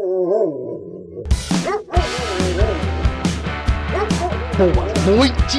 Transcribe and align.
Boa 0.00 0.32
noite! 5.04 5.58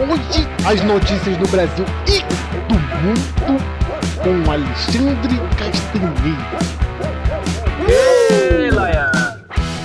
Hoje 0.00 0.48
as 0.64 0.82
notícias 0.82 1.36
do 1.36 1.46
Brasil 1.48 1.84
e 2.08 2.20
do 2.68 2.74
mundo 2.74 3.20
com 4.22 4.50
Alexandre 4.50 5.36
Castanheira. 5.58 6.58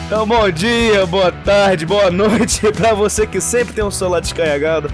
Então, 0.05 0.25
bom 0.25 0.49
dia, 0.51 1.05
boa 1.05 1.33
tarde, 1.33 1.85
boa 1.85 2.09
noite 2.09 2.61
para 2.71 2.93
você 2.93 3.27
que 3.27 3.41
sempre 3.41 3.73
tem 3.73 3.83
um 3.83 3.91
celular 3.91 4.21
descarregado, 4.21 4.89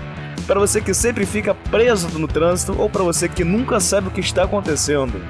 para 0.48 0.60
você 0.60 0.82
que 0.82 0.96
sempre 0.96 1.28
fica 1.28 1.54
preso 1.54 2.10
no 2.18 2.28
trânsito 2.28 2.74
ou 2.82 2.90
para 2.90 3.04
você 3.04 3.30
que 3.30 3.44
nunca 3.44 3.80
sabe 3.80 4.08
o 4.08 4.12
que 4.12 4.22
está 4.22 4.46
acontecendo. 4.46 5.22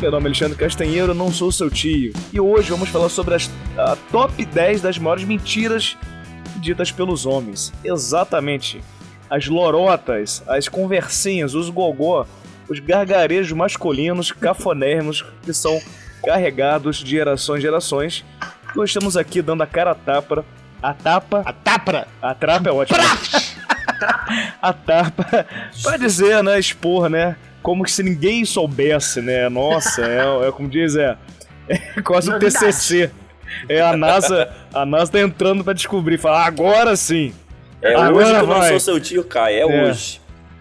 Meu 0.00 0.12
nome 0.12 0.26
é 0.26 0.28
Alexandre 0.28 0.56
Castanheiro, 0.56 1.12
não 1.12 1.32
sou 1.32 1.50
seu 1.50 1.68
tio, 1.68 2.12
e 2.32 2.38
hoje 2.38 2.70
vamos 2.70 2.88
falar 2.88 3.08
sobre 3.08 3.34
as, 3.34 3.50
a 3.76 3.96
top 4.12 4.44
10 4.44 4.80
das 4.80 4.96
maiores 4.96 5.24
mentiras 5.24 5.96
ditas 6.60 6.92
pelos 6.92 7.26
homens. 7.26 7.72
Exatamente. 7.82 8.80
As 9.28 9.48
lorotas, 9.48 10.40
as 10.46 10.68
conversinhas, 10.68 11.56
os 11.56 11.68
gogó, 11.68 12.28
os 12.68 12.78
gargarejos 12.78 13.50
masculinos 13.50 14.30
cafonérrimos 14.30 15.24
que 15.42 15.52
são 15.52 15.80
carregados 16.24 16.98
de 16.98 17.10
gerações 17.10 17.58
em 17.58 17.62
gerações. 17.62 18.24
Nós 18.76 18.90
estamos 18.90 19.16
aqui 19.16 19.42
dando 19.42 19.64
a 19.64 19.66
cara 19.66 19.90
a 19.90 19.94
tapa. 19.96 20.44
A 20.80 20.94
tapa. 20.94 21.42
A 21.44 21.52
tapra! 21.52 22.06
A 22.22 22.34
trapa 22.34 22.68
é 22.68 22.72
ótima. 22.72 22.98
a 24.62 24.72
tapa. 24.72 25.44
Pra 25.82 25.96
dizer, 25.96 26.40
né? 26.44 26.56
Expor, 26.56 27.08
né? 27.08 27.36
Como 27.68 27.86
se 27.86 28.02
ninguém 28.02 28.46
soubesse, 28.46 29.20
né? 29.20 29.46
Nossa, 29.50 30.00
é, 30.00 30.48
é 30.48 30.50
como 30.50 30.66
diz, 30.70 30.96
é. 30.96 31.18
É 31.68 32.00
quase 32.00 32.32
um 32.32 32.38
TCC. 32.38 33.10
É 33.68 33.78
a 33.82 33.94
NASA, 33.94 34.48
a 34.72 34.86
NASA 34.86 35.12
tá 35.12 35.20
entrando 35.20 35.62
pra 35.62 35.74
descobrir, 35.74 36.16
falar 36.16 36.46
agora 36.46 36.96
sim. 36.96 37.30
É 37.82 37.92
Agora 37.94 38.14
hoje 38.14 38.30
que 38.30 38.36
eu 38.38 38.46
não 38.46 38.54
vai. 38.58 38.68
sou 38.70 38.80
seu 38.80 38.98
tio, 38.98 39.22
Kai, 39.22 39.56
é, 39.56 39.60
É. 39.60 39.90
hoje. 39.90 40.18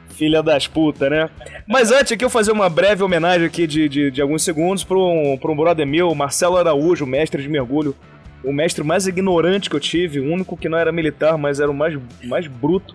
Filha 0.10 0.44
das 0.44 0.68
putas, 0.68 1.10
né? 1.10 1.30
Mas 1.66 1.94
antes 1.94 2.12
aqui 2.12 2.26
eu 2.26 2.30
fazer 2.30 2.52
uma 2.52 2.68
breve 2.68 3.02
homenagem 3.02 3.48
aqui 3.48 3.66
de, 3.66 3.88
de, 3.88 4.12
de 4.12 4.22
alguns 4.22 4.44
segundos 4.44 4.84
para 4.84 4.98
um, 4.98 5.38
pra 5.40 5.50
um 5.50 5.56
brother 5.56 5.88
meu, 5.88 6.14
Marcelo 6.14 6.58
Araújo, 6.58 7.06
mestre 7.06 7.42
de 7.42 7.48
mergulho. 7.48 7.96
O 8.44 8.52
mestre 8.52 8.84
mais 8.84 9.08
ignorante 9.08 9.70
que 9.70 9.76
eu 9.78 9.80
tive, 9.80 10.20
o 10.20 10.30
único 10.30 10.58
que 10.58 10.68
não 10.68 10.78
era 10.78 10.92
militar, 10.92 11.38
mas 11.38 11.62
era 11.62 11.72
o 11.72 11.74
mais, 11.74 11.98
mais 12.26 12.48
bruto. 12.48 12.94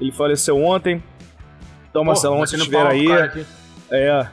Ele 0.00 0.12
faleceu 0.12 0.56
ontem. 0.64 1.02
Então, 1.90 2.04
Marcelo, 2.04 2.36
onde 2.36 2.50
você 2.50 2.56
batendo 2.56 2.62
estiver 2.62 2.86
aí, 2.86 3.06
cara 3.06 3.46
é. 3.90 4.26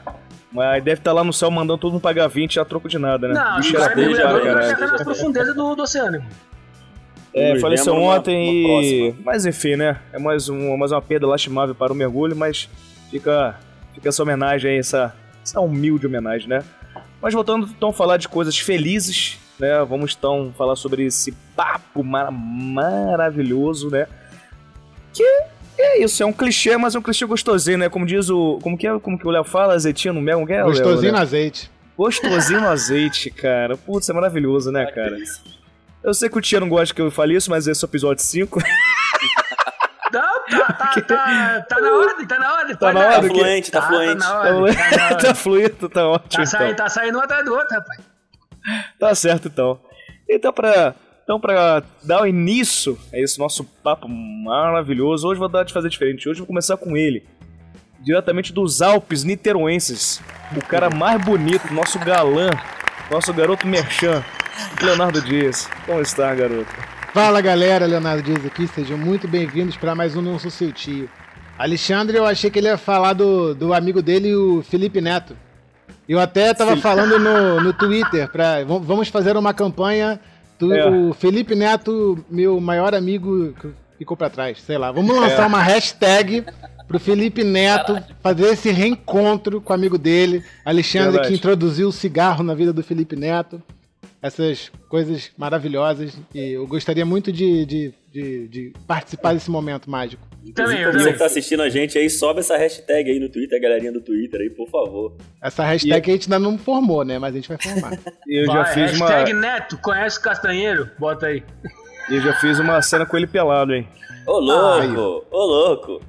Mas 0.50 0.82
deve 0.82 1.00
estar 1.00 1.12
lá 1.12 1.22
no 1.22 1.32
céu 1.32 1.50
mandando 1.50 1.78
todo 1.78 1.92
mundo 1.92 2.00
pagar 2.00 2.26
20 2.26 2.58
a 2.58 2.64
troco 2.64 2.88
de 2.88 2.98
nada, 2.98 3.28
né? 3.28 3.34
Não, 3.34 3.56
Bicho 3.56 3.74
não 3.74 3.82
era 3.82 3.92
é 3.92 3.96
mergulhador 3.96 4.42
cara, 4.42 4.76
tá 4.76 4.86
nas 4.86 5.02
profundezas 5.02 5.54
do, 5.54 5.74
do 5.74 5.82
oceano. 5.82 6.24
É, 7.34 7.52
Nos 7.52 7.60
faleceu 7.60 7.94
ontem 7.94 8.46
numa 8.66 8.82
e. 8.82 8.98
próxima. 9.12 9.24
Mas 9.26 9.44
enfim, 9.46 9.76
né? 9.76 9.98
É 10.12 10.18
mais, 10.18 10.48
um, 10.48 10.76
mais 10.76 10.90
uma 10.90 11.02
perda 11.02 11.26
lastimável 11.26 11.74
para 11.74 11.92
o 11.92 11.96
mergulho, 11.96 12.34
mas 12.34 12.68
fica, 13.10 13.56
fica 13.94 14.08
essa 14.08 14.22
homenagem 14.22 14.70
aí, 14.70 14.78
essa, 14.78 15.14
essa 15.44 15.60
humilde 15.60 16.06
homenagem, 16.06 16.48
né? 16.48 16.64
Mas 17.20 17.34
voltando 17.34 17.66
então 17.66 17.90
a 17.90 17.92
falar 17.92 18.16
de 18.16 18.26
coisas 18.28 18.58
felizes, 18.58 19.38
né? 19.58 19.84
Vamos 19.84 20.16
então 20.18 20.54
falar 20.56 20.76
sobre 20.76 21.04
esse 21.04 21.32
papo 21.54 22.02
mar- 22.02 22.30
maravilhoso, 22.32 23.90
né? 23.90 24.06
Que 25.12 25.24
é 25.80 26.02
isso, 26.02 26.22
é 26.22 26.26
um 26.26 26.32
clichê, 26.32 26.76
mas 26.76 26.94
é 26.94 26.98
um 26.98 27.02
clichê 27.02 27.24
gostosinho, 27.24 27.78
né? 27.78 27.88
Como 27.88 28.06
diz 28.06 28.28
o. 28.30 28.58
Como 28.62 28.76
que, 28.76 28.86
é, 28.86 28.98
como 28.98 29.18
que 29.18 29.26
o 29.26 29.30
Léo 29.30 29.44
fala? 29.44 29.74
Azeitinho 29.74 30.14
no 30.14 30.20
mel? 30.20 30.44
É, 30.48 30.62
Gostosinho 30.62 31.12
né? 31.12 31.18
no 31.18 31.22
azeite. 31.22 31.70
Gostosinho 31.96 32.60
no 32.60 32.68
azeite, 32.68 33.30
cara. 33.30 33.76
Putz, 33.76 34.08
é 34.08 34.12
maravilhoso, 34.12 34.70
né, 34.70 34.86
cara? 34.86 35.16
Eu 36.02 36.14
sei 36.14 36.28
que 36.28 36.38
o 36.38 36.40
Tia 36.40 36.60
não 36.60 36.68
gosta 36.68 36.94
que 36.94 37.00
eu 37.00 37.10
fale 37.10 37.34
isso, 37.34 37.50
mas 37.50 37.66
esse 37.66 37.84
é 37.84 37.86
o 37.86 37.90
episódio 37.90 38.22
5. 38.22 38.60
Não, 40.10 40.44
tá, 40.46 40.72
tá, 40.72 41.00
tá, 41.02 41.60
tá 41.68 41.80
na 41.80 41.92
ordem, 41.92 42.26
tá 42.26 42.38
na 42.38 42.54
ordem. 42.54 42.76
Tá 42.76 42.92
na 42.92 43.00
dar. 43.00 43.08
Tá 43.10 43.16
ordem. 43.16 43.30
fluente, 43.30 43.70
tá, 43.70 43.82
fluente. 43.82 44.18
Tá 44.18 44.28
na 44.28 44.56
ordem, 44.56 44.74
tá 44.74 44.90
na 44.90 44.96
tá 44.96 45.14
ordem. 45.14 45.34
fluido, 45.34 45.88
tá 45.88 46.08
ótimo. 46.08 46.44
Tá 46.44 46.46
saindo, 46.46 46.72
então. 46.72 46.84
tá 46.86 46.88
saindo 46.88 47.18
um 47.18 47.20
atrás 47.20 47.44
do 47.44 47.52
outro, 47.52 47.76
rapaz. 47.76 48.00
Tá 48.98 49.14
certo, 49.14 49.48
então. 49.48 49.80
Então, 50.28 50.52
pra, 50.52 50.94
então, 51.28 51.38
pra 51.38 51.82
dar 52.02 52.22
o 52.22 52.26
início 52.26 52.98
a 53.12 53.18
esse 53.18 53.38
nosso 53.38 53.62
papo 53.62 54.08
maravilhoso, 54.08 55.28
hoje 55.28 55.38
vou 55.38 55.46
dar 55.46 55.62
de 55.62 55.74
fazer 55.74 55.90
diferente. 55.90 56.26
Hoje 56.26 56.38
vou 56.38 56.46
começar 56.46 56.78
com 56.78 56.96
ele. 56.96 57.22
Diretamente 58.00 58.50
dos 58.50 58.80
Alpes 58.80 59.24
niteroenses. 59.24 60.22
O 60.56 60.64
cara 60.64 60.88
mais 60.88 61.22
bonito, 61.22 61.70
nosso 61.70 61.98
galã, 61.98 62.48
nosso 63.10 63.30
garoto 63.34 63.66
merchan, 63.66 64.24
Leonardo 64.82 65.20
Dias. 65.20 65.68
Como 65.84 66.00
está, 66.00 66.34
garoto? 66.34 66.74
Fala 67.12 67.42
galera, 67.42 67.84
Leonardo 67.84 68.22
Dias 68.22 68.46
aqui, 68.46 68.66
sejam 68.66 68.96
muito 68.96 69.28
bem-vindos 69.28 69.76
para 69.76 69.94
mais 69.94 70.16
um 70.16 70.22
Não 70.22 70.38
Sou 70.38 70.50
Seu 70.50 70.72
Tio. 70.72 71.10
Alexandre, 71.58 72.16
eu 72.16 72.24
achei 72.24 72.50
que 72.50 72.58
ele 72.58 72.68
ia 72.68 72.78
falar 72.78 73.12
do, 73.12 73.54
do 73.54 73.74
amigo 73.74 74.00
dele, 74.00 74.34
o 74.34 74.62
Felipe 74.62 75.02
Neto. 75.02 75.36
Eu 76.08 76.18
até 76.20 76.54
tava 76.54 76.74
falando 76.78 77.18
no, 77.18 77.60
no 77.60 77.74
Twitter, 77.74 78.32
pra, 78.32 78.64
vamos 78.64 79.08
fazer 79.08 79.36
uma 79.36 79.52
campanha 79.52 80.18
do 80.58 80.72
É. 80.72 80.88
o 80.88 81.12
Felipe 81.12 81.54
Neto, 81.54 82.24
meu 82.30 82.60
maior 82.60 82.94
amigo, 82.94 83.54
ficou 83.96 84.16
pra 84.16 84.30
trás, 84.30 84.60
sei 84.62 84.78
lá. 84.78 84.90
Vamos 84.92 85.16
lançar 85.16 85.46
uma 85.46 85.62
hashtag 85.62 86.44
pro 86.86 86.98
Felipe 86.98 87.44
Neto 87.44 88.02
fazer 88.22 88.46
esse 88.52 88.70
reencontro 88.70 89.60
com 89.60 89.72
o 89.72 89.76
amigo 89.76 89.98
dele, 89.98 90.42
Alexandre, 90.64 91.12
Verdade. 91.12 91.28
que 91.28 91.34
introduziu 91.34 91.88
o 91.88 91.92
cigarro 91.92 92.42
na 92.42 92.54
vida 92.54 92.72
do 92.72 92.82
Felipe 92.82 93.14
Neto 93.16 93.62
essas 94.20 94.70
coisas 94.88 95.30
maravilhosas 95.38 96.12
e 96.34 96.50
eu 96.52 96.66
gostaria 96.66 97.06
muito 97.06 97.30
de, 97.32 97.64
de, 97.64 97.94
de, 98.12 98.48
de 98.48 98.72
participar 98.86 99.32
desse 99.32 99.50
momento 99.50 99.88
mágico. 99.88 100.26
Também, 100.54 100.80
eu 100.82 100.92
você 100.92 101.12
que 101.12 101.18
tá 101.18 101.26
assistindo 101.26 101.62
a 101.62 101.68
gente 101.68 101.96
aí, 101.98 102.08
sobe 102.10 102.40
essa 102.40 102.56
hashtag 102.56 103.10
aí 103.10 103.18
no 103.20 103.28
Twitter, 103.28 103.58
a 103.58 103.62
galerinha 103.62 103.92
do 103.92 104.00
Twitter 104.00 104.40
aí, 104.40 104.50
por 104.50 104.68
favor. 104.68 105.16
Essa 105.42 105.64
hashtag 105.64 106.10
a 106.10 106.14
gente 106.14 106.26
ainda 106.32 106.38
não 106.38 106.56
formou, 106.58 107.04
né? 107.04 107.18
Mas 107.18 107.34
a 107.34 107.36
gente 107.36 107.48
vai 107.48 107.58
formar. 107.58 107.98
E 108.26 108.36
eu 108.42 108.46
já 108.46 108.62
Vai, 108.62 108.74
fiz 108.74 108.96
uma. 108.96 109.06
hashtag 109.08 109.32
Neto, 109.34 109.78
conhece 109.78 110.18
o 110.18 110.22
Castanheiro? 110.22 110.90
Bota 110.98 111.26
aí. 111.26 111.42
Eu 112.10 112.20
já 112.22 112.32
fiz 112.34 112.58
uma 112.58 112.80
cena 112.82 113.04
com 113.04 113.16
ele 113.16 113.26
pelado, 113.26 113.74
hein? 113.74 113.86
Ô, 114.26 114.38
louco! 114.38 115.26
Ô, 115.30 115.44
louco! 115.44 116.00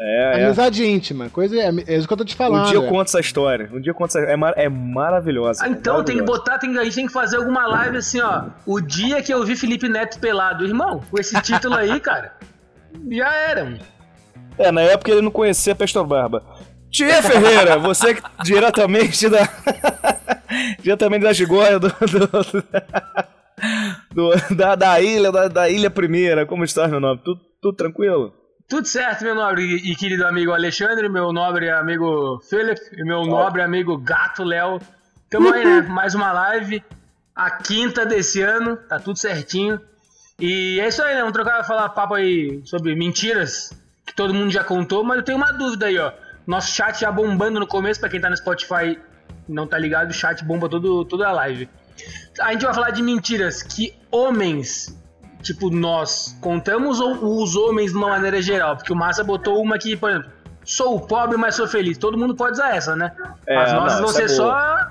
É, 0.00 0.40
é. 0.42 0.44
Amizade 0.44 0.86
íntima, 0.86 1.28
coisa 1.28 1.56
é, 1.56 1.70
é 1.88 1.96
isso 1.96 2.06
que 2.06 2.12
eu 2.12 2.16
tô 2.16 2.24
te 2.24 2.36
falando. 2.36 2.66
Um 2.66 2.68
dia 2.68 2.76
eu 2.76 2.84
é. 2.84 2.88
conto 2.88 3.08
essa 3.08 3.18
história. 3.18 3.68
Um 3.72 3.80
dia 3.80 3.90
eu 3.90 3.94
conto 3.96 4.16
essa 4.16 4.20
É, 4.20 4.36
mar- 4.36 4.54
é 4.56 4.68
maravilhosa. 4.68 5.64
Ah, 5.64 5.68
então 5.68 6.04
tem 6.04 6.14
que 6.16 6.22
maravilhosa. 6.22 6.38
botar, 6.38 6.58
tem, 6.58 6.78
a 6.78 6.84
gente 6.84 6.94
tem 6.94 7.06
que 7.08 7.12
fazer 7.12 7.36
alguma 7.36 7.66
live 7.66 7.96
assim, 7.96 8.20
ó. 8.20 8.44
O 8.64 8.80
dia 8.80 9.20
que 9.22 9.34
eu 9.34 9.44
vi 9.44 9.56
Felipe 9.56 9.88
Neto 9.88 10.20
pelado. 10.20 10.64
Irmão, 10.64 11.00
com 11.10 11.18
esse 11.18 11.40
título 11.42 11.74
aí, 11.74 11.98
cara, 11.98 12.32
já 13.10 13.32
era. 13.34 13.78
É, 14.58 14.72
na 14.72 14.82
época 14.82 15.10
ele 15.10 15.22
não 15.22 15.30
conhecia 15.30 15.74
Pestor 15.74 16.04
Barba. 16.06 16.42
Tia 16.90 17.22
Ferreira, 17.22 17.78
você 17.78 18.14
que 18.14 18.22
diretamente 18.44 19.28
da. 19.28 19.40
diretamente 20.82 21.22
da 21.24 21.32
Gigóia, 21.32 21.78
do, 21.78 21.88
do- 21.88 22.64
do- 24.14 24.54
da, 24.56 24.74
da 24.74 25.00
ilha, 25.00 25.30
da, 25.32 25.48
da 25.48 25.68
ilha 25.68 25.90
primeira. 25.90 26.46
Como 26.46 26.64
está, 26.64 26.88
meu 26.88 27.00
nome? 27.00 27.20
Tudo, 27.24 27.40
tudo 27.60 27.76
tranquilo? 27.76 28.32
Tudo 28.68 28.86
certo, 28.86 29.24
meu 29.24 29.34
nobre 29.34 29.62
e 29.62 29.92
e 29.92 29.96
querido 29.96 30.26
amigo 30.26 30.52
Alexandre, 30.52 31.08
meu 31.08 31.32
nobre 31.32 31.70
amigo 31.70 32.38
Philip 32.48 32.78
e 32.92 33.02
meu 33.04 33.24
nobre 33.24 33.62
amigo 33.62 33.96
Gato 33.98 34.44
Léo. 34.44 34.78
Tamo 35.30 35.52
aí, 35.52 35.64
né? 35.64 35.82
Mais 35.82 36.14
uma 36.14 36.32
live. 36.32 36.82
A 37.34 37.50
quinta 37.50 38.04
desse 38.04 38.42
ano, 38.42 38.76
tá 38.76 38.98
tudo 38.98 39.18
certinho. 39.18 39.80
E 40.40 40.78
é 40.80 40.88
isso 40.88 41.02
aí, 41.02 41.14
né? 41.14 41.20
Vamos 41.20 41.32
trocar, 41.32 41.64
falar 41.64 41.88
papo 41.90 42.14
aí 42.14 42.60
sobre 42.64 42.94
mentiras 42.94 43.72
que 44.06 44.14
todo 44.14 44.32
mundo 44.32 44.50
já 44.50 44.62
contou, 44.62 45.02
mas 45.02 45.18
eu 45.18 45.24
tenho 45.24 45.38
uma 45.38 45.52
dúvida 45.52 45.86
aí, 45.86 45.98
ó. 45.98 46.12
Nosso 46.46 46.70
chat 46.74 47.00
já 47.00 47.10
bombando 47.10 47.60
no 47.60 47.66
começo, 47.66 48.00
pra 48.00 48.08
quem 48.08 48.20
tá 48.20 48.30
no 48.30 48.36
Spotify 48.36 48.98
e 49.48 49.52
não 49.52 49.66
tá 49.66 49.76
ligado, 49.78 50.10
o 50.10 50.14
chat 50.14 50.44
bomba 50.44 50.68
todo, 50.68 51.04
toda 51.04 51.28
a 51.28 51.32
live. 51.32 51.68
A 52.40 52.52
gente 52.52 52.64
vai 52.64 52.72
falar 52.72 52.90
de 52.90 53.02
mentiras 53.02 53.62
que 53.62 53.92
homens 54.10 54.96
tipo, 55.42 55.70
nós 55.70 56.36
contamos 56.40 57.00
ou 57.00 57.42
os 57.42 57.56
homens 57.56 57.92
de 57.92 57.96
uma 57.96 58.08
maneira 58.08 58.40
geral? 58.42 58.76
Porque 58.76 58.92
o 58.92 58.96
Massa 58.96 59.22
botou 59.24 59.62
uma 59.62 59.76
aqui, 59.76 59.96
por 59.96 60.10
exemplo, 60.10 60.30
sou 60.64 61.00
pobre, 61.00 61.36
mas 61.36 61.54
sou 61.54 61.66
feliz. 61.66 61.98
Todo 61.98 62.18
mundo 62.18 62.34
pode 62.34 62.52
usar 62.52 62.76
essa, 62.76 62.96
né? 62.96 63.12
É, 63.46 63.56
As 63.56 63.72
nossas 63.72 64.00
não, 64.00 64.08
vão 64.08 64.20
é 64.20 64.28
ser 64.28 64.36
boa. 64.36 64.80
só. 64.80 64.90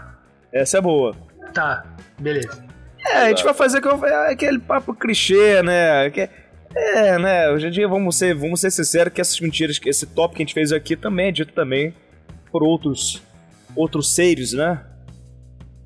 Essa 0.52 0.78
é 0.78 0.82
boa. 0.82 1.16
Tá, 1.54 1.86
beleza. 2.20 2.67
É, 3.10 3.18
a 3.18 3.30
gente 3.30 3.44
vai 3.44 3.54
fazer 3.54 3.78
aquele- 3.78 4.14
aquele 4.32 4.60
papo 4.60 4.94
clichê, 4.94 5.62
né? 5.64 6.10
Que- 6.10 6.30
É, 6.76 7.18
né? 7.18 7.50
Hoje 7.52 7.68
em 7.68 7.72
dia, 7.72 7.88
vamos 7.88 8.18
ser, 8.18 8.36
vamos 8.36 8.60
ser 8.62 8.70
sinceros 8.72 9.12
que 9.14 9.22
essas 9.22 9.40
mentiras, 9.40 9.80
que 9.80 9.90
esse 9.90 10.06
top 10.06 10.36
que 10.36 10.42
a 10.44 10.46
gente 10.46 10.54
fez 10.54 10.72
aqui 10.72 10.96
também 10.96 11.30
é 11.30 11.32
dito 11.32 11.54
também 11.54 11.94
por 12.52 12.62
outros, 12.62 13.22
outros 13.76 14.14
seres, 14.14 14.54
né? 14.54 14.84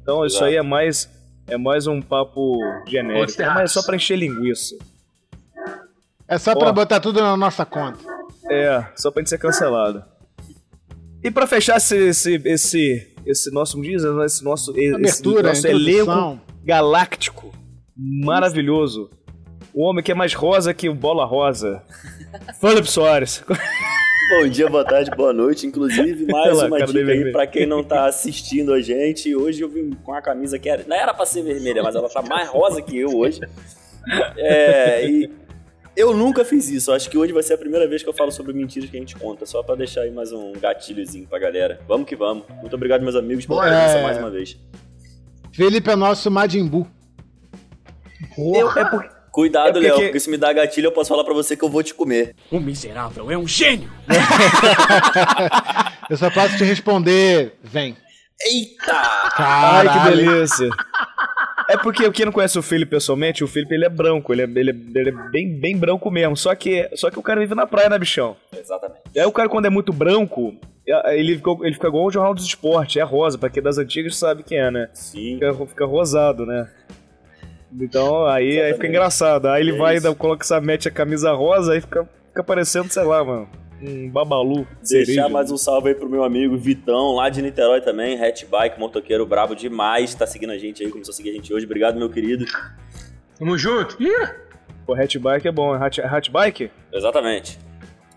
Então 0.02 0.26
isso 0.26 0.44
aí 0.44 0.56
é 0.56 0.62
mais, 0.64 1.10
é 1.48 1.56
mais 1.58 1.88
um 1.88 2.02
papo 2.02 2.58
genérico. 2.88 3.42
É 3.42 3.46
mais 3.54 3.72
só 3.72 3.84
pra 3.84 3.96
encher 3.96 4.18
linguiça. 4.18 4.76
É 6.28 6.38
só 6.38 6.52
Ó. 6.52 6.56
pra 6.56 6.74
botar 6.74 7.00
tudo 7.00 7.22
na 7.22 7.38
nossa 7.38 7.66
conta. 7.66 8.00
É, 8.50 8.84
só 8.96 9.12
pra 9.12 9.22
gente 9.22 9.30
ser 9.30 9.38
cancelado. 9.38 10.04
E 11.24 11.30
pra 11.30 11.46
fechar 11.46 11.78
esse, 11.78 11.96
esse, 11.96 12.42
esse, 12.46 13.14
esse 13.26 13.52
nosso, 13.52 13.74
como 13.74 13.84
diz, 13.84 14.04
esse 14.04 14.44
nosso, 14.44 14.72
esse 14.76 14.96
Abertura, 14.96 15.50
nosso 15.50 15.68
introdução. 15.68 16.42
Galáctico, 16.64 17.52
maravilhoso. 17.98 19.10
O 19.74 19.84
homem 19.84 20.04
que 20.04 20.12
é 20.12 20.16
mais 20.16 20.34
rosa 20.34 20.74
que 20.74 20.90
o 20.90 20.96
bola 20.96 21.26
rosa. 21.26 21.82
Felipe 22.60 22.90
Soares. 22.90 23.44
Bom 24.30 24.48
dia, 24.50 24.70
boa 24.70 24.84
tarde, 24.86 25.12
boa 25.12 25.34
noite. 25.34 25.66
Inclusive, 25.66 26.26
mais 26.32 26.58
lá, 26.58 26.66
uma 26.68 26.78
cara 26.80 26.92
dica 26.92 27.12
aí 27.12 27.32
pra 27.32 27.48
quem 27.48 27.66
não 27.66 27.84
tá 27.84 28.06
assistindo 28.06 28.74
a 28.74 28.82
gente. 28.82 29.36
Hoje 29.36 29.62
eu 29.62 29.70
vim 29.70 29.92
com 30.04 30.14
a 30.14 30.22
camisa 30.22 30.58
que 30.60 30.70
era, 30.70 30.84
não 30.88 30.96
era 30.96 31.14
pra 31.14 31.26
ser 31.26 31.42
vermelha, 31.42 31.84
mas 31.84 31.96
ela 31.96 32.10
tá 32.10 32.22
mais 32.22 32.48
rosa 32.50 32.82
que 32.82 32.98
eu 32.98 33.18
hoje. 33.18 33.40
É, 34.38 35.06
e 35.10 35.30
eu 35.96 36.14
nunca 36.16 36.44
fiz 36.46 36.70
isso. 36.70 36.92
Acho 36.92 37.10
que 37.10 37.18
hoje 37.18 37.34
vai 37.34 37.44
ser 37.44 37.54
a 37.54 37.58
primeira 37.58 37.88
vez 37.88 38.04
que 38.04 38.10
eu 38.10 38.14
falo 38.14 38.32
sobre 38.32 38.54
mentiras 38.54 38.90
que 38.90 38.98
a 38.98 39.00
gente 39.00 39.16
conta. 39.16 39.46
Só 39.46 39.62
pra 39.64 39.76
deixar 39.76 40.02
aí 40.02 40.12
mais 40.12 40.32
um 40.32 40.54
gatilhozinho 40.54 41.28
pra 41.28 41.40
galera. 41.40 41.80
Vamos 41.88 42.08
que 42.08 42.16
vamos. 42.16 42.44
Muito 42.62 42.76
obrigado, 42.76 43.02
meus 43.02 43.16
amigos, 43.16 43.46
pela 43.46 43.62
Bora. 43.64 43.72
presença 43.72 43.98
É. 44.00 44.04
mais 44.04 44.18
uma 44.18 44.30
vez. 44.30 44.58
Felipe 45.54 45.90
é 45.90 45.96
nosso 45.96 46.30
Majin 46.32 46.66
Buu. 46.68 46.88
Eu, 48.38 48.70
é 48.72 48.86
porque, 48.86 49.10
Cuidado, 49.32 49.70
É 49.70 49.72
porque 49.72 49.88
Léo, 49.88 49.96
que- 49.98 50.04
porque 50.06 50.20
se 50.20 50.30
me 50.30 50.38
dá 50.38 50.52
gatilho, 50.52 50.88
eu 50.88 50.92
posso 50.92 51.08
falar 51.10 51.24
pra 51.24 51.34
você 51.34 51.56
que 51.56 51.64
eu 51.64 51.70
vou 51.70 51.82
te 51.82 51.94
comer. 51.94 52.36
O 52.52 52.60
miserável 52.60 53.32
é 53.32 53.38
um 53.38 53.48
gênio! 53.48 53.90
Eu 56.10 56.18
só 56.18 56.30
posso 56.30 56.58
te 56.58 56.66
responder, 56.66 57.56
vem. 57.64 57.96
Eita! 58.46 58.92
Ai, 58.94 59.88
que 59.88 59.94
Caralho. 59.94 60.18
delícia. 60.18 60.70
É 61.74 61.78
porque 61.78 62.10
quem 62.12 62.26
não 62.26 62.32
conhece 62.34 62.60
o 62.60 62.62
Felipe 62.62 62.92
pessoalmente, 62.92 63.44
o 63.44 63.48
Felipe 63.48 63.74
ele 63.74 63.86
é 63.86 63.90
branco, 63.90 64.34
ele 64.34 64.42
é, 64.42 64.46
ele 64.46 64.72
é, 64.72 65.00
ele 65.00 65.10
é 65.10 65.30
bem, 65.30 65.60
bem 65.60 65.78
branco 65.78 66.12
mesmo. 66.12 66.36
Só 66.36 66.54
que, 66.54 66.90
só 66.96 67.10
que 67.10 67.18
o 67.18 67.22
cara 67.24 67.40
vive 67.40 67.56
na 67.56 67.66
praia, 67.66 67.90
né, 67.90 67.98
bichão? 67.98 68.36
Exatamente. 68.58 69.02
E 69.16 69.20
aí 69.20 69.26
o 69.26 69.32
cara, 69.32 69.48
quando 69.48 69.66
é 69.66 69.70
muito 69.70 69.94
branco, 69.94 70.54
é- 70.88 71.18
ele 71.18 71.38
fica, 71.38 71.52
ele 71.62 71.74
fica 71.74 71.88
igual 71.88 72.06
o 72.06 72.12
Jornal 72.12 72.34
dos 72.34 72.46
Esportes, 72.46 72.98
é 72.98 73.02
rosa, 73.04 73.38
pra 73.38 73.50
quem 73.50 73.62
é 73.62 73.64
das 73.64 73.78
antigas 73.78 74.18
sabe 74.18 74.44
quem 74.44 74.58
é, 74.58 74.70
né? 74.70 74.90
Sim. 74.94 75.36
Fica, 75.36 75.54
fica 75.68 75.86
rosado, 75.86 76.46
né? 76.46 76.70
Então 77.80 78.26
aí, 78.28 78.60
aí 78.62 78.74
fica 78.74 78.88
engraçado. 78.88 79.48
Aí 79.48 79.62
ele 79.62 79.76
É 79.76 79.78
vai, 79.78 79.96
isso. 79.96 80.16
coloca 80.16 80.44
essa, 80.44 80.60
mete 80.60 80.88
a 80.88 80.92
camisa 80.92 81.32
rosa, 81.32 81.72
aí 81.74 81.80
fica, 81.82 82.08
fica 82.28 82.44
parecendo, 82.44 82.92
sei 82.92 83.04
lá, 83.04 83.24
mano, 83.24 83.48
um 83.82 84.10
babalu. 84.10 84.68
Deixar 84.88 85.06
cereja. 85.06 85.30
mais 85.30 85.52
um 85.52 85.58
salve 85.58 85.90
aí 85.90 85.96
pro 85.96 86.10
meu 86.10 86.24
amigo 86.24 86.58
Vitão, 86.58 87.14
lá 87.14 87.30
de 87.30 87.42
Niterói 87.42 87.82
também, 87.82 88.22
hatchbike, 88.22 88.80
motoqueiro 88.80 89.26
brabo 89.26 89.56
demais, 89.56 90.14
tá 90.14 90.26
seguindo 90.28 90.52
a 90.52 90.58
gente 90.58 90.84
aí, 90.84 90.90
começou 90.92 91.12
a 91.12 91.16
seguir 91.16 91.32
a 91.32 91.34
gente 91.34 91.54
hoje. 91.54 91.66
Obrigado, 91.66 91.98
meu 91.98 92.10
querido. 92.10 92.46
Tamo 93.38 93.58
junto. 93.58 94.02
Ih, 94.02 94.28
Pô, 94.86 94.94
hatchbike 94.94 95.48
é 95.48 95.52
bom, 95.52 95.74
hat, 95.74 96.00
hatchbike? 96.02 96.72
Exatamente. 96.92 97.58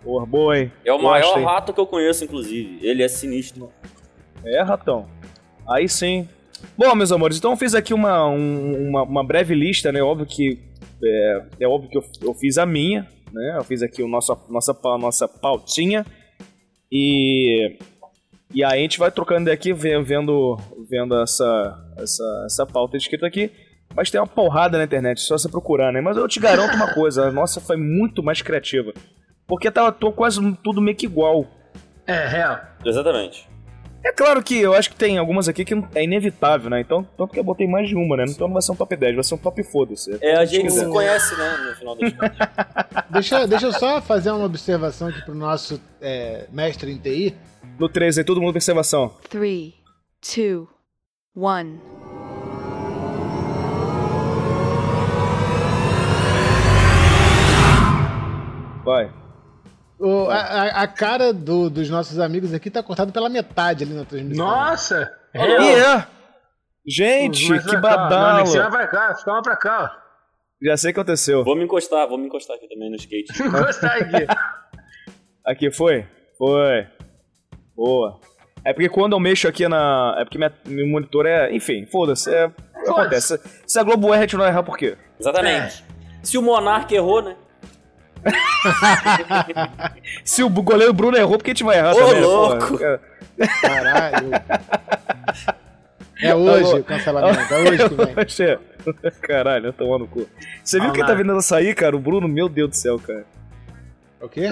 Porra, 0.03 0.27
boa, 0.27 0.59
hein? 0.59 0.73
É 0.85 0.93
o 0.93 0.99
Gosto, 0.99 1.09
maior 1.11 1.39
hein? 1.39 1.45
rato 1.45 1.73
que 1.73 1.81
eu 1.81 1.87
conheço, 1.87 2.25
inclusive. 2.25 2.79
Ele 2.87 3.03
é 3.03 3.09
sinistro. 3.09 3.71
É, 4.45 4.63
ratão. 4.63 5.07
Aí 5.69 5.89
sim. 5.89 6.29
Bom, 6.77 6.95
meus 6.95 7.11
amores, 7.13 7.37
então 7.39 7.53
eu 7.53 7.57
fiz 7.57 7.75
aqui 7.75 7.93
uma, 7.95 8.27
um- 8.29 8.89
uma, 8.89 9.03
uma 9.03 9.25
breve 9.25 9.55
lista, 9.55 9.91
né? 9.93 10.03
Óbvio 10.03 10.27
que. 10.27 10.59
É, 11.03 11.43
é 11.61 11.69
óbvio 11.69 11.91
que 11.91 11.99
eu, 11.99 12.05
eu 12.23 12.35
fiz 12.35 12.57
a 12.59 12.65
minha, 12.67 13.07
né? 13.35 13.55
Eu 13.59 13.65
fiz 13.65 13.83
aqui 13.83 14.03
o 14.03 14.09
nosso, 14.09 14.37
nossa, 14.49 14.73
nossa 14.99 15.29
pautinha. 15.29 16.07
E. 16.91 17.77
E 18.55 18.63
aí 18.63 18.79
a 18.79 18.83
gente 18.83 18.99
vai 19.01 19.11
trocando 19.11 19.47
daqui, 19.51 19.73
ve- 19.73 20.01
vendo, 20.03 20.57
vendo 20.89 21.21
essa, 21.21 21.77
essa, 21.99 22.43
essa 22.47 22.65
pauta 22.67 22.97
escrita 22.97 23.27
aqui. 23.27 23.51
Mas 23.97 24.11
tem 24.11 24.21
uma 24.21 24.27
porrada 24.29 24.79
na 24.79 24.85
internet, 24.85 25.21
só 25.21 25.37
você 25.37 25.49
procurar, 25.49 25.93
né? 25.93 26.01
Mas 26.01 26.17
eu 26.17 26.29
te 26.29 26.39
garanto 26.39 26.75
uma 26.75 26.93
coisa, 26.95 27.27
a 27.27 27.33
nossa 27.33 27.61
foi 27.61 27.77
muito 27.77 28.23
mais 28.23 28.43
criativa. 28.43 28.93
Porque 29.47 29.71
tava 29.71 29.91
tô 29.91 30.13
quase 30.13 30.41
tudo 30.63 30.81
meio 30.81 30.97
que 30.97 31.07
igual. 31.07 31.45
é, 32.07 32.27
real. 32.29 32.61
Exatamente. 32.85 33.49
É 34.05 34.13
claro 34.13 34.43
que 34.43 34.61
eu 34.61 34.75
acho 34.75 34.91
que 34.91 34.97
tem 34.97 35.17
algumas 35.17 35.49
aqui 35.49 35.65
que 35.65 35.75
é 35.95 36.05
inevitável, 36.05 36.69
né? 36.69 36.81
Então, 36.81 37.03
tanto 37.17 37.33
que 37.33 37.39
eu 37.39 37.45
botei 37.45 37.67
mais 37.67 37.89
de 37.89 37.97
uma, 37.97 38.19
né? 38.19 38.25
Então 38.29 38.47
não 38.47 38.53
vai 38.53 38.63
ser 38.63 38.73
um 38.73 38.77
top 38.77 38.95
10, 38.95 39.15
vai 39.15 39.25
ser 39.25 39.35
um 39.35 39.39
top 39.39 39.63
foda-se. 39.65 40.19
É, 40.21 40.37
a 40.37 40.45
gente 40.45 40.71
se 40.71 40.87
conhece, 40.87 41.35
né? 41.39 41.57
No 41.57 41.75
final 41.75 41.97
das 41.97 42.13
contas. 42.13 42.37
Deixa, 43.11 43.47
deixa 43.47 43.67
eu 43.67 43.73
só 43.73 44.03
fazer 44.03 44.31
uma 44.31 44.45
observação 44.45 45.09
aqui 45.09 45.23
pro 45.23 45.35
nosso 45.35 45.81
é, 46.03 46.47
mestre 46.53 46.93
em 46.93 46.99
TI. 46.99 47.35
No 47.79 47.89
13 47.89 48.21
aí, 48.21 48.25
todo 48.25 48.41
mundo 48.41 48.51
observação. 48.51 49.15
Three, 49.31 49.75
two, 50.21 50.69
one. 51.35 51.81
Vai. 58.85 59.24
O- 59.99 60.29
a, 60.29 60.35
a- 60.37 60.83
a 60.83 60.87
cara 60.89 61.33
do- 61.33 61.71
dos 61.71 61.89
nossos 61.89 62.19
amigos 62.19 62.53
aqui 62.53 62.71
tá 62.71 62.83
cortada 62.83 63.13
pela 63.13 63.29
metade 63.29 63.85
ali 63.85 63.95
na 63.95 64.05
transmissão. 64.05 64.45
Nossa! 64.47 65.13
E 65.35 65.39
Real. 65.39 65.63
é! 65.99 66.07
Gente, 66.87 67.49
Mais 67.49 67.63
que 67.65 67.71
pra 67.71 67.81
cá. 67.81 68.43
Não, 68.45 68.53
vai 68.53 68.71
pra 68.71 68.87
cá, 68.89 69.15
fica 69.15 69.31
mais 69.33 69.43
pra 69.43 69.57
cá, 69.57 69.83
ó. 70.01 70.05
Já 70.63 70.77
sei 70.77 70.91
o 70.91 70.95
que 70.95 71.01
aconteceu. 71.01 71.45
Vou 71.45 71.57
me 71.57 71.65
encostar, 71.65 72.07
vou 72.09 72.19
me 72.19 72.27
encostar 72.27 72.57
aqui 72.57 72.69
também 72.69 72.91
no 72.91 72.97
skate. 72.97 73.33
Gostar 73.49 73.97
aqui. 73.97 74.27
Aqui, 75.47 75.71
foi? 75.71 76.07
Foi. 76.39 76.87
Boa. 77.77 78.19
É 78.65 78.73
porque 78.73 78.89
quando 78.89 79.13
eu 79.13 79.21
mexo 79.21 79.47
aqui 79.47 79.69
na... 79.69 80.15
É 80.19 80.25
porque 80.25 80.39
minha- 80.39 80.53
meu 80.67 80.87
monitor 80.87 81.27
é... 81.27 81.55
Enfim, 81.55 81.85
foda-se. 81.85 82.35
É... 82.35 82.51
Acontece. 82.89 83.39
Se 83.67 83.79
a 83.79 83.83
Globo 83.83 84.09
erra, 84.09 84.21
a 84.21 84.21
gente 84.23 84.33
não 84.37 84.41
vai 84.41 84.49
errar 84.51 84.63
por 84.63 84.79
quê? 84.79 84.97
Exatamente. 85.21 85.85
Se 86.23 86.39
o 86.39 86.43
Monark 86.43 86.91
errou, 86.95 87.21
né? 87.21 87.37
Se 90.25 90.43
o 90.43 90.49
goleiro 90.49 90.93
Bruno 90.93 91.17
errou, 91.17 91.37
por 91.39 91.45
que 91.45 91.51
a 91.51 91.55
gente 91.55 91.65
vai 91.65 91.79
errar 91.79 91.93
Ô, 91.93 91.97
também? 91.97 92.21
louco! 92.23 92.79
porra? 92.79 93.01
Caralho. 93.61 94.31
É 96.23 96.35
hoje 96.35 96.75
o 96.77 96.85
cancelamento, 96.85 97.53
é 97.55 97.59
hoje 97.59 97.89
que 97.89 97.95
vem. 98.47 98.59
Caralho, 99.21 99.67
eu 99.67 99.73
tomando 99.73 100.01
no 100.03 100.07
cu. 100.09 100.29
Você 100.63 100.79
viu 100.79 100.91
Ah, 100.91 100.93
quem 100.93 101.05
tá 101.05 101.15
vendendo 101.15 101.39
açaí, 101.39 101.75
cara? 101.75 101.97
O 101.97 102.01
Bruno, 102.01 102.29
meu 102.29 102.49
Deus 102.49 102.71
do 102.71 102.77
céu, 102.77 102.99
cara. 102.99 103.25
O 104.21 104.29
quê? 104.29 104.49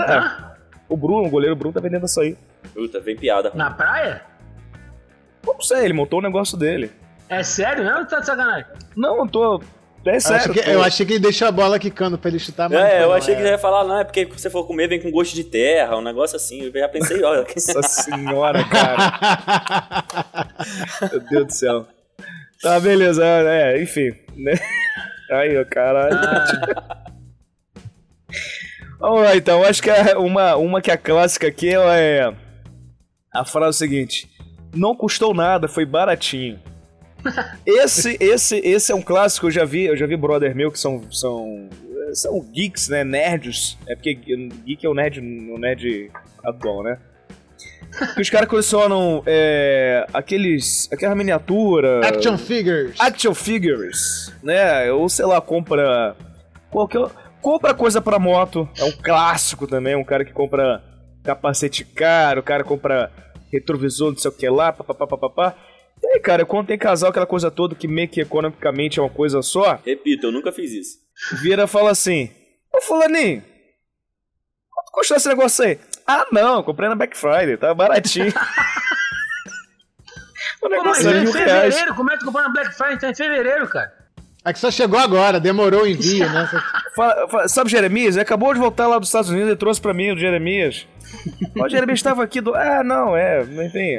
O 0.89 0.97
Bruno, 0.97 1.27
o 1.27 1.31
goleiro 1.31 1.57
Bruno 1.57 1.73
tá 1.73 1.81
vendendo 1.81 2.05
açaí. 2.05 2.37
Puta, 2.75 3.01
vem 3.01 3.17
piada. 3.17 3.53
Na 3.55 3.71
praia? 3.71 4.23
Não 5.47 5.61
sei, 5.61 5.85
ele 5.85 5.95
montou 5.95 6.19
o 6.19 6.23
negócio 6.23 6.59
dele. 6.59 6.91
É 7.29 7.43
sério 7.43 7.85
mesmo 7.85 8.01
ou 8.01 8.07
tá 8.07 8.21
de 8.21 8.27
sacanagem? 8.27 8.67
Não, 8.97 9.19
eu 9.19 9.29
tô. 9.29 9.63
É 10.05 10.17
Eu, 10.17 10.21
sério. 10.21 10.37
achei 10.41 10.53
que, 10.55 10.63
tô- 10.63 10.71
eu 10.71 10.83
achei 10.83 11.07
que 11.07 11.13
ele 11.13 11.21
deixou 11.21 11.47
a 11.47 11.53
bola 11.53 11.79
quicando 11.79 12.19
pra 12.19 12.29
ele 12.29 12.39
chutar, 12.41 12.69
não 12.69 12.77
É, 12.79 13.03
eu 13.05 13.09
não, 13.09 13.13
achei 13.15 13.35
é. 13.35 13.37
que 13.37 13.43
já 13.45 13.51
ia 13.51 13.59
falar, 13.59 13.85
não, 13.85 14.01
é 14.01 14.05
porque 14.05 14.25
se 14.27 14.33
você 14.41 14.51
for 14.51 14.67
comer, 14.67 14.89
vem 14.89 15.01
com 15.01 15.11
gosto 15.13 15.33
de 15.35 15.45
terra, 15.45 15.97
um 15.97 16.03
negócio 16.03 16.35
assim. 16.37 16.63
Eu 16.63 16.73
já 16.73 16.89
pensei, 16.89 17.23
olha. 17.23 17.43
Nossa 17.75 17.83
senhora, 17.83 18.65
cara. 18.65 20.05
Meu 21.13 21.21
Deus 21.21 21.47
do 21.47 21.53
céu. 21.53 21.87
Tá, 22.61 22.81
beleza. 22.81 23.25
É, 23.25 23.81
enfim. 23.83 24.11
Né? 24.37 24.55
Aí, 25.31 25.57
ó, 25.57 25.65
caralho. 25.65 26.19
Vamos 28.99 29.23
lá, 29.23 29.37
então. 29.37 29.63
Acho 29.65 29.83
que 29.83 29.91
é 29.91 30.17
uma, 30.17 30.57
uma 30.57 30.81
que 30.81 30.91
é 30.91 30.97
clássica 30.97 31.47
aqui 31.49 31.69
ela 31.69 31.97
é. 31.99 32.33
A 33.33 33.45
frase 33.45 33.79
seguinte: 33.79 34.29
Não 34.75 34.95
custou 34.95 35.33
nada, 35.35 35.69
foi 35.69 35.85
baratinho. 35.85 36.61
Esse, 37.65 38.17
esse, 38.21 38.57
esse 38.59 38.93
é 38.93 38.95
um 38.95 39.03
clássico, 39.03 39.47
eu 39.47 39.51
já 39.51 39.65
vi, 39.65 39.85
eu 39.85 39.97
já 39.97 40.07
vi 40.07 40.17
brother 40.17 40.55
meu 40.55 40.71
que 40.71 40.79
são, 40.79 41.03
são, 41.11 41.69
são 42.13 42.41
geeks, 42.53 42.89
né, 42.89 43.05
nerds. 43.05 43.79
É 43.87 43.95
porque 43.95 44.15
geek 44.15 44.85
é 44.85 44.89
o 44.89 44.95
nerd, 44.95 45.21
o 45.21 45.59
nerd 45.59 46.11
atual, 46.45 46.83
né? 46.83 46.99
Que 48.15 48.23
os 48.23 48.31
caras 48.31 48.49
colecionam 48.49 49.23
é, 49.27 50.07
aqueles, 50.15 50.89
aquela 50.91 51.15
miniatura, 51.15 52.01
Action 52.07 52.39
Figures. 52.39 52.99
action 52.99 53.35
figures, 53.35 54.33
né? 54.43 54.91
Ou 54.91 55.09
sei 55.09 55.27
lá, 55.27 55.41
compra 55.41 56.17
qualquer 56.71 57.07
compra 57.43 57.75
coisa 57.75 58.01
pra 58.01 58.19
moto, 58.19 58.69
é 58.79 58.85
um 58.85 58.93
clássico 58.93 59.67
também, 59.67 59.95
um 59.95 60.05
cara 60.05 60.25
que 60.25 60.33
compra 60.33 60.83
capacete 61.23 61.85
caro, 61.85 62.41
o 62.41 62.43
cara 62.43 62.65
compra 62.65 63.11
retrovisor, 63.53 64.13
não 64.13 64.19
sei 64.19 64.31
o 64.31 64.35
que 64.35 64.49
lá, 64.49 64.73
papapá. 64.73 65.55
E 66.03 66.07
aí, 66.15 66.21
cara, 66.21 66.45
quando 66.45 66.67
tem 66.67 66.77
casal, 66.79 67.11
aquela 67.11 67.27
coisa 67.27 67.51
toda 67.51 67.75
que 67.75 67.87
meio 67.89 68.09
que 68.09 68.21
economicamente 68.21 68.99
é 68.99 69.03
uma 69.03 69.09
coisa 69.11 69.41
só, 69.43 69.81
Repito, 69.85 70.27
eu 70.27 70.33
nunca 70.33 70.51
fiz 70.53 70.73
isso. 70.73 70.99
vira 71.43 71.65
e 71.65 71.69
fala 71.69 71.91
assim: 71.91 72.31
Ô 72.75 72.81
Fulaninho, 72.81 73.43
quanto 74.71 74.91
custou 74.93 75.17
esse 75.17 75.29
negócio 75.29 75.65
aí? 75.65 75.79
Ah, 76.07 76.27
não, 76.33 76.63
comprei 76.63 76.89
na 76.89 76.95
Black 76.97 77.17
Friday, 77.17 77.57
tá 77.57 77.73
baratinho. 77.73 78.33
o 80.63 80.69
negócio 80.69 81.09
é 81.09 81.13
é 81.13 81.17
em 81.19 81.21
mil 81.23 81.33
reais. 81.33 81.75
fevereiro, 81.75 81.95
como 81.95 82.11
é 82.11 82.17
que 82.19 82.25
comprou 82.25 82.43
na 82.43 82.51
Black 82.51 82.75
Friday? 82.75 82.99
Tá 82.99 83.11
em 83.11 83.15
fevereiro, 83.15 83.69
cara. 83.69 83.93
É 84.45 84.53
que 84.53 84.59
só 84.59 84.73
chegou 84.73 84.99
agora, 84.99 85.39
demorou 85.39 85.83
o 85.85 85.87
envio, 85.87 86.29
né? 86.29 86.49
Fala- 86.97 87.29
fala- 87.29 87.49
sabe 87.49 87.71
Jeremias? 87.71 88.17
Ele 88.17 88.23
acabou 88.23 88.53
de 88.53 88.59
voltar 88.61 88.87
lá 88.89 88.99
dos 88.99 89.09
Estados 89.09 89.31
Unidos 89.31 89.53
e 89.53 89.57
trouxe 89.57 89.81
pra 89.81 89.95
mim 89.95 90.11
o 90.13 90.19
Jeremias. 90.19 90.87
o 91.57 91.69
Jeremias 91.69 92.01
estava 92.01 92.23
aqui 92.25 92.41
do. 92.41 92.55
Ah, 92.55 92.83
não, 92.85 93.17
é, 93.17 93.43
enfim. 93.45 93.97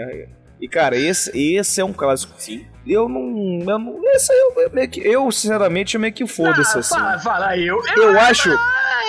E 0.63 0.67
cara, 0.69 0.95
esse, 0.95 1.29
esse 1.55 1.81
é 1.81 1.83
um 1.85 1.91
clássico. 1.91 2.33
Sim. 2.37 2.65
Eu 2.87 3.09
não. 3.09 3.59
Eu, 3.69 3.77
não, 3.79 4.01
esse 4.13 4.31
aí 4.31 4.37
eu, 4.57 4.71
meio 4.71 4.89
que, 4.89 4.99
eu, 5.05 5.29
sinceramente, 5.31 5.95
eu 5.95 6.01
meio 6.01 6.13
que 6.13 6.25
foda-se 6.25 6.77
Ah, 6.77 6.79
assim. 6.79 6.95
Fala, 6.95 7.19
fala, 7.19 7.57
eu. 7.57 7.81
Eu 7.97 8.19
acho. 8.19 8.49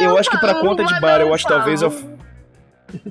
Eu 0.01 0.19
acho 0.19 0.31
que 0.31 0.39
pra 0.39 0.55
conta 0.57 0.85
de 0.85 1.01
bar, 1.01 1.21
eu 1.21 1.33
acho 1.33 1.45
que 1.47 1.53
talvez 1.53 1.81
eu. 1.83 1.93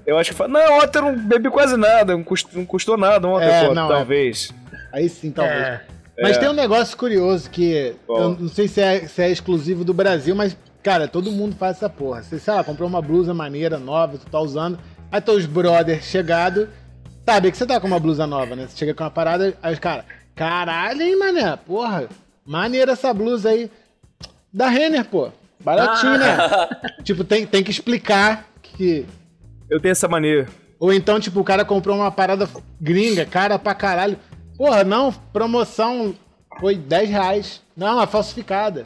Eu 0.06 0.18
acho 0.18 0.32
que. 0.32 0.36
fa- 0.38 0.48
Não, 0.48 0.78
ontem 0.80 0.98
eu 1.00 1.02
não 1.04 1.18
bebi 1.18 1.50
quase 1.50 1.76
nada, 1.76 2.14
não 2.14 2.24
custou, 2.24 2.52
não 2.56 2.66
custou 2.66 2.96
nada 2.98 3.28
ontem, 3.28 3.50
É, 3.50 3.68
pô, 3.68 3.74
não, 3.74 3.86
é. 3.92 3.96
talvez. 3.96 4.54
Aí 4.94 5.10
sim, 5.10 5.30
talvez. 5.30 5.60
É. 5.62 5.82
Mas 6.22 6.38
tem 6.38 6.48
um 6.48 6.54
negócio 6.54 6.96
curioso 6.96 7.50
que 7.50 7.94
Qual? 8.08 8.22
eu 8.22 8.30
não 8.40 8.48
sei 8.48 8.68
se 8.70 8.80
é, 8.80 9.06
se 9.08 9.22
é 9.22 9.30
exclusivo 9.30 9.84
do 9.84 9.94
Brasil, 9.94 10.34
mas, 10.36 10.56
cara, 10.82 11.06
todo 11.08 11.32
mundo 11.34 11.56
faz 11.58 11.78
essa 11.78 11.90
porra. 11.90 12.24
Você, 12.24 12.40
sei 12.40 12.54
lá, 12.54 12.64
comprou 12.64 12.88
uma 12.88 13.02
blusa 13.02 13.34
maneira, 13.34 13.78
nova, 13.78 14.18
tu 14.18 14.26
tá 14.32 14.40
usando, 14.40 14.80
aí 15.12 15.20
teus 15.20 15.46
brothers 15.46 16.06
chegado, 16.06 16.70
sabe 17.26 17.52
que 17.52 17.58
você 17.58 17.66
tá 17.66 17.80
com 17.80 17.88
uma 17.88 18.00
blusa 18.00 18.26
nova, 18.28 18.56
né? 18.56 18.68
Você 18.68 18.78
chega 18.78 18.94
com 18.94 19.04
uma 19.04 19.12
parada, 19.12 19.54
aí 19.62 19.74
os 19.74 19.80
caras, 19.80 20.06
caralho, 20.36 21.02
hein, 21.02 21.18
mané, 21.18 21.56
porra, 21.56 22.08
maneira 22.46 22.94
essa 22.94 23.14
blusa 23.14 23.50
aí. 23.50 23.70
Da 24.54 24.68
Renner, 24.70 25.06
pô, 25.06 25.30
baratinho, 25.60 26.18
né? 26.18 26.38
tipo, 27.04 27.24
tem, 27.24 27.46
tem 27.46 27.64
que 27.64 27.72
explicar 27.72 28.46
que... 28.62 29.06
Eu 29.70 29.80
tenho 29.80 29.92
essa 29.94 30.08
mania. 30.08 30.48
Ou 30.80 30.94
então, 30.94 31.20
tipo, 31.20 31.40
o 31.40 31.44
cara 31.44 31.64
comprou 31.66 31.96
uma 31.96 32.12
parada 32.12 32.48
gringa, 32.80 33.26
cara 33.26 33.58
pra 33.58 33.74
caralho. 33.74 34.18
Porra, 34.58 34.84
não, 34.84 35.12
promoção 35.12 36.14
foi 36.60 36.76
10 36.76 37.10
reais. 37.10 37.62
Não, 37.76 38.00
é 38.02 38.06
falsificada. 38.06 38.84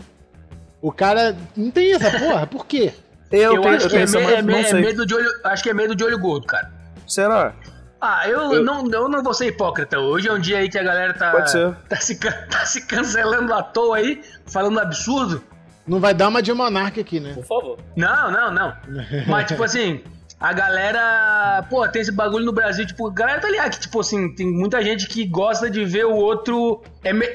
O 0.81 0.91
cara 0.91 1.35
não 1.55 1.69
tem 1.71 1.91
essa 1.93 2.11
porra, 2.17 2.45
por 2.47 2.65
quê? 2.65 2.93
Eu, 3.29 3.55
Eu, 3.55 3.61
tenho, 3.61 3.75
acho 3.75 3.85
eu 3.87 3.89
que 3.89 4.11
tenho 4.11 4.23
é, 4.23 4.25
me- 4.27 4.33
é 4.33 4.41
me- 4.41 4.51
não 4.53 4.59
é 4.59 4.63
sei. 4.63 4.79
medo 4.81 5.05
de 5.05 5.13
olho. 5.15 5.29
Acho 5.43 5.63
que 5.63 5.69
é 5.69 5.73
medo 5.73 5.95
de 5.95 6.03
olho 6.03 6.17
gordo, 6.19 6.45
cara. 6.47 6.71
Será? 7.05 7.53
Ah, 7.99 8.27
eu, 8.27 8.53
Eu- 8.53 8.63
Não, 8.63 8.85
eu 8.91 9.09
não 9.09 9.23
vou 9.23 9.33
ser 9.33 9.47
hipócrita. 9.47 9.99
Hoje 9.99 10.27
é 10.27 10.33
um 10.33 10.39
dia 10.39 10.59
aí 10.59 10.69
que 10.69 10.77
a 10.77 10.83
galera 10.83 11.13
tá, 11.13 11.31
Pode 11.31 11.51
ser. 11.51 11.73
tá, 11.89 11.95
se, 11.97 12.15
tá 12.19 12.65
se 12.65 12.85
cancelando 12.85 13.53
à 13.53 13.63
toa 13.63 13.97
aí, 13.97 14.21
falando 14.45 14.79
absurdo. 14.79 15.43
Não 15.87 15.99
vai 15.99 16.13
dar 16.13 16.27
uma 16.27 16.41
de 16.41 16.53
monarca 16.53 17.01
aqui, 17.01 17.19
né? 17.19 17.33
Por 17.33 17.45
favor. 17.45 17.77
Não, 17.95 18.29
não, 18.29 18.51
não. 18.51 18.73
Mas, 19.27 19.47
tipo 19.47 19.63
assim, 19.63 20.03
a 20.39 20.53
galera. 20.53 21.65
Pô, 21.69 21.87
tem 21.87 22.01
esse 22.01 22.11
bagulho 22.11 22.45
no 22.45 22.51
Brasil, 22.51 22.85
tipo, 22.85 23.07
a 23.07 23.13
galera 23.13 23.39
tá 23.41 23.49
ligado 23.49 23.71
que, 23.71 23.79
tipo 23.79 23.99
assim, 23.99 24.33
tem 24.35 24.45
muita 24.51 24.81
gente 24.83 25.07
que 25.07 25.25
gosta 25.25 25.69
de 25.69 25.83
ver 25.85 26.05
o 26.05 26.13
outro. 26.13 26.83
É 27.03 27.11
me... 27.13 27.25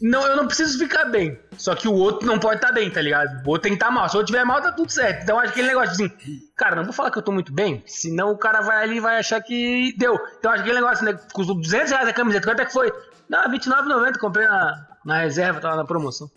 Não, 0.00 0.26
eu 0.26 0.36
não 0.36 0.46
preciso 0.46 0.78
ficar 0.78 1.04
bem. 1.04 1.38
Só 1.58 1.74
que 1.74 1.86
o 1.86 1.92
outro 1.92 2.26
não 2.26 2.38
pode 2.38 2.56
estar 2.56 2.68
tá 2.68 2.74
bem, 2.74 2.90
tá 2.90 3.02
ligado? 3.02 3.46
O 3.46 3.50
outro 3.50 3.62
tem 3.62 3.72
que 3.72 3.76
estar 3.76 3.86
tá 3.86 3.92
mal. 3.92 4.08
Se 4.08 4.16
o 4.16 4.18
outro 4.18 4.32
tiver 4.32 4.44
mal, 4.44 4.62
tá 4.62 4.72
tudo 4.72 4.90
certo. 4.90 5.22
Então 5.22 5.38
acho 5.38 5.52
que 5.52 5.60
aquele 5.60 5.68
negócio 5.68 5.92
assim, 5.92 6.10
cara, 6.56 6.76
não 6.76 6.84
vou 6.84 6.92
falar 6.92 7.10
que 7.10 7.18
eu 7.18 7.22
tô 7.22 7.32
muito 7.32 7.52
bem, 7.52 7.82
senão 7.86 8.30
o 8.30 8.38
cara 8.38 8.62
vai 8.62 8.82
ali 8.82 8.96
e 8.96 9.00
vai 9.00 9.18
achar 9.18 9.42
que 9.42 9.94
deu. 9.98 10.18
Então 10.38 10.50
acho 10.50 10.62
que 10.62 10.70
aquele 10.70 10.82
negócio, 10.82 11.04
né? 11.04 11.18
Custou 11.32 11.54
200 11.54 11.90
reais 11.90 12.08
a 12.08 12.12
camiseta. 12.12 12.46
Quanto 12.46 12.60
é 12.60 12.64
que 12.64 12.72
foi? 12.72 12.90
Não, 13.28 13.42
R$29,90. 13.42 14.18
Comprei 14.18 14.46
na, 14.46 14.86
na 15.04 15.18
reserva, 15.18 15.60
tava 15.60 15.76
na 15.76 15.84
promoção. 15.84 16.30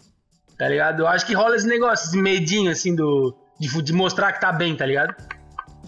Tá 0.58 0.68
ligado? 0.68 1.02
Eu 1.02 1.08
acho 1.08 1.26
que 1.26 1.34
rola 1.34 1.56
esse 1.56 1.68
negócio, 1.68 2.08
esse 2.08 2.18
medinho 2.18 2.72
assim 2.72 2.96
do. 2.96 3.36
De, 3.60 3.82
de 3.82 3.94
mostrar 3.94 4.34
que 4.34 4.42
tá 4.42 4.52
bem, 4.52 4.76
tá 4.76 4.86
ligado? 4.86 5.16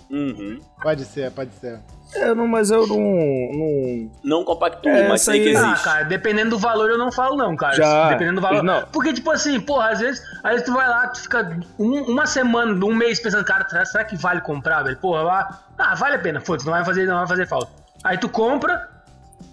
Uhum. 0.09 0.59
Pode 0.81 1.03
ser, 1.03 1.29
pode 1.31 1.53
ser. 1.55 1.79
É, 2.13 2.33
não, 2.35 2.47
mas 2.47 2.69
eu 2.71 2.85
não. 2.87 2.97
não... 2.99 4.11
Não 4.23 4.43
compactuo, 4.45 4.91
É, 4.91 5.07
mas 5.09 5.21
sei 5.21 5.41
que 5.43 5.49
aí- 5.49 5.55
Ah, 5.55 5.67
existe. 5.69 5.83
cara, 5.83 6.03
dependendo 6.03 6.51
do 6.51 6.57
valor 6.59 6.89
eu 6.89 6.97
não 6.97 7.11
falo 7.11 7.35
não, 7.35 7.55
cara. 7.55 7.73
Já. 7.75 8.09
Dependendo 8.09 8.35
do 8.35 8.41
valor. 8.41 8.63
Não. 8.63 8.83
Porque, 8.91 9.11
tipo 9.13 9.31
assim, 9.31 9.59
porra, 9.59 9.89
às 9.89 9.99
vezes, 9.99 10.21
às 10.43 10.51
vezes 10.51 10.65
tu 10.65 10.73
vai 10.73 10.87
lá, 10.87 11.07
tu 11.07 11.21
fica 11.21 11.57
um- 11.79 12.03
uma 12.11 12.25
semana, 12.25 12.73
um 12.85 12.93
mês 12.95 13.19
pensando, 13.19 13.43
cara, 13.43 13.67
será, 13.67 13.85
será 13.85 14.03
que 14.03 14.15
vale 14.15 14.41
comprar, 14.41 14.83
velho? 14.83 14.97
Porra, 14.97 15.23
lá, 15.23 15.59
ah, 15.77 15.95
vale 15.95 16.15
a 16.15 16.19
pena, 16.19 16.39
foda-se, 16.39 16.65
não 16.65 16.73
vai 16.73 16.85
fazer, 16.85 17.05
não 17.05 17.17
vai 17.17 17.27
fazer 17.27 17.47
falta. 17.47 17.71
Aí 18.03 18.17
tu 18.17 18.29
compra, 18.29 18.87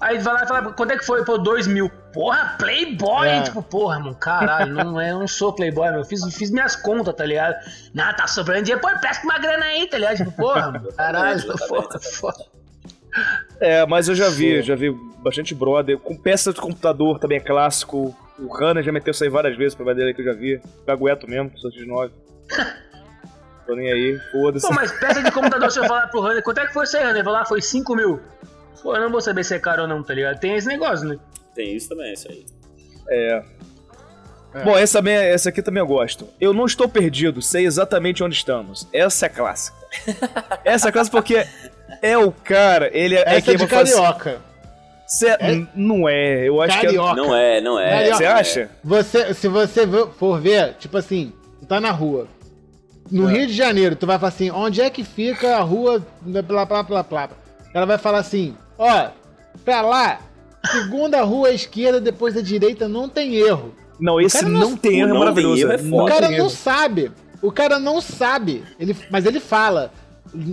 aí 0.01 0.19
vai 0.19 0.35
lá 0.35 0.45
e 0.45 0.47
fala, 0.49 0.73
quanto 0.73 0.93
é 0.93 0.99
que 0.99 1.05
foi? 1.05 1.25
Pô, 1.25 1.39
dois 1.39 1.67
mil. 1.67 1.89
Porra, 2.13 2.57
Playboy, 2.59 3.27
É. 3.29 3.43
tipo, 3.43 3.63
porra, 3.63 3.99
mano, 3.99 4.15
caralho, 4.15 4.75
não, 4.75 5.01
é, 5.01 5.13
eu 5.13 5.19
não 5.19 5.27
sou 5.29 5.53
Playboy, 5.53 5.91
meu, 5.91 6.01
eu 6.01 6.05
fiz, 6.05 6.23
fiz 6.35 6.51
minhas 6.51 6.77
contas, 6.77 7.15
tá 7.15 7.25
ligado? 7.25 7.55
Não, 7.95 8.15
tá 8.15 8.27
sobrando 8.27 8.63
dinheiro, 8.65 8.81
pô, 8.83 8.89
presta 9.01 9.25
uma 9.25 9.39
grana 9.39 9.65
aí, 9.65 9.87
tá 9.87 9.97
ligado? 9.99 10.17
Tipo, 10.19 10.33
porra, 10.33 10.71
mano, 10.73 10.93
caralho, 10.93 11.41
foda, 11.67 11.99
foda. 12.01 12.45
É, 13.61 13.87
mas 13.87 14.09
eu 14.09 14.15
já 14.15 14.29
vi, 14.29 14.63
já 14.63 14.75
vi 14.75 14.91
bastante 15.23 15.55
brother. 15.55 15.99
Com 15.99 16.17
peça 16.17 16.53
de 16.53 16.61
computador 16.61 17.19
também 17.19 17.39
é 17.39 17.41
clássico. 17.41 18.15
O 18.39 18.47
Runner 18.57 18.83
já 18.83 18.91
meteu 18.91 19.11
isso 19.13 19.23
aí 19.23 19.31
várias 19.31 19.57
vezes 19.57 19.75
pra 19.75 19.93
dele 19.93 20.15
que 20.15 20.23
eu 20.23 20.25
já 20.27 20.33
vi. 20.33 20.61
Cagueto 20.87 21.29
mesmo, 21.29 21.53
sou 21.59 21.71
de 21.71 21.85
9. 21.87 22.13
Tô 23.67 23.75
nem 23.77 23.93
aí, 23.93 24.19
foda-se. 24.33 24.67
Pô, 24.67 24.75
mas 24.75 24.91
peça 24.99 25.23
de 25.23 25.31
computador, 25.31 25.71
se 25.71 25.79
eu 25.79 25.85
falar 25.85 26.09
pro 26.09 26.21
Runner, 26.21 26.43
quanto 26.43 26.59
é 26.59 26.67
que 26.67 26.73
foi 26.73 26.85
isso 26.85 26.97
aí, 26.97 27.05
Runner? 27.05 27.23
Falar, 27.23 27.45
foi 27.45 27.63
5 27.63 27.95
mil. 27.95 28.21
Pô, 28.83 28.95
eu 28.97 29.01
não 29.03 29.11
vou 29.11 29.21
saber 29.21 29.45
se 29.45 29.55
é 29.55 29.59
caro 29.59 29.83
ou 29.83 29.89
não, 29.89 30.03
tá 30.03 30.15
ligado? 30.15 30.39
Tem 30.39 30.55
esse 30.57 30.67
negócio, 30.69 31.07
né? 31.09 31.19
Tem 31.55 31.75
isso 31.77 31.89
também, 31.89 32.13
isso 32.13 32.29
aí. 32.31 32.45
É. 33.11 33.43
Bom, 34.65 34.77
essa, 34.77 34.99
também, 34.99 35.15
essa 35.15 35.49
aqui 35.49 35.63
também 35.63 35.81
eu 35.81 35.87
gosto. 35.87 36.29
Eu 36.41 36.53
não 36.53 36.67
estou 36.67 36.87
perdido, 36.89 37.41
sei 37.41 37.65
exatamente 37.65 38.23
onde 38.23 38.35
estamos. 38.35 38.87
Essa 38.93 39.27
é 39.27 39.29
clássica. 39.29 39.77
Essa 40.65 40.89
é 40.89 40.93
clássica 40.93 41.17
porque 41.17 41.47
é 42.03 42.19
o 42.19 42.31
cara, 42.33 42.91
ele 42.93 43.15
é, 43.15 43.21
é 43.21 43.23
Essa 43.23 43.35
é 43.37 43.41
quem 43.43 43.57
de 43.57 43.67
vai 43.67 43.69
fazer. 43.69 43.95
carioca. 43.95 44.41
Cê- 45.07 45.37
n- 45.41 45.69
Não 45.75 46.09
é, 46.09 46.49
eu 46.49 46.61
acho 46.63 46.81
Carioca. 46.81 47.15
Não 47.15 47.35
é, 47.35 47.61
não 47.61 47.79
é. 47.79 47.91
Carioca. 47.91 48.17
que 48.19 48.25
é. 48.25 48.27
Você 48.27 48.27
acha? 48.61 48.71
Você, 48.83 49.35
se 49.35 49.49
você 49.49 49.87
vo- 49.87 50.09
for 50.19 50.41
ver, 50.41 50.75
tipo 50.79 50.97
assim, 50.97 51.33
tu 51.61 51.67
tá 51.67 51.81
na 51.81 51.91
rua. 51.91 52.27
No 53.11 53.29
É. 53.29 53.33
Rio 53.33 53.47
de 53.47 53.53
Janeiro, 53.55 53.95
tu 53.97 54.07
vai 54.07 54.19
falar 54.19 54.29
assim, 54.29 54.51
onde 54.51 54.81
é 54.81 54.89
que 54.91 55.05
fica 55.05 55.57
a 55.57 55.61
rua 55.61 56.03
blá 56.23 56.65
blá 56.65 56.83
blá 56.83 57.03
blá. 57.03 57.29
Ela 57.75 57.85
vai 57.87 57.99
falar 57.99 58.19
assim, 58.19 58.57
ó, 58.83 59.11
pra 59.65 59.81
lá, 59.83 60.21
segunda 60.71 61.23
rua 61.23 61.49
à 61.49 61.53
esquerda, 61.53 62.01
depois 62.01 62.35
da 62.35 62.41
direita, 62.41 62.89
não 62.89 63.09
tem 63.09 63.35
erro. 63.37 63.75
Não, 64.01 64.21
esse 64.21 64.39
cara 64.39 64.49
não, 64.49 64.61
não- 64.71 64.77
tem 64.77 65.01
erro, 65.01 65.15
é 65.15 65.19
maravilhoso. 65.19 65.63
erro, 65.63 65.73
é 65.73 65.77
O 65.77 65.89
foda. 65.91 66.13
cara 66.13 66.29
tem 66.29 66.39
não 66.39 66.45
erro. 66.47 66.51
sabe. 66.55 67.13
O 67.41 67.53
cara 67.53 67.79
não 67.79 68.01
sabe. 68.01 68.65
Ele, 68.79 68.97
mas 69.11 69.25
ele 69.27 69.41
fala. 69.41 69.93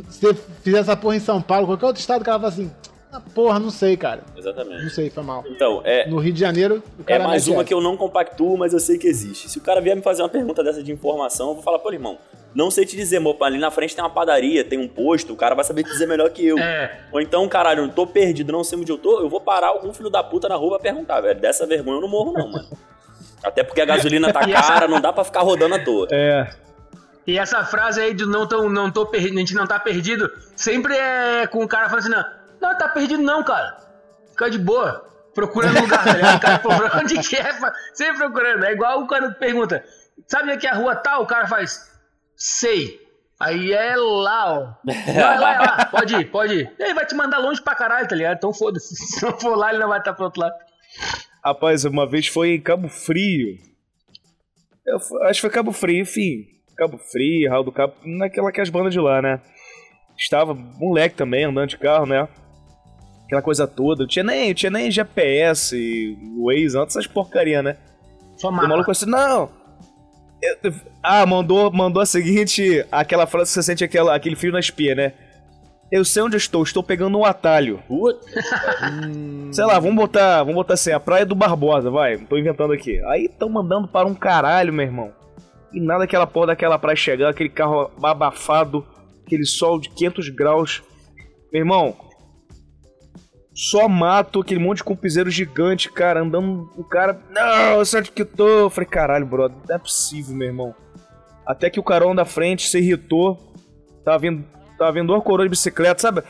Se 0.10 0.20
você 0.22 0.38
fizer 0.64 0.80
essa 0.80 0.96
porra 0.96 1.16
em 1.16 1.20
São 1.22 1.42
Paulo, 1.42 1.66
qualquer 1.68 1.86
outro 1.86 2.00
estado, 2.02 2.22
o 2.22 2.26
cara 2.26 2.38
fala 2.40 2.52
assim, 2.52 2.70
ah, 3.12 3.20
porra, 3.34 3.60
não 3.60 3.72
sei, 3.72 3.98
cara. 3.98 4.22
Não 4.32 4.40
Exatamente. 4.40 4.90
sei, 4.92 5.10
foi 5.10 5.24
mal. 5.24 5.44
Então, 5.48 5.82
é, 5.84 6.08
No 6.08 6.20
Rio 6.20 6.32
de 6.32 6.40
Janeiro, 6.40 6.84
o 6.98 7.02
é 7.02 7.04
cara 7.04 7.24
mais 7.24 7.48
mete 7.48 7.56
uma 7.56 7.64
que 7.64 7.74
eu 7.74 7.82
não 7.82 7.98
compactuo, 7.98 8.56
mas 8.56 8.72
eu 8.72 8.80
sei 8.80 9.00
que 9.00 9.08
existe. 9.08 9.50
Se 9.50 9.58
o 9.58 9.62
cara 9.62 9.82
vier 9.82 9.96
me 9.96 10.02
fazer 10.04 10.22
uma 10.22 10.30
pergunta 10.30 10.64
dessa 10.64 10.84
de 10.84 10.92
informação, 10.92 11.50
eu 11.50 11.54
vou 11.56 11.64
falar, 11.64 11.80
pô, 11.80 11.92
irmão, 11.92 12.20
não 12.54 12.70
sei 12.70 12.86
te 12.86 12.96
dizer, 12.96 13.20
meu, 13.20 13.36
ali 13.42 13.58
na 13.58 13.72
frente 13.72 13.96
tem 13.96 14.04
uma 14.04 14.12
padaria, 14.12 14.64
tem 14.64 14.78
um 14.78 14.88
posto, 14.88 15.34
o 15.34 15.36
cara 15.36 15.56
vai 15.56 15.64
saber 15.66 15.84
te 15.84 15.90
dizer 15.90 16.08
melhor 16.08 16.30
que 16.30 16.46
eu. 16.46 16.60
É. 16.60 17.00
Ou 17.12 17.20
então, 17.20 17.48
caralho, 17.50 17.86
eu 17.86 17.90
tô 17.90 18.06
perdido, 18.06 18.52
não 18.52 18.64
sei 18.64 18.78
onde 18.78 18.92
eu 18.92 18.98
tô, 18.98 19.22
eu 19.22 19.30
vou 19.30 19.42
parar 19.42 19.70
algum 19.70 19.92
filho 19.92 20.12
da 20.12 20.24
puta 20.24 20.48
na 20.48 20.56
rua 20.56 20.78
pra 20.78 20.92
perguntar, 20.92 21.22
velho. 21.22 21.40
Dessa 21.40 21.66
vergonha 21.66 21.98
eu 21.98 22.02
não 22.02 22.08
morro, 22.10 22.32
não, 22.32 22.52
mano. 22.52 22.68
Até 23.44 23.64
porque 23.64 23.82
a 23.82 23.86
gasolina 23.86 24.32
tá 24.32 24.42
cara, 24.48 24.88
não 24.88 25.02
dá 25.02 25.12
pra 25.12 25.24
ficar 25.24 25.42
rodando 25.42 25.76
à 25.76 25.84
toa. 25.84 26.08
É. 26.12 26.48
E 27.26 27.38
essa 27.38 27.64
frase 27.64 28.02
aí 28.02 28.14
de 28.14 28.26
não, 28.26 28.48
tão, 28.48 28.70
não 28.70 28.90
tô 28.90 29.06
perdido, 29.06 29.36
a 29.36 29.40
gente 29.40 29.54
não 29.54 29.68
tá 29.68 29.80
perdido, 29.80 30.32
sempre 30.56 30.96
é 30.96 31.46
com 31.46 31.64
o 31.64 31.68
cara 31.68 31.88
falando 31.88 32.00
assim, 32.00 32.10
não, 32.10 32.39
não, 32.62 32.78
tá 32.78 32.90
perdido 32.90 33.24
não, 33.24 33.44
cara. 33.44 33.78
Fica 34.32 34.50
de 34.50 34.60
boa. 34.60 35.08
Procurando 35.34 35.80
lugar, 35.80 36.04
tá 36.04 36.14
ligado? 36.14 36.38
O 36.38 36.40
cara, 36.40 36.60
pra 36.90 37.00
onde 37.00 37.20
que 37.20 37.36
é? 37.36 37.50
Sempre 37.94 38.18
procurando. 38.18 38.66
É 38.66 38.74
igual 38.74 39.02
o 39.02 39.08
cara 39.08 39.32
pergunta, 39.32 39.84
sabe 40.28 40.46
onde 40.46 40.54
é 40.54 40.58
que 40.58 40.68
é 40.68 40.72
a 40.72 40.76
rua 40.76 40.96
tal? 40.96 41.24
O 41.24 41.28
cara 41.28 41.48
faz, 41.48 41.90
sei. 42.36 43.00
Aí 43.40 43.72
é 43.72 43.96
lá, 43.96 44.54
ó. 44.54 44.74
Vai 44.84 45.40
lá, 45.40 45.54
é 45.54 45.60
lá. 45.60 45.86
Pode 45.92 46.16
ir, 46.16 46.26
pode 46.30 46.54
ir. 46.56 46.76
Ele 46.78 46.94
vai 46.94 47.06
te 47.06 47.16
mandar 47.16 47.38
longe 47.38 47.62
pra 47.62 47.74
caralho, 47.74 48.06
tá 48.06 48.14
ligado? 48.14 48.36
Então 48.36 48.54
foda-se. 48.54 48.94
Se 49.16 49.24
não 49.24 49.40
for 49.40 49.56
lá, 49.56 49.70
ele 49.70 49.80
não 49.80 49.88
vai 49.88 50.00
estar 50.00 50.14
pro 50.14 50.26
outro 50.26 50.42
lado. 50.42 50.56
Rapaz, 51.44 51.86
uma 51.86 52.06
vez 52.06 52.28
foi 52.28 52.56
em 52.56 52.62
Cabo 52.62 52.90
Frio. 52.90 53.58
Eu 54.86 54.98
acho 55.24 55.36
que 55.36 55.42
foi 55.42 55.50
Cabo 55.50 55.72
Frio, 55.72 56.02
enfim. 56.02 56.48
Cabo 56.76 56.98
Frio, 56.98 57.50
Raul 57.50 57.64
do 57.64 57.72
Cabo, 57.72 57.94
naquela 58.04 58.52
que 58.52 58.60
as 58.60 58.70
bandas 58.70 58.92
de 58.92 59.00
lá, 59.00 59.22
né? 59.22 59.40
Estava 60.18 60.54
moleque 60.54 61.16
também, 61.16 61.46
andando 61.46 61.70
de 61.70 61.78
carro, 61.78 62.06
né? 62.06 62.28
Aquela 63.30 63.42
coisa 63.44 63.68
toda. 63.68 64.02
Não 64.04 64.08
tinha 64.08 64.24
nem, 64.24 64.54
tinha 64.56 64.72
nem 64.72 64.90
GPS, 64.90 66.18
Waze, 66.44 66.76
antes 66.78 66.96
essas 66.96 67.06
porcaria, 67.06 67.62
né? 67.62 67.78
Só 68.38 68.48
E 68.48 68.52
o 68.52 68.56
mapa. 68.56 68.68
maluco 68.68 68.90
assim, 68.90 69.06
não. 69.06 69.50
eu- 70.42 70.58
eu- 70.64 70.74
ah, 71.04 71.26
mandou, 71.26 71.72
mandou 71.72 72.02
a 72.02 72.06
seguinte, 72.08 72.84
aquela 72.92 73.28
frase 73.28 73.50
que 73.52 73.54
você 73.54 73.64
sente 73.64 73.84
aquela, 73.84 74.16
aquele 74.16 74.36
frio 74.36 74.52
na 74.52 74.60
espia, 74.60 74.96
né? 74.96 75.14
Eu 75.92 76.04
sei 76.06 76.22
onde 76.24 76.36
eu 76.36 76.40
estou, 76.40 76.64
estou 76.64 76.82
pegando 76.84 77.18
um 77.18 77.26
atalho. 77.26 77.84
Puta, 77.88 78.20
Sei 79.52 79.66
lá, 79.66 79.80
vamos 79.80 79.96
botar, 79.96 80.40
vamos 80.40 80.56
botar 80.56 80.76
assim, 80.76 80.92
a 80.92 81.00
Praia 81.00 81.26
do 81.26 81.36
Barbosa, 81.36 81.90
vai, 81.92 82.18
tô 82.18 82.38
inventando 82.38 82.74
aqui. 82.74 83.00
Aí 83.06 83.26
estão 83.26 83.50
mandando 83.50 83.88
para 83.88 84.08
um 84.08 84.14
caralho, 84.16 84.72
meu 84.74 84.86
irmão. 84.86 85.12
E 85.74 85.80
nada 85.80 86.04
aquela 86.04 86.26
porra 86.28 86.48
daquela 86.48 86.80
praia 86.80 86.96
chegar, 86.96 87.30
aquele 87.30 87.50
carro 87.50 87.92
abafado, 88.02 88.86
aquele 89.26 89.46
sol 89.46 89.80
de 89.80 89.90
500 89.90 90.30
graus. 90.30 90.82
Meu 91.52 91.62
irmão, 91.62 91.96
só 93.62 93.90
mato, 93.90 94.40
aquele 94.40 94.60
monte 94.60 94.78
de 94.78 94.84
compizeiro 94.86 95.30
gigante, 95.30 95.92
cara, 95.92 96.22
andando, 96.22 96.72
o 96.78 96.84
cara, 96.84 97.20
não, 97.30 97.80
onde 97.80 98.10
que 98.12 98.22
eu 98.22 98.26
tô? 98.26 98.48
Eu 98.48 98.70
falei, 98.70 98.90
caralho, 98.90 99.26
brother, 99.26 99.58
não 99.68 99.76
é 99.76 99.78
possível, 99.78 100.34
meu 100.34 100.48
irmão. 100.48 100.74
Até 101.46 101.70
que 101.70 101.78
o 101.80 101.84
carão 101.84 102.16
da 102.16 102.24
frente 102.24 102.70
se 102.70 102.78
irritou, 102.78 103.38
tava 104.06 104.20
vindo, 104.20 104.46
tava 104.78 104.94
vindo 104.94 105.12
uma 105.12 105.22
coroa 105.22 105.46
de 105.46 105.50
bicicleta, 105.50 106.00
sabe? 106.02 106.24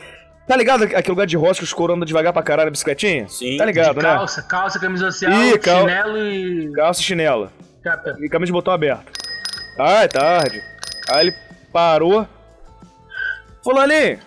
Tá 0.48 0.56
ligado 0.56 0.86
aquele 0.86 1.10
lugar 1.10 1.28
de 1.28 1.38
roça 1.38 1.60
que 1.60 1.66
os 1.66 1.74
coroas 1.74 1.98
andam 1.98 2.08
devagar 2.08 2.34
pra 2.34 2.42
caralho 2.42 2.68
na 2.68 2.72
bicicletinha? 2.72 3.28
Sim. 3.28 3.58
Tá 3.58 3.66
ligado, 3.66 3.98
De 4.00 4.04
né? 4.04 4.10
calça, 4.16 4.42
calça, 4.42 4.80
camisa 4.80 5.12
social, 5.12 5.32
Ih, 5.32 5.60
cal- 5.60 5.82
chinelo 5.82 6.18
e... 6.18 6.72
Calça 6.74 7.02
e 7.02 7.04
chinela. 7.04 7.52
Capa. 7.84 8.16
E 8.20 8.28
camisa 8.28 8.48
de 8.48 8.52
botão 8.54 8.74
aberto. 8.74 9.12
Ah, 9.78 10.04
é 10.04 10.08
tarde. 10.08 10.64
Aí 11.12 11.28
ele 11.28 11.36
parou. 11.72 12.28
Falou 13.64 13.82
ali. 13.82 14.18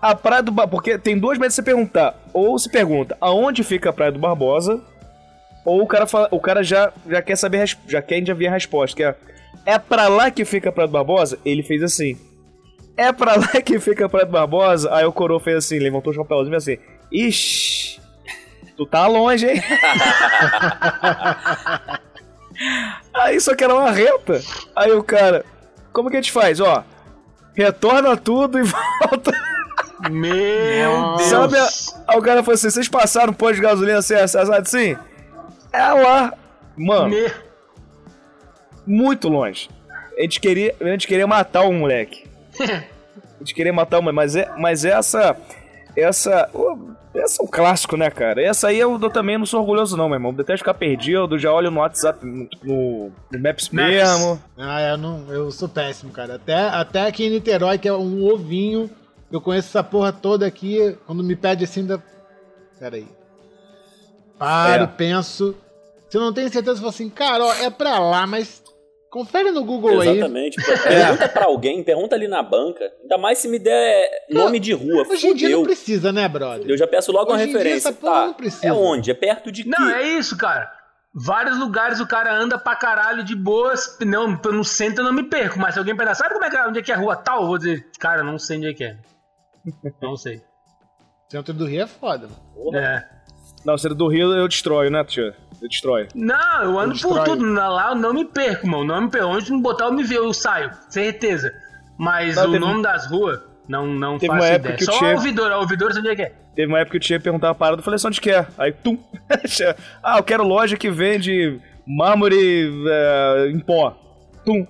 A 0.00 0.14
Praia 0.14 0.42
do 0.42 0.52
Barbosa. 0.52 0.70
Porque 0.70 0.98
tem 0.98 1.18
duas 1.18 1.38
maneiras 1.38 1.54
de 1.54 1.56
você 1.56 1.62
perguntar. 1.62 2.14
Ou 2.32 2.58
se 2.58 2.70
pergunta 2.70 3.16
aonde 3.20 3.62
fica 3.62 3.90
a 3.90 3.92
Praia 3.92 4.12
do 4.12 4.18
Barbosa. 4.18 4.80
Ou 5.64 5.82
o 5.82 5.86
cara, 5.86 6.06
fala, 6.06 6.28
o 6.30 6.38
cara 6.38 6.62
já, 6.62 6.92
já 7.08 7.20
quer 7.20 7.36
saber, 7.36 7.62
a 7.62 7.66
já 7.88 8.00
quer 8.00 8.18
adivinhar 8.18 8.52
a 8.52 8.56
resposta, 8.56 8.96
que 8.96 9.02
é, 9.02 9.16
é 9.66 9.76
pra 9.80 10.06
lá 10.06 10.30
que 10.30 10.44
fica 10.44 10.70
Prado 10.70 10.92
Barbosa? 10.92 11.40
Ele 11.44 11.64
fez 11.64 11.82
assim. 11.82 12.16
É 12.96 13.12
pra 13.12 13.34
lá 13.34 13.48
que 13.60 13.80
fica 13.80 14.08
Prado 14.08 14.30
Barbosa? 14.30 14.94
Aí 14.94 15.04
o 15.04 15.12
coroa 15.12 15.40
fez 15.40 15.56
assim, 15.56 15.80
levantou 15.80 16.12
o 16.12 16.14
chapéuzinho 16.14 16.54
e 16.54 16.56
assim. 16.56 16.78
Ixi, 17.10 18.00
tu 18.76 18.86
tá 18.86 19.08
longe, 19.08 19.48
hein? 19.48 19.60
Aí 23.12 23.40
só 23.40 23.54
que 23.56 23.64
era 23.64 23.74
uma 23.74 23.90
reta. 23.90 24.40
Aí 24.74 24.92
o 24.92 25.02
cara, 25.02 25.44
como 25.92 26.08
que 26.10 26.16
a 26.16 26.20
gente 26.20 26.30
faz? 26.30 26.60
Ó, 26.60 26.84
retorna 27.54 28.16
tudo 28.16 28.58
e 28.60 28.62
volta. 29.02 29.32
Meu 30.10 31.16
Deus. 31.16 31.22
Sabe, 31.28 31.56
aí 32.06 32.18
o 32.18 32.22
cara 32.22 32.42
falou 32.42 32.54
assim: 32.54 32.70
vocês 32.70 32.88
passaram 32.88 33.30
um 33.30 33.34
posto 33.34 33.56
de 33.56 33.62
gasolina 33.62 33.98
assim, 33.98 34.14
assim, 34.14 34.38
assim? 34.38 34.96
É 35.72 35.92
lá. 35.92 36.32
Mano, 36.76 37.08
Me- 37.08 37.32
muito 38.86 39.28
longe. 39.28 39.68
A 40.18 40.22
gente 40.22 40.40
queria, 40.40 40.74
a 40.80 40.84
gente 40.84 41.06
queria 41.06 41.26
matar 41.26 41.62
o 41.62 41.72
moleque. 41.72 42.24
A 43.36 43.40
gente 43.40 43.54
queria 43.54 43.72
matar 43.72 43.98
o 43.98 44.02
moleque, 44.02 44.16
mas, 44.16 44.34
é, 44.34 44.50
mas 44.56 44.84
essa. 44.84 45.36
Essa. 45.94 46.48
Essa 47.14 47.42
é 47.42 47.44
um 47.44 47.46
clássico, 47.48 47.94
né, 47.96 48.10
cara? 48.10 48.42
Essa 48.42 48.68
aí 48.68 48.78
eu, 48.78 48.98
eu 49.00 49.10
também 49.10 49.36
não 49.38 49.44
sou 49.46 49.60
orgulhoso, 49.60 49.94
não, 49.96 50.08
meu 50.08 50.16
irmão. 50.16 50.32
Detesto 50.34 50.58
ficar 50.58 50.72
perdido, 50.74 51.38
já 51.38 51.52
olho 51.52 51.70
no 51.70 51.80
WhatsApp, 51.80 52.24
no, 52.24 52.48
no, 52.62 53.12
no 53.30 53.38
Maps 53.38 53.68
mesmo. 53.68 54.42
Ah, 54.56 54.80
eu 54.82 54.96
não. 54.96 55.24
Eu 55.30 55.50
sou 55.50 55.68
péssimo, 55.68 56.10
cara. 56.12 56.36
Até, 56.36 56.54
até 56.54 57.06
aqui 57.06 57.26
em 57.26 57.30
Niterói, 57.30 57.76
que 57.78 57.86
é 57.88 57.92
um 57.92 58.24
ovinho, 58.26 58.90
eu 59.30 59.40
conheço 59.40 59.68
essa 59.68 59.82
porra 59.84 60.12
toda 60.12 60.46
aqui. 60.46 60.96
Quando 61.06 61.22
me 61.22 61.34
pede 61.36 61.64
assim, 61.64 61.80
ainda. 61.80 62.02
Pera 62.78 62.96
aí. 62.96 63.06
Paro, 64.38 64.84
É. 64.84 64.86
penso. 64.86 65.56
Se 66.10 66.16
eu 66.16 66.20
não 66.20 66.32
tenho 66.32 66.48
certeza, 66.50 66.72
eu 66.72 66.76
falo 66.76 66.88
assim, 66.90 67.08
cara, 67.10 67.44
ó, 67.44 67.52
é 67.54 67.70
pra 67.70 67.98
lá, 67.98 68.26
mas. 68.26 68.62
Confere 69.10 69.50
no 69.50 69.64
Google 69.64 70.00
aí. 70.00 70.08
Exatamente. 70.18 70.56
Pô, 70.56 70.72
Pergunta 70.82 71.28
pra 71.28 71.44
alguém, 71.46 71.82
pergunta 71.82 72.14
ali 72.14 72.28
na 72.28 72.42
banca. 72.42 72.84
Ainda 73.00 73.16
mais 73.16 73.38
se 73.38 73.48
me 73.48 73.58
der 73.58 74.10
nome 74.28 74.60
de 74.60 74.72
rua. 74.74 75.06
Hoje 75.08 75.28
em 75.28 75.34
dia 75.34 75.48
não 75.48 75.62
precisa, 75.62 76.12
né, 76.12 76.28
brother? 76.28 76.68
Eu 76.68 76.76
já 76.76 76.86
peço 76.86 77.12
logo 77.12 77.30
uma 77.30 77.36
Hoje 77.36 77.46
dia 77.46 77.56
referência. 77.56 77.88
essa 77.88 77.98
porra 77.98 78.12
Tá, 78.20 78.26
não 78.26 78.34
precisa. 78.34 78.66
é 78.66 78.72
onde? 78.72 79.10
É 79.10 79.14
perto 79.14 79.50
de 79.50 79.62
quê? 79.64 79.70
Não, 79.70 79.88
é 79.88 80.02
isso, 80.02 80.36
cara. 80.36 80.70
Vários 81.14 81.56
lugares 81.58 81.98
o 81.98 82.06
cara 82.06 82.36
anda 82.36 82.58
pra 82.58 82.76
caralho 82.76 83.24
de 83.24 83.34
boas. 83.34 83.96
Não, 84.04 84.28
no 84.52 84.64
centro 84.64 85.00
eu 85.00 85.06
não 85.06 85.14
me 85.14 85.22
perco, 85.22 85.58
mas 85.58 85.72
se 85.72 85.78
alguém 85.78 85.96
perguntar, 85.96 86.16
sabe 86.16 86.34
como 86.34 86.44
é 86.44 86.50
que 86.50 86.56
é, 86.56 86.66
onde 86.66 86.78
é 86.80 86.82
que 86.82 86.92
é 86.92 86.94
a 86.94 86.98
rua 86.98 87.16
tal? 87.16 87.40
Eu 87.42 87.46
vou 87.46 87.56
dizer, 87.56 87.86
cara, 87.98 88.20
eu 88.20 88.24
não 88.24 88.38
sei 88.38 88.58
onde 88.58 88.66
é 88.68 88.74
que 88.74 88.84
é. 88.84 88.98
Não 90.02 90.16
sei. 90.16 90.42
Centro 91.28 91.52
do 91.54 91.66
Rio 91.66 91.82
é 91.82 91.86
foda. 91.86 92.28
mano. 92.28 92.76
É. 92.76 93.04
Não, 93.64 93.76
se 93.76 93.86
é 93.88 93.90
do 93.94 94.06
Rio 94.08 94.32
eu 94.32 94.46
destroio, 94.46 94.90
né, 94.90 95.02
tio? 95.04 95.34
Eu 95.60 95.68
destroio. 95.68 96.06
Não, 96.14 96.62
eu 96.62 96.78
ando 96.78 96.90
por 97.00 97.14
Destrói. 97.14 97.24
tudo. 97.24 97.46
Na- 97.46 97.68
Lá 97.68 97.90
eu 97.90 97.96
não 97.96 98.12
me 98.12 98.24
perco, 98.24 98.66
mano. 98.68 98.84
Não 98.84 99.00
me 99.02 99.10
perco. 99.10 99.26
Onde 99.28 99.50
me 99.52 99.60
botar 99.60 99.86
eu 99.86 99.92
me 99.92 100.04
ver, 100.04 100.16
eu 100.18 100.32
saio. 100.32 100.70
Certeza. 100.88 101.52
Mas 101.98 102.36
Não, 102.36 102.44
o 102.44 102.46
teve- 102.52 102.58
nome 102.58 102.82
das 102.82 103.10
ruas, 103.10 103.40
não, 103.68 103.86
não 103.86 104.18
Teve 104.18 104.32
faço 104.32 104.44
uma 104.46 104.52
época 104.52 104.74
ideia. 104.74 104.84
Só 104.84 104.92
Che- 104.98 105.04
o 105.06 105.14
ouvidor, 105.14 105.50
o 105.50 105.60
ouvidor 105.60 105.92
sabe 105.92 106.08
onde 106.08 106.10
é 106.10 106.16
que 106.16 106.22
é. 106.30 106.34
Teve 106.54 106.68
uma 106.68 106.78
época 106.78 106.92
que 106.92 106.96
eu 106.98 107.00
tinha 107.00 107.18
perguntado 107.20 107.52
a 107.52 107.54
parada, 107.54 107.80
eu 107.80 107.84
falei 107.84 107.96
assim, 107.96 108.06
onde 108.06 108.20
que 108.20 108.30
é? 108.30 108.46
Aí, 108.56 108.72
tum. 108.72 108.98
ah, 110.02 110.18
eu 110.18 110.22
quero 110.22 110.44
loja 110.44 110.76
que 110.76 110.90
vende 110.90 111.60
mármore 111.86 112.70
é, 112.88 113.48
em 113.50 113.58
pó. 113.58 113.96
Tum. 114.44 114.66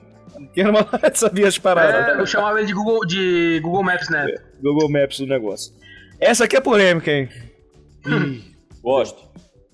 Quero 0.55 0.71
uma 0.71 0.87
sabia 1.15 1.49
as 1.49 1.59
paradas. 1.59 2.17
É, 2.17 2.21
eu 2.21 2.27
chamava 2.27 2.59
ele 2.59 2.67
de 2.69 2.73
Google, 2.75 3.01
de 3.07 3.61
Google 3.63 3.83
Maps, 3.83 4.09
né? 4.09 4.27
Google 4.63 4.91
Maps 4.91 5.19
do 5.19 5.27
negócio. 5.27 5.73
Essa 6.21 6.45
aqui 6.45 6.57
é 6.57 6.61
polêmica, 6.61 7.11
hein? 7.11 7.29
Gosto. 8.83 9.27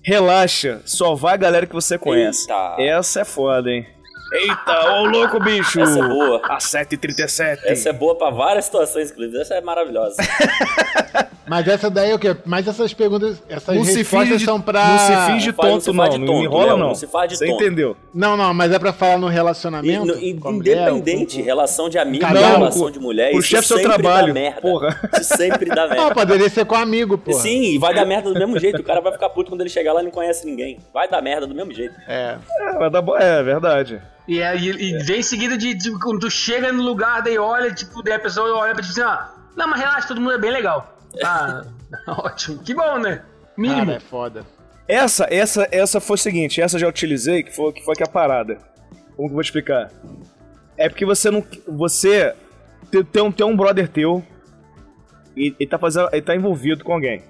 Relaxa, 0.05 0.81
só 0.85 1.15
vai 1.15 1.35
a 1.35 1.37
galera 1.37 1.65
que 1.65 1.73
você 1.73 1.97
conhece. 1.97 2.41
Eita. 2.41 2.75
Essa 2.81 3.21
é 3.21 3.25
foda, 3.25 3.71
hein? 3.71 3.87
Eita, 4.33 4.91
ô 4.93 5.05
louco, 5.05 5.39
bicho! 5.39 5.79
Essa 5.79 5.99
é 5.99 6.07
boa. 6.07 6.41
A 6.45 6.57
7h37. 6.57 7.59
Essa 7.65 7.89
é 7.89 7.93
boa 7.93 8.15
pra 8.17 8.29
várias 8.29 8.65
situações, 8.65 9.11
inclusive. 9.11 9.39
Essa 9.41 9.55
é 9.55 9.61
maravilhosa. 9.61 10.15
Mas 11.45 11.67
essa 11.67 11.89
daí 11.89 12.09
é 12.11 12.15
o 12.15 12.19
quê? 12.19 12.35
Mas 12.45 12.65
essas 12.67 12.93
perguntas, 12.93 13.43
essas 13.49 13.75
Não 13.75 13.83
se 13.83 13.97
respostas 13.97 14.27
finge 14.29 14.37
de, 14.39 14.45
são 14.45 14.61
pra. 14.61 14.87
não 14.87 14.97
se 14.97 15.31
finge 15.33 15.47
Não 15.49 15.53
faz- 15.55 15.69
não 15.73 15.79
se 15.81 15.85
tonto, 15.87 15.97
faz 15.97 16.11
não. 16.13 16.19
Não 16.19 16.25
tonto, 16.25 16.43
enrola, 16.45 16.65
Léo, 16.67 16.77
não. 16.77 16.87
não 16.87 16.95
se 16.95 17.05
faz 17.05 17.29
de 17.29 17.37
Você 17.37 17.45
tonto. 17.45 17.61
entendeu? 17.63 17.97
Não, 18.13 18.37
não, 18.37 18.53
mas 18.53 18.71
é 18.71 18.79
pra 18.79 18.93
falar 18.93 19.17
no 19.17 19.29
E, 19.29 19.33
relacionamento. 19.33 20.05
no- 20.05 20.15
e- 20.23 20.33
com 20.39 20.47
a 20.47 20.51
mulher, 20.53 20.89
independente, 20.89 21.39
com- 21.39 21.43
relação 21.43 21.89
de 21.89 21.97
amigo, 21.97 22.23
Casal, 22.25 22.43
relação 22.57 22.81
com- 22.83 22.91
de 22.91 22.99
mulher, 22.99 23.29
pro 23.31 23.39
isso 23.39 23.49
chefe 23.49 23.67
seu 23.67 23.81
trabalho, 23.81 24.27
dá 24.27 24.39
merda. 24.39 24.61
porra. 24.61 25.09
Isso 25.19 25.35
sempre 25.35 25.65
dá 25.69 25.85
Não, 25.89 25.95
merda. 25.97 26.13
poderia 26.15 26.49
ser 26.49 26.65
com 26.65 26.75
amigo, 26.75 27.17
pô. 27.17 27.33
Sim, 27.33 27.61
e 27.61 27.77
vai 27.77 27.93
dar 27.93 28.05
merda 28.05 28.31
do 28.33 28.39
mesmo 28.39 28.57
jeito. 28.57 28.79
O 28.79 28.83
cara 28.83 29.01
vai 29.01 29.11
ficar 29.11 29.29
puto 29.29 29.51
quando 29.51 29.61
ele 29.61 29.69
chegar 29.69 29.91
lá 29.91 29.99
e 30.01 30.05
não 30.05 30.11
conhece 30.11 30.45
ninguém. 30.45 30.79
Vai 30.93 31.09
dar 31.09 31.21
merda 31.21 31.45
do 31.45 31.53
mesmo 31.53 31.73
jeito. 31.73 31.93
É. 32.07 32.37
É, 32.61 32.73
vai 32.79 32.89
dar 32.89 33.03
é 33.19 33.43
verdade. 33.43 34.01
E, 34.27 34.41
aí, 34.41 34.69
e 34.69 35.03
vem 35.03 35.19
em 35.19 35.23
seguida 35.23 35.57
de, 35.57 35.73
de 35.73 35.91
quando 35.99 36.21
tu 36.21 36.31
chega 36.31 36.71
no 36.71 36.81
lugar, 36.81 37.21
daí 37.21 37.37
olha, 37.37 37.73
tipo, 37.73 38.01
daí 38.01 38.13
a 38.13 38.19
pessoa 38.19 38.57
olha 38.57 38.73
pra 38.73 38.81
ti 38.81 38.89
e 38.89 38.93
diz 38.93 38.99
assim, 38.99 39.09
ah, 39.09 39.33
não, 39.55 39.67
mas 39.67 39.79
relaxa, 39.79 40.07
todo 40.07 40.21
mundo 40.21 40.33
é 40.33 40.37
bem 40.37 40.51
legal. 40.51 40.97
Ah, 41.23 41.65
ótimo. 42.07 42.59
Que 42.59 42.73
bom, 42.73 42.99
né? 42.99 43.21
Mínimo. 43.57 43.85
Cara, 43.85 43.97
é 43.97 43.99
foda. 43.99 44.45
Essa, 44.87 45.27
essa, 45.29 45.67
essa 45.71 45.99
foi 45.99 46.15
o 46.15 46.17
seguinte, 46.17 46.61
essa 46.61 46.75
eu 46.75 46.81
já 46.81 46.87
utilizei, 46.87 47.43
que 47.43 47.55
foi, 47.55 47.71
que 47.71 47.83
foi 47.83 47.95
que 47.95 48.03
é 48.03 48.05
a 48.05 48.09
parada. 48.09 48.57
Como 49.15 49.27
que 49.27 49.31
eu 49.31 49.35
vou 49.35 49.41
explicar? 49.41 49.91
É 50.77 50.89
porque 50.89 51.05
você 51.05 51.29
não. 51.29 51.45
Você 51.67 52.33
tem, 52.89 53.03
tem, 53.03 53.23
um, 53.23 53.31
tem 53.31 53.45
um 53.45 53.55
brother 53.55 53.87
teu 53.87 54.23
e 55.35 55.55
ele 55.59 55.69
tá 55.69 55.77
fazendo. 55.77 56.09
Ele 56.11 56.21
tá 56.21 56.35
envolvido 56.35 56.83
com 56.83 56.93
alguém. 56.93 57.23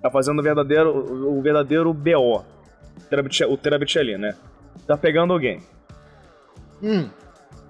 Tá 0.00 0.10
fazendo 0.10 0.38
o 0.38 0.42
verdadeiro. 0.42 0.90
O, 1.36 1.42
verdadeiro 1.42 1.92
BO. 1.92 2.44
O 3.48 3.56
Terabit 3.56 3.98
ali, 3.98 4.16
né? 4.16 4.34
Tá 4.86 4.96
pegando 4.96 5.32
alguém. 5.32 5.62
Hum. 6.82 7.08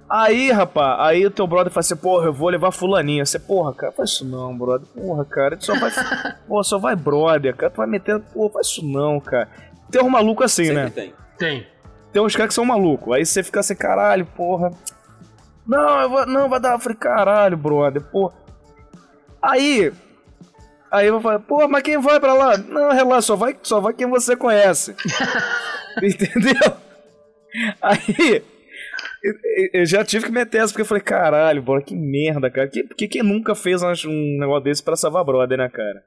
Aí, 0.09 0.51
rapaz, 0.53 1.01
aí 1.01 1.25
o 1.25 1.31
teu 1.31 1.47
brother 1.47 1.73
fala 1.73 1.81
assim, 1.81 1.97
porra, 1.97 2.27
eu 2.27 2.33
vou 2.35 2.51
levar 2.51 2.71
fulaninha. 2.71 3.25
Você, 3.25 3.39
porra, 3.39 3.73
cara, 3.73 3.93
faz 3.93 4.11
isso 4.11 4.27
não, 4.27 4.57
brother. 4.57 4.87
Porra, 4.89 5.25
cara, 5.25 5.57
tu 5.57 5.65
só 5.65 5.75
vai. 5.75 5.91
Pô, 6.47 6.63
só 6.63 6.79
vai 6.79 6.95
brother, 6.95 7.57
cara. 7.57 7.71
Tu 7.71 7.77
vai 7.77 7.87
meter. 7.87 8.21
Pô, 8.21 8.51
faz 8.51 8.67
isso 8.67 8.85
não, 8.85 9.19
cara. 9.19 9.49
Tem 9.91 10.03
um 10.03 10.11
maluco 10.11 10.45
assim, 10.45 10.67
Sempre 10.67 10.83
né? 10.83 10.91
tem. 10.91 11.15
Tem. 11.39 11.67
Tem 12.13 12.23
uns 12.23 12.37
caras 12.37 12.49
que 12.49 12.55
são 12.55 12.65
malucos. 12.65 13.15
Aí 13.15 13.25
você 13.25 13.43
fica 13.43 13.61
assim, 13.61 13.75
caralho, 13.75 14.27
porra. 14.27 14.71
Não, 15.67 16.01
eu 16.03 16.11
vou, 16.11 16.27
não, 16.27 16.49
vai 16.49 16.61
dar. 16.61 16.73
Eu 16.73 16.79
falei, 16.79 16.99
caralho, 16.99 17.57
brother, 17.57 18.03
porra. 18.03 18.35
Aí. 19.41 19.93
Aí 20.91 21.07
eu 21.07 21.15
vou 21.15 21.23
falar, 21.23 21.39
pô, 21.39 21.67
mas 21.69 21.83
quem 21.83 21.99
vai 21.99 22.21
pra 22.21 22.35
lá? 22.35 22.59
Não, 22.59 22.93
relaxa, 22.93 23.29
só 23.29 23.37
vai, 23.37 23.57
só 23.63 23.81
vai 23.81 23.95
quem 23.95 24.07
você 24.07 24.37
conhece. 24.37 24.95
Entendeu? 26.03 26.77
Aí. 27.83 28.43
eu- 29.75 29.87
já 29.87 30.05
tive 30.05 30.27
que 30.27 30.33
meter 30.33 30.59
essa, 30.59 30.69
porque 30.73 30.83
eu 30.83 30.87
falei, 30.87 31.03
caralho, 31.03 31.63
bora, 31.63 31.83
que 31.83 31.95
merda, 31.95 32.51
cara. 32.51 32.69
Que, 32.69 32.83
que 32.95 33.09
quem 33.09 33.23
nunca 33.23 33.55
fez 33.55 33.83
um 33.83 34.39
negócio 34.39 34.65
desse 34.65 34.83
pra 34.83 34.97
salvar 34.97 35.25
brother, 35.25 35.59
né, 35.59 35.69
cara? 35.69 36.03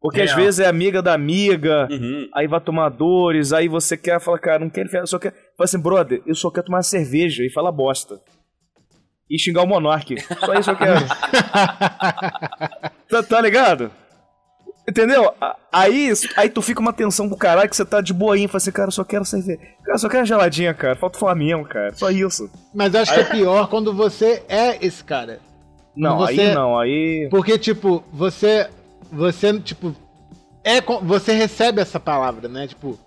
Porque 0.00 0.20
às 0.20 0.32
Real. 0.32 0.44
vezes 0.44 0.60
é 0.60 0.66
amiga 0.66 1.00
da 1.00 1.14
amiga, 1.14 1.88
Uhum. 1.90 2.28
aí 2.34 2.46
vai 2.46 2.60
tomar 2.60 2.90
dores, 2.90 3.54
aí 3.54 3.68
você 3.68 3.96
quer 3.96 4.20
falar, 4.20 4.38
cara, 4.38 4.58
não 4.58 4.68
quero, 4.68 4.90
eu 4.94 5.06
só 5.06 5.18
quero. 5.18 5.34
Fala 5.56 5.64
assim, 5.64 5.80
brother, 5.80 6.20
eu 6.26 6.34
só 6.34 6.50
quero 6.50 6.66
tomar 6.66 6.82
cerveja 6.82 7.42
e 7.42 7.50
falar 7.50 7.72
bosta. 7.72 8.20
E 9.30 9.38
xingar 9.38 9.62
o 9.62 9.66
Monark. 9.66 10.14
Só 10.40 10.52
isso 10.54 10.70
eu 10.70 10.76
quero. 10.76 11.00
tá, 13.08 13.22
tá 13.26 13.40
ligado? 13.40 13.90
Entendeu? 14.88 15.32
Aí, 15.72 16.12
aí 16.36 16.50
tu 16.50 16.60
fica 16.60 16.78
uma 16.80 16.92
tensão 16.92 17.26
do 17.26 17.36
caralho 17.36 17.70
que 17.70 17.74
você 17.76 17.84
tá 17.86 18.02
de 18.02 18.12
boinha, 18.12 18.46
fala 18.48 18.58
assim, 18.58 18.70
cara, 18.70 18.88
eu 18.88 18.92
só 18.92 19.02
quero 19.02 19.24
cerveja. 19.24 19.58
Cara, 19.82 19.94
eu 19.94 19.98
só 19.98 20.08
quero 20.10 20.26
geladinha, 20.26 20.74
cara. 20.74 20.94
Falta 20.94 21.16
o 21.16 21.20
Flamengo, 21.20 21.64
cara. 21.66 21.94
Só 21.94 22.10
isso. 22.10 22.50
Mas 22.74 22.92
eu 22.92 23.00
acho 23.00 23.14
que 23.14 23.20
é 23.20 23.24
pior 23.24 23.68
quando 23.68 23.94
você 23.94 24.42
é 24.48 24.84
esse 24.84 25.02
cara. 25.02 25.40
Não, 25.96 26.18
Você- 26.18 26.40
aí 26.40 26.54
não, 26.54 26.78
aí. 26.78 27.28
Porque, 27.30 27.56
tipo, 27.58 28.04
você. 28.12 28.68
Você, 29.10 29.58
tipo. 29.60 29.94
É, 30.62 30.80
você 31.02 31.32
recebe 31.32 31.80
essa 31.80 31.98
palavra, 32.00 32.48
né? 32.48 32.66
Tipo. 32.66 32.98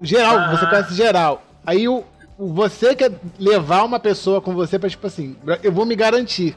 Geral, 0.00 0.36
Ah. 0.38 0.50
você 0.56 0.66
conhece 0.66 0.94
geral. 0.94 1.42
Aí 1.66 1.86
o, 1.88 2.02
o- 2.38 2.52
você 2.54 2.94
quer 2.94 3.12
levar 3.38 3.84
uma 3.84 4.00
pessoa 4.00 4.40
com 4.40 4.54
você 4.54 4.78
pra, 4.78 4.88
tipo 4.88 5.06
assim, 5.06 5.36
eu 5.62 5.70
vou 5.70 5.84
me 5.86 5.94
garantir. 5.94 6.56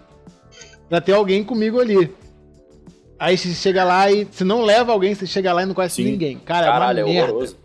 Pra 0.89 0.99
ter 1.01 1.13
alguém 1.13 1.43
comigo 1.43 1.79
ali. 1.79 2.13
Aí 3.21 3.37
você 3.37 3.53
chega 3.53 3.83
lá 3.83 4.11
e. 4.11 4.27
Se 4.31 4.43
não 4.43 4.63
leva 4.63 4.91
alguém, 4.91 5.13
você 5.13 5.27
chega 5.27 5.53
lá 5.53 5.61
e 5.61 5.65
não 5.67 5.75
conhece 5.75 5.97
Sim. 5.97 6.05
ninguém. 6.11 6.39
Cara, 6.39 6.65
Caralho, 6.65 6.97
é 6.97 7.01
é 7.01 7.05
uma 7.05 7.13
merda. 7.13 7.31
horroroso. 7.33 7.57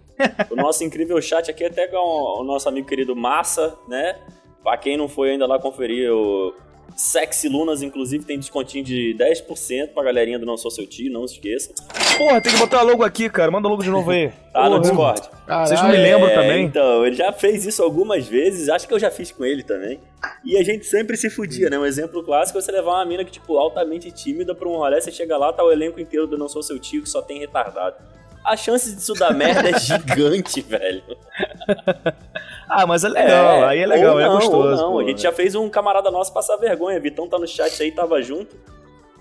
o 0.51 0.55
nosso 0.57 0.85
incrível 0.85 1.21
chat 1.23 1.51
aqui 1.51 1.65
até 1.65 1.87
com 1.89 1.97
o 1.97 2.45
nosso 2.45 2.69
amigo 2.69 2.87
querido 2.87 3.17
Massa, 3.17 3.75
né? 3.89 4.19
Pra 4.63 4.77
quem 4.77 4.99
não 4.99 5.09
foi 5.09 5.31
ainda 5.31 5.47
lá 5.47 5.59
conferir 5.59 6.13
o 6.13 6.53
Sexy 6.97 7.49
Lunas, 7.49 7.83
inclusive, 7.83 8.25
tem 8.25 8.39
descontinho 8.39 8.83
de 8.83 9.15
10% 9.19 9.89
pra 9.93 10.03
galerinha 10.03 10.39
do 10.39 10.47
Não 10.47 10.57
Sou 10.57 10.71
Seu 10.71 10.87
Tio, 10.87 11.13
não 11.13 11.29
se 11.29 11.35
esqueça. 11.35 11.75
Porra, 12.17 12.41
tem 12.41 12.51
que 12.53 12.59
botar 12.59 12.81
logo 12.81 13.05
aqui, 13.05 13.29
cara. 13.29 13.51
Manda 13.51 13.69
logo 13.69 13.83
de 13.83 13.91
novo 13.91 14.11
aí. 14.11 14.33
Tá 14.57 14.71
no 14.71 14.81
Porra. 14.81 15.13
Discord. 15.13 15.21
Vocês 15.69 15.83
não 15.83 15.91
me 15.91 15.99
lembram 15.99 16.29
É, 16.31 16.35
também? 16.35 16.65
Então, 16.65 17.05
ele 17.07 17.15
já 17.15 17.31
fez 17.31 17.67
isso 17.67 17.83
algumas 17.83 18.27
vezes, 18.27 18.71
acho 18.71 18.89
que 18.89 18.95
eu 18.95 18.99
já 18.99 19.11
fiz 19.11 19.31
com 19.31 19.45
ele 19.45 19.63
também. 19.63 20.01
E 20.43 20.57
a 20.57 20.63
gente 20.65 20.87
sempre 20.87 21.15
se 21.15 21.29
fudia, 21.29 21.69
né? 21.69 21.79
Um 21.79 21.85
exemplo 21.85 22.25
clássico 22.25 22.59
é 22.59 22.63
você 22.63 22.73
levar 22.73 22.93
uma 22.93 23.05
mina 23.05 23.23
que, 23.23 23.33
tipo, 23.33 23.59
altamente 23.59 24.11
tímida 24.11 24.55
pra 24.55 24.67
um 24.67 24.77
rolê, 24.79 24.99
você 24.99 25.13
chega 25.13 25.37
lá, 25.37 25.53
tá 25.53 25.63
o 25.63 25.71
elenco 25.71 26.01
inteiro 26.01 26.27
do 26.27 26.39
Não 26.39 26.49
Sou 26.49 26.63
Seu 26.63 26.79
Tio, 26.79 27.03
que 27.03 27.09
só 27.11 27.21
tem 27.21 27.39
retardado. 27.39 27.97
A 28.43 28.57
chance 28.57 28.95
disso 28.97 29.13
dar 29.13 29.35
merda 29.35 29.69
é 29.69 29.77
gigante, 29.79 30.63
velho. 30.63 31.03
Ah, 32.69 32.87
mas 32.87 33.05
é 33.05 33.09
legal, 33.09 33.65
aí 33.65 33.81
é 33.81 33.87
legal, 33.87 34.19
é 34.19 34.27
não, 34.27 34.35
gostoso. 34.37 34.59
ou 34.59 34.77
não. 34.77 34.93
pô. 34.93 34.99
A 35.01 35.05
gente 35.05 35.23
já 35.23 35.33
fez 35.33 35.55
um 35.55 35.69
camarada 35.69 36.11
nosso 36.11 36.33
passar 36.33 36.57
vergonha. 36.57 36.99
Vitão 36.99 37.29
tá 37.29 37.39
no 37.39 37.47
chat 37.47 37.83
aí, 37.83 37.93
tava 37.93 38.21
junto. 38.21 38.57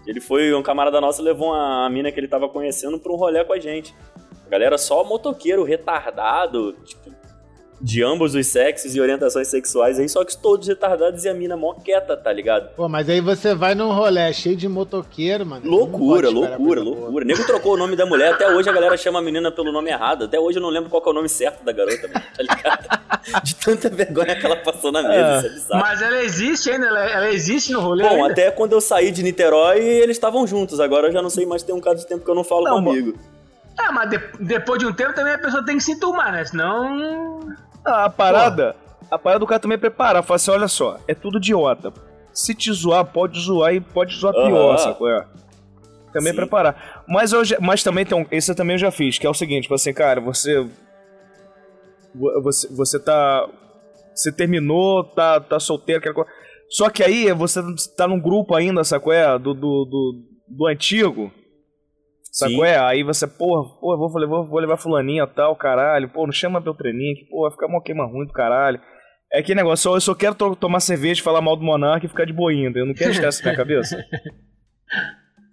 Ele 0.06 0.22
foi, 0.22 0.54
um 0.54 0.62
camarada 0.62 1.02
nosso 1.02 1.22
levou 1.22 1.50
uma 1.50 1.90
mina 1.90 2.12
que 2.12 2.20
ele 2.20 2.28
tava 2.28 2.48
conhecendo 2.48 3.00
pra 3.00 3.12
um 3.12 3.16
rolê 3.16 3.44
com 3.44 3.54
a 3.54 3.60
gente. 3.60 3.94
A 4.46 4.50
galera 4.50 4.78
só 4.78 5.04
motoqueiro, 5.04 5.64
retardado, 5.64 6.74
tipo, 6.84 7.12
de 7.82 8.02
ambos 8.04 8.34
os 8.36 8.48
sexos 8.48 8.96
e 8.96 9.02
orientações 9.02 9.48
sexuais 9.48 10.00
aí, 10.00 10.08
só 10.08 10.24
que 10.24 10.36
todos 10.38 10.68
retardados 10.68 11.24
e 11.26 11.30
a 11.30 11.34
mina 11.34 11.58
mó 11.58 11.74
quieta, 11.74 12.16
tá 12.16 12.32
ligado? 12.32 12.70
Pô, 12.76 12.88
mas 12.88 13.10
aí 13.10 13.20
você 13.22 13.54
vai 13.54 13.76
num 13.76 13.92
rolê 13.92 14.32
cheio 14.34 14.56
de 14.56 14.68
motoqueiro, 14.68 15.46
mano. 15.46 15.70
Loucura, 15.70 16.30
loucura, 16.30 16.82
loucura. 16.82 17.24
O 17.26 17.28
nego 17.28 17.44
trocou 17.46 17.74
o 17.74 17.78
nome 17.78 17.96
da 17.96 18.06
mulher, 18.06 18.34
até 18.34 18.48
hoje 18.50 18.70
a 18.70 18.74
galera 18.74 18.96
chama 18.98 19.20
a 19.20 19.22
menina 19.22 19.52
pelo 19.52 19.72
nome 19.72 19.90
errado. 19.92 20.26
Até 20.26 20.40
hoje 20.40 20.58
eu 20.58 20.62
não 20.62 20.70
lembro 20.70 20.90
qual 20.90 21.02
que 21.02 21.10
é 21.10 21.12
o 21.12 21.16
nome 21.16 21.30
certo 21.30 21.64
da 21.64 21.72
garota, 21.72 22.08
mano, 22.08 22.26
tá 22.36 22.44
ligado? 22.44 23.06
De 23.44 23.56
tanta 23.56 23.90
vergonha 23.90 24.36
que 24.36 24.46
ela 24.46 24.56
passou 24.56 24.92
na 24.92 25.02
mesa, 25.02 25.14
É. 25.16 25.38
isso 25.40 25.48
é 25.48 25.50
bizarro. 25.50 25.82
Mas 25.82 26.02
ela 26.02 26.24
existe 26.24 26.70
ainda, 26.70 26.86
ela, 26.88 27.10
ela 27.10 27.30
existe 27.32 27.72
no 27.74 27.80
rolê 27.82 28.04
Bom, 28.04 28.16
ainda. 28.16 28.32
até 28.32 28.52
quando 28.52 28.74
eu 28.74 28.82
saí 28.82 29.12
de 29.12 29.24
Niterói, 29.24 29.80
eles 29.80 30.16
estavam 30.16 30.46
juntos. 30.46 30.80
Agora 30.80 31.08
eu 31.08 31.12
já 31.12 31.22
não 31.22 31.30
sei 31.30 31.46
mais, 31.46 31.64
tem 31.64 31.74
um 31.76 31.82
caso 31.82 31.98
de 32.02 32.08
tempo 32.08 32.24
que 32.24 32.30
eu 32.30 32.36
não 32.36 32.44
falo 32.44 32.64
Não, 32.66 32.84
com 32.84 32.90
amigo. 32.92 33.18
Ah, 33.78 33.92
mas 33.92 34.10
de- 34.10 34.32
depois 34.40 34.80
de 34.80 34.86
um 34.86 34.94
tempo 34.94 35.14
também 35.14 35.34
a 35.34 35.38
pessoa 35.40 35.66
tem 35.66 35.78
que 35.78 35.84
se 35.84 35.92
enturmar, 35.94 36.32
né? 36.32 36.46
Senão... 36.46 37.40
Ah, 37.86 38.06
a 38.06 38.10
parada, 38.10 38.76
a 39.12 39.18
parada 39.20 39.40
do 39.40 39.48
cara 39.48 39.60
também 39.60 39.76
é 39.76 39.80
preparar. 39.80 40.24
Fala 40.24 40.36
assim, 40.38 40.52
olha 40.52 40.68
só, 40.68 40.98
é 41.08 41.14
tudo 41.14 41.38
idiota. 41.38 41.92
Se 42.34 42.54
te 42.54 42.72
zoar, 42.72 43.06
pode 43.06 43.40
zoar 43.40 43.74
e 43.74 43.80
pode 43.82 44.16
zoar 44.16 44.34
Aham. 44.36 44.48
pior, 44.48 44.78
sacou? 44.78 45.10
É. 45.10 45.26
Também 46.14 46.32
Sim. 46.32 46.38
preparar. 46.38 47.04
Mas, 47.08 47.32
eu 47.34 47.42
mas 47.62 47.84
também 47.84 48.06
tem 48.06 48.18
um, 48.18 48.26
esse 48.32 48.50
eu 48.52 48.56
também 48.56 48.76
eu 48.76 48.80
já 48.80 48.92
fiz, 48.92 49.18
que 49.18 49.28
é 49.28 49.30
o 49.30 49.34
seguinte, 49.34 49.64
tipo 49.64 49.76
assim, 49.76 49.94
cara, 49.94 50.20
você... 50.22 50.62
vo- 52.14 52.42
Você, 52.44 52.68
você 52.74 53.00
tá... 53.00 53.48
Você 54.14 54.32
terminou, 54.32 55.04
tá, 55.04 55.42
tá 55.42 55.60
solteiro, 55.60 56.00
aquela 56.00 56.16
coisa. 56.16 56.30
Só 56.70 56.90
que 56.90 57.04
aí 57.04 57.32
você 57.34 57.62
tá 57.98 58.08
num 58.08 58.20
grupo 58.20 58.56
ainda, 58.56 58.82
sacou? 58.84 59.12
É, 59.12 59.38
do, 59.38 59.54
do, 59.54 59.86
do, 59.86 60.24
do 60.48 60.68
antigo. 60.68 61.30
Sacou? 62.36 62.66
É, 62.66 62.78
aí 62.78 63.02
você, 63.02 63.26
porra, 63.26 63.64
porra, 63.80 63.98
vou, 63.98 64.18
levar, 64.18 64.42
vou 64.42 64.60
levar 64.60 64.76
fulaninha 64.78 65.24
e 65.24 65.28
tal, 65.28 65.56
caralho. 65.56 66.10
Pô, 66.10 66.26
não 66.26 66.34
chama 66.34 66.60
Beltraninha, 66.60 67.16
que, 67.16 67.24
pô, 67.30 67.44
vai 67.44 67.52
ficar 67.52 67.68
uma 67.68 67.82
queima 67.82 68.06
ruim 68.06 68.26
do 68.28 68.34
caralho. 68.34 68.80
É 69.32 69.42
que 69.42 69.56
negócio, 69.56 69.94
eu 69.96 70.02
só 70.02 70.14
quero 70.14 70.36
to- 70.36 70.56
tomar 70.56 70.82
cerveja, 70.82 71.24
falar 71.24 71.42
mal 71.42 71.56
do 71.56 71.64
Monark 71.64 72.06
e 72.06 72.10
ficar 72.10 72.26
de 72.26 72.34
boinha, 72.34 72.72
eu 72.76 72.86
não 72.86 72.94
quero 72.94 73.12
estar 73.14 73.30
isso 73.30 73.40
na 73.44 73.52
minha 73.52 73.58
cabeça. 73.58 73.98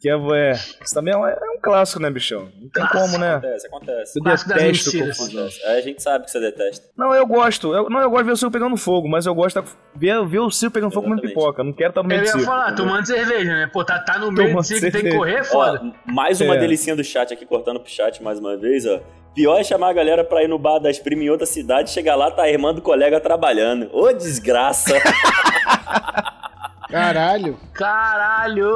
Que 0.02 0.10
é, 0.10 0.14
é, 0.14 0.52
isso 0.52 0.92
também 0.92 1.14
é 1.14 1.16
um, 1.16 1.24
é 1.24 1.32
um 1.56 1.60
clássico, 1.62 2.02
né, 2.02 2.10
bichão? 2.10 2.48
Não 2.60 2.68
tem 2.70 2.84
como, 2.88 3.18
né? 3.18 3.34
Acontece, 3.36 3.66
acontece. 3.68 4.18
Eu 4.18 4.24
Clássico 4.24 4.48
detesto 4.52 4.98
confusão. 4.98 5.48
A 5.66 5.80
gente 5.80 6.02
sabe 6.02 6.24
que 6.24 6.30
você 6.32 6.40
detesta. 6.40 6.88
Não, 6.98 7.14
eu 7.14 7.24
gosto. 7.24 7.72
Eu, 7.72 7.88
não, 7.88 8.00
eu 8.00 8.10
gosto 8.10 8.22
de 8.22 8.26
ver 8.26 8.32
o 8.32 8.36
circo 8.36 8.52
pegando 8.52 8.76
fogo, 8.76 9.08
mas 9.08 9.26
eu 9.26 9.34
gosto 9.34 9.62
de 9.62 9.68
ver, 9.94 10.26
ver 10.26 10.40
o 10.40 10.50
circo 10.50 10.74
pegando 10.74 10.90
fogo 10.92 11.04
comendo 11.04 11.22
pipoca. 11.22 11.62
Não 11.62 11.72
quero 11.72 11.90
estar 11.90 12.02
no 12.02 12.08
meio 12.08 12.18
Eu 12.18 12.22
do 12.24 12.26
ia 12.26 12.32
circo. 12.32 12.46
falar, 12.46 12.74
tomando 12.74 13.06
cerveja, 13.06 13.52
né? 13.54 13.70
Pô, 13.72 13.84
tá, 13.84 14.00
tá 14.00 14.18
no 14.18 14.32
meio 14.32 14.56
do 14.56 14.62
circo, 14.64 14.90
tem 14.90 15.02
que 15.04 15.14
correr, 15.16 15.36
é 15.36 15.44
foda. 15.44 15.80
Ó, 15.80 16.12
mais 16.12 16.40
uma 16.40 16.56
É. 16.56 16.58
delicinha 16.58 16.96
do 16.96 17.04
chat 17.04 17.32
aqui, 17.32 17.46
cortando 17.46 17.78
pro 17.78 17.88
chat 17.88 18.20
mais 18.24 18.40
uma 18.40 18.56
vez, 18.56 18.84
ó. 18.84 18.98
Pior 19.36 19.60
é 19.60 19.62
chamar 19.62 19.90
a 19.90 19.92
galera 19.92 20.24
pra 20.24 20.42
ir 20.42 20.48
no 20.48 20.58
bar 20.58 20.80
das 20.80 20.98
primas 20.98 21.24
em 21.24 21.30
outra 21.30 21.46
cidade, 21.46 21.90
chegar 21.90 22.16
lá, 22.16 22.28
tá 22.28 22.42
a 22.42 22.50
irmã 22.50 22.74
do 22.74 22.82
colega 22.82 23.20
trabalhando. 23.20 23.88
Ô, 23.92 24.12
desgraça! 24.12 24.94
Caralho. 26.92 27.58
Caralho! 27.72 28.70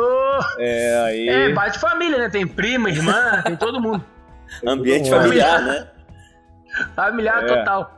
É, 0.59 1.05
aí. 1.07 1.29
É, 1.29 1.52
bate 1.52 1.79
família, 1.79 2.18
né? 2.18 2.29
Tem 2.29 2.46
prima, 2.46 2.88
irmã, 2.90 3.42
tem 3.44 3.55
todo 3.57 3.81
mundo. 3.81 4.05
Ambiente 4.66 5.11
mundo. 5.11 5.20
familiar, 5.22 5.62
né? 5.62 5.88
Familiar 6.94 7.44
É. 7.44 7.46
total. 7.46 7.92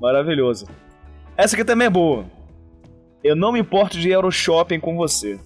Maravilhoso. 0.00 0.66
Essa 1.36 1.56
aqui 1.56 1.64
também 1.64 1.86
é 1.86 1.90
boa. 1.90 2.24
Eu 3.22 3.34
não 3.34 3.52
me 3.52 3.58
importo 3.60 3.96
de 3.98 4.10
ir 4.10 4.14
ao 4.14 4.30
shopping 4.30 4.78
com 4.80 4.96
você. 4.96 5.38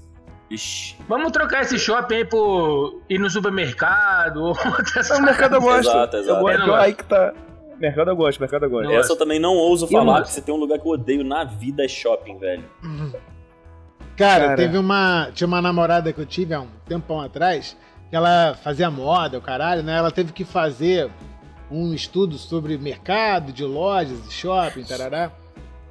Ixi. 0.51 0.97
Vamos 1.07 1.31
trocar 1.31 1.61
esse 1.63 1.79
shopping 1.79 2.15
aí 2.17 2.25
por 2.25 3.03
ir 3.09 3.19
no 3.19 3.29
supermercado 3.29 4.43
ou 4.43 4.53
o 5.19 5.23
mercado 5.23 5.57
eu 5.57 5.61
gosto. 5.61 5.89
Exato, 5.91 6.17
exato. 6.17 6.39
Eu 6.39 6.43
gosto. 6.43 6.67
Eu 6.67 6.75
Aí 6.75 6.95
que 6.95 7.05
tá. 7.05 7.35
Mercado 7.79 8.11
eu 8.11 8.17
gosto, 8.17 8.41
mercado 8.41 8.65
eu 8.65 8.71
gosto. 8.71 8.89
Não. 8.89 8.97
Essa 8.99 9.13
eu 9.13 9.17
também 9.17 9.39
não 9.39 9.55
ouso 9.55 9.87
falar, 9.87 10.05
não- 10.05 10.15
porque 10.15 10.31
você 10.31 10.41
tem 10.41 10.53
um 10.53 10.59
lugar 10.59 10.79
que 10.81 10.87
eu 10.87 10.93
odeio 10.93 11.23
na 11.23 11.45
vida 11.45 11.85
é 11.85 11.89
shopping, 11.89 12.39
velho. 12.39 12.65
Cara, 14.19 14.47
Cara. 14.47 14.57
teve 14.57 14.77
uma. 14.77 15.31
Tinha 15.33 15.47
uma 15.47 15.63
namorada 15.63 16.13
que 16.13 16.21
eu 16.21 16.27
tive 16.27 16.53
há 16.53 16.61
um 16.61 16.67
tempão 16.87 17.21
atrás, 17.21 17.77
que 18.11 18.17
ela 18.17 18.59
fazia 18.61 18.91
moda, 18.91 19.39
o 19.39 19.41
caralho, 19.41 19.85
né? 19.85 19.97
Ela 19.97 20.11
teve 20.11 20.33
que 20.33 20.45
fazer 20.45 21.09
um 21.71 21.95
estudo 21.95 22.37
sobre 22.37 22.77
mercado, 22.77 23.53
de 23.53 23.63
lojas, 23.65 24.27
de 24.27 24.33
shopping, 24.35 24.83
tarará. 24.83 25.31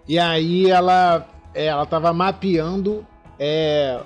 E 0.06 0.20
aí 0.20 0.70
ela, 0.70 1.26
é, 1.54 1.68
ela 1.68 1.86
tava 1.86 2.12
mapeando 2.12 3.08
é, 3.40 4.02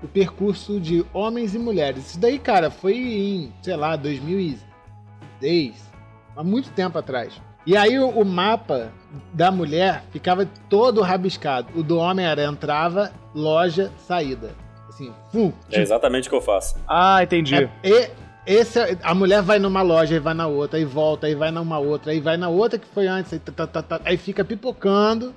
o 0.00 0.06
percurso 0.06 0.78
de 0.78 1.04
homens 1.12 1.52
e 1.54 1.58
mulheres. 1.58 2.10
Isso 2.10 2.20
daí, 2.20 2.38
cara, 2.38 2.70
foi 2.70 2.96
em, 2.96 3.52
sei 3.60 3.74
lá, 3.74 3.96
2010, 3.96 5.92
há 6.36 6.44
muito 6.44 6.70
tempo 6.70 6.96
atrás. 6.96 7.40
E 7.66 7.76
aí 7.76 7.98
o, 7.98 8.08
o 8.08 8.24
mapa 8.24 8.90
da 9.32 9.50
mulher 9.50 10.04
ficava 10.12 10.46
todo 10.68 11.00
rabiscado. 11.00 11.68
O 11.74 11.82
do 11.82 11.96
homem 11.98 12.26
era 12.26 12.44
entrava, 12.44 13.10
loja, 13.34 13.90
saída. 14.06 14.50
Assim, 14.88 15.12
fum. 15.32 15.52
É 15.72 15.80
exatamente 15.80 16.28
o 16.28 16.30
que 16.30 16.36
eu 16.36 16.40
faço. 16.42 16.76
Ah, 16.88 17.22
entendi. 17.22 17.54
É, 17.56 17.68
e- 17.82 18.10
esse, 18.46 18.78
é- 18.78 18.98
a 19.02 19.14
mulher 19.14 19.40
vai 19.42 19.58
numa 19.58 19.80
loja, 19.82 20.14
aí 20.14 20.20
vai 20.20 20.34
na 20.34 20.46
outra, 20.46 20.78
aí 20.78 20.84
volta, 20.84 21.26
aí 21.26 21.34
vai 21.34 21.50
numa 21.50 21.78
outra, 21.78 22.12
aí 22.12 22.20
vai 22.20 22.36
na 22.36 22.48
outra 22.48 22.78
que 22.78 22.86
foi 22.86 23.06
antes, 23.06 23.32
aí, 23.32 23.38
tá, 23.38 23.50
tá, 23.52 23.66
tá, 23.66 23.82
tá, 23.82 24.00
aí 24.04 24.16
fica 24.18 24.44
pipocando. 24.44 25.34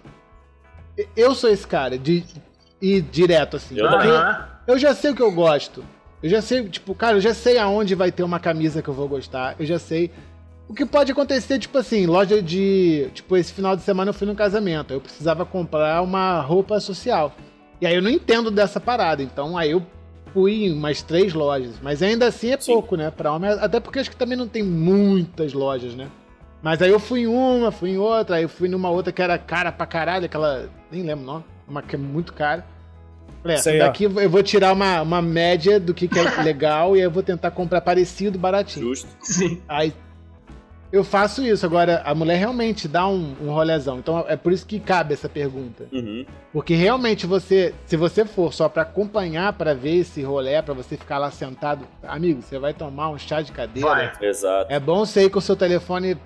E- 0.97 1.07
Eu 1.15 1.33
sou 1.33 1.49
esse 1.49 1.65
cara, 1.65 1.97
de 1.97 2.23
ir 2.81 3.01
direto 3.01 3.55
assim. 3.57 3.77
Eu 3.79 3.85
eu 4.67 4.77
já 4.77 4.93
sei 4.93 5.11
o 5.11 5.15
que 5.15 5.21
eu 5.21 5.31
gosto. 5.31 5.83
Eu 6.21 6.29
já 6.29 6.41
sei, 6.41 6.67
tipo, 6.67 6.93
cara, 6.93 7.15
eu 7.17 7.21
já 7.21 7.33
sei 7.33 7.57
aonde 7.57 7.95
vai 7.95 8.11
ter 8.11 8.23
uma 8.23 8.39
camisa 8.39 8.81
que 8.81 8.89
eu 8.89 8.93
vou 8.93 9.07
gostar. 9.07 9.55
Eu 9.59 9.65
já 9.65 9.79
sei. 9.79 10.11
O 10.67 10.73
que 10.73 10.86
pode 10.86 11.12
acontecer, 11.12 11.60
tipo 11.60 11.77
assim, 11.77 12.06
loja 12.06 12.41
de. 12.41 13.10
Tipo, 13.13 13.38
esse 13.38 13.53
final 13.53 13.75
de 13.75 13.84
semana 13.84 14.10
eu 14.10 14.13
fui 14.13 14.27
no 14.27 14.36
casamento. 14.36 14.93
Eu 14.93 14.99
precisava 14.99 15.45
comprar 15.45 16.01
uma 16.01 16.41
roupa 16.41 16.80
social. 16.80 17.34
E 17.80 17.88
aí 17.88 17.95
eu 17.95 18.01
não 18.01 18.10
entendo 18.10 18.51
dessa 18.51 18.80
parada. 18.80 19.23
Então 19.23 19.58
aí 19.58 19.71
eu 19.71 19.82
fui 20.34 20.65
em 20.65 20.73
umas 20.73 21.01
três 21.01 21.34
lojas. 21.34 21.75
Mas 21.82 22.03
ainda 22.03 22.27
assim 22.27 22.51
é 22.51 22.58
Sim. 22.60 22.73
pouco, 22.73 22.97
né? 22.97 23.10
Pra 23.10 23.32
homem. 23.32 23.49
Até 23.49 23.80
porque 23.80 23.99
acho 23.99 24.10
que 24.10 24.17
também 24.17 24.38
não 24.38 24.47
tem 24.47 24.62
muitas 24.62 25.53
lojas, 25.53 25.95
né? 25.95 26.10
Mas 26.62 26.82
aí 26.82 26.89
eu 26.89 26.99
fui 26.99 27.21
em 27.21 27.27
uma, 27.27 27.71
fui 27.71 27.91
em 27.91 27.97
outra, 27.97 28.38
aí 28.38 28.43
eu 28.43 28.49
fui 28.49 28.67
numa 28.67 28.89
outra 28.89 29.13
que 29.13 29.21
era 29.21 29.38
cara 29.38 29.71
pra 29.71 29.86
caralho, 29.86 30.25
aquela. 30.25 30.69
Nem 30.91 31.03
lembro 31.03 31.23
o 31.23 31.27
nome. 31.27 31.45
Uma 31.67 31.82
que 31.82 31.95
é 31.95 31.99
muito 31.99 32.34
cara. 32.34 32.65
Falei, 33.41 33.56
essa 33.56 33.69
Sei, 33.69 33.80
ó. 33.82 33.86
daqui 33.86 34.03
eu 34.03 34.30
vou 34.30 34.43
tirar 34.43 34.73
uma, 34.73 35.01
uma 35.01 35.21
média 35.21 35.80
do 35.80 35.93
que, 35.93 36.08
que 36.08 36.19
é 36.19 36.23
legal 36.43 36.95
e 36.95 36.99
aí 36.99 37.06
eu 37.06 37.12
vou 37.12 37.23
tentar 37.23 37.51
comprar 37.51 37.80
parecido, 37.80 38.38
baratinho. 38.38 38.88
Justo. 38.88 39.08
Sim. 39.21 39.62
Aí 39.67 39.93
eu 40.91 41.04
faço 41.04 41.43
isso. 41.43 41.65
Agora, 41.65 42.02
a 42.06 42.13
mulher 42.15 42.38
realmente 42.38 42.88
dá 42.88 43.08
um, 43.08 43.36
um 43.41 43.52
rolezão. 43.52 44.00
Então 44.00 44.26
é 44.28 44.36
por 44.36 44.52
isso 44.52 44.65
que 44.65 44.80
cabe 44.80 45.13
essa 45.13 45.28
pergunta. 45.30 45.86
Uhum. 45.91 46.26
Porque 46.52 46.76
realmente 46.76 47.26
você, 47.26 47.73
se 47.86 47.97
você 47.97 48.26
for 48.26 48.54
só 48.54 48.69
pra 48.69 48.84
acompanhar, 48.84 49.54
pra 49.54 49.73
ver 49.73 49.97
esse 49.97 50.21
rolê, 50.23 50.62
pra 50.62 50.73
você 50.73 50.97
ficar 50.97 51.17
lá 51.17 51.32
sentado, 51.32 51.86
amigo, 52.04 52.41
você 52.41 52.58
vai 52.58 52.73
tomar 52.73 53.10
um 53.10 53.17
chá 53.17 53.41
de 53.41 53.52
cadeira. 53.52 53.89
Vai. 53.89 54.12
Exato. 54.21 54.71
É 54.71 54.80
bom 54.80 55.06
você 55.06 55.26
ir 55.26 55.30
com 55.30 55.39
o 55.39 55.41
seu 55.41 55.56
telefone 55.56 56.17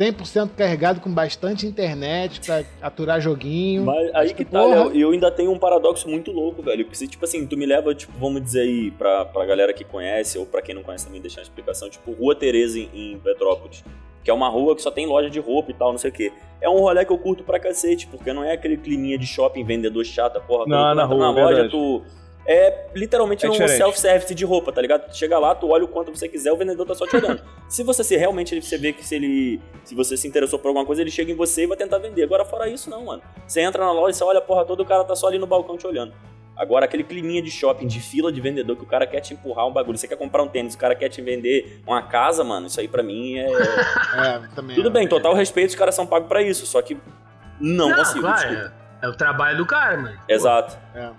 100% 0.00 0.50
carregado 0.56 1.00
com 1.00 1.10
bastante 1.10 1.66
internet 1.66 2.40
pra 2.40 2.64
aturar 2.80 3.20
joguinho. 3.20 3.84
Mas 3.84 4.14
aí 4.14 4.34
que 4.34 4.44
tá, 4.44 4.60
Porra. 4.60 4.84
Léo, 4.84 4.96
eu 4.96 5.10
ainda 5.10 5.30
tenho 5.30 5.52
um 5.52 5.58
paradoxo 5.58 6.08
muito 6.08 6.32
louco, 6.32 6.62
velho. 6.62 6.84
Porque, 6.84 6.96
se, 6.96 7.06
tipo 7.06 7.24
assim, 7.24 7.46
tu 7.46 7.56
me 7.56 7.66
leva, 7.66 7.94
tipo, 7.94 8.12
vamos 8.18 8.42
dizer 8.42 8.62
aí, 8.62 8.90
pra, 8.92 9.24
pra 9.24 9.44
galera 9.44 9.72
que 9.72 9.84
conhece, 9.84 10.38
ou 10.38 10.46
pra 10.46 10.62
quem 10.62 10.74
não 10.74 10.82
conhece 10.82 11.06
também, 11.06 11.20
deixar 11.20 11.40
uma 11.40 11.44
explicação, 11.44 11.88
tipo, 11.88 12.12
Rua 12.12 12.34
Tereza 12.34 12.78
em, 12.78 12.88
em 12.94 13.18
Petrópolis. 13.18 13.84
Que 14.24 14.30
é 14.30 14.34
uma 14.34 14.48
rua 14.48 14.76
que 14.76 14.82
só 14.82 14.90
tem 14.90 15.04
loja 15.04 15.28
de 15.28 15.40
roupa 15.40 15.72
e 15.72 15.74
tal, 15.74 15.90
não 15.90 15.98
sei 15.98 16.10
o 16.10 16.12
quê. 16.12 16.32
É 16.60 16.68
um 16.68 16.78
rolê 16.78 17.04
que 17.04 17.12
eu 17.12 17.18
curto 17.18 17.42
pra 17.42 17.58
cacete, 17.58 18.06
porque 18.06 18.32
não 18.32 18.44
é 18.44 18.52
aquele 18.52 18.76
climinha 18.76 19.18
de 19.18 19.26
shopping, 19.26 19.64
vendedor 19.64 20.04
chata, 20.04 20.38
porra. 20.40 20.64
Não, 20.66 20.94
na 20.94 21.04
rua, 21.04 21.18
na 21.18 21.30
loja, 21.30 21.54
verdade. 21.54 21.70
tu... 21.70 22.02
É 22.44 22.86
literalmente 22.94 23.46
É 23.46 23.50
um 23.50 23.54
self-service 23.54 24.34
de 24.34 24.44
roupa, 24.44 24.72
tá 24.72 24.82
ligado? 24.82 25.08
Tu 25.08 25.16
chega 25.16 25.38
lá, 25.38 25.54
tu 25.54 25.68
olha 25.68 25.84
o 25.84 25.88
quanto 25.88 26.10
você 26.10 26.28
quiser, 26.28 26.52
o 26.52 26.56
vendedor 26.56 26.86
tá 26.86 26.94
só 26.94 27.06
te 27.06 27.16
olhando. 27.16 27.42
se 27.68 27.84
você 27.84 28.02
se 28.02 28.16
realmente 28.16 28.60
você 28.60 28.76
vê 28.76 28.92
que 28.92 29.04
se 29.04 29.14
ele. 29.14 29.60
Se 29.84 29.94
você 29.94 30.16
se 30.16 30.26
interessou 30.26 30.58
por 30.58 30.68
alguma 30.68 30.84
coisa, 30.84 31.02
ele 31.02 31.10
chega 31.10 31.30
em 31.30 31.36
você 31.36 31.62
e 31.62 31.66
vai 31.66 31.76
tentar 31.76 31.98
vender. 31.98 32.24
Agora, 32.24 32.44
fora 32.44 32.68
isso, 32.68 32.90
não, 32.90 33.04
mano. 33.04 33.22
Você 33.46 33.60
entra 33.60 33.84
na 33.84 33.92
loja, 33.92 34.18
você 34.18 34.24
olha 34.24 34.38
a 34.38 34.42
porra 34.42 34.64
toda, 34.64 34.82
o 34.82 34.86
cara 34.86 35.04
tá 35.04 35.14
só 35.14 35.28
ali 35.28 35.38
no 35.38 35.46
balcão 35.46 35.76
te 35.76 35.86
olhando. 35.86 36.12
Agora, 36.56 36.84
aquele 36.84 37.02
climinha 37.02 37.40
de 37.40 37.50
shopping, 37.50 37.86
de 37.86 38.00
fila 38.00 38.30
de 38.30 38.40
vendedor, 38.40 38.76
que 38.76 38.82
o 38.82 38.86
cara 38.86 39.06
quer 39.06 39.20
te 39.20 39.32
empurrar 39.32 39.66
um 39.66 39.72
bagulho. 39.72 39.96
Você 39.96 40.06
quer 40.06 40.16
comprar 40.16 40.42
um 40.42 40.48
tênis, 40.48 40.74
o 40.74 40.78
cara 40.78 40.94
quer 40.94 41.08
te 41.08 41.22
vender 41.22 41.80
uma 41.86 42.02
casa, 42.02 42.44
mano. 42.44 42.66
Isso 42.66 42.78
aí 42.78 42.88
pra 42.88 43.02
mim 43.02 43.38
é. 43.38 43.46
É, 44.12 44.40
também. 44.54 44.76
Tudo 44.76 44.88
é. 44.88 44.92
bem, 44.92 45.08
total 45.08 45.34
respeito, 45.34 45.70
os 45.70 45.74
caras 45.74 45.94
são 45.94 46.06
pagos 46.06 46.28
pra 46.28 46.42
isso. 46.42 46.66
Só 46.66 46.82
que 46.82 46.98
não, 47.58 47.94
consigo, 47.94 48.20
claro, 48.20 48.54
é, 48.54 48.72
é 49.02 49.08
o 49.08 49.16
trabalho 49.16 49.56
do 49.56 49.66
cara, 49.66 49.96
mano. 49.96 50.18
Exato. 50.28 50.76
É. 50.94 51.10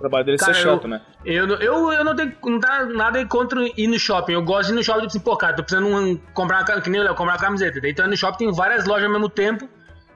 trabalho 0.00 0.24
dele 0.24 0.38
Cara, 0.38 0.54
ser 0.54 0.62
chato, 0.62 0.88
né? 0.88 1.00
Eu, 1.24 1.46
não- 1.46 1.56
eu, 1.56 1.92
eu 1.92 2.04
não 2.04 2.16
tenho 2.16 2.32
não 2.44 2.58
tá 2.60 2.84
nada 2.86 3.24
contra 3.26 3.60
ir 3.76 3.86
no 3.86 3.98
shopping. 3.98 4.32
Eu 4.32 4.42
gosto 4.42 4.68
de 4.68 4.72
ir 4.74 4.76
no 4.76 4.82
shopping, 4.82 5.00
tipo 5.02 5.08
assim, 5.10 5.20
pô, 5.20 5.36
cara, 5.36 5.54
tô 5.54 5.62
precisando 5.62 5.88
um- 5.94 6.16
comprar 6.34 6.64
uma 6.64 6.80
que 6.80 6.90
nem 6.90 7.02
Léo, 7.02 7.14
comprar 7.14 7.34
uma 7.34 7.40
camiseta. 7.40 7.80
Então 7.88 8.06
no 8.08 8.16
shopping 8.16 8.38
tem 8.46 8.52
várias 8.52 8.86
lojas 8.86 9.04
ao 9.04 9.12
mesmo 9.12 9.28
tempo, 9.28 9.68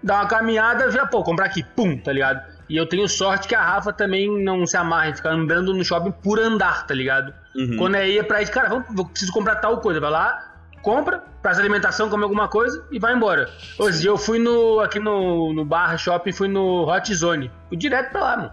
dá 0.02 0.16
uma 0.16 0.26
caminhada, 0.26 0.88
vê, 0.88 1.04
pô, 1.06 1.22
comprar 1.22 1.46
aqui, 1.46 1.62
pum, 1.76 1.96
tá 1.98 2.12
ligado? 2.12 2.42
E 2.68 2.76
eu 2.76 2.86
tenho 2.86 3.06
sorte 3.08 3.46
que 3.46 3.54
a 3.54 3.62
Rafa 3.62 3.92
também 3.92 4.42
não 4.42 4.66
se 4.66 4.76
amarra 4.76 5.10
em 5.10 5.14
ficar 5.14 5.30
andando 5.32 5.74
no 5.74 5.84
shopping 5.84 6.12
por 6.22 6.38
andar, 6.40 6.86
tá 6.86 6.94
ligado? 6.94 7.32
Uhum. 7.54 7.76
Quando 7.76 7.96
é 7.96 8.08
ir 8.08 8.26
pra 8.26 8.40
ir, 8.42 8.48
cara, 8.50 8.68
vamos, 8.70 8.86
eu 8.96 9.04
preciso 9.04 9.32
comprar 9.32 9.56
tal 9.56 9.78
coisa, 9.82 10.00
vai 10.00 10.10
lá, 10.10 10.52
compra, 10.82 11.22
faz 11.42 11.58
alimentação, 11.58 12.08
come 12.08 12.22
alguma 12.22 12.48
coisa 12.48 12.82
e 12.90 12.98
vai 12.98 13.14
embora. 13.14 13.50
Hoje 13.78 14.06
eu 14.06 14.16
fui 14.16 14.38
no, 14.38 14.80
aqui 14.80 14.98
no, 14.98 15.52
no 15.52 15.62
bar 15.64 15.96
shopping, 15.98 16.32
fui 16.32 16.48
no 16.48 16.88
Hot 16.90 17.14
Zone. 17.14 17.50
Fui 17.68 17.76
direto 17.76 18.10
pra 18.12 18.20
lá, 18.22 18.36
mano. 18.38 18.52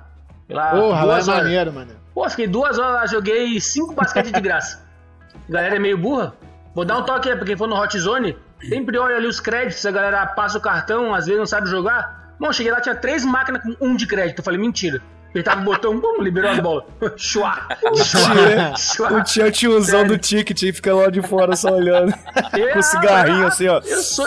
Lá 0.51 0.71
Porra, 0.71 1.03
lá 1.03 1.19
é 1.19 1.23
maneiro, 1.23 1.73
mano. 1.73 1.91
Pô, 2.13 2.29
fiquei 2.29 2.47
duas 2.47 2.77
horas 2.77 2.93
lá, 2.93 3.07
joguei 3.07 3.59
cinco 3.59 3.93
basquete 3.93 4.31
de 4.31 4.41
graça. 4.41 4.83
A 5.47 5.51
galera 5.51 5.75
é 5.75 5.79
meio 5.79 5.97
burra. 5.97 6.33
Vou 6.75 6.85
dar 6.85 6.97
um 6.97 7.03
toque 7.03 7.29
aí 7.29 7.35
pra 7.35 7.45
quem 7.45 7.57
for 7.57 7.67
no 7.67 7.75
Hot 7.75 7.97
Zone. 7.97 8.37
Sempre 8.61 8.97
olha 8.97 9.17
ali 9.17 9.27
os 9.27 9.39
créditos, 9.39 9.85
a 9.85 9.91
galera 9.91 10.25
passa 10.27 10.57
o 10.57 10.61
cartão, 10.61 11.13
às 11.13 11.25
vezes 11.25 11.39
não 11.39 11.45
sabe 11.45 11.67
jogar. 11.67 12.35
Bom, 12.39 12.51
cheguei 12.51 12.71
lá, 12.71 12.79
tinha 12.79 12.95
três 12.95 13.25
máquinas 13.25 13.61
com 13.63 13.75
um 13.81 13.95
de 13.95 14.05
crédito. 14.05 14.39
Eu 14.39 14.43
falei, 14.43 14.59
mentira. 14.59 15.01
Apertava 15.29 15.61
o 15.61 15.63
botão, 15.63 15.99
bum, 15.99 16.21
liberou 16.21 16.51
as 16.51 16.59
bolas. 16.59 16.83
Chua, 17.15 17.55
chua, 17.95 18.75
chua. 18.77 19.13
O 19.13 19.23
tio 19.23 19.51
tiozão 19.51 20.01
Sério. 20.01 20.07
do 20.09 20.17
ticket 20.17 20.63
aí 20.63 20.73
fica 20.73 20.93
lá 20.93 21.09
de 21.09 21.21
fora 21.21 21.55
só 21.55 21.73
olhando. 21.73 22.13
É, 22.53 22.73
com 22.73 22.81
cigarrinho 22.81 23.47
assim, 23.47 23.67
ó. 23.67 23.79
Eu 23.79 24.01
sou... 24.01 24.25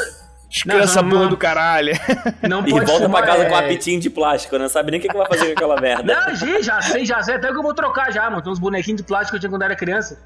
Descansa 0.54 1.00
a 1.00 1.02
Não, 1.02 1.10
porra 1.10 1.28
do 1.28 1.36
caralho. 1.36 1.92
Não 2.48 2.64
E 2.64 2.70
pode 2.70 2.86
volta 2.86 3.06
fumar, 3.06 3.24
pra 3.24 3.32
casa 3.32 3.44
com 3.46 3.54
um 3.54 3.56
é... 3.56 3.64
apitinho 3.64 4.00
de 4.00 4.08
plástico, 4.08 4.54
né? 4.54 4.62
Não 4.62 4.68
sabe 4.68 4.92
nem 4.92 5.00
o 5.00 5.02
que, 5.02 5.08
que 5.08 5.16
vai 5.16 5.26
fazer 5.26 5.46
com 5.46 5.52
aquela 5.52 5.80
merda. 5.80 6.14
Não, 6.14 6.34
gente, 6.36 6.62
já 6.62 6.80
sei, 6.80 7.04
já 7.04 7.20
sei. 7.24 7.34
Até 7.34 7.50
que 7.50 7.58
eu 7.58 7.62
vou 7.62 7.74
trocar 7.74 8.12
já, 8.12 8.30
mano. 8.30 8.40
Tem 8.40 8.52
uns 8.52 8.60
bonequinhos 8.60 9.00
de 9.00 9.06
plástico 9.06 9.32
que 9.32 9.36
eu 9.36 9.40
tinha 9.40 9.50
quando 9.50 9.62
era 9.62 9.74
criança. 9.74 10.24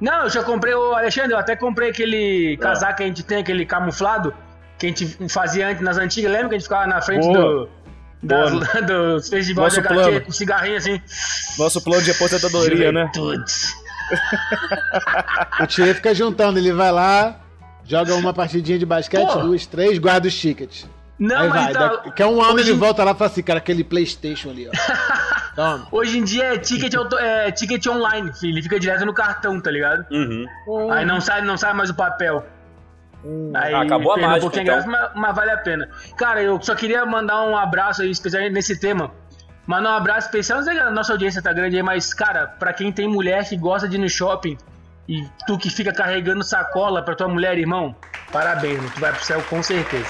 Não, 0.00 0.24
eu 0.24 0.30
já 0.30 0.42
comprei, 0.42 0.74
o 0.74 0.94
Alexandre, 0.94 1.32
eu 1.32 1.38
até 1.38 1.54
comprei 1.54 1.90
aquele 1.90 2.56
casaco 2.56 2.96
que 2.96 3.02
a 3.04 3.06
gente 3.06 3.22
tem, 3.22 3.38
aquele 3.38 3.64
camuflado, 3.64 4.34
que 4.78 4.86
a 4.86 4.88
gente 4.88 5.16
fazia 5.28 5.68
antes 5.68 5.82
nas 5.82 5.96
antigas. 5.96 6.32
Lembra 6.32 6.48
que 6.48 6.54
a 6.56 6.58
gente 6.58 6.66
ficava 6.66 6.86
na 6.88 7.00
frente 7.00 7.24
Boa. 7.24 7.38
do, 7.38 7.68
das, 8.20 8.50
dos 8.84 9.28
festivais 9.28 9.74
de 9.74 9.80
Nosso 9.80 10.10
HT 10.10 10.20
com 10.24 10.32
cigarrinho 10.32 10.76
assim? 10.76 11.00
Nosso 11.56 11.80
plano 11.84 12.02
de 12.02 12.10
aposentadoria, 12.10 12.90
né? 12.90 13.10
Juventudes. 13.14 13.74
O 15.60 15.66
Tchê 15.66 15.94
fica 15.94 16.12
juntando, 16.14 16.58
ele 16.58 16.72
vai 16.72 16.90
lá, 16.90 17.40
joga 17.88 18.14
uma 18.14 18.32
partidinha 18.32 18.78
de 18.78 18.86
basquete, 18.86 19.26
Pô. 19.32 19.38
duas, 19.40 19.66
três, 19.66 19.98
guarda 19.98 20.28
os 20.28 20.38
tickets. 20.38 20.88
Não, 21.18 21.36
Aí 21.36 21.48
mas 21.48 21.62
vai, 21.62 21.70
então, 21.72 21.88
daqui- 21.96 22.10
quer 22.12 22.26
um 22.26 22.40
ano 22.40 22.54
hoje 22.54 22.70
ele 22.70 22.78
volta 22.78 23.02
lá 23.02 23.10
e 23.10 23.14
fala 23.14 23.28
assim, 23.30 23.42
cara, 23.42 23.58
aquele 23.58 23.82
Playstation 23.82 24.50
ali, 24.50 24.68
ó. 24.68 24.70
Toma. 25.56 25.88
Hoje 25.90 26.16
em 26.18 26.22
dia 26.22 26.54
é 26.54 26.58
ticket, 26.58 26.94
auto- 26.94 27.18
é 27.18 27.50
ticket 27.50 27.84
online, 27.88 28.32
filho. 28.38 28.52
Ele 28.54 28.62
fica 28.62 28.78
direto 28.78 29.04
no 29.04 29.12
cartão, 29.12 29.60
tá 29.60 29.68
ligado? 29.72 30.06
Uhum. 30.12 30.46
Aí 30.92 31.04
não 31.04 31.20
sai, 31.20 31.42
não 31.42 31.56
sai 31.56 31.72
mais 31.72 31.90
o 31.90 31.94
papel. 31.94 32.46
Aí 33.54 33.74
Ah, 33.74 33.82
acabou 33.82 34.12
a 34.12 34.16
mágica, 34.16 34.36
um 34.36 34.40
pouquinho 34.42 34.62
então. 34.62 34.74
graça, 34.76 34.88
mas, 34.88 35.10
mas 35.20 35.34
vale 35.34 35.50
a 35.50 35.58
pena. 35.58 35.88
Cara, 36.16 36.40
eu 36.40 36.62
só 36.62 36.76
queria 36.76 37.04
mandar 37.04 37.42
um 37.42 37.56
abraço 37.56 38.02
aí, 38.02 38.10
especialmente 38.10 38.52
nesse 38.52 38.78
tema. 38.78 39.10
Mandar 39.66 39.90
um 39.94 39.96
abraço 39.96 40.28
especial, 40.28 40.58
não 40.58 40.64
sei 40.64 40.74
que 40.74 40.80
a 40.80 40.90
nossa 40.92 41.12
audiência 41.12 41.42
tá 41.42 41.52
grande 41.52 41.76
aí, 41.76 41.82
mas, 41.82 42.14
cara, 42.14 42.46
pra 42.46 42.72
quem 42.72 42.92
tem 42.92 43.08
mulher 43.08 43.46
que 43.48 43.56
gosta 43.56 43.88
de 43.88 43.96
ir 43.96 43.98
no 43.98 44.08
shopping 44.08 44.56
e 45.08 45.26
tu 45.46 45.56
que 45.56 45.70
fica 45.70 45.92
carregando 45.92 46.44
sacola 46.44 47.02
pra 47.02 47.14
tua 47.14 47.28
mulher, 47.28 47.56
irmão, 47.58 47.94
parabéns, 48.30 48.76
mano, 48.78 48.90
tu 48.94 49.00
vai 49.00 49.12
pro 49.12 49.24
céu 49.24 49.42
com 49.48 49.62
certeza. 49.62 50.06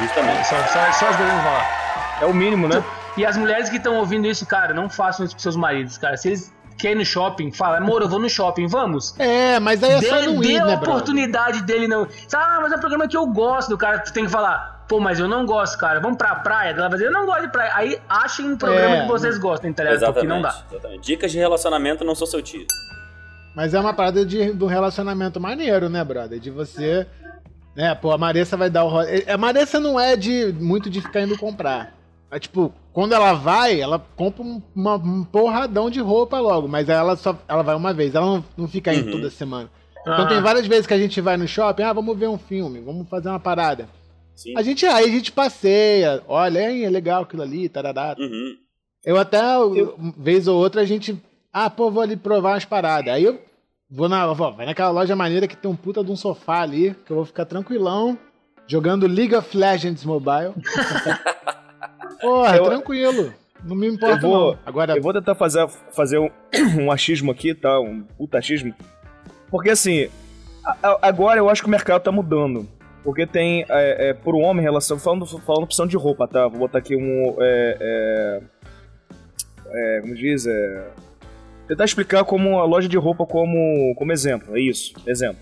Justamente. 0.00 0.46
Só, 0.46 0.56
só, 0.68 0.92
só 0.92 1.08
as 1.08 1.16
vão 1.16 1.26
falar. 1.28 2.18
É 2.22 2.26
o 2.26 2.34
mínimo, 2.34 2.66
né? 2.68 2.82
E 3.16 3.26
as 3.26 3.36
mulheres 3.36 3.68
que 3.68 3.76
estão 3.76 3.96
ouvindo 3.96 4.26
isso, 4.26 4.46
cara, 4.46 4.72
não 4.72 4.88
façam 4.88 5.24
isso 5.26 5.34
pros 5.34 5.42
seus 5.42 5.56
maridos, 5.56 5.98
cara. 5.98 6.16
Se 6.16 6.28
eles 6.28 6.54
querem 6.78 6.96
ir 6.96 7.00
no 7.00 7.04
shopping, 7.04 7.52
fala, 7.52 7.76
amor, 7.78 8.00
eu 8.00 8.08
vou 8.08 8.18
no 8.18 8.28
shopping, 8.30 8.66
vamos. 8.66 9.14
É, 9.18 9.60
mas 9.60 9.82
aí 9.82 9.92
é 9.92 10.00
só 10.02 10.22
não 10.22 10.40
dê 10.40 10.52
ir, 10.52 10.58
a 10.58 10.64
né, 10.64 10.76
brother? 10.76 10.88
oportunidade 10.88 11.62
dele 11.64 11.86
não. 11.86 12.06
Ah, 12.32 12.58
mas 12.62 12.72
é 12.72 12.76
um 12.76 12.80
programa 12.80 13.06
que 13.08 13.16
eu 13.16 13.26
gosto 13.26 13.68
do 13.68 13.76
cara. 13.76 13.98
Tu 13.98 14.12
tem 14.12 14.24
que 14.24 14.30
falar, 14.30 14.84
pô, 14.88 14.98
mas 15.00 15.18
eu 15.18 15.28
não 15.28 15.44
gosto, 15.44 15.76
cara. 15.76 16.00
Vamos 16.00 16.16
pra 16.16 16.36
praia. 16.36 16.70
Ela 16.70 16.88
vai 16.88 16.92
dizer, 16.98 17.06
eu 17.06 17.12
não 17.12 17.26
gosto 17.26 17.42
de 17.42 17.48
praia. 17.48 17.72
Aí 17.74 18.00
achem 18.08 18.52
um 18.52 18.56
programa 18.56 18.96
É, 18.96 19.00
que 19.02 19.08
vocês 19.08 19.36
gostem, 19.36 19.72
tá 19.72 19.84
ligado? 19.84 20.12
Porque 20.14 20.26
não 20.26 20.40
dá. 20.40 20.54
exatamente. 20.70 21.00
Dicas 21.02 21.30
de 21.32 21.38
relacionamento, 21.38 22.04
não 22.04 22.14
sou 22.14 22.26
seu 22.26 22.40
tio. 22.40 22.64
Mas 23.54 23.74
é 23.74 23.80
uma 23.80 23.92
parada 23.92 24.24
de, 24.24 24.52
do 24.52 24.66
relacionamento 24.66 25.40
maneiro, 25.40 25.88
né, 25.88 26.02
brother? 26.04 26.38
De 26.38 26.50
você. 26.50 27.06
Né, 27.76 27.94
pô, 27.94 28.10
a 28.12 28.18
Maressa 28.18 28.56
vai 28.56 28.68
dar 28.70 28.84
o. 28.84 28.88
ro- 28.88 29.04
A 29.26 29.36
Maressa 29.38 29.78
não 29.80 29.98
é 29.98 30.16
de 30.16 30.52
muito 30.58 30.88
de 30.90 31.00
ficar 31.00 31.22
indo 31.22 31.36
comprar. 31.38 31.94
Mas, 32.30 32.42
tipo, 32.42 32.72
quando 32.92 33.12
ela 33.12 33.32
vai, 33.32 33.80
ela 33.80 33.98
compra 34.16 34.42
um, 34.42 34.62
uma, 34.74 34.94
um 34.96 35.24
porradão 35.24 35.90
de 35.90 36.00
roupa 36.00 36.38
logo. 36.38 36.68
Mas 36.68 36.88
aí 36.88 36.96
ela 36.96 37.16
só 37.16 37.36
ela 37.48 37.62
vai 37.62 37.74
uma 37.74 37.92
vez, 37.92 38.14
ela 38.14 38.26
não, 38.26 38.44
não 38.56 38.68
fica 38.68 38.92
indo 38.94 39.06
Uhum. 39.06 39.12
toda 39.12 39.30
semana. 39.30 39.68
Então 40.02 40.24
Ah. 40.24 40.28
tem 40.28 40.40
várias 40.40 40.66
vezes 40.66 40.86
que 40.86 40.94
a 40.94 40.98
gente 40.98 41.20
vai 41.20 41.36
no 41.36 41.46
shopping, 41.48 41.82
ah, 41.82 41.92
vamos 41.92 42.16
ver 42.18 42.28
um 42.28 42.38
filme, 42.38 42.80
vamos 42.80 43.08
fazer 43.08 43.28
uma 43.28 43.40
parada. 43.40 43.88
Sim. 44.34 44.56
A 44.56 44.62
gente 44.62 44.86
aí 44.86 45.04
a 45.04 45.08
gente 45.08 45.30
passeia, 45.32 46.22
olha, 46.26 46.70
hein, 46.70 46.84
é 46.84 46.88
legal 46.90 47.22
aquilo 47.22 47.42
ali, 47.42 47.68
tarará. 47.68 48.14
Uhum. 48.18 48.54
Eu 49.04 49.18
até, 49.18 49.40
uma 49.58 50.12
vez 50.16 50.46
ou 50.48 50.58
outra, 50.58 50.82
a 50.82 50.84
gente. 50.84 51.20
Ah, 51.52 51.68
pô, 51.68 51.90
vou 51.90 52.02
ali 52.02 52.16
provar 52.16 52.52
umas 52.52 52.64
paradas. 52.64 53.12
Aí 53.12 53.24
eu 53.24 53.40
vou 53.90 54.08
na. 54.08 54.26
Vou, 54.32 54.52
vai 54.52 54.66
naquela 54.66 54.90
loja 54.90 55.16
maneira 55.16 55.48
que 55.48 55.56
tem 55.56 55.70
um 55.70 55.76
puta 55.76 56.02
de 56.04 56.10
um 56.10 56.16
sofá 56.16 56.60
ali, 56.62 56.94
que 57.04 57.10
eu 57.10 57.16
vou 57.16 57.24
ficar 57.24 57.44
tranquilão, 57.44 58.16
jogando 58.66 59.06
League 59.06 59.34
of 59.34 59.56
Legends 59.56 60.04
Mobile. 60.04 60.52
Porra, 62.20 62.56
Eu- 62.56 62.64
tranquilo. 62.64 63.32
Não 63.62 63.76
me 63.76 63.86
importa, 63.88 64.14
Eu 64.16 64.20
vou- 64.20 64.52
não. 64.52 64.58
Agora, 64.64 64.96
Eu 64.96 65.02
vou 65.02 65.12
tentar 65.12 65.34
fazer, 65.34 65.68
fazer 65.94 66.18
um, 66.18 66.30
um 66.80 66.90
achismo 66.90 67.30
aqui, 67.30 67.54
tá? 67.54 67.78
Um 67.78 68.02
puta 68.16 68.38
achismo. 68.38 68.74
Porque 69.50 69.68
assim, 69.70 70.08
a- 70.64 70.76
a- 70.82 70.98
agora 71.02 71.38
eu 71.38 71.48
acho 71.50 71.60
que 71.62 71.68
o 71.68 71.70
mercado 71.70 72.02
tá 72.02 72.10
mudando. 72.12 72.66
Porque 73.04 73.26
tem, 73.26 73.64
é, 73.68 74.08
é, 74.10 74.14
por 74.14 74.34
homem, 74.34 74.60
em 74.60 74.64
relação. 74.64 74.98
Falando, 74.98 75.26
falando 75.26 75.64
opção 75.64 75.86
de 75.86 75.96
roupa, 75.96 76.26
tá? 76.28 76.46
Vou 76.48 76.60
botar 76.60 76.78
aqui 76.78 76.94
um. 76.96 77.36
É, 77.40 77.76
é, 77.80 78.42
é, 79.66 80.00
como 80.02 80.14
diz? 80.14 80.46
É, 80.46 80.90
tentar 81.70 81.84
explicar 81.84 82.24
como 82.24 82.58
a 82.58 82.64
loja 82.64 82.88
de 82.88 82.96
roupa 82.98 83.24
como, 83.24 83.94
como 83.96 84.12
exemplo. 84.12 84.56
É 84.56 84.60
isso, 84.60 84.92
exemplo. 85.06 85.38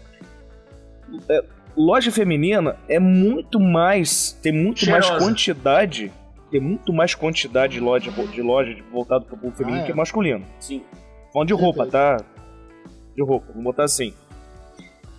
É, 1.29 1.43
loja 1.77 2.11
feminina 2.13 2.77
é 2.89 2.99
muito 2.99 3.59
mais. 3.59 4.33
Tem 4.43 4.53
muito 4.53 4.89
mais 4.91 5.05
Cheirosa. 5.07 5.25
quantidade. 5.27 6.13
Tem 6.51 6.61
muito 6.61 6.93
mais 6.93 7.15
quantidade 7.15 7.75
de 7.75 7.81
loja, 7.81 8.11
de 8.11 8.43
loja 8.43 8.77
voltado 8.93 9.25
para 9.25 9.35
o 9.35 9.39
público 9.39 9.57
feminino 9.59 9.83
Ah, 9.83 9.85
é. 9.85 9.91
que 9.91 9.95
masculino. 9.97 10.45
Sim. 10.61 10.83
Falando 11.33 11.49
de 11.49 11.55
roupa, 11.55 11.87
tá? 11.87 12.17
De 13.17 13.23
roupa, 13.23 13.47
vamos 13.49 13.65
botar 13.65 13.85
assim. 13.85 14.13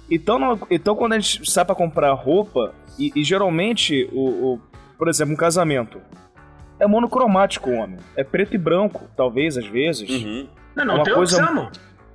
Então, 0.10 0.40
não- 0.40 0.60
então 0.72 0.96
quando 0.96 1.14
a 1.14 1.20
gente 1.20 1.50
sai 1.50 1.64
pra 1.66 1.76
comprar 1.76 2.12
roupa, 2.14 2.74
e, 2.98 3.12
e 3.16 3.24
geralmente, 3.24 4.10
o, 4.12 4.54
o- 4.56 4.62
por 4.98 5.08
exemplo, 5.08 5.34
um 5.34 5.38
casamento, 5.38 6.02
é 6.80 6.88
monocromático 6.88 7.70
o 7.70 7.74
homem. 7.76 7.98
É 8.16 8.24
preto 8.24 8.56
e 8.56 8.58
branco, 8.58 9.08
talvez, 9.16 9.56
às 9.58 9.66
vezes. 9.68 10.10
Uhum. 10.10 10.48
Não, 10.76 10.86
não, 10.86 10.94
É 10.94 10.98
uma 10.98 11.04
tem 11.06 11.14
coisa- 11.14 11.38
opção, 11.38 11.56
mano. 11.56 11.72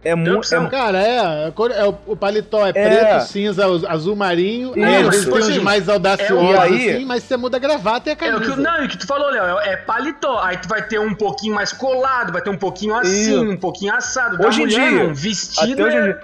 É 0.07 0.14
muito. 0.14 0.37
opção. 0.37 0.69
cara, 0.69 0.99
é, 1.01 1.51
cor- 1.53 1.71
é 1.71 1.83
o, 1.87 1.97
o 2.09 2.14
paletó 2.14 2.67
é, 2.67 2.75
preto, 2.75 3.21
cinza, 3.23 3.64
az- 3.64 3.85
azul 3.85 4.14
marinho, 4.14 4.75
e 4.77 4.85
às 4.85 5.01
Isso. 5.01 5.11
vezes 5.11 5.25
tem 5.25 5.35
uns 5.35 5.49
Assim, 5.49 5.59
mais 5.61 5.88
audaciosos 5.88 6.51
é 6.51 6.59
o- 6.59 6.61
aí- 6.61 6.90
assim, 6.90 7.05
mas 7.07 7.23
você 7.23 7.37
muda 7.38 7.57
a 7.57 7.61
gravata 7.61 8.11
e 8.11 8.12
a 8.12 8.12
É 8.12 8.14
o 8.14 8.19
que, 8.38 8.49
camisa. 8.51 8.57
não, 8.57 8.83
e 8.83 8.85
o 8.85 8.88
que 8.90 8.99
tu 8.99 9.07
falou, 9.07 9.31
Léo, 9.31 9.59
é, 9.61 9.73
é 9.73 9.77
paletó. 9.79 10.40
Aí 10.43 10.59
tu 10.59 10.69
vai 10.69 10.83
ter 10.87 11.01
um 11.01 11.14
pouquinho 11.14 11.55
mais 11.55 11.73
colado, 11.73 12.35
vai 12.35 12.43
ter 12.43 12.51
um 12.51 12.57
pouquinho 12.59 12.95
assim, 12.95 13.49
um 13.49 13.57
pouquinho 13.57 13.95
assado. 13.95 14.37
Da 14.37 14.47
Hoje 14.47 14.64
em 14.64 14.67
dia, 14.67 14.90
mano, 14.90 15.14
vestido 15.14 15.73
Até 15.73 15.83
hoje 15.85 15.97
em 15.97 16.01
é... 16.01 16.03
dia. 16.03 16.21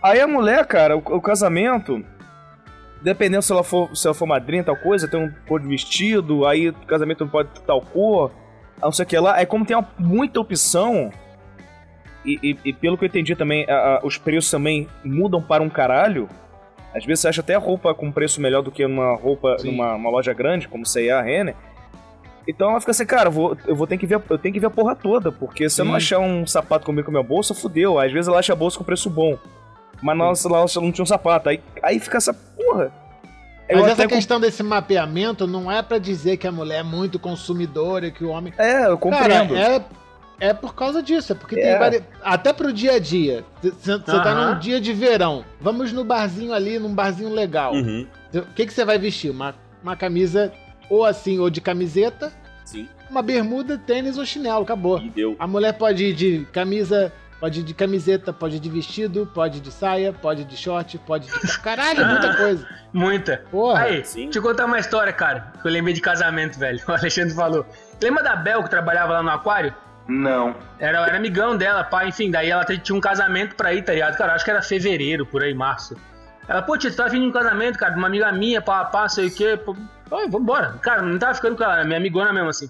Aí 0.00 0.20
a 0.20 0.28
mulher, 0.28 0.64
cara, 0.66 0.96
o, 0.96 1.00
o 1.00 1.20
casamento, 1.20 2.04
dependendo 3.02 3.42
se 3.42 3.50
ela 3.52 3.64
for, 3.64 3.96
se 3.96 4.06
ela 4.06 4.14
for 4.14 4.26
madrinha, 4.26 4.62
tal 4.62 4.76
coisa, 4.76 5.08
tem 5.08 5.18
um 5.18 5.32
cor 5.48 5.60
de 5.60 5.66
vestido, 5.66 6.46
aí 6.46 6.68
o 6.68 6.72
casamento 6.86 7.24
não 7.24 7.30
pode 7.30 7.48
ter 7.48 7.60
tal 7.62 7.80
cor, 7.80 8.30
a 8.80 8.84
não 8.84 8.92
sei 8.92 9.04
o 9.04 9.08
que 9.08 9.18
lá. 9.18 9.40
É 9.40 9.44
como 9.44 9.66
tem 9.66 9.76
uma- 9.76 9.88
muita 9.98 10.38
opção, 10.38 11.10
e, 12.24 12.38
e- 12.42 12.58
e 12.66 12.72
pelo 12.72 12.96
que 12.96 13.04
eu 13.04 13.08
entendi 13.08 13.34
também, 13.34 13.64
a- 13.68 13.96
a- 13.96 14.00
os 14.06 14.16
preços 14.18 14.50
também 14.50 14.86
mudam 15.04 15.40
para 15.42 15.62
um 15.62 15.68
caralho. 15.68 16.28
Às 16.94 17.04
vezes 17.04 17.20
você 17.20 17.28
acha 17.28 17.40
até 17.40 17.54
a 17.54 17.58
roupa 17.58 17.94
com 17.94 18.12
preço 18.12 18.40
melhor 18.40 18.62
do 18.62 18.70
que 18.70 18.84
uma 18.84 19.14
roupa 19.16 19.56
Sim. 19.58 19.70
numa 19.72 19.94
uma 19.94 20.10
loja 20.10 20.32
grande, 20.32 20.68
como 20.68 20.84
C&A, 20.84 21.20
Renner. 21.22 21.54
Então 22.46 22.70
ela 22.70 22.80
fica 22.80 22.90
assim, 22.90 23.06
cara, 23.06 23.28
eu 23.28 23.32
vou, 23.32 23.56
eu 23.66 23.74
vou 23.74 23.86
ter 23.86 23.96
que 23.96 24.06
ver, 24.06 24.20
eu 24.28 24.36
tenho 24.38 24.52
que 24.52 24.60
ver 24.60 24.66
a 24.66 24.70
porra 24.70 24.94
toda, 24.96 25.30
porque 25.32 25.70
se 25.70 25.80
eu 25.80 25.84
não 25.84 25.92
Sim. 25.92 25.96
achar 25.96 26.18
um 26.18 26.46
sapato 26.46 26.84
comigo 26.84 27.04
com 27.06 27.10
a 27.10 27.14
minha 27.20 27.22
bolsa, 27.26 27.54
fudeu. 27.54 27.98
Às 27.98 28.12
vezes 28.12 28.28
ela 28.28 28.38
acha 28.40 28.52
a 28.52 28.56
bolsa 28.56 28.76
com 28.78 28.84
preço 28.84 29.08
bom. 29.08 29.38
Mas 30.02 30.16
nossa, 30.18 30.48
ela 30.48 30.64
acha- 30.64 30.80
não 30.80 30.90
tinha 30.90 31.02
um 31.04 31.06
sapato. 31.06 31.48
Aí, 31.48 31.60
aí 31.82 32.00
fica 32.00 32.18
essa 32.18 32.34
porra. 32.34 32.92
Eu 33.68 33.78
Mas 33.82 33.92
essa 33.92 34.02
com- 34.08 34.14
questão 34.16 34.40
desse 34.40 34.62
mapeamento 34.62 35.46
não 35.46 35.70
é 35.70 35.80
pra 35.82 35.96
dizer 35.98 36.36
que 36.36 36.46
a 36.46 36.52
mulher 36.52 36.80
é 36.80 36.82
muito 36.82 37.18
consumidora, 37.18 38.10
que 38.10 38.24
o 38.24 38.28
homem. 38.28 38.52
É, 38.58 38.86
eu 38.86 38.98
compreendo. 38.98 39.54
Cara, 39.54 39.76
é, 39.76 39.84
é 40.48 40.52
por 40.52 40.74
causa 40.74 41.02
disso. 41.02 41.32
É 41.32 41.34
porque 41.34 41.54
É. 41.58 41.70
tem 41.70 41.78
várias. 41.78 42.02
Até 42.22 42.52
pro 42.52 42.72
dia 42.72 42.92
a 42.94 42.98
dia. 42.98 43.44
Você 43.62 43.98
tá 44.00 44.34
num 44.34 44.58
dia 44.58 44.80
de 44.80 44.92
verão. 44.92 45.44
Vamos 45.60 45.92
no 45.92 46.04
barzinho 46.04 46.52
ali, 46.52 46.78
num 46.78 46.94
barzinho 46.94 47.30
legal. 47.30 47.72
Uhum. 47.74 48.06
O 48.34 48.42
que, 48.54 48.66
que 48.66 48.72
você 48.72 48.84
vai 48.84 48.98
vestir? 48.98 49.30
Uma, 49.30 49.54
uma 49.82 49.94
camisa 49.96 50.52
ou 50.90 51.04
assim, 51.04 51.38
ou 51.38 51.48
de 51.48 51.60
camiseta, 51.60 52.32
Sim. 52.64 52.88
Uma 53.10 53.20
bermuda, 53.22 53.76
tênis 53.76 54.16
ou 54.16 54.24
chinelo, 54.24 54.62
acabou. 54.62 54.98
E 54.98 55.10
deu. 55.10 55.36
A 55.38 55.46
mulher 55.46 55.72
pode 55.74 56.04
ir 56.04 56.14
de 56.14 56.46
camisa, 56.52 57.12
pode 57.38 57.60
ir 57.60 57.62
de 57.62 57.74
camiseta, 57.74 58.32
pode 58.32 58.56
ir 58.56 58.60
de 58.60 58.70
vestido, 58.70 59.30
pode 59.34 59.58
ir 59.58 59.60
de 59.60 59.70
saia, 59.70 60.12
pode 60.12 60.42
ir 60.42 60.44
de 60.46 60.56
short, 60.56 60.96
pode 60.98 61.28
ir 61.28 61.40
de. 61.46 61.58
Caralho, 61.60 62.06
muita 62.06 62.34
coisa. 62.38 62.66
Muita. 62.92 63.44
Porra. 63.50 63.80
Aí, 63.82 64.04
sim. 64.04 64.24
deixa 64.24 64.38
eu 64.38 64.42
contar 64.42 64.64
uma 64.64 64.78
história, 64.78 65.12
cara, 65.12 65.52
que 65.60 65.68
eu 65.68 65.72
lembrei 65.72 65.92
de 65.92 66.00
casamento, 66.00 66.58
velho. 66.58 66.80
O 66.88 66.92
Alexandre 66.92 67.34
falou. 67.34 67.66
Lembra 68.02 68.22
da 68.22 68.36
Bel 68.36 68.62
que 68.62 68.70
trabalhava 68.70 69.12
lá 69.12 69.22
no 69.22 69.30
aquário? 69.30 69.74
Não. 70.08 70.54
Era, 70.78 71.06
era 71.06 71.16
amigão 71.16 71.56
dela, 71.56 71.84
pá, 71.84 72.04
enfim, 72.06 72.30
daí 72.30 72.50
ela 72.50 72.64
tinha 72.64 72.96
um 72.96 73.00
casamento 73.00 73.54
pra 73.54 73.72
ir, 73.72 73.82
tá 73.82 73.92
ligado? 73.92 74.16
Cara, 74.16 74.34
acho 74.34 74.44
que 74.44 74.50
era 74.50 74.62
fevereiro, 74.62 75.24
por 75.24 75.42
aí, 75.42 75.54
março. 75.54 75.96
Ela, 76.48 76.60
pô, 76.60 76.76
tia, 76.76 76.90
tu 76.90 76.96
tá 76.96 77.06
vindo 77.06 77.24
um 77.24 77.30
casamento, 77.32 77.78
cara, 77.78 77.92
de 77.92 77.98
uma 77.98 78.08
amiga 78.08 78.30
minha, 78.32 78.60
pá, 78.60 78.84
pá, 78.84 79.08
sei 79.08 79.28
o 79.28 79.34
quê. 79.34 79.56
Pô, 79.56 79.76
Pô, 80.08 80.28
vambora. 80.28 80.74
Cara, 80.82 81.00
não 81.00 81.18
tava 81.18 81.32
ficando 81.34 81.56
com 81.56 81.64
ela, 81.64 81.82
minha 81.84 81.96
amigona 81.96 82.32
mesmo, 82.34 82.50
assim. 82.50 82.68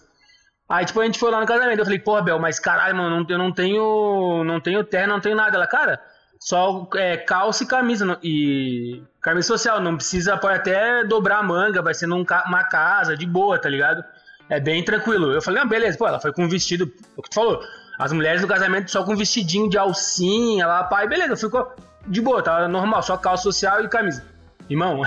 Aí, 0.68 0.84
tipo, 0.84 1.00
a 1.00 1.04
gente 1.04 1.18
foi 1.18 1.30
lá 1.30 1.40
no 1.40 1.46
casamento. 1.46 1.80
Eu 1.80 1.84
falei, 1.84 1.98
porra, 1.98 2.22
Bel, 2.22 2.38
mas 2.38 2.60
caralho, 2.60 2.94
mano, 2.96 3.26
eu 3.28 3.36
não 3.38 3.52
tenho. 3.52 4.44
Não 4.44 4.60
tenho 4.60 4.84
terno, 4.84 5.14
não 5.14 5.20
tenho 5.20 5.34
nada. 5.34 5.56
Ela, 5.56 5.66
cara, 5.66 6.00
só 6.38 6.88
é, 6.94 7.16
calça 7.16 7.64
e 7.64 7.66
camisa. 7.66 8.04
não- 8.04 8.18
E. 8.22 9.02
Camisa 9.20 9.48
social, 9.48 9.80
não 9.80 9.96
precisa, 9.96 10.36
pode 10.36 10.54
até 10.58 11.02
dobrar 11.04 11.38
a 11.38 11.42
manga, 11.42 11.82
vai 11.82 11.94
ser 11.94 12.06
numa 12.06 12.24
uma 12.46 12.64
casa, 12.64 13.16
de 13.16 13.26
boa, 13.26 13.58
tá 13.58 13.68
ligado? 13.68 14.04
É 14.52 14.60
bem 14.60 14.84
tranquilo. 14.84 15.32
Eu 15.32 15.40
falei, 15.40 15.60
não, 15.62 15.68
beleza, 15.68 15.96
pô, 15.96 16.06
ela 16.06 16.20
foi 16.20 16.32
com 16.32 16.44
um 16.44 16.48
vestido. 16.48 16.92
O 17.16 17.22
que 17.22 17.30
tu 17.30 17.34
falou? 17.34 17.60
As 17.98 18.12
mulheres 18.12 18.42
do 18.42 18.46
casamento 18.46 18.90
só 18.90 19.02
com 19.02 19.16
vestidinho 19.16 19.70
de 19.70 19.78
alcinha 19.78 20.66
lá, 20.66 20.84
pai, 20.84 21.08
beleza, 21.08 21.36
ficou 21.36 21.72
de 22.06 22.20
boa, 22.20 22.42
tava 22.42 22.68
normal, 22.68 23.02
só 23.02 23.16
calça 23.16 23.44
social 23.44 23.82
e 23.82 23.88
camisa. 23.88 24.24
Irmão, 24.68 25.00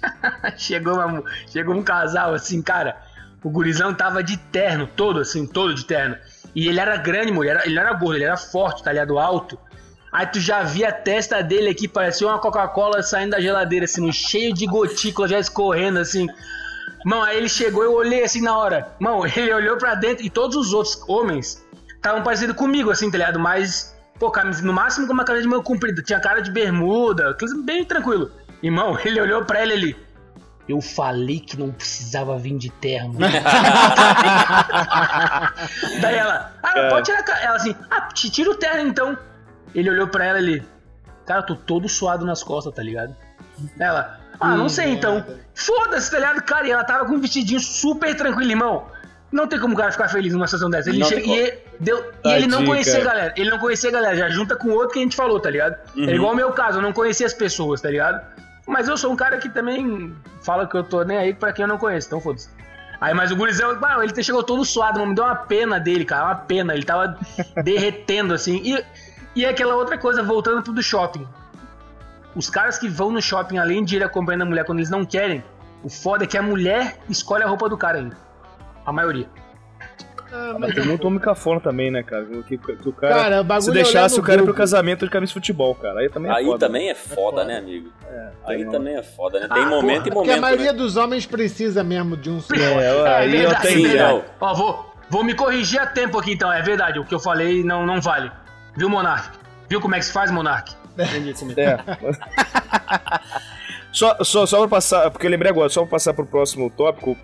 chegou, 0.56 0.94
uma- 0.94 1.22
chegou 1.48 1.74
um 1.74 1.82
casal 1.82 2.32
assim, 2.34 2.62
cara. 2.62 2.96
O 3.42 3.50
gurizão 3.50 3.94
tava 3.94 4.22
de 4.22 4.36
terno, 4.36 4.86
todo 4.86 5.20
assim, 5.20 5.46
todo 5.46 5.74
de 5.74 5.84
terno. 5.84 6.16
E 6.54 6.66
ele 6.66 6.80
era 6.80 6.96
grande, 6.96 7.30
mulher, 7.30 7.62
ele 7.66 7.78
era 7.78 7.92
gordo, 7.92 8.16
ele 8.16 8.24
era 8.24 8.36
forte, 8.36 8.82
tá 8.82 8.90
ligado? 8.90 9.18
Alto. 9.18 9.58
Aí 10.10 10.26
tu 10.26 10.40
já 10.40 10.62
via 10.62 10.88
a 10.88 10.92
testa 10.92 11.42
dele 11.42 11.68
aqui, 11.68 11.86
parecia 11.86 12.26
uma 12.26 12.38
Coca-Cola 12.38 13.02
saindo 13.02 13.32
da 13.32 13.40
geladeira, 13.40 13.84
assim, 13.84 14.10
cheio 14.10 14.54
de 14.54 14.66
gotícula 14.66 15.28
já 15.28 15.38
escorrendo, 15.38 15.98
assim. 15.98 16.26
Mão, 17.04 17.22
aí 17.22 17.36
ele 17.36 17.48
chegou, 17.48 17.82
eu 17.84 17.94
olhei 17.94 18.22
assim 18.24 18.40
na 18.42 18.56
hora. 18.56 18.88
Mão, 18.98 19.24
ele 19.26 19.52
olhou 19.52 19.76
pra 19.78 19.94
dentro 19.94 20.24
e 20.24 20.30
todos 20.30 20.56
os 20.56 20.72
outros 20.72 21.00
homens 21.08 21.64
estavam 21.94 22.22
parecidos 22.22 22.56
comigo, 22.56 22.90
assim, 22.90 23.10
tá 23.10 23.18
ligado? 23.18 23.38
Mas, 23.38 23.96
pô, 24.18 24.30
camisa, 24.30 24.62
no 24.64 24.72
máximo 24.72 25.06
com 25.06 25.12
uma 25.12 25.24
camisa 25.24 25.42
de 25.44 25.48
manga 25.48 25.62
comprida. 25.64 26.02
Tinha 26.02 26.20
cara 26.20 26.40
de 26.40 26.50
bermuda, 26.50 27.36
bem 27.64 27.84
tranquilo. 27.84 28.30
Irmão, 28.62 28.98
ele 29.04 29.20
olhou 29.20 29.44
pra 29.44 29.62
ele 29.62 29.72
ali. 29.72 30.08
Eu 30.68 30.82
falei 30.82 31.40
que 31.40 31.58
não 31.58 31.70
precisava 31.72 32.36
vir 32.36 32.58
de 32.58 32.68
terno. 32.68 33.14
Daí 36.00 36.14
ela, 36.16 36.52
ah, 36.62 36.78
É. 36.78 36.88
pode 36.90 37.06
tirar 37.06 37.20
a 37.20 37.22
ca-" 37.22 37.40
Ela 37.42 37.56
assim, 37.56 37.74
ah, 37.90 38.02
te 38.12 38.30
tira 38.30 38.50
o 38.50 38.54
terno 38.54 38.88
então. 38.88 39.16
Ele 39.74 39.88
olhou 39.90 40.08
pra 40.08 40.24
ela 40.26 40.38
ali. 40.38 40.62
Cara, 41.26 41.40
eu 41.40 41.46
tô 41.46 41.54
todo 41.56 41.88
suado 41.88 42.24
nas 42.26 42.42
costas, 42.42 42.74
tá 42.74 42.82
ligado? 42.82 43.14
Ela, 43.78 44.17
ah, 44.40 44.56
não 44.56 44.68
sei 44.68 44.90
então. 44.90 45.24
Foda-se, 45.54 46.10
tá 46.10 46.18
ligado? 46.18 46.42
Cara, 46.42 46.66
e 46.66 46.70
ela 46.70 46.84
tava 46.84 47.04
com 47.04 47.14
um 47.14 47.20
vestidinho 47.20 47.60
super 47.60 48.14
tranquilo, 48.16 48.50
irmão. 48.50 48.86
Não 49.30 49.46
tem 49.46 49.58
como 49.58 49.74
o 49.74 49.76
cara 49.76 49.92
ficar 49.92 50.08
feliz 50.08 50.32
numa 50.32 50.46
situação 50.46 50.70
dessa. 50.70 50.88
Ele 50.88 51.04
chega, 51.04 51.26
e, 51.26 51.30
ele, 51.32 51.58
deu, 51.78 52.12
e 52.24 52.28
ele 52.30 52.46
não 52.46 52.64
conhecia 52.64 52.98
a 52.98 53.04
galera. 53.04 53.34
Ele 53.36 53.50
não 53.50 53.58
conhecia 53.58 53.90
a 53.90 53.92
galera. 53.92 54.16
Já 54.16 54.30
junta 54.30 54.56
com 54.56 54.68
o 54.68 54.72
outro 54.72 54.90
que 54.90 54.98
a 55.00 55.02
gente 55.02 55.16
falou, 55.16 55.38
tá 55.38 55.50
ligado? 55.50 55.76
É 55.96 56.14
igual 56.14 56.32
o 56.32 56.36
meu 56.36 56.50
caso, 56.52 56.78
eu 56.78 56.82
não 56.82 56.92
conhecia 56.92 57.26
as 57.26 57.34
pessoas, 57.34 57.80
tá 57.80 57.90
ligado? 57.90 58.24
Mas 58.66 58.88
eu 58.88 58.96
sou 58.96 59.12
um 59.12 59.16
cara 59.16 59.38
que 59.38 59.48
também 59.48 60.14
fala 60.42 60.66
que 60.66 60.76
eu 60.76 60.84
tô 60.84 61.02
nem 61.02 61.18
aí 61.18 61.34
pra 61.34 61.52
quem 61.52 61.64
eu 61.64 61.68
não 61.68 61.78
conheço, 61.78 62.06
então 62.06 62.20
foda-se. 62.20 62.48
Aí, 63.00 63.14
mas 63.14 63.30
o 63.30 63.36
gurizão, 63.36 63.78
mano, 63.78 64.02
ele 64.02 64.22
chegou 64.22 64.42
todo 64.42 64.64
suado, 64.64 64.98
mano, 64.98 65.10
me 65.10 65.14
deu 65.14 65.24
uma 65.24 65.36
pena 65.36 65.78
dele, 65.78 66.04
cara, 66.04 66.24
uma 66.24 66.34
pena. 66.34 66.74
Ele 66.74 66.84
tava 66.84 67.16
derretendo, 67.62 68.34
assim. 68.34 68.60
E, 68.64 68.84
e 69.36 69.46
aquela 69.46 69.76
outra 69.76 69.96
coisa, 69.96 70.22
voltando 70.22 70.62
pro 70.62 70.72
do 70.72 70.82
shopping. 70.82 71.26
Os 72.36 72.48
caras 72.50 72.78
que 72.78 72.88
vão 72.88 73.10
no 73.10 73.20
shopping, 73.20 73.58
além 73.58 73.84
de 73.84 73.96
ir 73.96 74.02
acompanhando 74.04 74.42
a 74.42 74.46
mulher 74.46 74.64
quando 74.64 74.78
eles 74.78 74.90
não 74.90 75.04
querem, 75.04 75.42
o 75.82 75.88
foda 75.88 76.24
é 76.24 76.26
que 76.26 76.36
a 76.36 76.42
mulher 76.42 76.96
escolhe 77.08 77.42
a 77.42 77.46
roupa 77.46 77.68
do 77.68 77.76
cara 77.76 77.98
ainda. 77.98 78.16
A 78.84 78.92
maioria. 78.92 79.28
Ah, 80.30 80.50
Mas 80.52 80.60
mas 80.60 80.74
tem 80.74 80.84
muito 80.84 81.06
homem 81.06 81.18
cafona 81.18 81.58
também, 81.58 81.90
né, 81.90 82.02
cara? 82.02 82.26
Que, 82.46 82.58
que 82.58 82.88
o 82.88 82.92
cara. 82.92 83.14
Cara, 83.42 83.58
o 83.58 83.60
se 83.62 83.70
é 83.70 83.72
deixasse 83.72 84.20
o 84.20 84.22
cara 84.22 84.42
ir 84.42 84.44
pro 84.44 84.52
casamento 84.52 85.06
de 85.06 85.10
camisa 85.10 85.30
de 85.30 85.34
futebol, 85.34 85.74
cara. 85.74 86.00
Aí 86.00 86.10
também 86.10 86.30
é 86.30 86.34
Aí 86.34 86.44
foda. 86.44 86.58
também 86.66 86.90
é 86.90 86.94
foda, 86.94 87.14
foda. 87.14 87.44
né, 87.46 87.58
amigo? 87.58 87.90
É, 88.06 88.28
Aí 88.46 88.64
também 88.66 88.96
é 88.96 89.02
foda, 89.02 89.40
né? 89.40 89.48
Tem 89.48 89.62
Ah, 89.62 89.66
momento 89.66 90.00
e 90.06 90.10
Porque 90.10 90.14
momento. 90.14 90.36
a 90.38 90.40
maioria 90.40 90.72
né? 90.72 90.78
dos 90.78 90.96
homens 90.98 91.24
precisa 91.24 91.82
mesmo 91.82 92.14
de 92.14 92.28
um 92.28 92.40
suporte. 92.40 92.62
É, 92.62 93.16
aí 93.16 93.42
eu 93.42 93.54
tenho. 93.60 94.22
Ó, 94.38 94.54
vou, 94.54 94.94
vou 95.08 95.24
me 95.24 95.34
corrigir 95.34 95.80
a 95.80 95.86
tempo 95.86 96.18
aqui 96.18 96.32
então, 96.32 96.52
é 96.52 96.60
verdade. 96.60 96.98
O 96.98 97.06
que 97.06 97.14
eu 97.14 97.20
falei 97.20 97.64
não, 97.64 97.86
não 97.86 97.98
vale. 98.00 98.30
Viu, 98.76 98.90
Monark? 98.90 99.30
Viu 99.66 99.80
como 99.80 99.94
é 99.94 99.98
que 99.98 100.04
se 100.04 100.12
faz, 100.12 100.30
Monark? 100.30 100.74
Entendi 100.98 101.34
é. 101.60 101.62
É. 101.62 101.78
só, 103.92 104.16
só, 104.22 104.46
só 104.46 104.58
pra 104.60 104.68
passar, 104.68 105.10
porque 105.10 105.26
eu 105.26 105.30
lembrei 105.30 105.50
agora, 105.50 105.68
só 105.68 105.82
pra 105.82 105.90
passar 105.92 106.14
pro 106.14 106.26
próximo 106.26 106.70
tópico, 106.70 107.16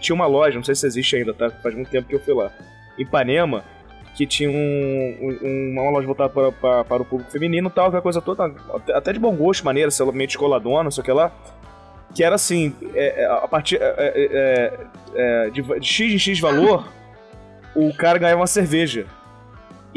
tinha 0.00 0.14
uma 0.14 0.26
loja, 0.26 0.56
não 0.56 0.64
sei 0.64 0.74
se 0.74 0.86
existe 0.86 1.16
ainda, 1.16 1.34
tá? 1.34 1.50
Faz 1.50 1.74
muito 1.74 1.90
tempo 1.90 2.08
que 2.08 2.14
eu 2.14 2.20
fui 2.20 2.34
lá. 2.34 2.50
Em 2.98 3.02
Ipanema, 3.02 3.64
que 4.14 4.26
tinha 4.26 4.48
um, 4.50 4.54
um- 5.42 5.70
uma 5.72 5.90
loja 5.90 6.06
voltada 6.06 6.30
para, 6.30 6.52
para, 6.52 6.84
para 6.84 7.02
o 7.02 7.04
público 7.04 7.30
feminino 7.30 7.68
e 7.68 7.72
tal, 7.72 7.86
aquela 7.86 8.02
coisa 8.02 8.20
toda, 8.22 8.50
até- 8.94 9.12
de 9.12 9.18
bom 9.18 9.34
gosto, 9.36 9.64
maneira, 9.64 9.90
sei 9.90 10.06
lá, 10.06 10.12
meio 10.12 10.26
descoladona, 10.26 10.84
não 10.84 10.90
sei 10.90 11.02
o 11.02 11.04
que 11.04 11.12
lá. 11.12 11.30
Que 12.14 12.24
era 12.24 12.34
assim, 12.36 12.74
é, 12.94 13.22
é, 13.22 13.26
a 13.26 13.46
partir 13.48 13.76
é, 13.78 13.94
é, 13.98 14.72
é, 15.14 15.50
de, 15.50 15.60
de 15.62 15.86
X 15.86 16.12
em 16.14 16.18
X 16.18 16.40
valor, 16.40 16.88
o 17.74 17.92
cara 17.94 18.18
ganhava 18.18 18.40
uma 18.40 18.46
cerveja. 18.46 19.04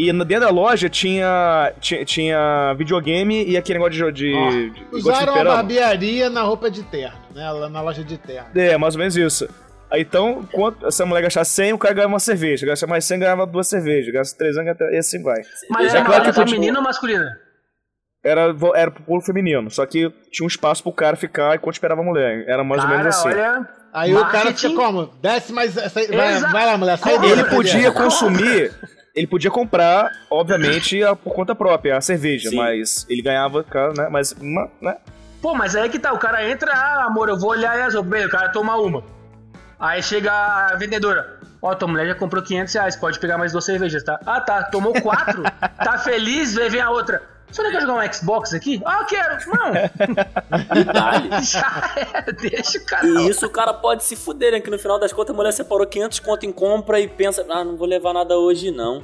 E 0.02 0.14
dentro 0.14 0.40
da 0.46 0.50
loja 0.50 0.88
tinha, 0.88 1.74
tinha, 1.82 2.06
tinha 2.06 2.74
videogame 2.78 3.44
e 3.46 3.58
aquele 3.58 3.80
negócio 3.80 4.12
de. 4.14 4.30
de, 4.32 4.34
Ó, 4.36 4.50
de, 4.50 4.70
de 4.70 4.86
Usaram 4.96 5.18
a 5.18 5.26
fliperama. 5.26 5.56
barbearia 5.58 6.30
na 6.30 6.42
roupa 6.42 6.72
de 6.72 6.84
terno, 6.84 7.20
né? 7.36 7.44
Na 7.70 7.82
loja 7.82 8.04
de 8.04 8.18
terno. 8.18 8.48
É, 8.56 8.78
mais 8.78 8.96
ou 8.96 9.00
menos 9.00 9.18
isso. 9.18 9.50
Aí 9.92 10.02
então, 10.04 10.48
quanto 10.54 10.86
essa 10.88 11.06
mulher 11.06 11.24
gastar 11.24 11.44
100, 11.44 11.74
o 11.74 11.78
cara 11.78 11.94
ganhava 11.96 12.14
uma 12.14 12.20
cerveja. 12.20 12.66
Gasta 12.66 12.88
mais 12.88 13.04
100, 13.06 13.20
ganhava 13.20 13.46
duas 13.46 13.68
cervejas. 13.68 14.14
Gasta 14.14 14.38
300, 14.38 14.64
ganhava- 14.64 14.96
e 14.96 14.98
assim 15.00 15.22
vai. 15.22 15.42
Mas 15.70 15.92
Já 15.92 15.98
era 15.98 16.06
claro 16.06 16.08
uma 16.08 16.20
que 16.22 16.28
loja 16.28 16.34
futebol- 16.34 16.48
feminina 16.54 16.78
ou 16.80 16.84
masculina? 16.84 17.38
Era, 18.24 18.56
era 18.76 18.92
pro 18.92 19.04
público 19.04 19.26
feminino. 19.26 19.70
Só 19.72 19.86
que 19.86 20.10
tinha 20.32 20.46
um 20.46 20.48
espaço 20.48 20.84
pro 20.84 20.92
cara 20.94 21.16
ficar 21.18 21.56
enquanto 21.56 21.74
esperava 21.76 22.02
a 22.02 22.04
mulher. 22.06 22.46
Era 22.48 22.64
mais 22.64 22.82
ou 22.84 22.88
Cara, 22.88 23.00
menos 23.00 23.16
assim. 23.18 23.28
olha... 23.30 23.68
Aí 23.92 24.14
o 24.14 24.20
cara 24.20 24.46
Marketing. 24.46 24.70
fica 24.70 24.76
como? 24.76 25.08
Desce 25.20 25.52
mais. 25.52 25.76
Essa, 25.76 26.06
vai, 26.16 26.40
vai 26.40 26.66
lá, 26.68 26.78
mulher, 26.78 26.98
sai 27.00 27.14
Ele 27.16 27.22
dele. 27.22 27.34
Ele 27.34 27.44
cadê? 27.44 27.56
podia 27.56 27.92
consumir. 27.92 28.72
Ele 29.20 29.28
podia 29.28 29.52
comprar, 29.52 30.10
obviamente, 30.32 31.04
a- 31.04 31.14
por 31.14 31.34
conta 31.34 31.54
própria, 31.54 31.98
a 31.98 32.00
cerveja, 32.00 32.52
Sim. 32.52 32.56
mas 32.56 33.06
ele 33.10 33.22
ganhava, 33.22 33.66
né? 33.94 34.08
Mas, 34.10 34.32
uma, 34.32 34.70
né? 34.82 34.96
Pô, 35.42 35.54
mas 35.54 35.76
aí 35.76 35.90
que 35.90 36.00
tá, 36.00 36.14
o 36.14 36.18
cara 36.18 36.50
entra, 36.50 36.72
ah, 36.72 37.04
amor, 37.04 37.28
eu 37.28 37.38
vou 37.38 37.50
olhar 37.50 37.78
as 37.86 37.94
roupas, 37.96 38.24
o 38.26 38.30
cara 38.30 38.48
toma 38.48 38.78
uma. 38.78 39.04
Aí 39.78 40.02
chega 40.02 40.32
a 40.32 40.76
vendedora, 40.78 41.38
ó, 41.62 41.76
tua 41.76 41.90
mulher 41.90 42.08
já 42.08 42.16
comprou 42.16 42.42
500 42.42 42.74
reais, 42.74 42.96
pode 42.96 43.20
pegar 43.20 43.38
mais 43.38 43.52
duas 43.52 43.66
cervejas, 43.66 44.02
tá? 44.06 44.18
Ah, 44.26 44.40
tá, 44.40 44.64
tomou 44.64 44.94
quatro, 45.02 45.44
tá 45.84 45.98
feliz, 45.98 46.56
vem, 46.56 46.70
vem 46.70 46.80
a 46.82 46.90
outra. 46.90 47.22
Você 47.52 47.64
não 47.64 47.72
quer 47.72 47.82
jogar 47.82 47.94
um 47.96 48.14
Xbox 48.14 48.54
aqui? 48.54 48.82
Ah, 48.86 49.00
eu 49.02 49.06
quero. 49.06 49.38
Não, 49.50 49.72
Detalhe. 50.74 51.44
já 51.44 51.94
era, 52.14 52.32
deixa 52.32 52.78
o 52.78 52.86
cara. 52.86 53.08
E 53.08 53.30
isso 53.30 53.46
o 53.46 53.50
cara 53.50 53.74
pode 53.74 54.04
se 54.04 54.16
fuder, 54.16 54.52
né? 54.52 54.60
Que 54.60 54.70
no 54.70 54.78
final 54.78 55.00
das 55.00 55.12
contas 55.12 55.34
a 55.34 55.38
mulher 55.38 55.52
separou 55.52 55.88
500 55.88 56.20
conto 56.20 56.46
em 56.46 56.52
compra 56.52 57.00
e 57.00 57.08
pensa, 57.08 57.46
ah, 57.50 57.64
não 57.64 57.76
vou 57.76 57.88
levar 57.88 58.14
nada 58.14 58.38
hoje 58.38 58.72
não. 58.72 59.04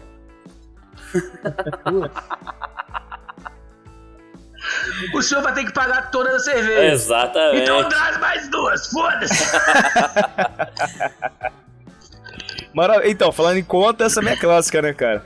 O 5.14 5.22
senhor 5.22 5.44
vai 5.44 5.54
ter 5.54 5.64
que 5.64 5.72
pagar 5.72 6.10
todas 6.10 6.36
as 6.36 6.46
cervejas. 6.46 7.04
Exatamente. 7.04 7.64
Então 7.64 7.88
traz 7.88 8.18
mais 8.20 8.50
duas, 8.50 8.88
foda-se. 8.88 9.46
Então, 13.06 13.32
falando 13.32 13.58
em 13.58 13.64
conta, 13.64 14.04
essa 14.04 14.20
é 14.20 14.22
a 14.22 14.24
minha 14.24 14.38
clássica, 14.38 14.82
né, 14.82 14.94
cara? 14.94 15.24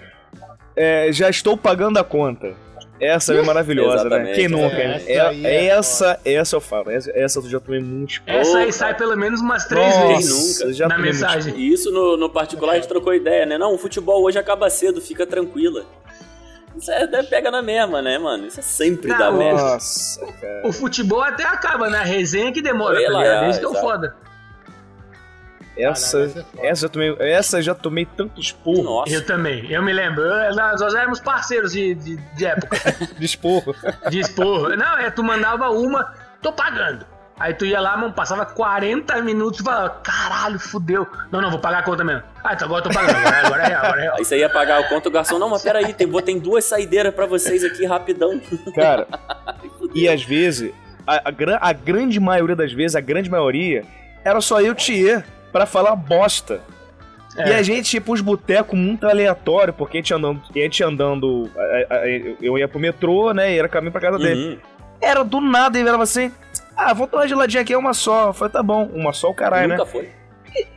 É, 0.75 1.11
já 1.11 1.29
estou 1.31 1.57
pagando 1.57 1.97
a 1.97 2.03
conta. 2.03 2.53
Essa 2.99 3.33
é 3.33 3.41
maravilhosa, 3.41 4.09
né? 4.09 4.33
Quem 4.33 4.47
nunca, 4.47 4.75
É, 4.75 4.87
né? 4.87 4.95
essa 4.95 5.11
É- 5.11 5.41
é 5.43 5.65
essa, 5.67 6.19
essa 6.25 6.55
eu 6.55 6.61
falo. 6.61 6.91
Essa, 6.91 7.11
essa 7.15 7.39
eu 7.39 7.49
já 7.49 7.59
tomei 7.59 7.79
muito 7.79 8.21
Essa 8.27 8.57
aí 8.59 8.73
sai 8.73 8.95
pelo 8.95 9.15
menos 9.15 9.39
umas 9.41 9.65
três 9.65 9.95
Nossa, 9.95 10.07
vezes 10.07 10.59
nunca? 10.59 10.73
já 10.73 10.87
na 10.87 10.95
tomei 10.95 11.11
mensagem. 11.11 11.55
E 11.55 11.71
isso 11.73 11.91
no, 11.91 12.17
no 12.17 12.29
particular 12.29 12.73
a 12.73 12.75
gente 12.75 12.87
trocou 12.87 13.13
ideia, 13.13 13.45
né? 13.45 13.57
Não, 13.57 13.73
o 13.73 13.77
futebol 13.77 14.21
hoje 14.23 14.37
acaba 14.37 14.69
cedo, 14.69 14.99
fica 15.01 15.25
tranquila. 15.25 15.85
Isso 16.77 16.91
é, 16.91 17.07
deve 17.07 17.27
pega 17.29 17.49
na 17.49 17.61
mesma, 17.61 18.01
né, 18.01 18.17
mano? 18.17 18.45
Isso 18.47 18.59
é 18.59 18.63
sempre 18.63 19.09
Não, 19.09 19.17
da 19.17 19.29
o- 19.31 19.37
merda. 19.37 19.61
Nossa, 19.61 20.25
cara. 20.39 20.61
O 20.67 20.71
futebol 20.71 21.21
até 21.21 21.43
acaba, 21.43 21.89
né? 21.89 21.97
A 21.99 22.03
resenha 22.03 22.51
que 22.51 22.61
demora, 22.61 22.95
tá 22.97 23.03
Ela 23.03 23.17
ligado? 23.23 23.43
é, 23.45 23.49
Esse 23.49 23.59
que 23.59 23.65
é 23.65 23.69
o 23.69 23.73
foda. 23.73 24.15
Essa, 25.83 26.19
é 26.21 26.27
foda. 26.29 26.45
essa, 26.61 26.85
eu 26.85 26.89
tomei, 26.89 27.15
essa 27.19 27.61
já 27.61 27.73
tomei 27.75 28.05
tanto 28.05 28.39
esporro. 28.39 28.83
Nossa. 28.83 29.13
Eu 29.13 29.25
também, 29.25 29.71
eu 29.71 29.81
me 29.81 29.93
lembro. 29.93 30.21
Eu- 30.23 30.55
nós, 30.55 30.81
nós 30.81 30.93
éramos 30.93 31.19
parceiros 31.19 31.71
de, 31.71 31.95
de, 31.95 32.15
de 32.35 32.45
época, 32.45 32.77
De 33.17 33.25
esporro. 33.25 33.75
de 34.09 34.19
esporro. 34.19 34.75
Não, 34.75 34.97
é, 34.97 35.09
tu 35.09 35.23
mandava 35.23 35.69
uma, 35.69 36.13
tô 36.41 36.51
pagando. 36.51 37.05
Aí 37.39 37.53
tu 37.53 37.65
ia 37.65 37.79
lá, 37.79 37.95
mano, 37.95 38.13
passava 38.13 38.45
40 38.45 39.21
minutos 39.21 39.61
e 39.61 39.63
falava, 39.63 39.89
caralho, 40.03 40.59
fudeu. 40.59 41.07
Não, 41.31 41.41
não, 41.41 41.49
vou 41.49 41.59
pagar 41.59 41.79
a 41.79 41.83
conta 41.83 42.03
mesmo. 42.03 42.21
Ah, 42.43 42.53
então 42.53 42.65
agora 42.67 42.83
eu 42.85 42.89
tô 42.89 42.93
pagando, 42.93 43.15
agora, 43.15 43.45
agora 43.47 43.63
é 43.63 43.67
real, 43.67 43.85
agora 43.85 43.99
é 43.99 44.03
real. 44.03 44.15
Aí 44.17 44.25
você 44.25 44.37
ia 44.39 44.49
pagar 44.49 44.81
o 44.81 44.89
conto, 44.89 45.07
o 45.07 45.11
garçom, 45.11 45.39
não, 45.39 45.49
mas 45.49 45.61
peraí, 45.61 45.93
tem, 45.93 46.11
tem 46.21 46.37
duas 46.37 46.65
saideiras 46.65 47.13
pra 47.15 47.25
vocês 47.25 47.63
aqui, 47.63 47.85
rapidão. 47.85 48.41
Cara, 48.75 49.07
e 49.95 50.09
às 50.09 50.21
vezes, 50.21 50.73
a, 51.07 51.29
a, 51.29 51.69
a 51.69 51.71
grande 51.71 52.19
maioria 52.19 52.57
das 52.57 52.73
vezes, 52.73 52.93
a 52.97 52.99
grande 52.99 53.29
maioria, 53.29 53.85
era 54.25 54.41
só 54.41 54.59
eu 54.59 54.75
Thier 54.75 55.23
pra 55.51 55.65
falar 55.65 55.95
bosta. 55.95 56.61
É. 57.37 57.49
E 57.49 57.53
a 57.53 57.61
gente 57.61 57.93
ia 57.93 58.01
pros 58.01 58.21
botecos 58.21 58.77
muito 58.77 59.07
aleatório, 59.07 59.73
porque 59.73 59.97
a 59.97 60.01
gente 60.01 60.13
andando, 60.13 60.41
a 60.49 60.57
gente 60.57 60.83
andando 60.83 61.49
a- 61.89 61.95
a- 61.95 62.07
eu 62.41 62.57
ia 62.57 62.67
pro 62.67 62.79
metrô, 62.79 63.31
né, 63.33 63.53
e 63.53 63.59
era 63.59 63.69
caminho 63.69 63.91
pra 63.91 64.01
casa 64.01 64.17
dele. 64.17 64.53
Uhum. 64.53 64.57
Era 65.01 65.23
do 65.23 65.39
nada, 65.39 65.77
ele 65.77 65.85
virava 65.85 66.03
assim, 66.03 66.31
ah, 66.75 66.93
vou 66.93 67.07
tomar 67.07 67.27
geladinha 67.27 67.61
aqui, 67.61 67.71
é 67.71 67.77
uma 67.77 67.93
só. 67.93 68.27
Eu 68.27 68.33
falei, 68.33 68.51
tá 68.51 68.61
bom, 68.63 68.89
uma 68.93 69.13
só 69.13 69.29
o 69.29 69.33
caralho, 69.33 69.69
né? 69.69 69.77
Nunca 69.77 69.89
foi. 69.89 70.09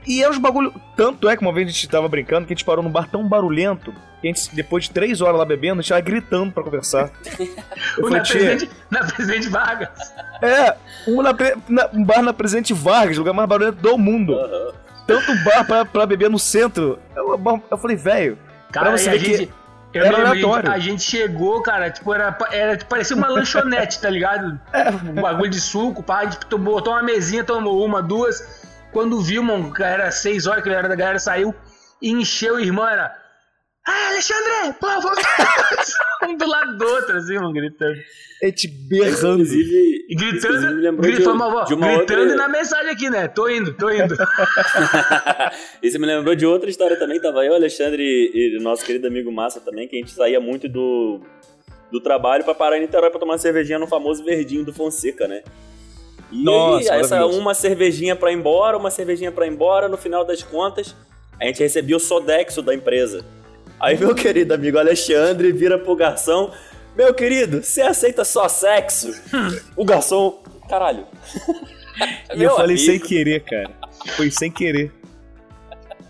E 0.06 0.22
é 0.22 0.28
os 0.28 0.38
bagulho. 0.38 0.72
Tanto 0.96 1.28
é 1.28 1.36
que 1.36 1.42
uma 1.42 1.52
vez 1.52 1.68
a 1.68 1.70
gente 1.70 1.88
tava 1.88 2.08
brincando 2.08 2.46
que 2.46 2.52
a 2.52 2.56
gente 2.56 2.64
parou 2.64 2.82
num 2.82 2.90
bar 2.90 3.08
tão 3.10 3.26
barulhento 3.26 3.92
que 4.20 4.28
a 4.28 4.32
gente, 4.32 4.54
depois 4.54 4.84
de 4.84 4.90
três 4.90 5.20
horas 5.20 5.38
lá 5.38 5.44
bebendo, 5.44 5.80
a 5.80 5.82
gente 5.82 5.88
tava 5.90 6.00
gritando 6.00 6.52
pra 6.52 6.62
conversar. 6.62 7.10
Eu 7.98 8.04
O 8.04 8.08
falei, 8.08 8.18
na, 8.18 8.24
presidente, 8.24 8.70
na 8.90 9.00
Presidente 9.04 9.48
Vargas. 9.48 9.88
é, 10.42 10.76
um, 11.08 11.22
na, 11.22 11.32
na- 11.68 11.88
um 11.92 12.04
bar 12.04 12.22
na 12.22 12.32
Presidente 12.32 12.72
Vargas, 12.72 13.16
lugar 13.18 13.32
mais 13.32 13.48
barulhento 13.48 13.78
do 13.80 13.98
mundo. 13.98 14.34
Aham. 14.34 14.72
Tanto 15.06 15.34
bar 15.44 15.64
pra, 15.66 15.84
pra 15.84 16.06
beber 16.06 16.30
no 16.30 16.38
centro. 16.38 16.98
Eu, 17.16 17.38
eu 17.70 17.76
falei, 17.78 17.96
velho, 17.96 18.38
Cara, 18.72 18.88
Pra 18.90 18.98
você 18.98 19.08
a 19.10 19.12
ver 19.12 19.18
que 19.18 19.36
gente. 19.36 19.52
Eu 19.92 20.04
era 20.06 20.30
lembro, 20.32 20.54
a 20.54 20.72
a 20.72 20.78
gente 20.78 21.02
chegou, 21.02 21.60
cara, 21.60 21.90
tipo, 21.90 22.14
era, 22.14 22.34
era 22.50 22.76
tipo, 22.78 22.88
parecia 22.88 23.14
uma 23.14 23.28
lanchonete, 23.28 24.00
tá 24.00 24.08
ligado? 24.08 24.58
Um 25.14 25.20
bagulho 25.20 25.50
de 25.50 25.60
suco, 25.60 26.02
pá, 26.02 26.20
a 26.20 26.24
gente 26.24 26.38
tomou, 26.46 26.76
botou 26.76 26.94
uma 26.94 27.02
mesinha, 27.02 27.44
tomou 27.44 27.84
uma, 27.84 28.00
duas. 28.02 28.61
Quando 28.92 29.20
viu, 29.20 29.42
mano, 29.42 29.72
que 29.72 29.82
era 29.82 30.10
seis 30.10 30.46
horas 30.46 30.62
que 30.62 30.68
a 30.68 30.72
galera 30.72 30.88
da 30.88 30.94
galera 30.94 31.18
saiu, 31.18 31.54
e 32.00 32.10
encheu 32.10 32.56
o 32.56 32.60
irmão, 32.60 32.86
era. 32.86 33.16
Ah, 33.86 34.08
Alexandre, 34.10 34.78
pô, 34.78 34.86
vamos. 34.86 35.18
um 36.28 36.36
do 36.36 36.46
lado 36.46 36.76
do 36.76 36.84
outro, 36.84 37.16
assim, 37.16 37.34
mano, 37.34 37.52
gritando. 37.52 37.96
a 38.42 38.46
gente 38.46 38.68
berrando. 38.68 39.42
Inclusive, 39.42 40.06
E 40.08 40.14
inclusive 40.14 40.40
gritando, 40.40 40.76
me 40.76 40.82
lembrou 40.82 41.02
gritando, 41.02 41.24
de, 41.24 41.42
uma, 41.42 41.64
de 41.64 41.74
uma 41.74 41.86
gritando 41.86 42.20
outra... 42.20 42.34
e 42.34 42.36
na 42.36 42.48
mensagem 42.48 42.90
aqui, 42.90 43.10
né? 43.10 43.26
Tô 43.28 43.48
indo, 43.48 43.74
tô 43.74 43.90
indo. 43.90 44.14
Isso 45.82 45.98
me 45.98 46.06
lembrou 46.06 46.34
de 46.34 46.46
outra 46.46 46.70
história 46.70 46.96
também. 46.96 47.20
Tava 47.20 47.44
eu, 47.44 47.54
Alexandre 47.54 48.02
e, 48.02 48.56
e 48.56 48.62
nosso 48.62 48.84
querido 48.84 49.08
amigo 49.08 49.32
Massa 49.32 49.60
também, 49.60 49.88
que 49.88 49.96
a 49.96 49.98
gente 49.98 50.12
saía 50.12 50.38
muito 50.38 50.68
do, 50.68 51.20
do 51.90 52.00
trabalho 52.00 52.44
pra 52.44 52.54
parar 52.54 52.78
em 52.78 52.82
Niterói 52.82 53.10
pra 53.10 53.18
tomar 53.18 53.32
uma 53.32 53.38
cervejinha 53.38 53.78
no 53.78 53.86
famoso 53.86 54.22
verdinho 54.22 54.64
do 54.64 54.72
Fonseca, 54.72 55.26
né? 55.26 55.42
E 56.32 56.42
Nossa, 56.42 56.94
aí, 56.94 57.00
essa 57.00 57.26
uma 57.26 57.52
cervejinha 57.54 58.16
pra 58.16 58.32
ir 58.32 58.36
embora, 58.36 58.76
uma 58.76 58.90
cervejinha 58.90 59.30
pra 59.30 59.46
ir 59.46 59.50
embora, 59.50 59.88
no 59.88 59.98
final 59.98 60.24
das 60.24 60.42
contas, 60.42 60.96
a 61.38 61.44
gente 61.44 61.62
recebia 61.62 61.96
o 61.96 62.00
Sodexo 62.00 62.62
da 62.62 62.74
empresa. 62.74 63.24
Aí 63.78 63.98
meu 63.98 64.14
querido 64.16 64.54
amigo 64.54 64.78
Alexandre 64.78 65.52
vira 65.52 65.78
pro 65.78 65.94
garçom, 65.94 66.50
meu 66.96 67.12
querido, 67.12 67.62
você 67.62 67.82
aceita 67.82 68.24
só 68.24 68.48
sexo? 68.48 69.12
o 69.76 69.84
garçom, 69.84 70.42
caralho. 70.68 71.06
E 72.34 72.42
eu 72.42 72.56
falei 72.56 72.76
amigo. 72.76 72.90
sem 72.90 72.98
querer, 72.98 73.44
cara. 73.44 73.70
Foi 74.16 74.30
sem 74.30 74.50
querer. 74.50 74.90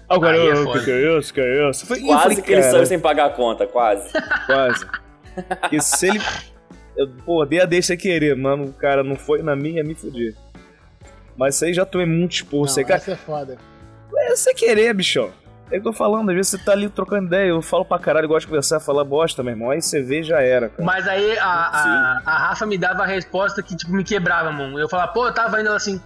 Agora, 0.08 0.36
Aí 0.36 0.46
é 0.46 0.52
eu, 0.52 0.64
foda. 0.64 0.78
que 0.78 0.84
que 0.84 0.90
é 0.92 1.18
isso, 1.18 1.34
que 1.34 1.40
é 1.40 1.70
isso? 1.70 1.92
Eu 1.92 2.06
Quase 2.06 2.22
falei, 2.22 2.36
que 2.36 2.52
ele 2.52 2.60
cara, 2.60 2.72
saiu 2.72 2.86
sem 2.86 2.98
pagar 3.00 3.26
a 3.26 3.30
conta, 3.30 3.66
quase. 3.66 4.08
Quase. 4.46 4.86
Porque 5.60 5.80
se 5.80 6.06
ele. 6.06 6.20
Eu, 6.96 7.08
pô, 7.24 7.44
dei 7.44 7.60
a 7.60 7.64
deixa 7.64 7.88
sem 7.88 7.96
querer, 7.96 8.36
mano. 8.36 8.64
O 8.64 8.72
cara 8.72 9.02
não 9.02 9.16
foi 9.16 9.42
na 9.42 9.56
minha, 9.56 9.82
me 9.82 9.94
fudir. 9.94 10.34
Mas 11.36 11.54
isso 11.54 11.64
aí 11.64 11.74
já 11.74 11.84
tomei 11.86 12.06
muito 12.06 12.32
expor. 12.32 12.60
Não, 12.60 12.68
Você, 12.68 12.84
cara, 12.84 12.96
essa 12.96 13.12
é 13.12 13.16
foda. 13.16 13.58
é 14.14 14.36
sem 14.36 14.54
querer, 14.54 14.92
bichão. 14.94 15.30
É 15.70 15.78
o 15.78 15.80
que 15.80 15.88
eu 15.88 15.92
tô 15.92 15.92
falando, 15.94 16.28
às 16.28 16.36
vezes 16.36 16.50
você 16.50 16.58
tá 16.58 16.72
ali 16.72 16.86
trocando 16.90 17.28
ideia, 17.28 17.48
eu 17.48 17.62
falo 17.62 17.82
pra 17.82 17.98
caralho, 17.98 18.28
gosto 18.28 18.42
de 18.42 18.48
conversar, 18.48 18.78
falar 18.78 19.04
bosta, 19.04 19.42
meu 19.42 19.54
irmão. 19.54 19.70
Aí 19.70 19.80
você 19.80 20.02
vê 20.02 20.22
já 20.22 20.42
era, 20.42 20.68
cara. 20.68 20.84
Mas 20.84 21.08
aí 21.08 21.38
a, 21.38 21.46
a, 21.46 22.22
a 22.26 22.38
Rafa 22.48 22.66
me 22.66 22.76
dava 22.76 23.04
a 23.04 23.06
resposta 23.06 23.62
que, 23.62 23.74
tipo, 23.74 23.90
me 23.90 24.04
quebrava, 24.04 24.52
mano. 24.52 24.78
Eu 24.78 24.86
falava, 24.86 25.12
pô, 25.12 25.26
eu 25.26 25.32
tava 25.32 25.58
indo 25.60 25.68
ela 25.68 25.76
assim. 25.76 25.98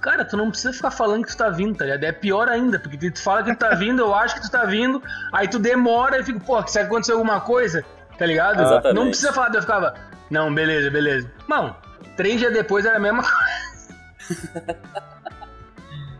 Cara, 0.00 0.24
tu 0.24 0.36
não 0.36 0.50
precisa 0.50 0.72
ficar 0.72 0.92
falando 0.92 1.24
que 1.24 1.32
tu 1.32 1.36
tá 1.36 1.50
vindo, 1.50 1.76
tá 1.76 1.84
ligado? 1.84 2.04
É 2.04 2.12
pior 2.12 2.48
ainda, 2.48 2.78
porque 2.78 3.10
tu 3.10 3.20
fala 3.20 3.42
que 3.42 3.52
tu 3.52 3.58
tá 3.58 3.74
vindo, 3.74 4.00
eu 4.00 4.14
acho 4.14 4.36
que 4.36 4.42
tu 4.42 4.50
tá 4.52 4.64
vindo, 4.64 5.02
aí 5.32 5.48
tu 5.48 5.58
demora 5.58 6.20
e 6.20 6.22
fica, 6.22 6.38
pô, 6.38 6.64
se 6.64 6.78
acontecer 6.78 7.10
alguma 7.10 7.40
coisa, 7.40 7.84
tá 8.16 8.24
ligado? 8.24 8.62
Exatamente. 8.62 8.94
Não 8.94 9.08
precisa 9.08 9.32
falar, 9.32 9.52
eu 9.52 9.60
ficava, 9.60 9.94
não, 10.30 10.54
beleza, 10.54 10.90
beleza. 10.90 11.30
Mano, 11.46 11.74
três 12.16 12.38
dias 12.38 12.52
depois 12.52 12.84
era 12.84 12.96
a 12.96 13.00
mesma 13.00 13.22
coisa. 13.22 14.78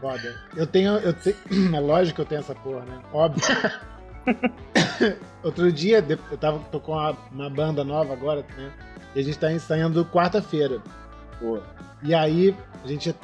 Foda. 0.01 0.35
Eu 0.57 0.67
tenho. 0.67 0.97
Eu 0.99 1.13
te... 1.13 1.35
É 1.75 1.81
lógico 1.81 2.17
que 2.17 2.21
eu 2.23 2.27
tenho 2.27 2.41
essa 2.41 2.55
porra, 2.55 2.85
né? 2.85 3.01
Óbvio. 3.13 3.43
Outro 5.43 5.73
dia, 5.73 6.05
eu 6.31 6.39
tava 6.39 6.59
tô 6.71 6.81
com 6.81 6.93
uma, 6.93 7.17
uma 7.33 7.51
banda 7.51 7.85
nova 7.85 8.13
agora, 8.13 8.45
né? 8.57 8.73
E 9.15 9.21
a 9.21 9.23
gente 9.23 9.39
tá 9.39 9.51
ensaiando 9.51 10.05
quarta-feira. 10.05 10.81
Pô. 11.41 11.61
E 12.03 12.15
aí, 12.15 12.55
a 12.85 12.87
gente, 12.87 13.15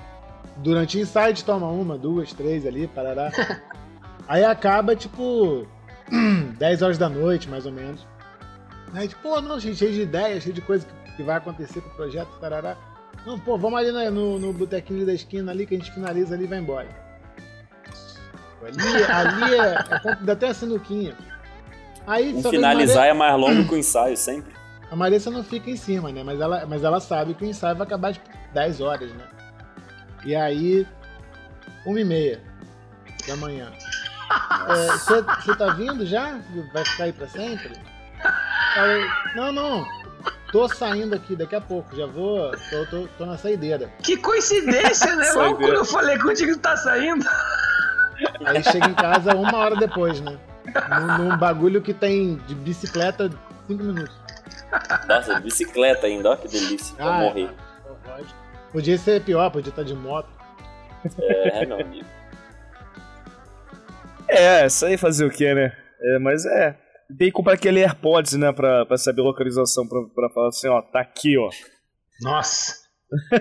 durante 0.56 0.96
o 0.96 1.00
ensaio, 1.00 1.26
a 1.26 1.28
gente 1.30 1.44
toma 1.44 1.68
uma, 1.68 1.96
duas, 1.96 2.32
três 2.32 2.66
ali, 2.66 2.86
parará. 2.88 3.30
aí 4.26 4.44
acaba, 4.44 4.96
tipo, 4.96 5.66
10 6.58 6.82
horas 6.82 6.98
da 6.98 7.08
noite, 7.08 7.48
mais 7.48 7.66
ou 7.66 7.72
menos. 7.72 8.06
Aí, 8.94 9.08
tipo, 9.08 9.22
pô, 9.22 9.40
não, 9.40 9.58
gente, 9.58 9.76
cheio 9.76 9.92
de 9.92 10.02
ideias, 10.02 10.44
cheio 10.44 10.54
de 10.54 10.60
coisa 10.60 10.86
que, 10.86 11.16
que 11.16 11.22
vai 11.22 11.36
acontecer 11.36 11.80
com 11.80 11.88
o 11.88 11.94
projeto, 11.94 12.28
tarará. 12.40 12.76
Não, 13.26 13.38
pô, 13.38 13.58
vamos 13.58 13.78
ali 13.78 13.90
né, 13.90 14.08
no, 14.08 14.38
no 14.38 14.52
botequinho 14.52 15.04
da 15.04 15.12
esquina 15.12 15.50
ali, 15.50 15.66
que 15.66 15.74
a 15.74 15.78
gente 15.78 15.92
finaliza 15.92 16.34
ali 16.34 16.44
e 16.44 16.46
vai 16.46 16.58
embora. 16.58 16.88
Ali, 18.62 19.04
ali 19.04 19.54
é, 19.54 19.74
é 19.74 20.16
dá 20.22 20.32
até 20.32 20.48
a 20.48 20.54
sinuquinha. 20.54 21.14
Aí, 22.06 22.32
Um 22.34 22.42
finalizar 22.42 23.06
é 23.06 23.12
mais 23.12 23.38
longo 23.38 23.66
que 23.66 23.74
o 23.74 23.78
ensaio, 23.78 24.16
sempre. 24.16 24.52
a 24.90 24.96
Marissa 24.96 25.30
não 25.30 25.42
fica 25.42 25.70
em 25.70 25.76
cima, 25.76 26.12
né? 26.12 26.22
Mas 26.22 26.40
ela, 26.40 26.64
mas 26.66 26.84
ela 26.84 27.00
sabe 27.00 27.34
que 27.34 27.44
o 27.44 27.46
ensaio 27.46 27.76
vai 27.76 27.86
acabar 27.86 28.12
tipo 28.12 28.28
10 28.52 28.80
horas, 28.80 29.10
né? 29.12 29.24
E 30.24 30.36
aí, 30.36 30.86
1 31.86 31.98
e 31.98 32.04
meia 32.04 32.42
da 33.26 33.36
manhã. 33.36 33.72
Você 34.66 35.56
tá 35.56 35.72
vindo 35.74 36.06
já? 36.06 36.38
Vai 36.72 36.84
ficar 36.84 37.04
aí 37.04 37.12
pra 37.12 37.26
sempre? 37.26 37.72
Eu, 38.76 39.36
não, 39.36 39.52
não. 39.52 39.86
Tô 40.52 40.68
saindo 40.68 41.14
aqui 41.14 41.34
daqui 41.36 41.54
a 41.54 41.60
pouco. 41.60 41.94
Já 41.96 42.06
vou. 42.06 42.50
Tô, 42.70 42.86
tô, 42.86 43.08
tô 43.18 43.26
na 43.26 43.36
saideira. 43.36 43.90
Que 44.02 44.16
coincidência, 44.16 45.14
né, 45.16 45.30
mano? 45.34 45.56
Quando 45.56 45.74
eu 45.74 45.84
falei 45.84 46.18
contigo 46.18 46.52
que 46.52 46.58
tu 46.58 46.62
tá 46.62 46.76
saindo. 46.76 47.24
Aí 48.46 48.62
chega 48.62 48.86
em 48.86 48.94
casa 48.94 49.34
uma 49.34 49.58
hora 49.58 49.76
depois, 49.76 50.20
né? 50.20 50.38
Num, 50.90 51.18
num 51.30 51.36
bagulho 51.36 51.82
que 51.82 51.92
tem 51.92 52.36
de 52.46 52.54
bicicleta 52.54 53.28
5 53.66 53.82
minutos. 53.82 54.14
Nossa, 55.08 55.40
bicicleta 55.40 56.06
ainda, 56.06 56.30
ó 56.30 56.36
que 56.36 56.48
delícia. 56.48 56.94
Vou 56.98 57.08
Ah, 57.08 57.18
morrer. 57.18 57.50
é, 57.50 58.10
lógico. 58.10 58.34
Podia 58.72 58.96
ser 58.98 59.20
pior, 59.22 59.50
podia 59.50 59.70
estar 59.70 59.82
de 59.82 59.94
moto. 59.94 60.28
É, 61.20 61.66
meu 61.66 61.80
amigo. 61.80 62.06
É, 64.28 64.66
isso 64.66 64.86
aí 64.86 64.96
fazer 64.96 65.26
o 65.26 65.30
quê, 65.30 65.52
né? 65.54 65.72
É, 66.00 66.18
mas 66.18 66.46
é. 66.46 66.76
Tem 67.18 67.28
que 67.28 67.32
comprar 67.32 67.54
aquele 67.54 67.80
AirPods, 67.82 68.32
né, 68.34 68.52
pra, 68.52 68.84
pra 68.86 68.96
saber 68.98 69.22
localização, 69.22 69.86
pra, 69.86 70.00
pra 70.14 70.30
falar 70.30 70.48
assim, 70.48 70.68
ó, 70.68 70.80
tá 70.82 71.00
aqui, 71.00 71.36
ó. 71.38 71.48
Nossa. 72.22 72.82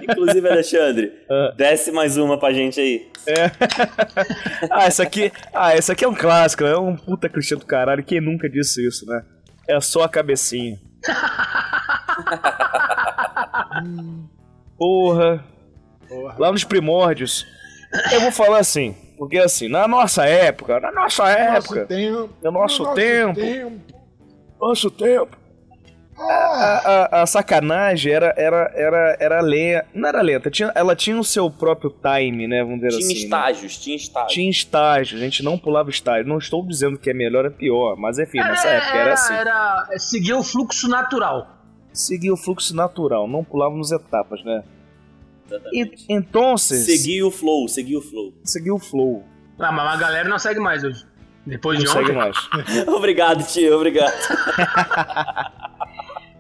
Inclusive, 0.04 0.48
Alexandre, 0.48 1.12
Ah. 1.30 1.54
desce 1.58 1.92
mais 1.92 2.16
uma 2.18 2.38
pra 2.40 2.54
gente 2.54 2.80
aí. 2.80 3.12
Ah, 4.70 4.86
essa 4.86 5.04
aqui. 5.04 5.32
Ah, 5.54 5.74
essa 5.74 5.94
aqui 5.94 6.04
é 6.04 6.08
um 6.08 6.14
clássico, 6.14 6.64
é 6.64 6.78
um 6.78 6.96
puta 6.96 7.30
Cristiano 7.30 7.62
do 7.62 7.66
caralho. 7.66 8.04
Quem 8.04 8.20
nunca 8.22 8.50
disse 8.50 8.86
isso, 8.86 9.06
né? 9.06 9.24
É 9.68 9.80
só 9.80 10.04
a 10.04 10.10
cabecinha. 10.10 10.78
Porra. 14.78 15.44
Porra. 16.08 16.36
Lá 16.38 16.52
nos 16.52 16.64
primórdios. 16.64 17.46
Eu 18.12 18.22
vou 18.22 18.32
falar 18.32 18.60
assim, 18.60 18.96
porque 19.24 19.38
assim, 19.40 19.68
na 19.70 19.88
nossa 19.88 20.26
época, 20.26 20.80
na 20.80 20.92
nossa 20.92 21.30
época, 21.30 21.76
Nosso 21.82 21.88
tempo. 21.88 22.30
no 22.44 22.52
nosso 22.52 22.84
nosso 22.84 22.96
tempo, 22.96 23.36
tempo. 23.40 23.82
nosso 24.60 24.92
tempo. 24.92 25.38
A, 26.16 27.10
a- 27.16 27.22
a 27.24 27.26
sacanagem 27.26 28.14
era, 28.14 28.34
era, 28.38 28.72
era, 28.76 29.18
era 29.20 29.42
lenta. 29.42 29.88
Não 29.96 30.08
era 30.08 30.22
lenta, 30.22 30.52
tinha, 30.52 30.72
ela 30.76 30.96
tinha 30.96 31.18
o 31.20 31.24
seu 31.24 31.50
próprio 31.50 31.90
time, 31.90 32.48
né? 32.48 32.64
Vamos 32.64 32.82
dizer 32.82 32.90
Tinha 32.90 33.00
assim. 33.08 33.14
né? 33.16 33.24
estágios, 33.24 33.78
tinha 33.80 33.96
estágios. 33.96 34.34
Tinha 34.34 34.50
estágio, 34.50 35.18
a 35.18 35.20
gente 35.22 35.44
não 35.44 35.58
pulava 35.58 35.90
estágio. 35.90 36.28
Não 36.28 36.38
estou 36.38 36.64
dizendo 36.68 37.00
que 37.00 37.10
é 37.10 37.14
melhor 37.16 37.46
ou 37.46 37.52
pior, 37.52 37.96
mas 37.98 38.20
enfim, 38.20 38.38
nessa 38.38 38.68
época 38.68 38.96
era 38.98 39.14
assim. 39.14 39.34
era 39.34 39.88
seguir 39.98 40.34
o 40.34 40.44
fluxo 40.44 40.88
natural. 40.88 41.48
Seguia 41.92 42.32
o 42.34 42.38
fluxo 42.38 42.76
natural, 42.76 43.28
não 43.28 43.44
pulávamos 43.44 43.92
etapas, 43.92 44.44
né? 44.44 44.64
Exatamente. 45.56 46.06
E, 46.10 46.14
então, 46.14 46.58
Segui 46.58 47.24
o 47.24 47.32
flow, 47.32 47.68
segui 47.68 47.96
o 47.98 48.02
flow. 48.02 48.34
seguia 48.44 48.74
o 48.74 48.80
flow. 48.80 49.24
Ah, 49.60 49.72
mas 49.72 49.94
a 49.94 49.98
galera 49.98 50.28
não 50.28 50.40
segue 50.40 50.60
mais 50.60 50.84
hoje. 50.84 51.06
Depois 51.46 51.78
Não 51.78 51.86
de 51.86 51.92
segue 51.92 52.06
ontem. 52.12 52.16
mais. 52.16 52.38
obrigado, 52.88 53.46
tio, 53.46 53.76
obrigado. 53.76 54.14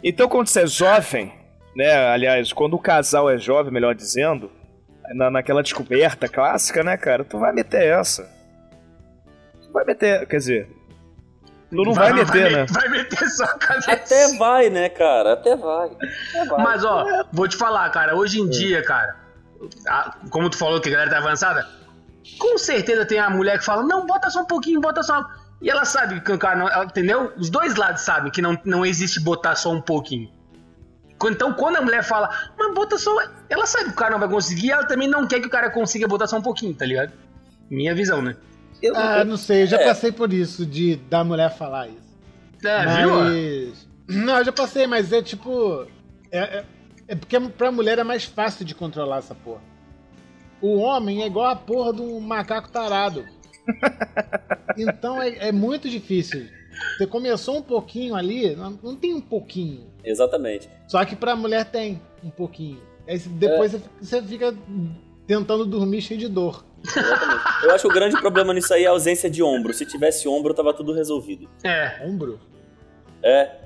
Então, 0.05 0.27
quando 0.27 0.47
você 0.47 0.63
é 0.63 0.67
jovem, 0.67 1.31
né? 1.75 1.93
Aliás, 2.09 2.51
quando 2.51 2.73
o 2.73 2.79
casal 2.79 3.29
é 3.29 3.37
jovem, 3.37 3.71
melhor 3.71 3.95
dizendo, 3.95 4.51
na, 5.15 5.31
naquela 5.31 5.63
descoberta 5.63 6.27
clássica, 6.27 6.83
né, 6.83 6.97
cara? 6.97 7.23
Tu 7.23 7.39
vai 7.39 7.53
meter 7.53 7.87
essa. 7.87 8.29
Tu 9.61 9.71
vai 9.71 9.85
meter, 9.85 10.27
quer 10.27 10.37
dizer. 10.37 10.69
Tu 11.75 11.83
não 11.83 11.93
vai, 11.93 12.13
meter, 12.13 12.51
né? 12.51 12.65
Vai 12.69 12.87
meter 12.89 13.29
só 13.29 13.43
a 13.45 13.57
cabeça. 13.57 13.91
Até 13.91 14.37
vai, 14.37 14.69
né, 14.69 14.89
cara? 14.89 15.33
Até 15.33 15.55
vai. 15.55 15.89
Até 16.29 16.45
vai. 16.45 16.63
Mas, 16.63 16.83
ó, 16.85 17.05
vou 17.31 17.47
te 17.47 17.57
falar, 17.57 17.89
cara, 17.89 18.15
hoje 18.15 18.39
em 18.39 18.47
dia, 18.49 18.83
cara, 18.83 19.15
a- 19.87 20.15
como 20.29 20.49
tu 20.49 20.57
falou 20.57 20.79
que 20.79 20.89
a 20.89 20.91
galera 20.91 21.09
tá 21.09 21.17
avançada, 21.17 21.67
com 22.39 22.57
certeza 22.57 23.05
tem 23.05 23.19
a 23.19 23.29
mulher 23.29 23.57
que 23.59 23.65
fala, 23.65 23.83
não, 23.83 24.05
bota 24.05 24.29
só 24.29 24.41
um 24.41 24.45
pouquinho, 24.45 24.79
bota 24.79 25.01
só. 25.03 25.25
E 25.61 25.69
ela 25.69 25.85
sabe 25.85 26.19
que 26.21 26.31
o 26.31 26.37
cara 26.37 26.55
não. 26.57 26.69
ela- 26.69 26.85
entendeu? 26.85 27.31
Os 27.37 27.49
dois 27.49 27.75
lados 27.75 28.01
sabem 28.01 28.31
que 28.31 28.41
não, 28.41 28.57
não 28.65 28.85
existe 28.85 29.19
botar 29.19 29.55
só 29.55 29.71
um 29.71 29.81
pouquinho. 29.81 30.29
Então, 31.25 31.53
quando 31.53 31.77
a 31.77 31.81
mulher 31.81 32.03
fala, 32.03 32.29
mas 32.59 32.73
bota 32.73 32.97
só. 32.97 33.11
Ela 33.49 33.65
sabe 33.65 33.85
que 33.85 33.91
o 33.91 33.95
cara 33.95 34.11
não 34.11 34.19
vai 34.19 34.27
conseguir, 34.27 34.71
ela 34.71 34.85
também 34.85 35.07
não 35.07 35.25
quer 35.25 35.39
que 35.39 35.47
o 35.47 35.49
cara 35.49 35.69
consiga 35.69 36.05
botar 36.05 36.27
só 36.27 36.37
um 36.37 36.41
pouquinho, 36.41 36.73
tá 36.75 36.85
ligado? 36.85 37.13
Minha 37.69 37.95
visão, 37.95 38.21
né? 38.21 38.35
Eu- 38.83 38.95
Ah, 38.95 39.23
não 39.23 39.37
sei, 39.37 39.63
eu 39.63 39.67
já 39.67 39.77
É. 39.79 39.85
passei 39.85 40.11
por 40.11 40.31
isso, 40.33 40.65
de 40.65 40.97
da 40.97 41.23
mulher 41.23 41.49
falar 41.57 41.87
isso. 41.87 42.17
É, 42.65 42.85
viu? 43.01 43.15
mas. 43.15 43.87
Não, 44.07 44.37
eu 44.39 44.45
já 44.45 44.51
passei, 44.51 44.85
mas 44.85 45.11
é 45.13 45.21
tipo. 45.21 45.87
É, 46.31 46.39
é, 46.39 46.65
é 47.09 47.15
porque 47.15 47.39
pra 47.39 47.71
mulher 47.71 47.97
é 47.99 48.03
mais 48.03 48.25
fácil 48.25 48.65
de 48.65 48.75
controlar 48.75 49.17
essa 49.19 49.33
porra. 49.33 49.61
O 50.61 50.77
homem 50.77 51.23
é 51.23 51.27
igual 51.27 51.47
a 51.47 51.55
porra 51.55 51.93
de 51.93 52.01
um 52.01 52.19
macaco 52.19 52.69
tarado. 52.71 53.25
Então 54.77 55.21
é, 55.21 55.49
é 55.49 55.51
muito 55.51 55.87
difícil. 55.89 56.47
Você 56.97 57.05
começou 57.05 57.57
um 57.57 57.61
pouquinho 57.61 58.15
ali, 58.15 58.55
não, 58.55 58.71
não 58.81 58.95
tem 58.95 59.13
um 59.13 59.21
pouquinho. 59.21 59.85
Exatamente. 60.03 60.67
Só 60.87 61.03
que 61.05 61.15
pra 61.15 61.35
mulher 61.35 61.65
tem 61.65 62.01
um 62.23 62.29
pouquinho. 62.31 62.81
Aí 63.07 63.19
depois 63.19 63.71
você, 63.73 63.81
você 64.01 64.21
fica 64.23 64.53
tentando 65.27 65.65
dormir 65.65 66.01
cheio 66.01 66.19
de 66.19 66.27
dor. 66.27 66.65
Exatamente. 66.83 67.63
Eu 67.63 67.71
acho 67.71 67.81
que 67.83 67.91
o 67.91 67.93
grande 67.93 68.19
problema 68.19 68.53
nisso 68.53 68.73
aí 68.73 68.83
é 68.83 68.87
a 68.87 68.91
ausência 68.91 69.29
de 69.29 69.41
ombro. 69.41 69.73
Se 69.73 69.85
tivesse 69.85 70.27
ombro, 70.27 70.53
tava 70.53 70.73
tudo 70.73 70.93
resolvido. 70.93 71.49
É. 71.63 72.01
Ombro? 72.03 72.39
É. 73.21 73.63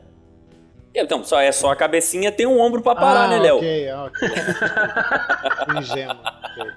Então, 0.94 1.24
só 1.24 1.40
é 1.40 1.52
só 1.52 1.72
a 1.72 1.76
cabecinha, 1.76 2.32
tem 2.32 2.48
um 2.48 2.60
ombro 2.60 2.82
pra 2.82 2.96
parar, 2.96 3.26
ah, 3.26 3.28
né, 3.28 3.40
Léo? 3.40 3.58
Ok, 3.58 3.92
ok. 3.94 4.30
Ingênuo. 5.78 6.18
ok. 6.18 6.74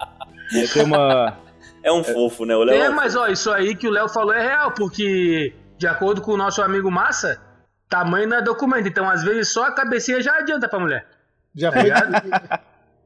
Aí 0.52 0.68
tem 0.68 0.84
uma. 0.84 1.38
É 1.82 1.90
um 1.90 2.04
fofo, 2.04 2.44
né? 2.44 2.54
O 2.54 2.62
Léo. 2.62 2.82
É, 2.82 2.90
mas 2.90 3.16
ó, 3.16 3.28
isso 3.28 3.50
aí 3.50 3.74
que 3.74 3.88
o 3.88 3.90
Léo 3.90 4.08
falou 4.08 4.34
é 4.34 4.42
real, 4.42 4.72
porque, 4.72 5.54
de 5.78 5.86
acordo 5.86 6.20
com 6.20 6.32
o 6.32 6.36
nosso 6.36 6.60
amigo 6.60 6.90
Massa, 6.90 7.40
tamanho 7.88 8.28
não 8.28 8.36
é 8.38 8.42
documento. 8.42 8.86
Então, 8.86 9.08
às 9.08 9.22
vezes, 9.22 9.52
só 9.52 9.64
a 9.64 9.72
cabecinha 9.72 10.20
já 10.20 10.36
adianta 10.36 10.68
pra 10.68 10.78
mulher. 10.78 11.06
Já 11.54 11.72
foi. 11.72 11.90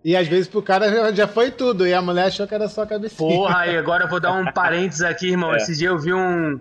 E 0.04 0.16
às 0.16 0.28
vezes 0.28 0.46
pro 0.46 0.60
cara 0.62 1.14
já- 1.14 1.26
foi 1.26 1.50
tudo, 1.50 1.86
e 1.86 1.94
a 1.94 2.02
mulher 2.02 2.26
achou 2.26 2.46
que 2.46 2.54
era 2.54 2.68
só 2.68 2.82
a 2.82 2.86
cabecinha. 2.86 3.28
Porra, 3.36 3.58
aí 3.60 3.76
agora 3.76 4.04
eu 4.04 4.08
vou 4.08 4.20
dar 4.20 4.32
um 4.32 4.44
parênteses 4.52 5.02
aqui, 5.02 5.30
irmão. 5.30 5.52
É. 5.54 5.56
Esse 5.56 5.76
dia 5.76 5.88
eu 5.88 5.98
vi 5.98 6.12
um, 6.12 6.60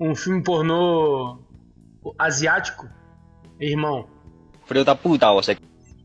um 0.00 0.14
filme 0.14 0.42
pornô 0.42 1.38
asiático. 2.18 2.86
Irmão, 3.60 4.08
Filho 4.66 4.84
da 4.84 4.94
puta, 4.94 5.30
você. 5.32 5.56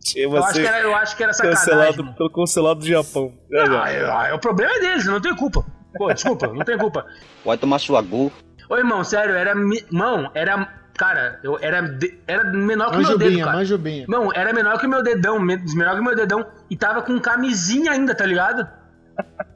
Se 0.01 0.19
eu 0.21 0.35
acho, 0.43 0.53
que 0.59 0.65
era, 0.65 0.79
eu 0.81 0.95
acho 0.95 1.15
que 1.17 1.23
era 1.23 1.33
sacanagem. 1.33 1.65
cancelado 1.65 1.99
irmão. 2.01 2.13
pelo 2.13 2.29
consulado 2.29 2.79
do 2.81 2.85
Japão. 2.87 3.33
Ah, 3.53 3.91
é, 3.91 4.29
é, 4.31 4.33
o 4.33 4.39
problema 4.39 4.71
é 4.75 4.79
deles, 4.79 5.05
eu 5.05 5.13
não 5.13 5.21
tenho 5.21 5.35
culpa. 5.35 5.65
Pô, 5.97 6.13
desculpa, 6.13 6.47
não 6.47 6.63
tenho 6.63 6.77
culpa. 6.77 7.05
Vai 7.45 7.57
tomar 7.57 7.79
sua 7.79 8.01
gu. 8.01 8.31
Ô, 8.69 8.77
irmão, 8.77 9.03
sério, 9.03 9.33
era. 9.35 9.51
Irmão, 9.51 10.29
era. 10.35 10.78
Cara, 10.99 11.39
eu 11.43 11.57
era, 11.61 11.79
de- 11.81 12.19
era 12.27 12.43
menor 12.43 12.91
que 12.91 12.97
o 12.97 12.99
meu 12.99 13.17
dedo, 13.17 13.21
Manjubinha, 13.21 13.45
cara. 13.45 13.57
manjubinha. 13.57 14.05
Não, 14.09 14.33
era 14.33 14.51
menor 14.51 14.77
que 14.77 14.85
o 14.85 14.89
meu 14.89 15.01
dedão, 15.01 15.39
me- 15.39 15.55
menor 15.73 15.93
que 15.93 16.01
o 16.01 16.03
meu 16.03 16.13
dedão. 16.13 16.45
E 16.69 16.75
tava 16.75 17.01
com 17.01 17.17
camisinha 17.21 17.93
ainda, 17.93 18.13
tá 18.13 18.25
ligado? 18.25 18.67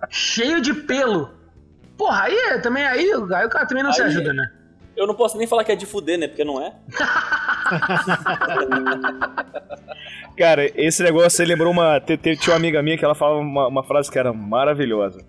Cheio 0.10 0.62
de 0.62 0.74
pelo. 0.74 1.32
Porra, 1.98 2.24
aí 2.24 2.60
também 2.62 2.86
aí, 2.86 3.12
aí 3.12 3.46
o 3.46 3.50
cara 3.50 3.66
também 3.66 3.84
não 3.84 3.91
se 3.91 4.02
Aí- 4.02 4.08
ajuda, 4.08 4.32
né? 4.32 4.41
Eu 4.96 5.06
não 5.06 5.16
posso 5.16 5.38
nem 5.38 5.46
falar 5.46 5.66
que 5.66 5.74
é 5.74 5.76
de 5.76 5.86
fuder, 5.86 6.18
né? 6.18 6.30
Porque 6.30 6.46
não 6.46 6.62
é. 6.62 6.72
Cara, 10.38 10.66
esse 10.80 11.04
negócio 11.04 11.41
aí 11.41 11.48
lembrou 11.48 11.72
uma. 11.72 12.00
te- 12.00 12.18
te- 12.18 12.36
Tinha 12.38 12.54
uma 12.54 12.60
amiga 12.60 12.82
minha 12.82 12.98
que 12.98 13.04
ela 13.04 13.16
falava 13.16 13.39
uma, 13.39 13.68
uma 13.68 13.84
frase 13.84 14.12
que 14.12 14.18
era 14.18 14.32
maravilhosa. 14.32 15.24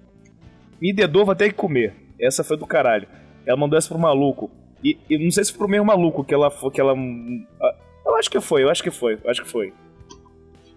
Me 0.80 0.92
dedou, 0.92 1.24
vai 1.24 1.34
ter 1.36 1.48
que 1.48 1.54
comer. 1.54 1.94
Essa 2.20 2.44
foi 2.44 2.56
do 2.56 2.66
caralho. 2.66 3.06
Ela 3.46 3.56
mandou 3.56 3.78
essa 3.78 3.88
pro 3.88 3.98
maluco. 3.98 4.50
E, 4.84 4.98
e 5.08 5.18
não 5.24 5.30
sei 5.30 5.44
se 5.44 5.50
foi 5.52 5.58
pro 5.60 5.68
mesmo 5.68 5.86
maluco 5.86 6.22
que 6.24 6.34
ela 6.34 6.50
foi. 6.50 6.70
Que 6.70 6.80
ela, 6.80 6.92
ah, 6.94 7.74
eu 8.06 8.16
acho 8.16 8.30
que 8.30 8.40
foi, 8.40 8.62
eu 8.62 8.70
acho 8.70 8.82
que 8.82 8.90
foi, 8.90 9.18
eu 9.24 9.30
acho 9.30 9.42
que 9.42 9.48
foi. 9.50 9.72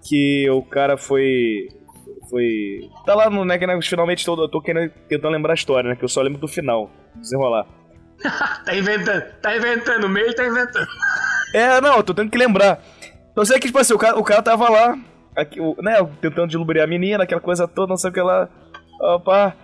Que 0.08 0.50
o 0.50 0.62
cara 0.62 0.98
foi. 0.98 1.68
Foi. 2.30 2.90
Tá 3.06 3.16
lá 3.16 3.30
no, 3.30 3.44
né, 3.46 3.58
que, 3.58 3.68
né, 3.68 3.78
finalmente 3.82 4.26
tô, 4.26 4.42
eu 4.42 4.48
tô 4.50 4.62
querendo, 4.62 4.92
tentando 5.10 5.34
lembrar 5.34 5.54
a 5.54 5.56
história, 5.56 5.90
né? 5.90 5.96
Que 5.96 6.04
eu 6.06 6.10
só 6.10 6.22
lembro 6.22 6.40
do 6.40 6.48
final. 6.48 6.90
Desenrolar. 7.16 7.66
Tá 8.66 8.76
inventando, 8.76 9.24
tá 9.42 9.56
inventando, 9.56 10.06
o 10.06 10.10
meio 10.10 10.34
tá 10.36 10.46
inventando. 10.46 10.88
É, 11.54 11.80
não, 11.80 11.98
eu 11.98 12.04
tô 12.04 12.14
tendo 12.14 12.32
que 12.32 12.38
lembrar. 12.38 12.82
Eu 13.36 13.46
sei 13.46 13.60
que, 13.60 13.68
tipo 13.68 13.78
assim, 13.78 13.94
o 13.94 13.98
cara, 13.98 14.18
o 14.18 14.24
cara 14.24 14.42
tava 14.42 14.68
lá, 14.70 14.98
aqui, 15.36 15.62
o- 15.62 15.76
né, 15.82 15.94
tentando 16.20 16.48
de 16.48 16.58
lubriar 16.58 16.86
a 16.86 16.90
menina, 16.90 17.24
aquela 17.24 17.40
coisa 17.40 17.68
toda, 17.68 17.90
não 17.90 17.98
sei 17.98 18.10
o 18.10 18.14
que 18.14 18.20
lá. 18.22 18.50
Opa. 19.00 19.56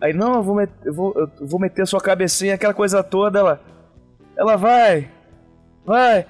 Aí, 0.00 0.12
não, 0.14 0.36
eu 0.36 0.42
vou, 0.42 0.54
met, 0.56 0.72
eu 0.84 0.94
vou, 0.94 1.12
eu 1.16 1.46
vou 1.46 1.60
meter 1.60 1.86
sua 1.86 2.00
cabecinha, 2.00 2.54
aquela 2.54 2.72
coisa 2.74 3.02
toda, 3.02 3.38
ela. 3.40 3.60
Ela 4.38 4.56
vai. 4.56 5.10
Vai. 5.84 6.24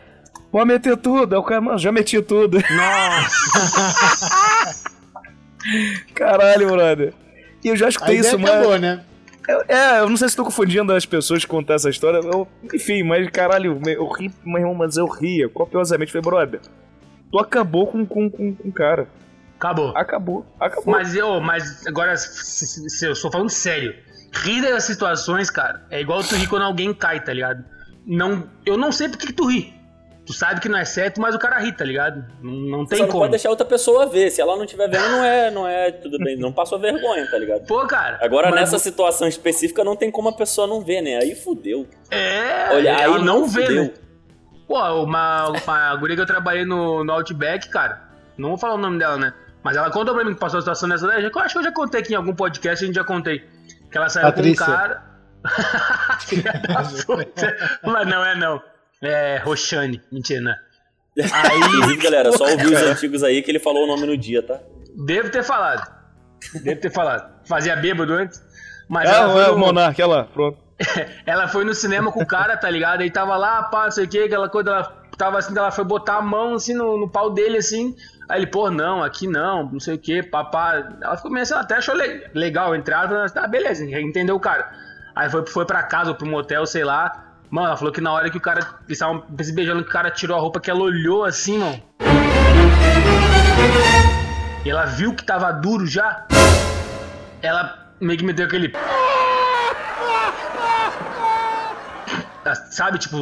Pode 0.51 0.67
meter 0.67 0.97
tudo. 0.97 1.39
O 1.39 1.43
cara, 1.43 1.61
mano, 1.61 1.79
já 1.79 1.93
meti 1.93 2.21
tudo. 2.23 2.57
Nossa, 2.59 4.89
Caralho, 6.15 6.69
brother. 6.71 7.13
E 7.63 7.69
eu 7.69 7.77
já 7.77 7.89
escutei 7.89 8.17
isso, 8.19 8.39
mas. 8.39 8.51
acabou, 8.51 8.79
né? 8.79 9.05
Eu- 9.47 9.65
É, 9.69 10.01
eu 10.01 10.09
não 10.09 10.17
sei 10.17 10.29
se 10.29 10.37
tô 10.37 10.45
confundindo 10.45 10.93
as 10.93 11.07
pessoas 11.07 11.43
que 11.43 11.49
contar 11.49 11.75
essa 11.75 11.91
história. 11.91 12.19
eu- 12.19 12.47
enfim, 12.73 13.03
mas 13.03 13.29
caralho, 13.31 13.81
eu 13.87 14.07
ri, 14.09 14.31
meu 14.45 14.59
irmão, 14.61 14.75
mas 14.75 14.97
eu 14.97 15.07
ria 15.07 15.49
copiosamente. 15.49 16.13
Falei, 16.13 16.23
brother, 16.23 16.61
tu 17.31 17.39
acabou 17.39 17.87
com, 17.87 18.05
com, 18.07 18.31
com, 18.31 18.55
com 18.55 18.69
o 18.69 18.73
cara. 18.73 19.09
acabou. 19.57 19.97
Acabou, 19.97 20.47
acabou. 20.61 20.95
Mas 20.95 21.15
eu, 21.15 21.41
mas 21.41 21.87
agora, 21.87 22.17
se, 22.17 22.67
se- 22.67 22.89
se 22.91 23.07
eu 23.07 23.13
estou 23.13 23.31
falando 23.31 23.51
sério, 23.51 23.95
rir 24.33 24.63
das 24.63 24.85
situações, 24.85 25.51
cara, 25.51 25.85
é 25.91 26.01
igual 26.01 26.23
tu 26.23 26.37
rir 26.37 26.47
quando 26.47 26.63
alguém 26.63 26.95
cai, 26.95 27.21
tá 27.21 27.33
ligado? 27.33 27.65
Não, 28.09 28.49
eu 28.65 28.77
não 28.79 28.91
sei 28.91 29.09
por 29.09 29.19
que 29.19 29.33
tu 29.33 29.47
ri. 29.47 29.77
Tu 30.25 30.33
sabe 30.35 30.61
que 30.61 30.69
não 30.69 30.79
é 30.79 30.85
certo, 30.85 31.21
mas 31.23 31.35
o 31.35 31.39
cara 31.39 31.59
ri, 31.59 31.73
tá 31.73 31.85
ligado? 31.85 32.23
Não, 32.43 32.53
não 32.53 32.87
tem 32.87 32.99
Só 32.99 33.05
não 33.05 33.11
como. 33.11 33.23
pode 33.23 33.31
deixar 33.31 33.49
outra 33.51 33.65
pessoa 33.67 34.07
ver. 34.07 34.31
Se 34.31 34.41
ela 34.43 34.57
não 34.57 34.65
estiver 34.65 34.87
vendo, 34.91 35.09
não 35.11 35.25
é, 35.25 35.51
não 35.51 35.67
é 35.69 35.91
tudo 35.91 36.19
bem. 36.19 36.37
Não 36.37 36.53
passou 36.53 36.79
vergonha, 36.79 37.31
tá 37.31 37.39
ligado? 37.39 37.67
Pô, 37.67 37.87
cara. 37.87 38.19
Agora, 38.23 38.51
mas- 38.51 38.61
nessa 38.61 38.79
situação 38.79 39.27
específica, 39.29 39.83
não 39.85 39.97
tem 39.97 40.11
como 40.11 40.29
a 40.29 40.33
pessoa 40.33 40.67
não 40.67 40.83
ver, 40.83 41.01
né? 41.01 41.17
Aí 41.17 41.35
fudeu. 41.35 41.87
É, 42.11 42.69
Olha, 42.75 42.97
aí 42.97 43.07
não 43.11 43.25
não 43.25 43.47
vê, 43.49 43.63
fudeu. 43.67 43.85
né? 43.85 43.91
Pô, 44.67 44.79
uma, 45.03 45.49
uma 45.49 45.97
guria 45.97 46.15
que 46.17 46.21
eu 46.23 46.27
trabalhei 46.27 46.65
no, 46.67 47.03
no 47.05 47.13
Outback, 47.13 47.71
cara, 47.71 48.03
não 48.37 48.51
vou 48.51 48.59
falar 48.59 48.75
o 48.75 48.79
nome 48.79 48.99
dela, 48.99 49.17
né? 49.17 49.33
Mas 49.63 49.79
ela 49.79 49.91
contou 49.91 50.15
pra 50.15 50.25
mim 50.25 50.35
que 50.35 50.41
passou 50.41 50.59
a 50.59 50.61
situação 50.61 50.89
dessa 50.91 51.07
daí. 51.07 51.25
Eu 51.25 51.31
acho 51.41 51.55
que 51.55 51.59
eu 51.59 51.65
já 51.65 51.73
contei 51.73 52.01
aqui 52.03 52.13
em 52.13 52.17
algum 52.17 52.35
podcast, 52.35 52.85
a 52.85 52.87
gente 52.87 52.97
já 52.97 53.05
contei. 53.05 53.39
Que 53.91 53.97
ela 53.97 54.11
saiu 54.11 54.27
Patrícia. 54.27 54.67
com 54.67 54.71
um 54.73 54.75
cara. 54.77 55.03
Mas 57.85 58.07
não 58.07 58.25
é 58.25 58.35
não. 58.35 58.63
É 59.03 59.39
Roxane. 59.39 60.03
Mentira, 60.11 60.41
né? 60.41 60.57
Aí, 61.33 61.59
Inclusive, 61.59 61.97
galera, 62.03 62.33
só 62.33 62.45
ouvir 62.45 62.67
os 62.67 62.83
antigos 62.83 63.23
aí 63.25 63.43
que 63.43 63.51
ele 63.51 63.59
falou 63.59 63.85
o 63.85 63.87
nome 63.87 64.07
no 64.07 64.17
dia, 64.17 64.43
tá? 64.43 64.61
devo 65.05 65.31
ter 65.31 65.43
falado. 65.43 65.91
Devo 66.63 66.81
ter 66.81 66.91
falado. 66.93 67.29
Fazia 67.47 67.75
bêbado 67.77 68.13
antes. 68.13 68.41
Mas 68.89 69.09
É, 69.09 69.15
ela, 69.15 69.31
é 69.31 69.33
foi 69.33 69.45
o 69.53 69.59
no, 69.59 69.59
Monark, 69.59 70.01
olha 70.01 70.15
lá, 70.17 70.25
pronto. 70.25 70.59
ela 71.27 71.49
foi 71.49 71.65
no 71.65 71.75
cinema 71.75 72.13
com 72.13 72.23
o 72.23 72.27
cara, 72.27 72.57
tá 72.57 72.71
ligado? 72.71 73.01
Aí 73.01 73.11
tava 73.11 73.37
lá, 73.37 73.65
pá, 73.65 73.85
não 73.85 73.91
sei 73.91 74.05
o 74.05 74.09
que, 74.09 74.21
aquela 74.23 74.49
coisa, 74.49 74.71
ela 74.71 75.03
tava 75.17 75.39
assim, 75.39 75.57
ela 75.57 75.71
foi 75.73 75.85
botar 75.85 76.17
a 76.19 76.23
mão 76.23 76.55
assim 76.55 76.75
no, 76.75 76.97
no 76.99 77.11
pau 77.11 77.31
dele, 77.31 77.59
assim. 77.59 77.97
Aí 78.29 78.41
ele, 78.41 78.47
pô, 78.47 78.71
não, 78.71 79.03
aqui 79.03 79.27
não, 79.27 79.65
não 79.73 79.81
sei 79.81 79.95
o 79.95 79.99
que, 79.99 80.23
papá. 80.23 80.89
Ela 81.03 81.17
ficou 81.17 81.31
meio 81.33 81.43
assim, 81.43 81.55
ela 81.55 81.63
até 81.63 81.77
achou 81.77 81.95
le- 81.97 82.29
legal, 82.33 82.75
entre 82.77 82.95
aspas, 82.95 83.33
tá, 83.33 83.47
beleza, 83.49 83.85
entendeu 83.85 84.37
o 84.37 84.41
cara. 84.41 84.71
Aí 85.19 85.29
foi, 85.29 85.45
foi 85.45 85.65
pra 85.67 85.83
casa 85.83 86.11
ou 86.11 86.15
pro 86.15 86.25
motel, 86.29 86.65
sei 86.65 86.85
lá. 86.85 87.25
Mano, 87.51 87.67
ela 87.67 87.77
falou 87.77 87.93
que 87.93 88.01
na 88.01 88.13
hora 88.13 88.31
que 88.31 88.37
o 88.37 88.41
cara. 88.41 88.61
Eles 88.61 88.91
estavam 88.91 89.25
se 89.43 89.53
beijando, 89.53 89.83
que 89.83 89.89
o 89.89 89.93
cara 89.93 90.13
tirou 90.13 90.37
a 90.37 90.41
roupa, 90.41 90.61
que 90.61 90.71
ela 90.71 90.79
olhou 90.81 91.25
assim, 91.25 91.59
mano. 91.59 91.83
E 94.65 94.71
ela 94.71 94.85
viu 94.85 95.13
que 95.13 95.25
tava 95.25 95.51
duro 95.53 95.89
já. 95.89 96.25
Ela 97.43 97.91
meio 98.01 98.17
que 98.17 98.25
me 98.25 98.33
deu 98.33 98.47
aquele. 98.47 98.73
Sabe, 102.71 102.99
tipo, 102.99 103.19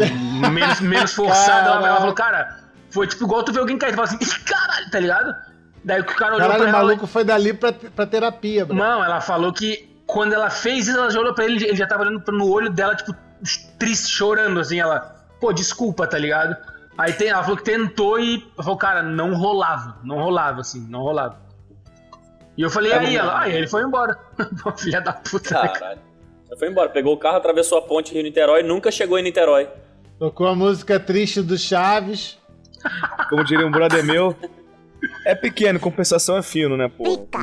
menos, 0.52 0.80
menos 0.80 1.12
forçado. 1.16 1.68
Ela, 1.70 1.88
ela 1.88 1.96
falou, 1.98 2.14
cara, 2.14 2.58
foi 2.90 3.06
tipo 3.06 3.24
igual 3.24 3.42
tu 3.42 3.52
ver 3.54 3.60
alguém 3.60 3.78
cair. 3.78 3.92
Tu 3.92 3.96
fala 3.96 4.08
assim, 4.08 4.18
"Ih, 4.20 4.44
caralho, 4.44 4.90
tá 4.90 5.00
ligado? 5.00 5.34
Daí 5.82 6.02
que 6.02 6.12
o 6.12 6.16
cara 6.16 6.34
olhou 6.34 6.48
Caralho, 6.48 6.62
pra 6.64 6.66
o 6.66 6.76
ela. 6.76 6.84
maluco 6.86 7.06
foi 7.06 7.24
dali 7.24 7.54
pra, 7.54 7.72
pra 7.72 8.06
terapia, 8.06 8.66
bro. 8.66 8.76
Não, 8.76 9.02
ela 9.02 9.20
falou 9.20 9.52
que 9.52 9.85
quando 10.06 10.32
ela 10.32 10.48
fez 10.48 10.86
isso, 10.86 10.96
ela 10.96 11.10
já 11.10 11.18
olhou 11.18 11.34
pra 11.34 11.44
ele, 11.44 11.64
ele 11.64 11.76
já 11.76 11.86
tava 11.86 12.02
olhando 12.02 12.22
no 12.32 12.50
olho 12.50 12.70
dela, 12.70 12.94
tipo, 12.94 13.14
triste, 13.78 14.08
chorando, 14.08 14.60
assim, 14.60 14.78
ela, 14.78 15.26
pô, 15.40 15.52
desculpa, 15.52 16.06
tá 16.06 16.16
ligado? 16.16 16.56
Aí 16.96 17.12
tem, 17.12 17.28
ela 17.28 17.42
falou 17.42 17.56
que 17.56 17.64
tentou 17.64 18.18
e 18.18 18.46
falou, 18.56 18.76
cara, 18.76 19.02
não 19.02 19.34
rolava, 19.34 19.98
não 20.02 20.16
rolava, 20.16 20.60
assim, 20.60 20.86
não 20.88 21.00
rolava. 21.00 21.38
E 22.56 22.62
eu 22.62 22.70
falei, 22.70 22.92
aí, 22.92 23.16
ela, 23.16 23.42
ah, 23.42 23.48
ele 23.48 23.66
foi 23.66 23.82
embora. 23.82 24.18
Filha 24.78 25.00
da 25.00 25.12
puta. 25.12 25.54
né, 25.54 25.60
cara? 25.60 25.78
Caralho. 25.78 26.00
Já 26.48 26.56
foi 26.56 26.68
embora, 26.70 26.88
pegou 26.88 27.12
o 27.12 27.18
carro, 27.18 27.36
atravessou 27.36 27.76
a 27.76 27.82
ponte 27.82 28.14
Rio-Niterói 28.14 28.60
e 28.60 28.62
nunca 28.62 28.90
chegou 28.90 29.18
em 29.18 29.22
Niterói. 29.22 29.68
Tocou 30.18 30.46
a 30.46 30.54
música 30.54 30.98
triste 30.98 31.42
do 31.42 31.58
Chaves. 31.58 32.38
Como 33.28 33.44
diria 33.44 33.66
um 33.66 33.70
brother 33.70 34.02
meu. 34.02 34.34
É 35.24 35.34
pequeno, 35.34 35.80
compensação 35.80 36.36
é 36.36 36.42
fino, 36.42 36.76
né, 36.76 36.88
pô? 36.88 37.26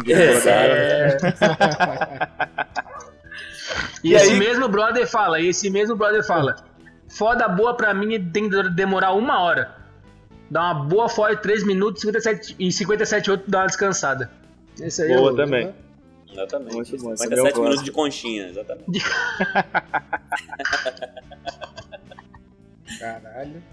E, 4.03 4.09
E 4.09 4.14
esse 4.16 4.32
aí- 4.34 4.39
mesmo 4.39 4.68
brother 4.68 5.07
fala, 5.09 5.39
e 5.39 5.47
esse 5.47 5.70
mesmo 5.70 5.95
brother 5.95 6.26
fala, 6.28 6.55
foda 7.07 7.47
boa 7.47 7.74
pra 7.76 7.93
mim 7.93 8.22
tem 8.32 8.49
que 8.49 8.70
demorar 8.72 9.14
uma 9.14 9.39
hora. 9.39 9.76
Dá 10.51 10.61
uma 10.72 10.84
boa 10.86 11.07
foda 11.09 11.36
de 11.36 11.41
3 11.41 11.66
minutos 11.66 12.01
57, 12.01 12.55
e 12.59 12.70
57 12.72 13.32
outros 13.32 13.49
dá 13.49 13.59
uma 13.61 13.68
descansada. 13.68 14.30
Esse 14.80 15.01
aí 15.03 15.11
é 15.14 15.16
Boa 15.16 15.32
o- 15.32 15.36
também. 15.36 15.74
Exatamente. 16.32 16.76
Muito 16.76 16.97
bom, 16.97 17.14
esse 17.14 17.24
é 17.24 17.30
57 17.30 17.36
meu 17.36 17.43
minutos 17.45 17.64
gosto. 17.76 17.86
de 17.86 17.91
conchinha, 17.91 18.47
exatamente. 18.49 18.91
Caralho. 22.99 23.64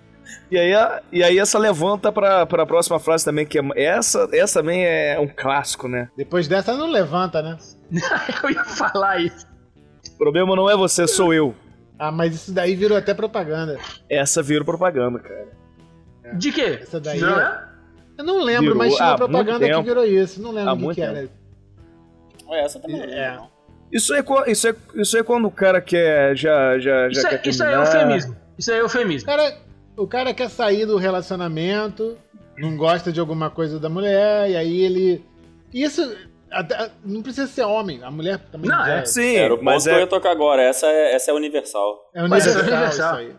E 0.51 0.59
aí, 0.59 0.73
e 1.13 1.23
aí 1.23 1.39
essa 1.39 1.59
levanta 1.59 2.11
pra, 2.11 2.45
pra 2.47 2.67
próxima 2.67 2.99
frase 2.99 3.25
também, 3.25 3.47
que 3.47 3.59
é, 3.59 3.63
essa, 3.77 4.29
essa 4.33 4.61
também 4.61 4.85
é 4.85 5.19
um 5.21 5.29
clássico, 5.29 5.87
né? 5.89 6.09
Depois 6.17 6.49
dessa 6.49 6.77
não 6.77 6.91
levanta, 6.91 7.41
né? 7.43 7.57
Eu 8.43 8.51
ia 8.51 8.65
falar 8.65 9.21
isso. 9.21 9.47
O 10.15 10.19
problema 10.19 10.55
não 10.57 10.69
é 10.69 10.77
você, 10.77 11.07
sou 11.07 11.33
eu. 11.33 11.55
Ah, 11.99 12.11
mas 12.11 12.35
isso 12.35 12.53
daí 12.53 12.75
virou 12.75 12.97
até 12.97 13.13
propaganda. 13.15 13.79
Essa 14.09 14.43
vira 14.43 14.65
propaganda, 14.65 15.19
cara. 15.19 15.49
De 16.35 16.53
quê? 16.53 16.79
Essa 16.83 17.01
daí 17.01 17.21
Não 17.21 17.39
é- 17.41 17.43
é? 17.67 17.71
Eu 18.19 18.25
não 18.25 18.43
lembro, 18.43 18.63
Virou- 18.63 18.79
mas 18.79 18.95
tinha 18.95 19.13
ah, 19.13 19.17
propaganda 19.17 19.67
que 19.67 19.83
virou 19.83 20.05
isso. 20.05 20.43
Não 20.43 20.51
lembro 20.53 20.75
o 20.75 20.89
que, 20.91 20.95
que 20.97 21.01
era. 21.03 21.29
Ué, 22.49 22.61
essa 22.65 22.79
também. 22.81 23.01
É. 23.03 23.35
não. 23.37 23.49
Isso 23.93 24.15
é, 24.15 24.23
isso, 24.47 24.69
é, 24.69 24.75
isso 24.95 25.17
é 25.19 25.23
quando 25.23 25.47
o 25.47 25.51
cara 25.51 25.81
quer 25.81 26.37
já, 26.37 26.79
já, 26.79 27.09
já 27.09 27.09
Isso, 27.09 27.27
é, 27.27 27.39
quer 27.39 27.49
isso 27.49 27.65
é 27.65 27.75
eufemismo. 27.75 28.37
Isso 28.59 28.71
é 28.71 28.75
O 28.75 28.85
eufemismo. 28.85 29.27
cara, 29.27 29.57
o 30.03 30.07
cara 30.07 30.33
quer 30.35 30.49
sair 30.51 30.87
do 30.87 30.97
relacionamento, 30.97 32.17
não 32.59 32.77
gosta 32.77 33.11
de 33.13 33.21
alguma 33.21 33.51
coisa 33.51 33.79
da 33.79 33.89
mulher, 33.89 34.51
e 34.51 34.57
aí 34.57 34.81
ele. 34.83 35.25
Isso 35.73 36.17
até- 36.51 36.91
não 37.05 37.23
precisa 37.23 37.47
ser 37.47 37.63
homem, 37.63 38.03
a 38.03 38.11
mulher 38.11 38.39
também 38.51 38.69
Não, 38.71 38.79
já 38.85 38.97
é. 38.99 39.05
Sim, 39.05 39.37
Era 39.37 39.55
o 39.55 39.57
ponto 39.59 39.65
mas 39.65 39.85
que 39.85 39.91
eu 39.91 39.95
é, 39.95 40.01
ia 40.01 40.07
tocar 40.07 40.31
agora. 40.33 40.63
Essa 40.63 40.87
é, 40.87 41.15
essa 41.15 41.31
é 41.31 41.35
universal. 41.35 42.11
É 42.15 42.27
Mas 42.27 42.47
é 42.47 42.51
universal, 42.51 42.79
universal. 42.79 43.21
isso 43.23 43.31
aí. 43.31 43.37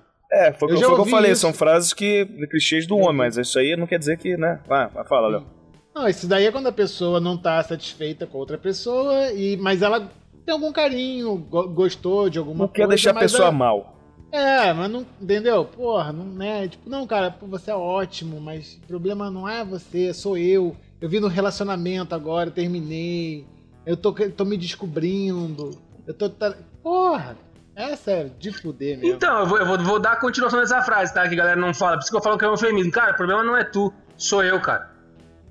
é, 0.47 0.53
foi 0.53 0.73
o 0.73 0.77
que 0.77 0.83
eu 0.83 1.05
falei, 1.05 1.31
isso. 1.31 1.41
são 1.41 1.53
frases 1.53 1.93
que 1.93 2.25
clichês 2.49 2.87
do 2.87 2.97
homem, 2.97 3.17
mas 3.17 3.37
isso 3.37 3.59
aí 3.59 3.75
não 3.75 3.85
quer 3.85 3.99
dizer 3.99 4.17
que, 4.17 4.37
né? 4.37 4.59
Vai, 4.67 4.87
vai 4.87 5.03
fala, 5.05 5.27
Léo. 5.27 5.45
Não, 5.93 6.07
isso 6.07 6.25
daí 6.25 6.45
é 6.45 6.51
quando 6.53 6.67
a 6.67 6.71
pessoa 6.71 7.19
não 7.19 7.37
tá 7.37 7.61
satisfeita 7.63 8.25
com 8.25 8.37
outra 8.37 8.57
pessoa, 8.57 9.29
e, 9.33 9.57
mas 9.57 9.81
ela 9.81 10.09
tem 10.45 10.53
algum 10.53 10.71
carinho, 10.71 11.35
go- 11.35 11.67
gostou 11.67 12.29
de 12.29 12.39
alguma 12.39 12.59
Não 12.59 12.67
coisa. 12.69 12.73
quer 12.83 12.87
deixar 12.87 13.11
a 13.11 13.15
pessoa 13.19 13.43
ela- 13.47 13.51
mal. 13.51 13.97
É, 14.31 14.73
mas 14.73 14.89
não. 14.89 15.05
Entendeu? 15.19 15.65
Porra, 15.65 16.13
não 16.13 16.25
né? 16.25 16.67
Tipo, 16.67 16.89
não, 16.89 17.05
cara, 17.05 17.35
você 17.41 17.71
é 17.71 17.75
ótimo, 17.75 18.39
mas 18.39 18.79
o 18.83 18.87
problema 18.87 19.29
não 19.29 19.47
é 19.47 19.63
você, 19.63 20.13
sou 20.13 20.37
eu. 20.37 20.75
Eu 20.99 21.09
vi 21.09 21.19
no 21.19 21.27
relacionamento 21.27 22.15
agora, 22.15 22.49
terminei. 22.49 23.45
Eu 23.85 23.97
tô, 23.97 24.13
tô 24.13 24.45
me 24.45 24.57
descobrindo. 24.57 25.77
Eu 26.07 26.13
tô. 26.13 26.31
Porra, 26.81 27.35
essa 27.75 28.11
é 28.11 28.31
de 28.37 28.51
fuder 28.51 28.99
mesmo. 28.99 29.15
Então, 29.15 29.39
eu 29.39 29.45
vou, 29.45 29.57
eu 29.57 29.83
vou, 29.83 29.99
dar 29.99 30.13
a 30.13 30.15
continuação 30.15 30.59
dessa 30.59 30.81
frase, 30.81 31.13
tá? 31.13 31.27
Que 31.27 31.33
a 31.33 31.37
galera 31.37 31.59
não 31.59 31.73
fala. 31.73 31.97
Por 31.97 32.03
isso 32.03 32.11
que 32.11 32.17
eu 32.17 32.21
falo 32.21 32.37
que 32.37 32.45
é 32.45 32.47
um 32.47 32.51
eufemismo. 32.51 32.91
Cara, 32.91 33.13
o 33.13 33.17
problema 33.17 33.43
não 33.43 33.57
é 33.57 33.63
tu, 33.63 33.93
sou 34.17 34.43
eu, 34.43 34.59
cara. 34.61 34.91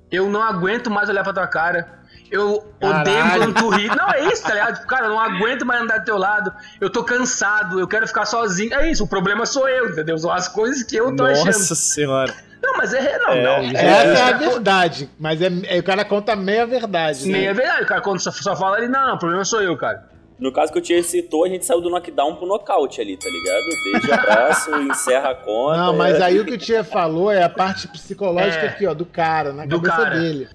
Eu 0.09 0.29
não 0.29 0.41
aguento 0.41 0.89
mais 0.89 1.09
olhar 1.09 1.23
pra 1.23 1.33
tua 1.33 1.47
cara. 1.47 2.00
Eu 2.31 2.63
odeio 2.81 3.03
Caralho. 3.03 3.53
quando 3.53 3.55
tu 3.55 3.69
ri. 3.69 3.87
Não, 3.89 4.09
é 4.09 4.31
isso, 4.31 4.41
tá 4.43 4.53
ligado? 4.53 4.75
Tipo, 4.75 4.87
cara, 4.87 5.05
eu 5.07 5.09
não 5.09 5.19
aguento 5.19 5.65
mais 5.65 5.81
andar 5.81 5.97
do 5.99 6.05
teu 6.05 6.17
lado. 6.17 6.51
Eu 6.79 6.89
tô 6.89 7.03
cansado, 7.03 7.77
eu 7.79 7.87
quero 7.87 8.07
ficar 8.07 8.25
sozinho. 8.25 8.73
É 8.73 8.89
isso, 8.89 9.03
o 9.03 9.07
problema 9.07 9.45
sou 9.45 9.67
eu, 9.67 9.89
entendeu? 9.89 10.17
São 10.17 10.31
as 10.31 10.47
coisas 10.47 10.81
que 10.83 10.95
eu 10.95 11.13
tô 11.15 11.25
achando. 11.25 11.45
Nossa 11.47 11.75
senhora. 11.75 12.33
Não, 12.63 12.77
mas 12.77 12.93
é. 12.93 13.17
Não, 13.19 13.29
É, 13.33 13.43
não. 13.43 13.63
isso 13.63 13.75
Essa 13.77 14.23
é 14.23 14.33
a 14.33 14.37
verdade, 14.37 15.09
mas 15.19 15.41
é, 15.41 15.49
é- 15.65 15.79
o 15.79 15.83
cara 15.83 16.05
conta 16.05 16.35
meia 16.35 16.65
verdade. 16.65 17.27
né? 17.29 17.43
É 17.45 17.53
verdade, 17.53 17.83
o 17.83 17.87
cara 17.87 18.01
quando 18.01 18.19
só, 18.21 18.31
só 18.31 18.55
fala 18.55 18.77
ali, 18.77 18.87
não, 18.87 19.07
não, 19.07 19.15
o 19.15 19.19
problema 19.19 19.43
sou 19.43 19.61
eu, 19.61 19.75
cara. 19.75 20.09
No 20.39 20.51
caso 20.53 20.71
que 20.71 20.79
o 20.79 20.81
Tia 20.81 21.03
citou, 21.03 21.43
a 21.45 21.49
gente 21.49 21.65
saiu 21.65 21.81
do 21.81 21.89
knockdown 21.89 22.35
pro 22.37 22.47
nocaute 22.47 22.99
ali, 23.01 23.15
tá 23.17 23.27
ligado? 23.29 23.63
Beijo, 24.07 24.13
abraço, 24.13 24.71
encerra 24.89 25.31
a 25.31 25.35
conta. 25.35 25.77
Não, 25.77 25.95
mas 25.97 26.19
é. 26.19 26.23
aí 26.23 26.39
o 26.39 26.45
que 26.45 26.53
o 26.53 26.57
Tia 26.57 26.83
falou 26.83 27.31
é 27.31 27.43
a 27.43 27.49
parte 27.49 27.87
psicológica 27.87 28.63
É. 28.65 28.69
aqui, 28.69 28.87
ó, 28.87 28.93
do 28.93 29.05
cara, 29.05 29.51
na 29.53 29.65
Do 29.65 29.81
cabeça 29.81 30.03
cara. 30.03 30.19
dele. 30.19 30.47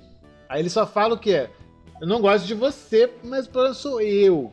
Aí 0.48 0.60
ele 0.62 0.70
só 0.70 0.86
fala 0.86 1.14
o 1.14 1.18
quê? 1.18 1.48
Eu 2.00 2.06
não 2.06 2.20
gosto 2.20 2.46
de 2.46 2.54
você, 2.54 3.10
mas 3.24 3.46
o 3.46 3.50
problema 3.50 3.74
sou 3.74 4.00
eu. 4.00 4.52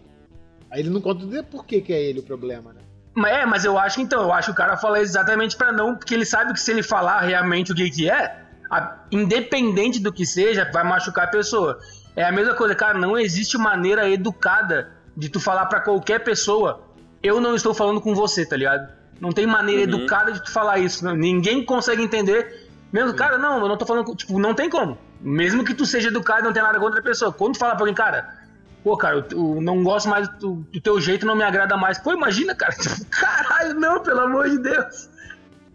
Aí 0.71 0.79
ele 0.79 0.89
não 0.89 1.01
conta 1.01 1.25
de 1.25 1.43
por 1.43 1.65
que, 1.65 1.81
que 1.81 1.93
é 1.93 2.01
ele 2.01 2.19
o 2.19 2.23
problema, 2.23 2.73
né? 2.73 2.81
Mas 3.15 3.31
é, 3.31 3.45
mas 3.45 3.65
eu 3.65 3.77
acho 3.77 3.97
que 3.97 4.01
então, 4.01 4.21
eu 4.23 4.33
acho 4.33 4.47
que 4.47 4.51
o 4.53 4.55
cara 4.55 4.75
fala 4.77 4.99
exatamente 4.99 5.55
pra 5.55 5.71
não, 5.71 5.95
porque 5.95 6.13
ele 6.13 6.25
sabe 6.25 6.51
que 6.53 6.59
se 6.59 6.71
ele 6.71 6.81
falar 6.81 7.21
realmente 7.21 7.71
o 7.71 7.75
que 7.75 7.89
que 7.91 8.09
é, 8.09 8.41
a- 8.71 9.03
independente 9.11 9.99
do 10.01 10.11
que 10.11 10.25
seja, 10.25 10.67
vai 10.73 10.83
machucar 10.83 11.25
a 11.25 11.31
pessoa. 11.31 11.77
É 12.15 12.23
a 12.23 12.31
mesma 12.31 12.55
coisa, 12.55 12.73
cara, 12.73 12.97
não 12.97 13.17
existe 13.17 13.55
maneira 13.57 14.09
educada 14.09 14.91
de 15.15 15.29
tu 15.29 15.39
falar 15.39 15.67
pra 15.67 15.79
qualquer 15.79 16.23
pessoa, 16.23 16.81
eu 17.21 17.39
não 17.39 17.53
estou 17.55 17.73
falando 17.73 18.01
com 18.01 18.15
você, 18.15 18.43
tá 18.45 18.55
ligado? 18.57 18.91
Não 19.19 19.31
tem 19.31 19.45
maneira 19.45 19.81
Uhum. 19.81 19.99
educada 19.99 20.31
de 20.31 20.43
tu 20.43 20.51
falar 20.51 20.79
isso, 20.79 21.05
não. 21.05 21.15
ninguém 21.15 21.63
consegue 21.63 22.01
entender. 22.01 22.67
Mesmo, 22.91 23.13
cara, 23.13 23.37
não, 23.37 23.59
eu 23.59 23.67
não 23.67 23.77
tô 23.77 23.85
falando, 23.85 24.05
com- 24.05 24.15
tipo, 24.15 24.39
não 24.39 24.55
tem 24.55 24.69
como. 24.71 24.97
Mesmo 25.23 25.63
que 25.63 25.73
tu 25.73 25.85
seja 25.85 26.09
educado 26.09 26.41
e 26.41 26.43
não 26.43 26.53
tenha 26.53 26.65
nada 26.65 26.79
contra 26.79 26.99
a 26.99 27.03
pessoa. 27.03 27.31
Quando 27.31 27.53
tu 27.53 27.59
fala 27.59 27.73
pra 27.73 27.81
alguém, 27.81 27.95
cara, 27.95 28.43
Pô, 28.83 28.97
cara, 28.97 29.15
eu, 29.31 29.55
eu 29.55 29.61
não 29.61 29.81
gosto 29.81 30.09
mais 30.09 30.27
do, 30.39 30.55
do 30.55 30.81
teu 30.81 30.99
jeito, 30.99 31.25
não 31.25 31.37
me 31.37 31.43
agrada 31.43 31.77
mais. 31.77 31.97
Pô, 31.97 32.11
imagina, 32.11 32.53
cara. 32.53 32.73
Tipo, 32.73 32.93
caralho, 33.09 33.75
não, 33.79 34.03
pelo 34.03 34.19
amor 34.19 34.49
de 34.49 34.57
Deus. 34.59 35.09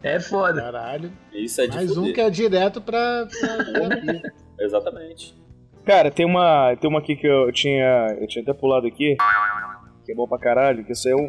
É 0.02 0.20
foda. 0.20 0.60
Caralho. 0.60 1.10
Isso 1.32 1.58
é 1.62 1.66
de 1.66 1.74
Mais 1.74 1.96
um 1.96 2.12
que 2.12 2.20
é 2.20 2.28
direto 2.28 2.82
pra, 2.82 3.26
pra. 3.26 4.20
Exatamente. 4.62 5.34
Cara, 5.86 6.10
tem 6.10 6.26
uma, 6.26 6.76
tem 6.76 6.88
uma 6.90 6.98
aqui 6.98 7.16
que 7.16 7.26
eu 7.26 7.50
tinha, 7.50 8.14
eu 8.20 8.26
tinha 8.28 8.42
até 8.42 8.52
pulado 8.52 8.86
aqui, 8.86 9.16
que 10.04 10.12
é 10.12 10.14
bom 10.14 10.28
pra 10.28 10.38
caralho, 10.38 10.84
que 10.84 10.92
isso 10.92 11.08
é 11.08 11.16
um, 11.16 11.26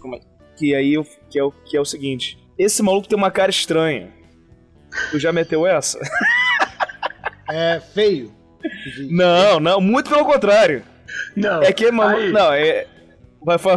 como 0.00 0.14
é- 0.14 0.20
que 0.56 0.72
aí 0.72 0.94
eu, 0.94 1.04
que 1.28 1.36
é 1.36 1.42
o 1.42 1.50
que 1.50 1.76
é 1.76 1.80
o 1.80 1.84
seguinte. 1.84 2.38
Esse 2.56 2.80
maluco 2.80 3.08
tem 3.08 3.18
uma 3.18 3.30
cara 3.30 3.50
estranha. 3.50 4.08
Tu 5.10 5.18
já 5.18 5.32
meteu 5.32 5.66
essa? 5.66 5.98
É 7.50 7.80
feio. 7.80 8.32
Não, 9.10 9.60
não, 9.60 9.80
muito 9.80 10.10
pelo 10.10 10.24
contrário. 10.24 10.82
Não. 11.36 11.62
É 11.62 11.72
que, 11.72 11.90
mano, 11.92 12.16
aí, 12.16 12.32
não, 12.32 12.52
é 12.52 12.86
Vai, 13.40 13.56
fala. 13.56 13.76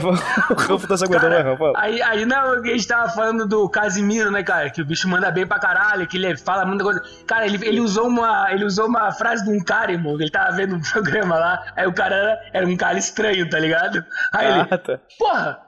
O 0.49 0.53
Rafa 0.55 0.87
tá 0.87 0.97
se 0.97 1.05
aguentando, 1.05 1.35
vai, 1.35 1.43
Rafa. 1.43 1.73
Aí, 1.75 2.01
aí 2.01 2.25
não, 2.25 2.53
a 2.53 2.65
gente 2.67 2.87
tava 2.87 3.09
falando 3.09 3.47
do 3.47 3.69
Casimiro, 3.69 4.31
né, 4.31 4.41
cara? 4.41 4.71
Que 4.71 4.81
o 4.81 4.85
bicho 4.85 5.07
manda 5.07 5.29
bem 5.29 5.45
pra 5.45 5.59
caralho, 5.59 6.07
que 6.07 6.17
ele 6.17 6.35
fala 6.35 6.65
muita 6.65 6.83
coisa. 6.83 7.01
Cara, 7.27 7.45
ele, 7.45 7.63
ele, 7.65 7.79
usou, 7.79 8.07
uma, 8.07 8.51
ele 8.51 8.65
usou 8.65 8.87
uma 8.87 9.11
frase 9.11 9.43
de 9.45 9.51
um 9.51 9.63
cara, 9.63 9.91
irmão, 9.91 10.17
que 10.17 10.23
ele 10.23 10.31
tava 10.31 10.55
vendo 10.55 10.75
um 10.75 10.81
programa 10.91 11.37
lá. 11.37 11.63
Aí 11.75 11.85
o 11.85 11.93
cara 11.93 12.15
era, 12.15 12.41
era 12.53 12.67
um 12.67 12.75
cara 12.75 12.97
estranho, 12.97 13.47
tá 13.49 13.59
ligado? 13.59 14.03
Aí 14.33 14.47
ele, 14.47 14.67
Ah, 14.71 14.77
tá. 14.79 14.99
porra, 15.19 15.59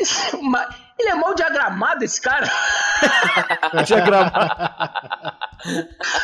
isso 0.00 0.36
é 0.36 0.38
uma- 0.38 0.68
ele 0.98 1.10
é 1.10 1.14
mal 1.14 1.34
diagramado, 1.34 2.04
esse 2.04 2.20
cara. 2.20 2.50
Diagramado. 3.84 4.36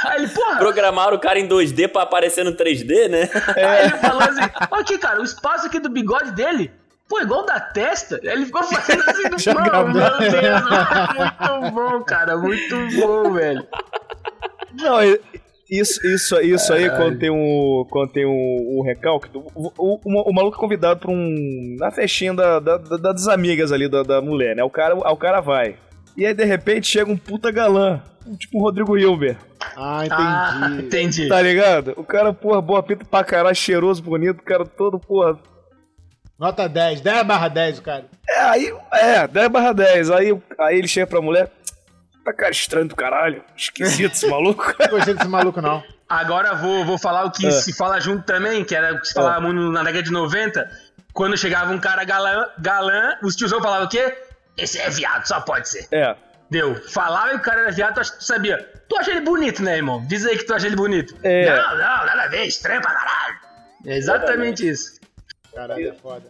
Aí 0.04 0.18
ele, 0.22 0.28
porra, 0.28 0.56
Programaram 0.56 1.16
o 1.16 1.20
cara 1.20 1.38
em 1.38 1.48
2D 1.48 1.88
pra 1.88 2.02
aparecer 2.02 2.44
no 2.44 2.52
3D, 2.52 3.08
né? 3.08 3.28
Aí 3.56 3.86
ele 3.86 3.98
falou 3.98 4.22
assim: 4.22 4.40
Olha 4.70 4.82
aqui, 4.82 4.98
cara, 4.98 5.20
o 5.20 5.24
espaço 5.24 5.66
aqui 5.66 5.78
do 5.78 5.88
bigode 5.88 6.32
dele, 6.32 6.72
pô, 7.08 7.20
igual 7.20 7.44
da 7.44 7.60
testa. 7.60 8.18
Aí 8.22 8.28
ele 8.28 8.46
ficou 8.46 8.62
fazendo 8.62 9.02
assim 9.08 9.28
do 9.28 9.36
mano, 9.54 9.92
meu 9.92 10.18
Deus, 10.18 10.62
muito 11.60 11.70
bom, 11.72 12.02
cara, 12.04 12.36
muito 12.36 12.76
bom, 13.00 13.32
velho. 13.32 13.66
Não, 14.74 15.00
isso, 15.80 16.06
isso, 16.06 16.40
isso 16.40 16.72
aí, 16.72 16.88
quando 16.90 17.18
tem 17.18 17.30
um, 17.30 17.86
quando 17.90 18.10
tem 18.12 18.26
um, 18.26 18.78
um 18.78 18.82
recalque, 18.82 19.28
o, 19.34 19.46
o, 19.54 20.00
o- 20.04 20.30
o 20.30 20.34
maluco 20.34 20.56
é 20.56 20.60
convidado 20.60 21.00
pra 21.00 21.10
um. 21.10 21.76
na 21.78 21.90
festinha 21.90 22.34
da, 22.34 22.60
da- 22.60 22.76
da- 22.76 22.96
das 23.12 23.26
amigas 23.28 23.72
ali 23.72 23.88
da, 23.88 24.02
da 24.02 24.20
mulher, 24.20 24.54
né? 24.56 24.62
O 24.62 24.70
cara, 24.70 24.94
o 24.94 25.16
cara 25.16 25.40
vai. 25.40 25.76
E 26.16 26.26
aí, 26.26 26.34
de 26.34 26.44
repente, 26.44 26.86
chega 26.88 27.10
um 27.10 27.16
puta 27.16 27.50
galã, 27.50 28.02
tipo 28.38 28.58
o 28.58 28.62
Rodrigo 28.62 28.98
Hilber, 28.98 29.36
Ah, 29.76 30.04
Ah, 30.10 30.68
entendi. 30.74 30.86
entendi. 30.86 31.28
tá 31.28 31.40
ligado? 31.40 31.94
O 31.96 32.04
cara, 32.04 32.32
porra, 32.34 32.60
boa 32.60 32.82
pinta 32.82 33.04
pra 33.04 33.24
caralho, 33.24 33.56
cheiroso, 33.56 34.02
bonito, 34.02 34.40
o 34.40 34.44
cara 34.44 34.64
todo, 34.66 34.98
porra. 34.98 35.38
Nota 36.38 36.68
10, 36.68 37.00
10 37.00 37.22
barra 37.24 37.48
10, 37.48 37.78
o 37.78 37.82
cara. 37.82 38.04
É, 38.28 38.40
aí, 38.40 38.74
é, 38.92 39.28
10 39.28 39.48
barra 39.48 39.72
10. 39.72 40.10
Aí, 40.10 40.36
aí 40.58 40.78
ele 40.78 40.88
chega 40.88 41.06
pra 41.06 41.20
mulher, 41.22 41.48
tá 42.24 42.32
cara 42.32 42.50
estranho 42.50 42.88
do 42.88 42.94
caralho, 42.96 43.44
esquisito 43.56 44.12
esse 44.12 44.26
maluco. 44.28 44.74
Não 44.78 44.88
gostei 44.88 45.14
desse 45.14 45.28
maluco, 45.28 45.60
não. 45.60 45.82
Agora 46.08 46.54
vou, 46.54 46.84
vou 46.84 46.98
falar 46.98 47.24
o 47.24 47.30
que 47.30 47.46
É. 47.46 47.50
se 47.50 47.72
fala 47.72 47.98
junto 48.00 48.24
também, 48.24 48.64
que 48.64 48.74
era 48.74 48.94
o 48.94 49.00
que 49.00 49.08
se 49.08 49.14
falava 49.14 49.40
muito 49.40 49.72
na 49.72 49.82
década 49.82 50.02
de 50.02 50.10
90. 50.10 50.70
Quando 51.12 51.36
chegava 51.36 51.72
um 51.72 51.78
cara 51.78 52.04
galã, 52.04 52.46
galã 52.58 53.16
os 53.22 53.34
tiozão 53.36 53.60
falavam 53.62 53.86
o 53.86 53.88
quê? 53.88 54.16
Esse 54.56 54.78
é 54.78 54.88
viado, 54.90 55.26
só 55.26 55.40
pode 55.40 55.68
ser. 55.68 55.86
É. 55.90 56.14
Deu. 56.50 56.74
Falava 56.90 57.32
e 57.32 57.36
o 57.36 57.40
cara 57.40 57.62
era 57.62 57.70
viado, 57.72 57.94
tu 57.94 58.00
acha 58.00 58.12
tu 58.12 58.24
sabia. 58.24 58.58
Tu 58.88 58.96
acha 58.98 59.10
ele 59.10 59.22
bonito, 59.22 59.62
né, 59.62 59.76
irmão? 59.76 60.04
Diz 60.06 60.26
aí 60.26 60.36
que 60.36 60.44
tu 60.44 60.52
acha 60.52 60.66
ele 60.66 60.76
bonito. 60.76 61.16
É. 61.22 61.46
Não, 61.56 61.70
não, 61.70 61.78
nada 61.78 62.22
a 62.24 62.28
ver, 62.28 62.44
estranho 62.44 62.82
pra 62.82 62.90
caralho. 62.92 63.36
É 63.86 63.96
exatamente 63.96 64.68
isso. 64.68 65.00
Caralho, 65.54 65.88
é 65.88 65.92
foda. 65.94 66.24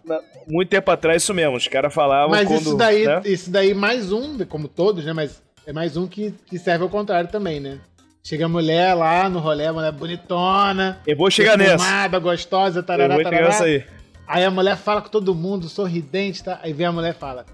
Muito 0.49 0.69
tempo 0.69 0.91
atrás, 0.91 1.23
isso 1.23 1.35
mesmo. 1.35 1.57
Os 1.57 1.67
caras 1.69 1.93
falavam 1.93 2.31
Mas 2.31 2.47
quando. 2.47 2.61
isso 2.61 2.77
daí, 2.77 3.07
né? 3.07 3.21
isso 3.25 3.51
daí 3.51 3.75
mais 3.75 4.11
um, 4.13 4.39
como 4.47 4.69
todos, 4.69 5.05
né? 5.05 5.13
Mas 5.13 5.41
é 5.67 5.73
mais 5.73 5.97
um 5.97 6.07
que, 6.07 6.33
que 6.47 6.59
serve 6.59 6.85
ao 6.85 6.91
contrário 6.91 7.31
também, 7.31 7.61
né? 7.61 7.79
Chega 8.25 8.47
a 8.47 8.49
mulher 8.49 8.95
lá 8.95 9.29
no 9.29 9.41
rolê, 9.41 9.67
a 9.67 9.73
mulher 9.73 9.91
bonitona, 9.93 11.01
Eu 11.07 11.17
vou 11.17 11.31
chegar 11.31 11.59
nessa. 11.59 12.19
gostosa, 12.19 12.79
Eu 12.81 12.85
tarará, 12.85 13.15
vou 13.15 13.25
chegar 13.25 13.31
tarará. 13.31 13.49
nessa 13.53 13.65
aí. 13.65 13.85
Aí 14.27 14.45
a 14.45 14.51
mulher 14.51 14.77
fala 14.77 15.03
com 15.03 15.09
todo 15.09 15.35
mundo, 15.35 15.69
sorridente, 15.69 16.43
tá? 16.45 16.61
Aí 16.63 16.73
vem 16.73 16.87
a 16.87 16.93
mulher 16.93 17.11
e 17.11 17.19
fala: 17.19 17.45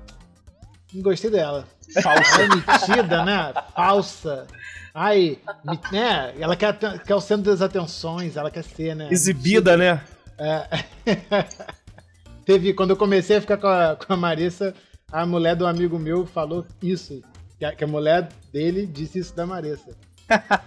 Não 0.92 1.02
gostei 1.02 1.30
dela. 1.30 1.66
Falsa. 2.02 2.42
É 2.42 2.48
metida, 2.48 3.24
né? 3.24 3.52
Falsa. 3.74 4.46
Ai, 4.94 5.38
me- 5.64 5.80
né? 5.90 6.34
Ela 6.38 6.54
quer, 6.54 6.76
quer 6.78 7.14
o 7.14 7.20
centro 7.20 7.50
das 7.50 7.62
atenções, 7.62 8.36
ela 8.36 8.50
quer 8.50 8.62
ser, 8.64 8.94
né? 8.94 9.08
Exibida, 9.10 9.76
né? 9.76 10.02
Teve, 12.44 12.72
quando 12.72 12.90
eu 12.90 12.96
comecei 12.96 13.36
a 13.36 13.40
ficar 13.40 13.58
com 13.58 13.66
a, 13.66 13.96
com 13.96 14.12
a 14.12 14.16
Marissa, 14.16 14.74
a 15.10 15.26
mulher 15.26 15.54
do 15.54 15.66
amigo 15.66 15.98
meu 15.98 16.26
falou 16.26 16.66
isso. 16.82 17.22
Que 17.58 17.64
a, 17.64 17.74
que 17.74 17.84
a 17.84 17.86
mulher 17.86 18.28
dele 18.52 18.86
disse 18.86 19.18
isso 19.18 19.34
da 19.34 19.46
Marissa. 19.46 19.96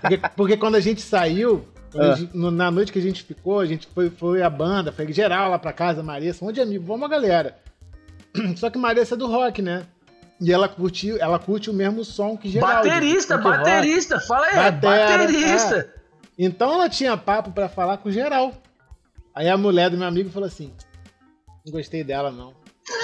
Porque, 0.01 0.17
porque 0.35 0.57
quando 0.57 0.75
a 0.75 0.79
gente 0.79 1.01
saiu, 1.01 1.65
Ah. 1.97 2.15
gente- 2.15 2.35
no- 2.35 2.51
na 2.51 2.69
noite 2.71 2.91
que 2.91 2.99
a 2.99 3.01
gente 3.01 3.23
ficou, 3.23 3.59
a 3.59 3.65
gente 3.65 3.87
foi, 3.87 4.09
foi 4.09 4.41
a 4.41 4.49
banda, 4.49 4.91
foi 4.91 5.11
geral 5.13 5.49
lá 5.51 5.59
pra 5.59 5.73
casa, 5.73 6.01
Marissa, 6.03 6.43
um 6.43 6.47
monte 6.47 6.55
de 6.55 6.61
amigo, 6.61 6.85
vamos 6.85 7.05
a 7.05 7.09
galera. 7.09 7.57
Só 8.57 8.69
que 8.69 8.77
Marissa 8.77 9.15
é 9.15 9.17
do 9.17 9.27
rock, 9.27 9.61
né? 9.61 9.85
E 10.39 10.51
ela 10.51 10.67
curte, 10.67 11.11
ela 11.19 11.37
curte 11.37 11.69
o 11.69 11.73
mesmo 11.73 12.03
som 12.03 12.35
que 12.35 12.49
geral. 12.49 12.67
baterista, 12.83 13.37
de 13.37 13.43
punk 13.43 13.57
rock. 13.57 13.69
baterista. 13.69 14.19
Fala 14.21 14.47
aí, 14.47 14.55
Batera, 14.71 15.17
baterista. 15.25 15.93
Então 16.37 16.73
ela 16.73 16.89
tinha 16.89 17.15
papo 17.15 17.51
pra 17.51 17.69
falar 17.69 17.97
com 17.97 18.09
geral. 18.09 18.51
Aí 19.35 19.47
a 19.47 19.55
mulher 19.57 19.89
do 19.91 19.97
meu 19.97 20.07
amigo 20.07 20.29
falou 20.31 20.47
assim: 20.47 20.73
Não 21.63 21.71
gostei 21.71 22.03
dela, 22.03 22.31
não. 22.31 22.53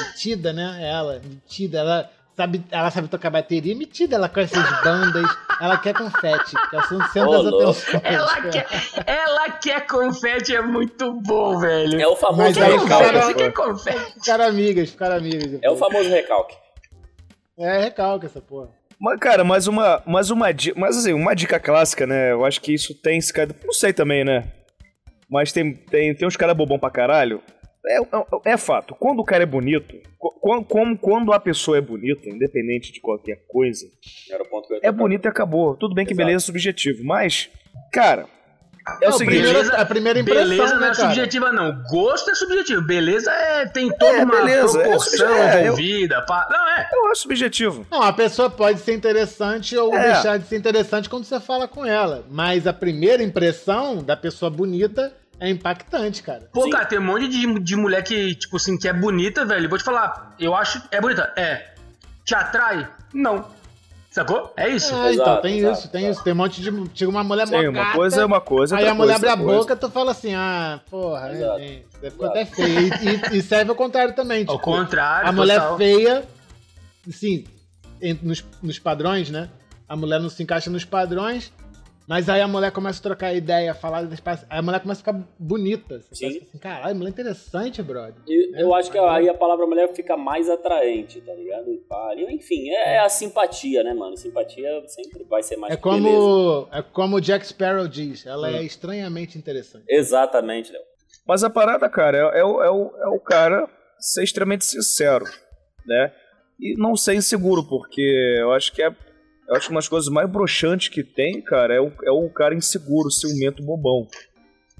Metida, 0.07 0.51
né? 0.51 0.79
Ela, 0.81 1.21
metida. 1.23 1.77
Ela 1.77 2.09
sabe, 2.37 2.63
ela 2.71 2.91
sabe 2.91 3.07
tocar 3.07 3.29
bateria, 3.31 3.75
metida. 3.75 4.15
Ela 4.15 4.29
com 4.29 4.39
essas 4.39 4.83
bandas. 4.83 5.25
Ela 5.59 5.77
quer 5.79 5.93
confete, 5.93 6.55
quer 6.69 6.83
ser 6.83 6.93
um 6.95 7.03
centro 7.07 7.31
das 7.31 7.53
atenções. 7.53 8.03
Ela 8.03 8.41
quer, 8.49 8.67
ela 9.07 9.49
quer 9.51 9.87
confete, 9.87 10.55
é 10.55 10.61
muito 10.61 11.11
bom, 11.21 11.59
velho. 11.59 11.99
É 11.99 12.07
o 12.07 12.15
famoso 12.15 12.41
Mas 12.43 12.55
recalque. 12.57 12.87
cara- 12.87 13.03
confete, 13.03 13.25
você 13.25 13.33
quer 13.33 13.51
confete. 13.53 14.13
Ficaram 14.13 14.45
amigas, 14.45 14.89
ficaram 14.91 15.15
amigas. 15.17 15.59
É 15.61 15.69
o 15.69 15.75
famoso 15.75 16.09
recalque. 16.09 16.55
É, 17.57 17.79
recalca 17.79 18.27
essa 18.27 18.39
porra. 18.39 18.69
Mas, 18.99 19.19
cara, 19.19 19.43
mais 19.43 19.67
uma, 19.67 20.01
mais 20.05 20.29
uma 20.31 20.51
dica. 20.51 20.79
Mas 20.79 20.97
assim, 20.97 21.13
uma 21.13 21.35
dica 21.35 21.59
clássica, 21.59 22.05
né? 22.07 22.31
Eu 22.31 22.45
acho 22.45 22.61
que 22.61 22.73
isso 22.73 22.93
tem 22.95 23.17
esse 23.17 23.33
cara. 23.33 23.49
Não 23.65 23.73
sei 23.73 23.91
também, 23.93 24.23
né? 24.23 24.51
Mas 25.29 25.51
tem, 25.51 25.73
tem, 25.73 26.15
tem 26.15 26.27
uns 26.27 26.37
caras 26.37 26.55
bobão 26.55 26.79
pra 26.79 26.89
caralho. 26.89 27.41
É, 27.87 27.97
é, 27.99 28.53
é 28.53 28.57
fato. 28.57 28.95
Quando 28.95 29.19
o 29.19 29.23
cara 29.25 29.43
é 29.43 29.45
bonito, 29.45 29.95
co- 30.17 30.63
como, 30.65 30.97
quando 30.97 31.31
a 31.33 31.39
pessoa 31.39 31.77
é 31.77 31.81
bonita, 31.81 32.27
independente 32.29 32.91
de 32.91 32.99
qualquer 32.99 33.43
coisa, 33.47 33.85
Era 34.31 34.43
o 34.43 34.47
ponto 34.47 34.67
que 34.67 34.73
eu 34.73 34.77
ia 34.77 34.87
é 34.87 34.91
bonito 34.91 35.25
e 35.25 35.29
acabou. 35.29 35.75
Tudo 35.75 35.95
bem 35.95 36.05
que 36.05 36.13
Exato. 36.13 36.25
beleza 36.25 36.43
é 36.43 36.45
subjetivo. 36.45 37.03
Mas, 37.03 37.49
cara, 37.91 38.25
é 39.01 39.07
o 39.07 39.11
Não, 39.11 39.17
seguinte. 39.17 39.41
primeiro- 39.43 39.75
a 39.75 39.85
primeira 39.85 40.19
impressão, 40.19 40.47
beleza 40.49 40.73
não 40.75 40.81
né, 40.81 40.87
é 40.89 40.95
cara? 40.95 41.09
subjetiva, 41.09 41.51
não. 41.51 41.83
Gosto 41.89 42.29
é 42.31 42.35
subjetivo. 42.35 42.81
Beleza 42.83 43.31
é, 43.31 43.65
tem 43.65 43.89
toda 43.89 44.17
É, 44.17 44.23
uma 44.23 44.35
beleza, 44.35 44.79
é 44.79 44.83
proporção 44.83 45.33
é, 45.33 45.59
eu- 45.59 45.63
envolvida. 45.65 46.21
pá. 46.25 46.47
Não, 46.49 46.69
é. 46.69 46.89
Eu 46.93 47.05
acho 47.11 47.21
subjetivo. 47.23 47.85
Não, 47.91 48.01
a 48.01 48.13
pessoa 48.13 48.49
pode 48.49 48.79
ser 48.79 48.93
interessante 48.93 49.75
ou 49.77 49.93
É. 49.93 50.13
deixar 50.13 50.37
de 50.39 50.47
ser 50.47 50.55
interessante 50.57 51.09
quando 51.09 51.25
você 51.25 51.39
fala 51.39 51.67
com 51.67 51.85
ela. 51.85 52.25
Mas 52.29 52.65
a 52.65 52.71
primeira 52.73 53.21
impressão 53.21 54.01
da 54.01 54.15
pessoa 54.15 54.49
bonita 54.49 55.13
é 55.39 55.49
impactante, 55.49 56.23
cara. 56.23 56.49
Pô, 56.51 56.63
Sim. 56.63 56.69
cara, 56.71 56.85
tem 56.85 56.99
um 56.99 57.03
monte 57.05 57.27
de, 57.27 57.59
de 57.59 57.75
mulher 57.75 58.03
que, 58.03 58.35
tipo 58.35 58.57
assim, 58.57 58.77
que 58.77 58.87
é 58.87 58.93
bonita, 58.93 59.45
velho. 59.45 59.69
Vou 59.69 59.77
te 59.77 59.83
falar, 59.83 60.35
eu 60.39 60.55
acho. 60.55 60.81
É 60.91 60.99
bonita? 60.99 61.31
É. 61.35 61.73
Te 62.25 62.33
atrai? 62.35 62.87
Não. 63.13 63.45
Sacou? 64.09 64.51
É 64.57 64.67
isso. 64.69 64.95
É, 64.95 65.13
então, 65.13 65.25
Exato, 65.25 65.41
tem 65.43 65.57
exato, 65.59 65.73
isso, 65.79 65.89
tem 65.89 66.01
exato. 66.01 66.13
isso. 66.15 66.23
Tem 66.23 66.33
um 66.33 66.35
monte 66.37 66.61
de. 66.61 66.71
Chega 66.97 67.11
uma 67.11 67.23
mulher 67.23 67.47
Sim, 67.47 67.53
mó 67.67 67.69
uma 67.69 67.93
coisa 67.93 68.21
é 68.21 68.25
uma 68.25 68.41
coisa. 68.41 68.75
Aí 68.77 68.87
a 68.87 68.95
mulher 68.95 69.13
coisa 69.19 69.27
é 69.27 69.29
abre 69.29 69.43
a 69.43 69.45
coisa. 69.45 69.59
boca, 69.61 69.75
tu 69.75 69.89
fala 69.91 70.11
assim, 70.11 70.33
ah, 70.33 70.79
porra, 70.89 71.29
é, 71.29 71.83
é, 72.01 72.09
ficou 72.09 72.27
até 72.27 72.43
feio. 72.45 72.89
E, 73.33 73.37
e- 73.37 73.41
serve 73.43 73.69
ao 73.69 73.75
contrário 73.75 74.15
também. 74.15 74.43
Ao 74.47 74.55
tipo, 74.55 74.59
contrário, 74.59 75.29
a 75.29 75.31
mulher 75.31 75.59
total. 75.61 75.77
feia, 75.77 76.23
assim, 77.07 77.45
nos, 78.23 78.43
nos 78.63 78.79
padrões, 78.79 79.29
né? 79.29 79.49
A 79.87 79.95
mulher 79.95 80.19
não 80.19 80.29
se 80.29 80.41
encaixa 80.41 80.69
nos 80.71 80.83
padrões, 80.83 81.53
mas 82.07 82.29
aí 82.29 82.39
a 82.41 82.47
mulher 82.47 82.71
começa 82.71 82.99
a 82.99 83.03
trocar 83.03 83.33
ideia, 83.33 83.73
falar 83.73 83.99
aí 83.99 84.07
a 84.49 84.61
mulher 84.61 84.79
começa 84.79 85.01
a 85.01 85.03
ficar 85.13 85.27
bonita. 85.37 85.99
Você 85.99 86.15
Sim. 86.29 86.37
assim, 86.41 86.57
caralho, 86.57 86.95
mulher 86.95 87.09
interessante, 87.09 87.83
brother. 87.83 88.15
E 88.27 88.61
eu 88.61 88.73
acho 88.73 88.89
que 88.89 88.97
aí 88.97 89.27
a 89.27 89.33
palavra 89.33 89.65
mulher 89.67 89.93
fica 89.93 90.15
mais 90.15 90.49
atraente, 90.49 91.19
tá 91.21 91.33
ligado? 91.33 91.69
E 91.69 92.33
Enfim, 92.33 92.69
é, 92.69 92.95
é 92.95 92.99
a 92.99 93.09
simpatia, 93.09 93.83
né, 93.83 93.93
mano? 93.93 94.15
Simpatia 94.15 94.69
sempre 94.87 95.23
vai 95.25 95.43
ser 95.43 95.57
mais 95.57 95.73
É 95.73 95.77
que 95.77 95.83
beleza. 95.89 96.05
como, 96.15 96.67
é 96.71 96.81
como 96.81 97.15
o 97.17 97.21
Jack 97.21 97.45
Sparrow 97.45 97.87
diz, 97.87 98.25
ela 98.25 98.49
Hum. 98.49 98.55
é 98.55 98.63
estranhamente 98.63 99.37
interessante. 99.37 99.85
Exatamente, 99.89 100.71
Léo. 100.71 100.81
Mas 101.27 101.43
a 101.43 101.49
parada, 101.49 101.89
cara, 101.89 102.17
é, 102.17 102.39
é 102.39 102.43
o, 102.45 102.63
é, 102.63 102.71
o, 102.71 102.91
é 103.03 103.07
o 103.09 103.19
cara 103.19 103.67
ser 103.99 104.23
extremamente 104.23 104.63
sincero, 104.65 105.25
né? 105.85 106.13
E 106.59 106.73
não 106.77 106.95
ser 106.95 107.15
inseguro, 107.15 107.67
porque 107.67 108.01
eu 108.39 108.51
acho 108.53 108.71
que 108.73 108.81
é. 108.81 108.95
Eu 109.47 109.55
acho 109.55 109.67
que 109.67 109.71
uma 109.73 109.79
das 109.79 109.87
coisas 109.87 110.09
mais 110.09 110.29
broxantes 110.29 110.89
que 110.89 111.03
tem, 111.03 111.41
cara, 111.41 111.73
é 111.73 111.79
o, 111.79 111.91
é 112.03 112.11
o 112.11 112.29
cara 112.29 112.53
inseguro, 112.53 113.09
ciumento 113.09 113.63
bobão. 113.63 114.07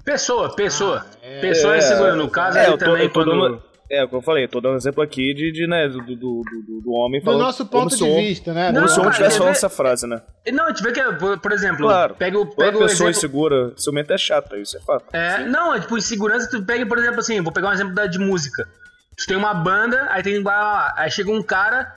Pessoa, 0.04 0.54
pessoa. 0.54 1.04
é. 1.22 1.40
pessoa 1.40 1.74
é, 1.74 1.78
É, 1.78 1.80
segura. 1.80 2.14
No 2.14 2.28
caso, 2.30 2.58
é, 2.58 2.68
eu 2.68 2.72
tô- 2.78 2.84
também, 2.84 3.02
eu 3.04 3.08
tô 3.12 3.24
quando. 3.24 3.30
dando- 3.40 3.68
É, 3.90 4.04
o 4.04 4.08
que 4.08 4.14
eu 4.16 4.20
falei, 4.20 4.46
tô 4.46 4.60
dando 4.60 4.76
exemplo 4.76 5.02
aqui 5.02 5.32
de, 5.32 5.50
de, 5.50 5.66
né, 5.66 5.88
do, 5.88 6.02
do, 6.02 6.14
do, 6.14 6.42
do- 6.44 6.80
do 6.82 6.92
homem 6.92 7.20
Do 7.20 7.24
falando. 7.24 7.40
nosso 7.40 7.64
como 7.66 7.84
ponto 7.84 7.96
de 7.96 8.04
homem- 8.04 8.28
vista, 8.28 8.52
né? 8.52 8.66
Como 8.66 8.80
Não, 8.80 8.88
se 8.88 8.96
o 8.96 9.00
homem 9.00 9.10
estivesse 9.12 9.38
falando 9.38 9.52
essa 9.52 9.68
frase, 9.70 10.06
né? 10.06 10.20
Não, 10.52 10.64
a 10.64 10.68
gente 10.68 10.82
vê 10.82 10.92
que, 10.92 11.02
por, 11.14 11.38
por 11.40 11.52
exemplo, 11.52 11.86
Claro. 11.86 12.14
pega, 12.14 12.38
o- 12.38 12.46
pega 12.54 12.76
o 12.76 12.80
pessoa 12.80 13.08
exemplo. 13.08 13.10
insegura, 13.10 13.72
ciumento 13.78 14.12
é 14.12 14.18
chata, 14.18 14.58
isso 14.58 14.76
é 14.76 14.80
fato. 14.80 15.06
É, 15.14 15.46
não, 15.46 15.74
é 15.74 15.80
tipo, 15.80 15.96
insegurança, 15.96 16.50
tu 16.50 16.62
pega, 16.66 16.84
por 16.84 16.98
exemplo, 16.98 17.18
assim, 17.20 17.40
vou 17.40 17.50
pegar 17.50 17.70
um 17.70 17.72
exemplo 17.72 17.94
da, 17.94 18.06
de 18.06 18.18
música. 18.18 18.68
Tu 19.16 19.26
tem 19.26 19.36
uma 19.38 19.54
banda, 19.54 20.06
aí 20.10 20.22
tem 20.22 20.42
ah, 20.46 20.92
aí 20.96 21.10
chega 21.10 21.30
um 21.32 21.42
cara 21.42 21.90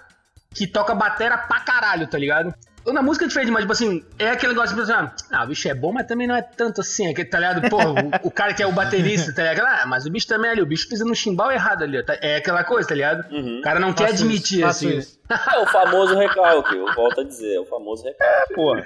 que 0.53 0.67
toca 0.67 0.93
batera 0.95 1.37
pra 1.37 1.59
caralho, 1.61 2.07
tá 2.07 2.17
ligado? 2.17 2.53
Na 2.87 3.03
música 3.03 3.25
é 3.25 3.27
diferente, 3.27 3.51
mas, 3.51 3.61
tipo 3.61 3.73
assim, 3.73 4.03
é 4.17 4.31
aquele 4.31 4.53
negócio, 4.53 4.75
tipo 4.75 4.81
assim, 4.91 5.09
ah, 5.31 5.43
o 5.43 5.47
bicho 5.47 5.67
é 5.69 5.73
bom, 5.75 5.93
mas 5.93 6.07
também 6.07 6.25
não 6.25 6.35
é 6.35 6.41
tanto 6.41 6.81
assim, 6.81 7.07
aquele, 7.11 7.29
tá 7.29 7.37
ligado? 7.39 7.69
Porra, 7.69 7.91
o, 7.91 8.27
o 8.27 8.31
cara 8.31 8.55
que 8.55 8.63
é 8.63 8.65
o 8.65 8.71
baterista, 8.71 9.31
tá 9.35 9.43
ligado? 9.43 9.67
Ah, 9.67 9.85
mas 9.85 10.07
o 10.07 10.11
bicho 10.11 10.27
também 10.27 10.49
é 10.49 10.53
ali, 10.53 10.61
o 10.63 10.65
bicho 10.65 10.89
pisa 10.89 11.05
no 11.05 11.13
chimbal 11.13 11.51
errado 11.51 11.83
ali, 11.83 11.99
ó, 11.99 12.03
tá- 12.03 12.17
é 12.21 12.37
aquela 12.37 12.63
coisa, 12.63 12.89
tá 12.89 12.95
ligado? 12.95 13.31
Uhum. 13.31 13.59
O 13.59 13.61
cara 13.61 13.79
não 13.79 13.93
quer 13.93 14.09
Faço 14.09 14.23
admitir, 14.23 14.57
isso, 14.57 14.65
faço 14.67 14.87
assim. 14.87 14.97
isso. 14.97 15.19
É 15.55 15.59
o 15.59 15.67
famoso 15.67 16.17
recalque, 16.17 16.75
eu 16.75 16.91
volto 16.95 17.21
a 17.21 17.23
dizer, 17.23 17.53
é 17.55 17.59
o 17.59 17.65
famoso 17.65 18.03
recalque. 18.03 18.53
Porra. 18.55 18.83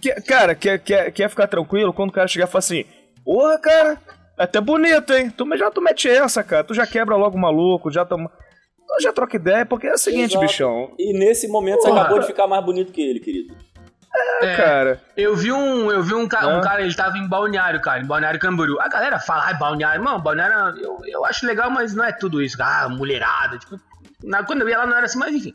Que- 0.00 0.20
cara, 0.22 0.54
quer, 0.54 0.78
quer, 0.78 1.10
quer 1.10 1.28
ficar 1.28 1.48
tranquilo 1.48 1.92
quando 1.92 2.10
o 2.10 2.12
cara 2.12 2.28
chegar 2.28 2.46
e 2.46 2.50
falar 2.50 2.60
assim: 2.60 2.84
Porra, 3.24 3.58
cara, 3.58 3.98
é 4.38 4.44
até 4.44 4.60
bonito, 4.60 5.12
hein? 5.12 5.30
Tu, 5.30 5.44
já 5.58 5.68
tu 5.70 5.82
mete 5.82 6.08
essa, 6.08 6.42
cara. 6.44 6.62
Tu 6.64 6.72
já 6.74 6.86
quebra 6.86 7.16
logo 7.16 7.36
o 7.36 7.40
maluco, 7.40 7.90
já 7.90 8.04
toma. 8.04 8.30
Tu 8.96 9.02
já 9.02 9.12
troca 9.12 9.36
ideia, 9.36 9.64
porque 9.64 9.86
é 9.86 9.94
o 9.94 9.98
seguinte, 9.98 10.32
Exato. 10.32 10.40
bichão. 10.46 10.92
E 10.98 11.12
nesse 11.18 11.46
momento 11.48 11.80
você 11.82 11.88
Porra. 11.88 12.00
acabou 12.00 12.18
de 12.20 12.26
ficar 12.26 12.46
mais 12.46 12.64
bonito 12.64 12.92
que 12.92 13.00
ele, 13.00 13.20
querido. 13.20 13.54
É, 14.42 14.56
Cara, 14.56 15.00
Eu 15.16 15.36
vi 15.36 15.52
um, 15.52 15.90
eu 15.92 16.02
vi 16.02 16.14
um, 16.14 16.26
ca- 16.26 16.48
um 16.48 16.60
cara, 16.60 16.82
ele 16.82 16.92
tava 16.94 17.16
em 17.16 17.28
Balneário, 17.28 17.80
cara, 17.80 18.00
em 18.00 18.06
Balneário 18.06 18.40
Camboriú. 18.40 18.80
A 18.80 18.88
galera 18.88 19.20
fala, 19.20 19.44
ai, 19.46 19.54
Balneário, 19.56 20.02
mano, 20.02 20.18
Balneário, 20.18 20.80
eu, 20.82 20.98
eu 21.06 21.24
acho 21.24 21.46
legal, 21.46 21.70
mas 21.70 21.94
não 21.94 22.04
é 22.04 22.10
tudo 22.12 22.42
isso. 22.42 22.56
Ah, 22.60 22.88
mulherada, 22.88 23.56
tipo, 23.58 23.78
na- 24.24 24.42
quando 24.42 24.62
eu 24.62 24.68
ia 24.68 24.78
lá 24.78 24.86
não 24.86 24.96
era 24.96 25.06
assim, 25.06 25.18
mas 25.18 25.32
enfim. 25.34 25.54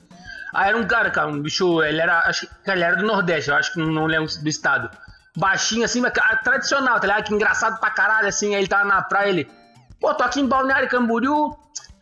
Aí 0.54 0.70
era 0.70 0.78
um 0.78 0.88
cara, 0.88 1.12
cara, 1.12 1.28
um 1.28 1.42
bicho, 1.42 1.84
ele 1.84 2.00
era, 2.00 2.20
acho 2.20 2.48
que 2.64 2.72
ele 2.72 2.84
era 2.84 2.96
do 2.96 3.06
Nordeste, 3.06 3.50
eu 3.50 3.58
acho 3.58 3.74
que 3.74 3.80
não, 3.80 3.88
não 3.88 4.06
lembro 4.06 4.28
do 4.42 4.48
estado. 4.50 4.90
Baixinho 5.36 5.84
assim, 5.84 6.00
mas 6.00 6.14
tradicional, 6.46 6.98
tá 6.98 7.08
ligado? 7.08 7.26
Que 7.26 7.34
engraçado 7.34 7.78
pra 7.82 7.90
caralho, 7.90 8.30
assim, 8.30 8.56
aí 8.56 8.62
ele 8.62 8.68
tava 8.70 8.86
na 8.86 9.02
praia, 9.02 9.28
ele, 9.30 9.50
pô, 10.00 10.14
tô 10.14 10.24
aqui 10.24 10.40
em 10.40 10.48
Balneário 10.48 10.88
Camboriú, 10.88 11.54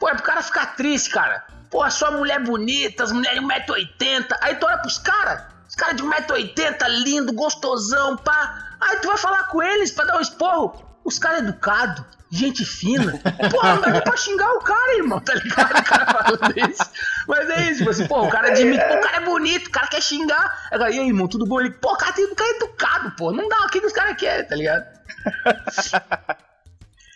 pô, 0.03 0.09
é 0.09 0.15
pro 0.15 0.23
cara 0.23 0.41
ficar 0.41 0.75
triste, 0.75 1.09
cara. 1.09 1.45
Pô, 1.71 1.89
só 1.89 2.11
mulher 2.11 2.43
bonita, 2.43 3.05
as 3.05 3.13
mulheres 3.13 3.39
de 3.39 3.45
1,80m. 3.45 4.27
Aí 4.41 4.55
tu 4.55 4.65
olha 4.65 4.77
pros 4.79 4.97
caras, 4.97 5.43
os 5.67 5.75
caras 5.75 5.95
de 5.95 6.03
1,80m, 6.03 6.87
lindo, 7.05 7.31
gostosão, 7.31 8.17
pá. 8.17 8.75
Aí 8.81 8.97
tu 8.97 9.07
vai 9.07 9.17
falar 9.17 9.43
com 9.45 9.63
eles 9.63 9.91
pra 9.91 10.03
dar 10.03 10.17
um 10.17 10.19
esporro. 10.19 10.83
Os 11.05 11.17
caras 11.17 11.39
educados, 11.39 12.03
gente 12.29 12.65
fina. 12.65 13.17
Porra, 13.49 13.75
não 13.75 13.81
dá 13.93 14.01
pra 14.01 14.17
xingar 14.17 14.51
o 14.51 14.59
cara, 14.59 14.97
irmão, 14.97 15.21
tá 15.21 15.35
ligado? 15.35 15.79
O 15.79 15.83
cara 15.83 16.05
falando 16.05 16.59
isso. 16.69 16.89
Mas 17.25 17.49
é 17.49 17.61
isso, 17.63 17.77
tipo 17.77 17.89
assim, 17.89 18.07
pô, 18.07 18.23
o 18.23 18.29
cara 18.29 18.49
admite, 18.49 18.83
pô, 18.85 18.95
o 18.95 19.01
cara 19.01 19.17
é 19.17 19.25
bonito, 19.25 19.67
o 19.67 19.71
cara 19.71 19.87
quer 19.87 20.01
xingar. 20.01 20.67
Aí, 20.69 20.97
e 20.97 20.99
aí, 20.99 21.07
irmão, 21.07 21.29
tudo 21.29 21.45
bom? 21.45 21.61
Ele, 21.61 21.71
pô, 21.71 21.93
o 21.93 21.97
cara 21.97 22.11
tem 22.11 22.35
cara 22.35 22.49
é 22.49 22.55
educado, 22.57 23.11
pô. 23.15 23.31
Não 23.31 23.47
dá, 23.47 23.57
o 23.59 23.69
que 23.69 23.79
que 23.79 23.87
os 23.87 23.93
caras 23.93 24.17
querem, 24.17 24.45
tá 24.45 24.55
ligado? 24.55 24.85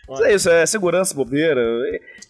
Mas 0.07 0.19
é 0.21 0.33
isso, 0.35 0.49
é 0.49 0.65
segurança, 0.65 1.13
bobeira. 1.13 1.61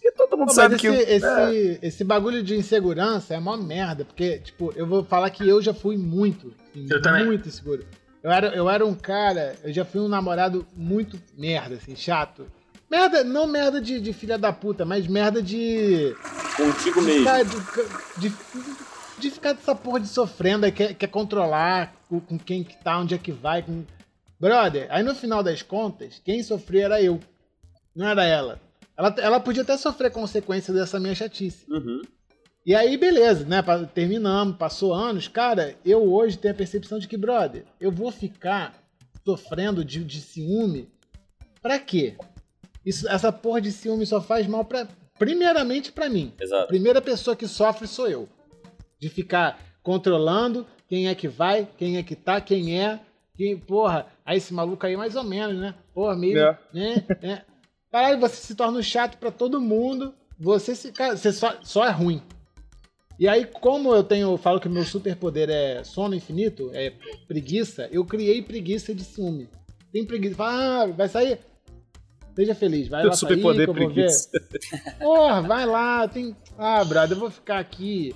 E, 0.02 0.12
todo 0.12 0.36
mundo 0.36 0.48
Pô, 0.48 0.54
sabe 0.54 0.72
mas 0.72 0.80
que. 0.80 0.88
esse, 0.88 1.24
é, 1.24 1.54
esse, 1.54 1.78
esse 1.80 2.04
bagulho 2.04 2.42
de 2.42 2.56
insegurança 2.56 3.34
é 3.34 3.38
mó 3.40 3.56
merda, 3.56 4.04
porque, 4.04 4.38
tipo, 4.38 4.72
eu 4.74 4.86
vou 4.86 5.04
falar 5.04 5.30
que 5.30 5.48
eu 5.48 5.62
já 5.62 5.72
fui 5.72 5.96
muito, 5.96 6.52
assim, 6.70 6.86
Eu 6.90 7.00
também. 7.00 7.24
muito 7.24 7.48
inseguro. 7.48 7.84
Eu 8.22 8.30
era, 8.32 8.48
eu 8.48 8.68
era 8.68 8.84
um 8.84 8.94
cara, 8.94 9.54
eu 9.62 9.72
já 9.72 9.84
fui 9.84 10.00
um 10.00 10.08
namorado 10.08 10.66
muito 10.76 11.20
merda, 11.36 11.76
assim, 11.76 11.94
chato. 11.94 12.46
Merda, 12.90 13.22
não 13.22 13.46
merda 13.46 13.80
de, 13.80 14.00
de 14.00 14.12
filha 14.12 14.38
da 14.38 14.52
puta, 14.52 14.84
mas 14.84 15.06
merda 15.06 15.42
de. 15.42 16.16
Contigo 16.56 17.00
de 17.00 17.06
mesmo. 17.06 17.20
ficar, 17.20 17.44
de, 17.44 18.28
de, 18.28 18.32
de 19.18 19.30
ficar 19.30 19.52
dessa 19.52 19.74
porra 19.74 20.00
de 20.00 20.08
sofrendo, 20.08 20.64
aí 20.66 20.72
quer, 20.72 20.94
quer 20.94 21.06
controlar 21.08 21.94
com, 22.08 22.18
com 22.18 22.38
quem 22.38 22.64
que 22.64 22.76
tá, 22.82 22.98
onde 22.98 23.14
é 23.14 23.18
que 23.18 23.30
vai. 23.30 23.62
Com... 23.62 23.84
Brother, 24.40 24.86
aí 24.90 25.02
no 25.02 25.14
final 25.14 25.42
das 25.42 25.62
contas, 25.62 26.20
quem 26.24 26.42
sofria 26.42 26.86
era 26.86 27.02
eu, 27.02 27.20
não 27.98 28.08
era 28.08 28.24
ela. 28.24 28.60
Ela, 28.96 29.14
ela 29.18 29.40
podia 29.40 29.62
até 29.62 29.76
sofrer 29.76 30.12
consequências 30.12 30.76
dessa 30.76 31.00
minha 31.00 31.14
chatice. 31.16 31.66
Uhum. 31.68 32.00
E 32.64 32.74
aí, 32.74 32.96
beleza, 32.96 33.44
né? 33.44 33.60
Terminamos, 33.92 34.56
passou 34.56 34.94
anos. 34.94 35.26
Cara, 35.26 35.74
eu 35.84 36.12
hoje 36.12 36.38
tenho 36.38 36.54
a 36.54 36.56
percepção 36.56 36.98
de 36.98 37.08
que, 37.08 37.16
brother, 37.16 37.64
eu 37.80 37.90
vou 37.90 38.12
ficar 38.12 38.74
sofrendo 39.24 39.84
de, 39.84 40.04
de 40.04 40.20
ciúme 40.20 40.88
pra 41.60 41.78
quê? 41.78 42.16
Isso, 42.86 43.08
essa 43.08 43.32
porra 43.32 43.60
de 43.60 43.72
ciúme 43.72 44.06
só 44.06 44.20
faz 44.20 44.46
mal 44.46 44.64
pra. 44.64 44.86
Primeiramente 45.18 45.90
pra 45.90 46.08
mim. 46.08 46.32
A 46.40 46.44
Exato. 46.44 46.68
primeira 46.68 47.02
pessoa 47.02 47.34
que 47.34 47.48
sofre 47.48 47.88
sou 47.88 48.08
eu. 48.08 48.28
De 49.00 49.08
ficar 49.08 49.58
controlando 49.82 50.64
quem 50.86 51.08
é 51.08 51.14
que 51.16 51.26
vai, 51.26 51.66
quem 51.76 51.96
é 51.96 52.02
que 52.04 52.14
tá, 52.14 52.40
quem 52.40 52.80
é. 52.80 53.00
Quem, 53.36 53.56
porra, 53.56 54.06
aí 54.24 54.36
esse 54.36 54.54
maluco 54.54 54.86
aí 54.86 54.96
mais 54.96 55.16
ou 55.16 55.24
menos, 55.24 55.60
né? 55.60 55.74
Porra, 55.92 56.14
meio. 56.14 56.38
É. 56.38 56.58
Né, 56.72 57.04
né. 57.20 57.44
Caralho, 57.90 58.20
você 58.20 58.36
se 58.36 58.54
torna 58.54 58.78
um 58.78 58.82
chato 58.82 59.18
pra 59.18 59.30
todo 59.30 59.60
mundo. 59.60 60.14
Você 60.38 60.74
se. 60.74 60.92
Cara, 60.92 61.16
você 61.16 61.32
só, 61.32 61.56
só 61.62 61.84
é 61.84 61.90
ruim. 61.90 62.22
E 63.18 63.26
aí, 63.26 63.44
como 63.44 63.92
eu 63.92 64.04
tenho, 64.04 64.30
eu 64.30 64.36
falo 64.36 64.60
que 64.60 64.68
meu 64.68 64.84
superpoder 64.84 65.50
é 65.50 65.82
sono 65.82 66.14
infinito, 66.14 66.70
é 66.72 66.92
preguiça, 67.26 67.88
eu 67.90 68.04
criei 68.04 68.40
preguiça 68.40 68.94
de 68.94 69.02
ciúme. 69.02 69.48
Tem 69.92 70.04
preguiça. 70.04 70.36
Fala, 70.36 70.82
ah, 70.82 70.86
vai 70.86 71.08
sair? 71.08 71.40
Seja 72.36 72.54
feliz, 72.54 72.86
vai 72.86 73.04
lá 73.04 73.12
sair 73.12 73.28
que 73.28 73.34
superpoder 73.34 73.68
eu 73.68 73.74
vou 73.74 73.88
ver. 73.88 73.92
preguiça. 73.94 74.30
Porra, 75.00 75.42
vai 75.42 75.66
lá, 75.66 76.06
tem. 76.06 76.36
Ah, 76.56 76.84
brother, 76.84 77.16
eu 77.16 77.20
vou 77.20 77.30
ficar 77.30 77.58
aqui, 77.58 78.14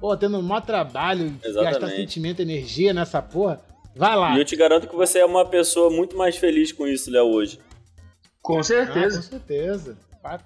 pô, 0.00 0.16
tendo 0.16 0.38
um 0.38 0.42
maior 0.42 0.62
trabalho, 0.62 1.34
Exatamente. 1.44 1.80
gastar 1.80 1.94
sentimento, 1.94 2.40
energia 2.40 2.94
nessa 2.94 3.20
porra. 3.20 3.60
Vai 3.94 4.16
lá. 4.16 4.34
E 4.34 4.38
eu 4.38 4.44
te 4.46 4.56
garanto 4.56 4.88
que 4.88 4.96
você 4.96 5.18
é 5.18 5.26
uma 5.26 5.44
pessoa 5.44 5.90
muito 5.90 6.16
mais 6.16 6.36
feliz 6.36 6.72
com 6.72 6.86
isso, 6.86 7.10
Léo, 7.10 7.26
hoje. 7.26 7.58
Com 8.54 8.60
Ah, 8.60 8.64
certeza. 8.64 9.16
com 9.16 9.22
certeza. 9.22 9.96
Fato. 10.22 10.44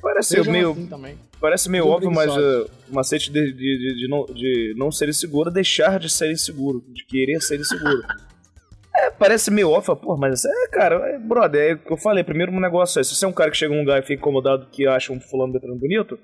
Parece 0.00 0.28
Sejam 0.30 0.52
meio, 0.52 0.70
assim 0.72 0.86
também. 0.86 1.18
parece 1.40 1.68
meio 1.68 1.86
óbvio, 1.88 2.10
mas 2.10 2.30
uh, 2.34 2.70
o 2.88 2.94
macete 2.94 3.30
de, 3.32 3.52
de, 3.52 3.52
de, 3.52 3.96
de 3.98 4.08
não, 4.08 4.24
de 4.26 4.74
não 4.76 4.90
ser 4.92 5.08
inseguro 5.08 5.50
é 5.50 5.52
deixar 5.52 5.98
de 5.98 6.08
ser 6.08 6.30
inseguro, 6.30 6.82
de 6.88 7.04
querer 7.04 7.40
ser 7.40 7.60
inseguro. 7.60 8.02
É, 9.00 9.10
parece 9.12 9.48
meio 9.48 9.70
óbvio, 9.70 9.94
pô, 9.94 10.16
mas 10.16 10.44
é, 10.44 10.68
cara, 10.72 10.96
é, 11.10 11.18
brother, 11.20 11.70
é 11.70 11.74
o 11.74 11.78
que 11.78 11.92
eu 11.92 11.96
falei, 11.96 12.24
primeiro 12.24 12.50
um 12.50 12.58
negócio 12.58 12.98
é, 12.98 13.04
se 13.04 13.14
você 13.14 13.24
é 13.24 13.28
um 13.28 13.32
cara 13.32 13.48
que 13.48 13.56
chega 13.56 13.72
num 13.72 13.82
lugar 13.82 14.00
e 14.00 14.02
fica 14.02 14.14
incomodado 14.14 14.66
que 14.72 14.88
acha 14.88 15.12
um 15.12 15.20
fulano 15.20 15.52
betando 15.52 15.76
bonito, 15.76 16.18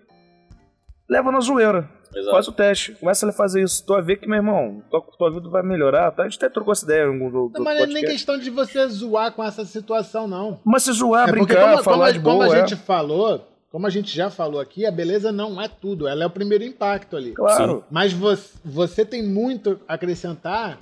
leva 1.08 1.30
na 1.32 1.40
zoeira. 1.40 1.88
Exato. 2.14 2.30
Faz 2.30 2.46
o 2.48 2.52
teste, 2.52 2.92
começa 2.92 3.28
a 3.28 3.32
fazer 3.32 3.62
isso. 3.64 3.84
Tu 3.84 3.92
vai 3.92 4.00
ver 4.02 4.16
que, 4.16 4.26
meu 4.28 4.36
irmão, 4.36 4.82
tua, 4.88 5.00
tua 5.18 5.30
vida 5.32 5.48
vai 5.48 5.64
melhorar. 5.64 6.12
Tá? 6.12 6.22
A 6.22 6.28
gente 6.28 6.36
até 6.36 6.48
trocou 6.48 6.70
essa 6.72 6.84
ideia 6.84 7.04
em 7.06 7.08
algum 7.08 7.28
do, 7.30 7.48
do 7.48 7.52
Não, 7.58 7.64
mas 7.64 7.76
não 7.76 7.84
é 7.84 7.86
nem 7.88 8.04
questão 8.04 8.38
de 8.38 8.50
você 8.50 8.86
zoar 8.86 9.32
com 9.32 9.42
essa 9.42 9.64
situação, 9.64 10.28
não. 10.28 10.60
Mas 10.64 10.84
se 10.84 10.92
zoar, 10.92 11.28
É 11.28 11.32
porque 11.32 11.46
brincar, 11.54 11.70
como, 11.72 11.82
falar 11.82 12.06
como, 12.06 12.12
de 12.12 12.20
como 12.20 12.38
boa, 12.38 12.54
a 12.54 12.58
é. 12.58 12.60
gente 12.60 12.76
falou, 12.76 13.44
como 13.68 13.86
a 13.88 13.90
gente 13.90 14.14
já 14.14 14.30
falou 14.30 14.60
aqui, 14.60 14.86
a 14.86 14.92
beleza 14.92 15.32
não 15.32 15.60
é 15.60 15.66
tudo, 15.66 16.06
ela 16.06 16.22
é 16.22 16.26
o 16.26 16.30
primeiro 16.30 16.62
impacto 16.62 17.16
ali. 17.16 17.32
Claro. 17.32 17.84
Mas 17.90 18.12
você, 18.12 18.56
você 18.64 19.04
tem 19.04 19.20
muito 19.24 19.80
a 19.88 19.94
acrescentar 19.94 20.78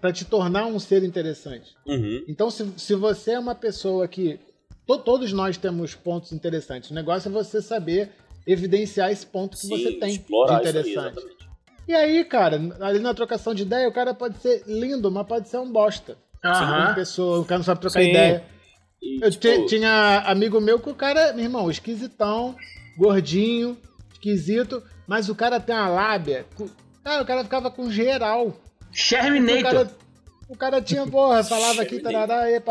pra 0.00 0.12
te 0.12 0.24
tornar 0.24 0.66
um 0.66 0.78
ser 0.80 1.04
interessante. 1.04 1.76
Uhum. 1.86 2.24
Então, 2.26 2.50
se, 2.50 2.68
se 2.76 2.96
você 2.96 3.32
é 3.32 3.38
uma 3.38 3.54
pessoa 3.54 4.08
que. 4.08 4.40
to- 4.84 4.98
todos 4.98 5.32
nós 5.32 5.56
temos 5.56 5.94
pontos 5.94 6.32
interessantes. 6.32 6.90
O 6.90 6.94
negócio 6.94 7.28
é 7.28 7.32
você 7.32 7.62
saber 7.62 8.10
evidenciar 8.46 9.10
esse 9.10 9.26
ponto 9.26 9.56
que 9.56 9.66
você 9.68 9.90
Sim, 9.90 9.98
tem 9.98 10.10
explorar 10.10 10.60
de 10.62 10.68
isso 10.68 10.78
aí, 10.78 10.80
interessante. 10.92 11.26
e 11.88 11.94
aí, 11.94 12.24
cara, 12.24 12.60
ali 12.80 12.98
na 12.98 13.12
trocação 13.14 13.54
de 13.54 13.62
ideia, 13.62 13.88
o 13.88 13.92
cara 13.92 14.14
pode 14.14 14.38
ser 14.38 14.62
lindo, 14.66 15.10
mas 15.10 15.26
pode 15.26 15.48
ser 15.48 15.58
um 15.58 15.70
bosta. 15.70 16.16
Uma 16.44 16.52
Aham. 16.52 16.94
pessoa, 16.94 17.40
o 17.40 17.44
cara 17.44 17.58
não 17.58 17.64
sabe 17.64 17.80
trocar 17.80 18.02
Sim. 18.02 18.08
ideia. 18.10 18.44
E, 19.02 19.18
Eu 19.22 19.30
tipo, 19.30 19.40
ti- 19.40 19.66
tinha 19.66 20.20
amigo 20.26 20.60
meu 20.60 20.78
que 20.78 20.88
o 20.90 20.94
cara, 20.94 21.32
meu 21.32 21.44
irmão, 21.44 21.70
esquisitão, 21.70 22.54
gordinho, 22.96 23.76
esquisito, 24.12 24.82
mas 25.06 25.28
o 25.28 25.34
cara 25.34 25.58
tem 25.60 25.74
uma 25.74 25.88
lábia. 25.88 26.46
Cara, 27.04 27.22
o 27.22 27.26
cara 27.26 27.44
ficava 27.44 27.70
com 27.70 27.90
geral. 27.90 28.48
O 28.48 28.54
Sherminator. 28.92 29.62
cara, 29.62 29.90
o 30.48 30.56
cara 30.56 30.80
tinha, 30.80 31.06
porra, 31.06 31.42
falava 31.44 31.82
aqui, 31.82 31.98
tarará, 32.00 32.48
é 32.50 32.62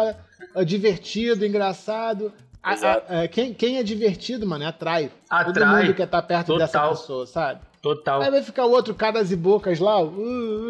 divertido, 0.65 1.45
engraçado. 1.45 2.33
A- 2.65 2.69
a- 2.71 2.73
Exato. 2.73 3.13
é, 3.13 3.27
quem, 3.27 3.53
quem 3.53 3.77
é 3.77 3.83
divertido, 3.83 4.47
mano, 4.47 4.65
atrai. 4.67 5.11
Todo 5.29 5.49
Atrai. 5.51 5.83
mundo 5.83 5.93
quer 5.93 6.03
estar 6.03 6.21
perto 6.23 6.57
dessa 6.57 6.73
Total. 6.79 6.89
pessoa, 6.89 7.27
sabe? 7.27 7.61
Total. 7.81 8.21
Aí 8.21 8.31
vai 8.31 8.41
ficar 8.41 8.65
o 8.65 8.71
outro 8.71 8.95
caras 8.95 9.31
e 9.31 9.35
bocas 9.35 9.79
lá, 9.79 10.01
uh, 10.01 10.07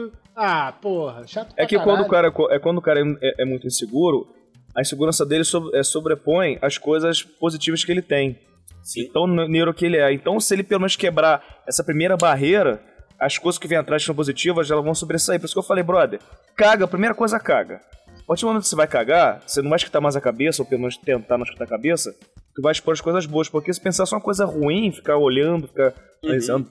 uh. 0.07 0.11
ah, 0.35 0.73
porra, 0.81 1.25
chato 1.25 1.51
É 1.53 1.55
pra 1.55 1.65
que 1.67 1.79
quando 1.79 2.01
o 2.01 2.07
caralho. 2.09 2.33
cara 2.33 2.53
é 2.55 2.59
quando 2.59 2.77
o 2.79 2.81
cara 2.81 2.99
é, 3.21 3.43
é 3.43 3.45
muito 3.45 3.65
inseguro, 3.65 4.27
a 4.75 4.81
insegurança 4.81 5.25
dele 5.25 5.45
sobre- 5.45 5.77
é, 5.77 5.81
sobrepõe 5.83 6.59
as 6.61 6.77
coisas 6.77 7.23
positivas 7.23 7.85
que 7.85 7.91
ele 7.91 8.01
tem. 8.01 8.37
Sim. 8.83 9.01
Então, 9.09 9.25
neuro 9.25 9.73
que 9.73 9.85
ele 9.85 9.97
é. 9.97 10.11
Então, 10.13 10.39
se 10.39 10.53
ele 10.53 10.63
pelo 10.63 10.81
menos 10.81 10.95
quebrar 10.97 11.41
essa 11.65 11.83
primeira 11.83 12.17
barreira, 12.17 12.83
as 13.17 13.37
coisas 13.37 13.57
que 13.57 13.67
vêm 13.67 13.77
atrás 13.77 14.01
que 14.03 14.07
são 14.07 14.13
positivas, 14.13 14.69
elas 14.69 14.83
vão 14.83 14.93
sobressair. 14.93 15.39
Por 15.39 15.45
isso 15.45 15.55
que 15.55 15.59
eu 15.59 15.63
falei, 15.63 15.83
brother, 15.83 16.19
caga, 16.55 16.83
a 16.83 16.87
primeira 16.87 17.15
coisa 17.15 17.39
caga. 17.39 17.79
A 18.25 18.27
partir 18.27 18.41
do 18.41 18.47
momento 18.47 18.63
que 18.63 18.69
você 18.69 18.75
vai 18.75 18.87
cagar, 18.87 19.43
você 19.45 19.61
não 19.61 19.69
vai 19.69 19.77
escutar 19.77 20.01
mais 20.01 20.15
a 20.15 20.21
cabeça, 20.21 20.63
ou 20.63 20.65
pelo 20.67 20.81
menos 20.81 20.97
tentar 20.97 21.37
não 21.37 21.45
escutar 21.45 21.65
a 21.65 21.67
cabeça, 21.67 22.11
tu 22.55 22.61
vai 22.61 22.71
expor 22.71 22.93
as 22.93 22.99
coisas 23.01 23.27
boas. 23.27 23.47
Porque 23.47 23.71
se 23.71 23.79
pensar 23.79 24.07
só 24.07 24.15
uma 24.15 24.21
coisa 24.21 24.45
ruim, 24.45 24.91
ficar 24.91 25.17
olhando, 25.17 25.67
ficar 25.67 25.93
analisando, 26.23 26.67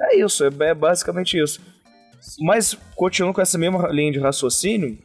é 0.00 0.16
isso, 0.16 0.44
é, 0.44 0.50
é 0.68 0.74
basicamente 0.74 1.38
isso. 1.42 1.60
Mas, 2.40 2.76
continuando 2.94 3.34
com 3.34 3.40
essa 3.40 3.56
mesma 3.56 3.88
linha 3.88 4.12
de 4.12 4.18
raciocínio, 4.18 4.98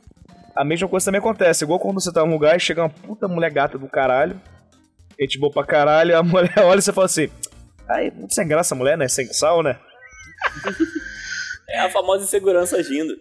a 0.54 0.66
mesma 0.66 0.90
coisa 0.90 1.06
também 1.06 1.20
acontece. 1.20 1.64
Igual 1.64 1.80
quando 1.80 2.02
você 2.02 2.12
tá 2.12 2.26
num 2.26 2.34
lugar 2.34 2.58
e 2.58 2.60
chega 2.60 2.82
uma 2.82 2.90
puta 2.90 3.30
mulher 3.30 3.50
gata 3.50 3.78
do 3.78 3.88
caralho, 3.88 4.40
gente 5.18 5.40
boa 5.40 5.54
pra 5.54 5.64
caralho, 5.64 6.18
a 6.18 6.22
mulher 6.22 6.54
olha 6.60 6.80
e 6.80 6.82
você 6.82 6.92
fala 6.92 7.06
assim: 7.06 7.30
ai, 7.88 8.12
muito 8.12 8.34
sem 8.34 8.46
graça 8.46 8.76
a 8.76 8.78
mulher, 8.78 8.98
né? 8.98 9.08
Sem 9.08 9.26
sal, 9.32 9.64
né? 9.64 9.80
É 11.70 11.82
a 11.82 11.90
famosa 11.90 12.24
insegurança 12.24 12.78
agindo. 12.78 13.14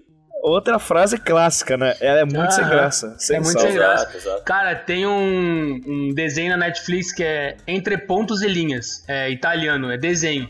Outra 0.49 0.79
frase 0.79 1.19
clássica, 1.19 1.77
né? 1.77 1.97
Ela 2.01 2.21
é 2.21 2.25
muito 2.25 2.53
sem 2.55 2.63
Aham. 2.63 2.71
graça. 2.71 3.17
Sem 3.19 3.37
É 3.39 3.41
muito 3.41 3.53
sal. 3.59 3.63
sem 3.63 3.75
graça. 3.75 4.03
Exato, 4.05 4.17
exato. 4.17 4.43
Cara, 4.45 4.77
tem 4.77 5.05
um, 5.05 5.81
um 5.85 6.15
desenho 6.15 6.51
na 6.51 6.57
Netflix 6.57 7.13
que 7.13 7.25
é 7.25 7.57
Entre 7.67 7.99
Pontos 7.99 8.43
e 8.43 8.47
Linhas. 8.47 9.03
É 9.09 9.29
italiano, 9.29 9.91
é 9.91 9.99
desenho. 9.99 10.49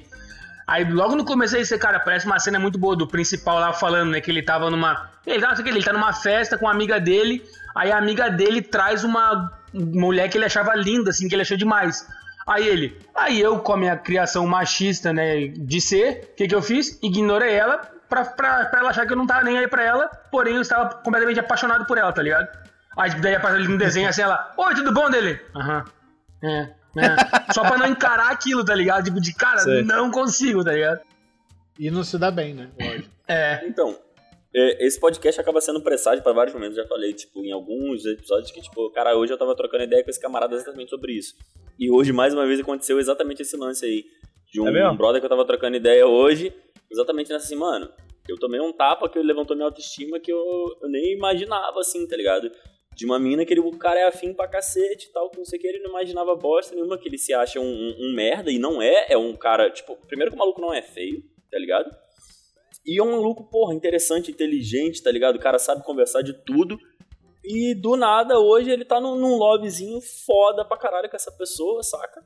Aí 0.66 0.84
logo 0.84 1.16
no 1.16 1.24
começo 1.24 1.56
aí 1.56 1.64
você, 1.64 1.78
cara, 1.78 1.98
parece 1.98 2.26
uma 2.26 2.38
cena 2.38 2.58
muito 2.58 2.78
boa 2.78 2.94
do 2.94 3.06
principal 3.08 3.58
lá 3.58 3.72
falando, 3.72 4.10
né? 4.10 4.20
Que 4.20 4.30
ele 4.30 4.42
tava 4.42 4.68
numa. 4.70 5.08
Ele, 5.26 5.40
tá, 5.40 5.48
não 5.48 5.56
sei 5.56 5.62
o 5.62 5.64
que, 5.66 5.72
ele 5.72 5.82
tá 5.82 5.94
numa 5.94 6.12
festa 6.12 6.58
com 6.58 6.68
a 6.68 6.72
amiga 6.72 7.00
dele. 7.00 7.42
Aí 7.74 7.90
a 7.90 7.96
amiga 7.96 8.28
dele 8.28 8.60
traz 8.60 9.02
uma 9.02 9.50
mulher 9.72 10.28
que 10.28 10.36
ele 10.36 10.44
achava 10.44 10.74
linda, 10.74 11.08
assim, 11.08 11.26
que 11.26 11.34
ele 11.34 11.40
achou 11.42 11.56
demais. 11.56 12.06
Aí 12.46 12.68
ele, 12.68 12.98
aí 13.14 13.40
eu, 13.40 13.60
com 13.60 13.72
a 13.72 13.76
minha 13.78 13.96
criação 13.96 14.46
machista, 14.46 15.10
né, 15.10 15.46
de 15.48 15.80
ser, 15.80 16.28
o 16.32 16.36
que 16.36 16.46
que 16.46 16.54
eu 16.54 16.60
fiz? 16.62 16.98
Ignorei 17.02 17.54
ela 17.54 17.95
pra, 18.08 18.24
pra, 18.24 18.64
pra 18.66 18.80
ela 18.80 18.90
achar 18.90 19.06
que 19.06 19.12
eu 19.12 19.16
não 19.16 19.26
tava 19.26 19.44
nem 19.44 19.58
aí 19.58 19.68
pra 19.68 19.82
ela, 19.82 20.08
porém 20.30 20.54
eu 20.56 20.62
estava 20.62 20.94
completamente 20.96 21.40
apaixonado 21.40 21.86
por 21.86 21.98
ela, 21.98 22.12
tá 22.12 22.22
ligado? 22.22 22.48
Aí 22.96 23.20
daí 23.20 23.34
aparece 23.34 23.60
ali 23.62 23.68
no 23.68 23.78
desenho 23.78 24.08
assim, 24.08 24.22
ela, 24.22 24.54
oi, 24.56 24.74
tudo 24.74 24.92
bom 24.92 25.10
dele? 25.10 25.38
Aham. 25.54 25.84
É, 26.42 26.60
é. 26.98 27.52
Só 27.52 27.62
pra 27.62 27.76
não 27.78 27.86
encarar 27.86 28.30
aquilo, 28.30 28.64
tá 28.64 28.74
ligado? 28.74 29.04
Tipo, 29.04 29.20
de 29.20 29.34
cara, 29.34 29.58
Sei. 29.58 29.82
não 29.82 30.10
consigo, 30.10 30.64
tá 30.64 30.72
ligado? 30.72 31.00
E 31.78 31.90
não 31.90 32.02
se 32.04 32.16
dá 32.18 32.30
bem, 32.30 32.54
né? 32.54 32.68
Lógico. 32.80 33.10
É. 33.28 33.62
Então, 33.66 33.98
é, 34.54 34.86
esse 34.86 34.98
podcast 34.98 35.38
acaba 35.40 35.60
sendo 35.60 35.82
presságio 35.82 36.22
pra 36.22 36.32
vários 36.32 36.54
momentos. 36.54 36.76
Já 36.76 36.86
falei, 36.86 37.12
tipo, 37.12 37.44
em 37.44 37.52
alguns 37.52 38.06
episódios 38.06 38.50
que, 38.50 38.62
tipo, 38.62 38.90
cara, 38.92 39.14
hoje 39.16 39.32
eu 39.32 39.38
tava 39.38 39.54
trocando 39.54 39.84
ideia 39.84 40.02
com 40.02 40.08
esse 40.10 40.20
camarada 40.20 40.54
exatamente 40.54 40.88
sobre 40.88 41.12
isso. 41.12 41.34
E 41.78 41.90
hoje, 41.90 42.12
mais 42.12 42.32
uma 42.32 42.46
vez, 42.46 42.60
aconteceu 42.60 42.98
exatamente 42.98 43.42
esse 43.42 43.56
lance 43.58 43.84
aí. 43.84 44.04
De 44.50 44.60
um, 44.60 44.68
É 44.68 44.70
mesmo? 44.72 44.96
brother 44.96 45.20
que 45.20 45.26
eu 45.26 45.30
tava 45.30 45.44
trocando 45.44 45.76
ideia 45.76 46.06
hoje, 46.06 46.50
exatamente 46.90 47.30
nessa 47.30 47.46
assim, 47.46 47.56
mano, 47.56 47.90
eu 48.28 48.36
tomei 48.38 48.60
um 48.60 48.72
tapa 48.72 49.08
que 49.08 49.18
levantou 49.18 49.56
minha 49.56 49.66
autoestima 49.68 50.18
que 50.20 50.32
eu, 50.32 50.38
eu 50.82 50.88
nem 50.88 51.12
imaginava, 51.14 51.80
assim, 51.80 52.06
tá 52.08 52.16
ligado? 52.16 52.50
De 52.94 53.04
uma 53.04 53.18
mina 53.18 53.44
que 53.44 53.52
ele, 53.52 53.60
o 53.60 53.76
cara 53.78 54.00
é 54.00 54.04
afim 54.04 54.32
pra 54.32 54.48
cacete 54.48 55.08
e 55.08 55.12
tal, 55.12 55.30
que 55.30 55.36
não 55.38 55.44
sei 55.44 55.58
o 55.58 55.62
que, 55.62 55.68
ele 55.68 55.80
não 55.80 55.90
imaginava 55.90 56.34
bosta 56.34 56.74
nenhuma, 56.74 56.98
que 56.98 57.08
ele 57.08 57.18
se 57.18 57.32
acha 57.34 57.60
um, 57.60 57.64
um- 57.64 57.96
um 58.08 58.14
merda, 58.14 58.50
e 58.50 58.58
não 58.58 58.80
é, 58.80 59.06
é 59.10 59.18
um 59.18 59.36
cara, 59.36 59.70
tipo, 59.70 59.96
primeiro 60.06 60.30
que 60.30 60.36
o 60.36 60.38
maluco 60.38 60.60
não 60.60 60.72
é 60.72 60.80
feio, 60.82 61.22
tá 61.50 61.58
ligado? 61.58 61.94
E 62.84 62.98
é 62.98 63.02
um 63.02 63.12
maluco, 63.12 63.44
porra, 63.50 63.74
interessante, 63.74 64.30
inteligente, 64.30 65.02
tá 65.02 65.10
ligado? 65.10 65.36
O 65.36 65.40
cara 65.40 65.58
sabe 65.58 65.84
conversar 65.84 66.22
de 66.22 66.32
tudo. 66.44 66.78
E 67.44 67.74
do 67.74 67.96
nada, 67.96 68.38
hoje 68.40 68.70
ele 68.70 68.84
tá 68.84 69.00
num, 69.00 69.14
num 69.16 69.36
lobbyzinho 69.36 70.00
foda 70.00 70.64
pra 70.64 70.76
caralho 70.76 71.08
com 71.10 71.16
essa 71.16 71.30
pessoa, 71.32 71.82
saca? 71.82 72.24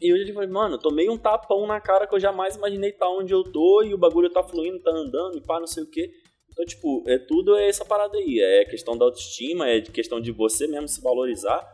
E 0.00 0.12
hoje 0.12 0.22
ele 0.22 0.32
falou, 0.32 0.48
mano, 0.48 0.78
tomei 0.78 1.08
um 1.08 1.16
tapão 1.16 1.66
na 1.66 1.80
cara 1.80 2.06
que 2.06 2.14
eu 2.14 2.20
jamais 2.20 2.56
imaginei 2.56 2.90
estar 2.90 3.08
onde 3.08 3.32
eu 3.32 3.42
tô 3.44 3.82
e 3.82 3.94
o 3.94 3.98
bagulho 3.98 4.30
tá 4.30 4.42
fluindo, 4.42 4.80
tá 4.80 4.90
andando 4.90 5.38
e 5.38 5.40
pá, 5.40 5.60
não 5.60 5.66
sei 5.66 5.84
o 5.84 5.90
quê. 5.90 6.10
Então, 6.50 6.64
tipo, 6.64 7.02
é 7.06 7.18
tudo 7.18 7.56
é 7.56 7.68
essa 7.68 7.84
parada 7.84 8.16
aí. 8.16 8.40
É 8.40 8.64
questão 8.64 8.96
da 8.96 9.04
autoestima, 9.04 9.68
é 9.68 9.80
questão 9.80 10.20
de 10.20 10.30
você 10.30 10.66
mesmo 10.66 10.88
se 10.88 11.00
valorizar. 11.00 11.72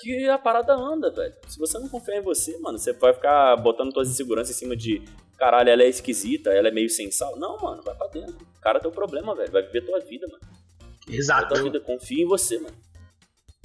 Que 0.00 0.28
a 0.28 0.38
parada 0.38 0.74
anda, 0.74 1.10
velho. 1.10 1.34
Se 1.48 1.58
você 1.58 1.78
não 1.78 1.88
confia 1.88 2.16
em 2.16 2.20
você, 2.20 2.58
mano, 2.58 2.78
você 2.78 2.92
vai 2.92 3.12
ficar 3.12 3.56
botando 3.56 3.92
suas 3.92 4.08
inseguranças 4.08 4.54
em 4.54 4.58
cima 4.58 4.76
de 4.76 5.02
caralho, 5.36 5.70
ela 5.70 5.82
é 5.82 5.88
esquisita, 5.88 6.50
ela 6.50 6.68
é 6.68 6.70
meio 6.70 6.88
sem 6.88 7.10
sal. 7.10 7.36
Não, 7.36 7.58
mano, 7.58 7.82
vai 7.82 7.94
pra 7.96 8.06
dentro. 8.08 8.36
O 8.56 8.60
cara 8.60 8.78
tem 8.78 8.90
um 8.90 8.94
problema, 8.94 9.34
velho. 9.34 9.50
Vai 9.50 9.62
viver 9.62 9.84
tua 9.84 9.98
vida, 10.00 10.26
mano. 10.28 10.40
Viver 11.06 11.18
Exato. 11.18 11.54
tua 11.54 11.62
vida. 11.62 11.80
Confia 11.80 12.22
em 12.22 12.26
você, 12.26 12.58
mano. 12.58 12.76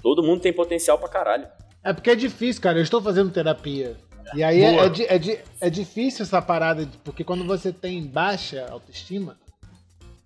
Todo 0.02 0.24
mundo 0.24 0.42
tem 0.42 0.54
potencial 0.54 0.98
pra 0.98 1.10
caralho. 1.10 1.48
É 1.88 1.94
porque 1.94 2.10
é 2.10 2.16
difícil, 2.16 2.62
cara. 2.62 2.78
Eu 2.80 2.84
estou 2.84 3.02
fazendo 3.02 3.32
terapia. 3.32 3.96
E 4.36 4.44
aí 4.44 4.62
é, 4.62 4.76
é, 4.76 5.16
é 5.16 5.44
é 5.62 5.70
difícil 5.70 6.24
essa 6.24 6.42
parada, 6.42 6.86
porque 7.04 7.24
quando 7.24 7.46
você 7.46 7.72
tem 7.72 8.04
baixa 8.06 8.68
autoestima, 8.70 9.38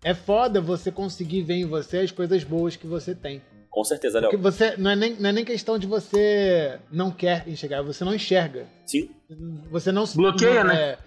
é 0.03 0.15
foda 0.15 0.59
você 0.59 0.91
conseguir 0.91 1.43
ver 1.43 1.55
em 1.55 1.65
você 1.65 1.99
as 1.99 2.09
coisas 2.11 2.43
boas 2.43 2.75
que 2.75 2.87
você 2.87 3.13
tem. 3.13 3.43
Com 3.69 3.83
certeza, 3.83 4.19
Porque 4.19 4.35
Léo. 4.37 4.43
você 4.43 4.75
não 4.75 4.89
é, 4.89 4.95
nem, 4.95 5.13
não 5.17 5.29
é 5.29 5.31
nem 5.31 5.45
questão 5.45 5.77
de 5.77 5.85
você 5.85 6.79
não 6.91 7.11
quer 7.11 7.47
enxergar, 7.47 7.83
você 7.83 8.03
não 8.03 8.15
enxerga. 8.15 8.65
Sim. 8.87 9.11
Você 9.69 9.91
não 9.91 10.05
se- 10.07 10.17
Bloqueia, 10.17 10.63
não, 10.63 10.73
né? 10.73 10.81
é, 10.81 10.97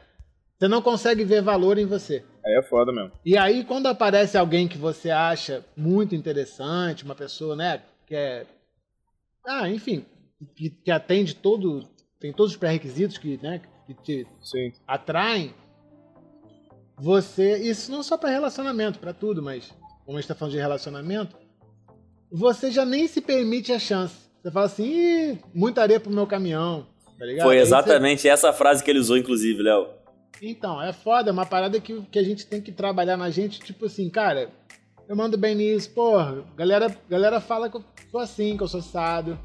você 0.57 0.69
não 0.69 0.81
consegue 0.81 1.25
ver 1.25 1.43
valor 1.43 1.79
em 1.79 1.85
você. 1.85 2.25
Aí 2.47 2.55
é 2.55 2.63
foda 2.63 2.93
mesmo. 2.93 3.11
E 3.25 3.37
aí, 3.37 3.65
quando 3.65 3.89
aparece 3.89 4.39
alguém 4.39 4.69
que 4.69 4.79
você 4.79 5.11
acha 5.11 5.65
muito 5.77 6.15
interessante, 6.15 7.05
uma 7.05 7.15
pessoa, 7.17 7.57
né, 7.57 7.83
que 8.07 8.15
é. 8.15 8.47
Ah, 9.47 9.69
enfim, 9.69 10.07
que, 10.55 10.70
que 10.70 10.91
atende 10.91 11.35
todo. 11.35 11.87
tem 12.20 12.32
todos 12.32 12.53
os 12.53 12.59
pré-requisitos 12.59 13.18
que, 13.18 13.39
né, 13.43 13.61
que 13.87 13.95
te 13.95 14.26
Sim. 14.43 14.72
atraem, 14.87 15.53
você. 16.97 17.59
Isso 17.59 17.91
não 17.91 18.03
só 18.03 18.16
para 18.16 18.30
relacionamento, 18.30 18.99
para 18.99 19.12
tudo, 19.12 19.43
mas 19.43 19.72
como 20.05 20.18
a 20.18 20.20
gente 20.20 20.28
tá 20.28 20.35
falando 20.35 20.53
de 20.53 20.59
relacionamento, 20.61 21.37
você 22.30 22.70
já 22.70 22.85
nem 22.85 23.07
se 23.07 23.20
permite 23.20 23.72
a 23.72 23.78
chance. 23.78 24.14
Você 24.43 24.51
fala 24.51 24.66
assim, 24.66 24.85
Ih, 24.85 25.39
muita 25.55 25.80
areia 25.82 25.99
pro 26.01 26.12
meu 26.12 26.26
caminhão. 26.26 26.87
Tá 27.18 27.24
ligado? 27.24 27.47
Foi 27.47 27.55
Aí 27.57 27.61
você- 27.61 27.66
exatamente 27.68 28.28
essa 28.28 28.53
frase 28.53 28.82
que 28.85 28.91
ele 28.91 28.99
usou, 28.99 29.16
inclusive, 29.16 29.62
Léo. 29.62 29.89
então, 30.43 30.82
é 30.82 30.93
foda, 30.93 31.30
é 31.30 31.32
uma 31.32 31.47
parada 31.47 31.80
que, 31.80 32.03
que 32.11 32.18
a 32.18 32.22
gente 32.22 32.47
tem 32.47 32.61
que 32.61 32.72
trabalhar 32.72 33.16
na 33.16 33.30
gente, 33.30 33.61
tipo 33.61 33.87
assim, 33.87 34.11
cara, 34.11 34.51
eu 35.09 35.16
mando 35.16 35.39
bem 35.39 35.55
nisso, 35.55 35.91
porra, 35.91 36.45
galera, 36.57 36.95
galera 37.09 37.41
fala 37.41 37.70
que 37.70 37.76
eu 37.76 37.85
sou 38.11 38.20
assim, 38.20 38.57
que 38.57 38.62
eu 38.62 38.68
sou 38.68 38.82
sábio. 38.82 39.39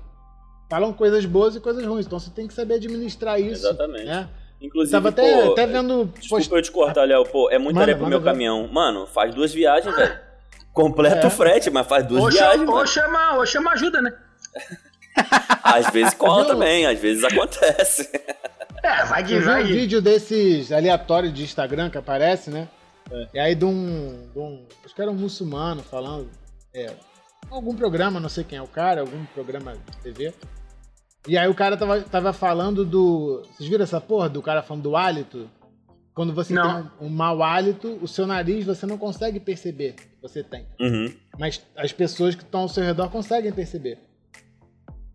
Falam 0.69 0.93
coisas 0.93 1.25
boas 1.25 1.55
e 1.55 1.59
coisas 1.59 1.83
ruins, 1.85 2.05
então 2.05 2.19
você 2.19 2.29
tem 2.29 2.47
que 2.47 2.53
saber 2.53 2.75
administrar 2.75 3.39
isso. 3.39 3.65
Exatamente. 3.67 4.05
Né? 4.05 4.29
Inclusive, 4.61 4.91
Tava 4.91 5.09
até, 5.09 5.41
pô, 5.45 5.51
até 5.53 5.65
vendo. 5.65 6.05
Desculpa 6.05 6.35
post- 6.43 6.51
eu 6.53 6.61
te 6.61 6.71
cortar, 6.71 7.03
Léo. 7.07 7.23
Pô, 7.25 7.49
é 7.49 7.57
muito 7.57 7.75
Manda, 7.75 7.83
areia 7.85 7.97
pro 7.97 8.07
meu 8.07 8.19
ver. 8.19 8.25
caminhão. 8.25 8.67
Mano, 8.71 9.07
faz 9.07 9.33
duas 9.33 9.53
viagens, 9.53 9.95
velho. 9.95 10.19
Completa 10.73 11.25
É. 11.25 11.27
o 11.27 11.31
frete, 11.31 11.69
mas 11.69 11.87
faz 11.87 12.05
duas 12.05 12.23
Ou, 12.23 12.29
viagens, 12.29 12.59
chama, 12.59 12.77
ou, 12.79 12.85
chama, 12.85 13.35
ou 13.37 13.45
chama 13.45 13.71
ajuda, 13.71 14.01
né? 14.01 14.13
Às 15.63 15.89
vezes 15.89 16.13
cola 16.13 16.45
também, 16.45 16.85
às 16.85 16.99
vezes 16.99 17.23
acontece. 17.23 18.09
É, 18.81 19.03
vai 19.03 19.21
que 19.25 19.33
Eu 19.33 19.43
vai. 19.43 19.61
um 19.63 19.67
vídeo 19.67 20.01
desses 20.01 20.71
aleatórios 20.71 21.33
de 21.33 21.43
Instagram 21.43 21.89
que 21.89 21.97
aparece, 21.97 22.49
né? 22.49 22.65
E 23.33 23.37
aí 23.37 23.53
de 23.53 23.65
um, 23.65 24.29
de 24.33 24.39
um. 24.39 24.65
Acho 24.85 24.95
que 24.95 25.01
era 25.01 25.11
um 25.11 25.15
muçulmano 25.15 25.83
falando. 25.83 26.29
É, 26.73 26.89
algum 27.51 27.75
programa, 27.75 28.21
não 28.21 28.29
sei 28.29 28.45
quem 28.45 28.57
é 28.57 28.61
o 28.61 28.67
cara, 28.67 29.01
algum 29.01 29.25
programa 29.35 29.73
de 29.73 29.97
TV. 29.97 30.33
E 31.27 31.37
aí 31.37 31.47
o 31.47 31.55
cara 31.55 31.75
tava, 31.75 32.01
tava 32.01 32.33
falando 32.33 32.85
do. 32.85 33.43
Vocês 33.43 33.69
viram 33.69 33.83
essa 33.83 33.99
porra 33.99 34.29
do 34.29 34.41
cara 34.41 34.61
falando 34.61 34.83
do 34.83 34.95
hálito? 34.95 35.49
Quando 36.13 36.33
você 36.33 36.53
Não. 36.53 36.83
tem 36.83 36.91
um, 37.01 37.05
um 37.05 37.09
mau 37.09 37.41
hálito, 37.41 37.97
o 38.01 38.07
seu 38.07 38.27
nariz 38.27 38.65
você 38.65 38.85
não 38.85 38.97
consegue 38.97 39.39
perceber 39.39 39.93
que 39.93 40.07
você 40.21 40.43
tem. 40.43 40.65
Uhum. 40.79 41.13
Mas 41.37 41.61
as 41.75 41.93
pessoas 41.93 42.35
que 42.35 42.43
estão 42.43 42.61
ao 42.61 42.69
seu 42.69 42.83
redor 42.83 43.09
conseguem 43.09 43.51
perceber. 43.51 43.99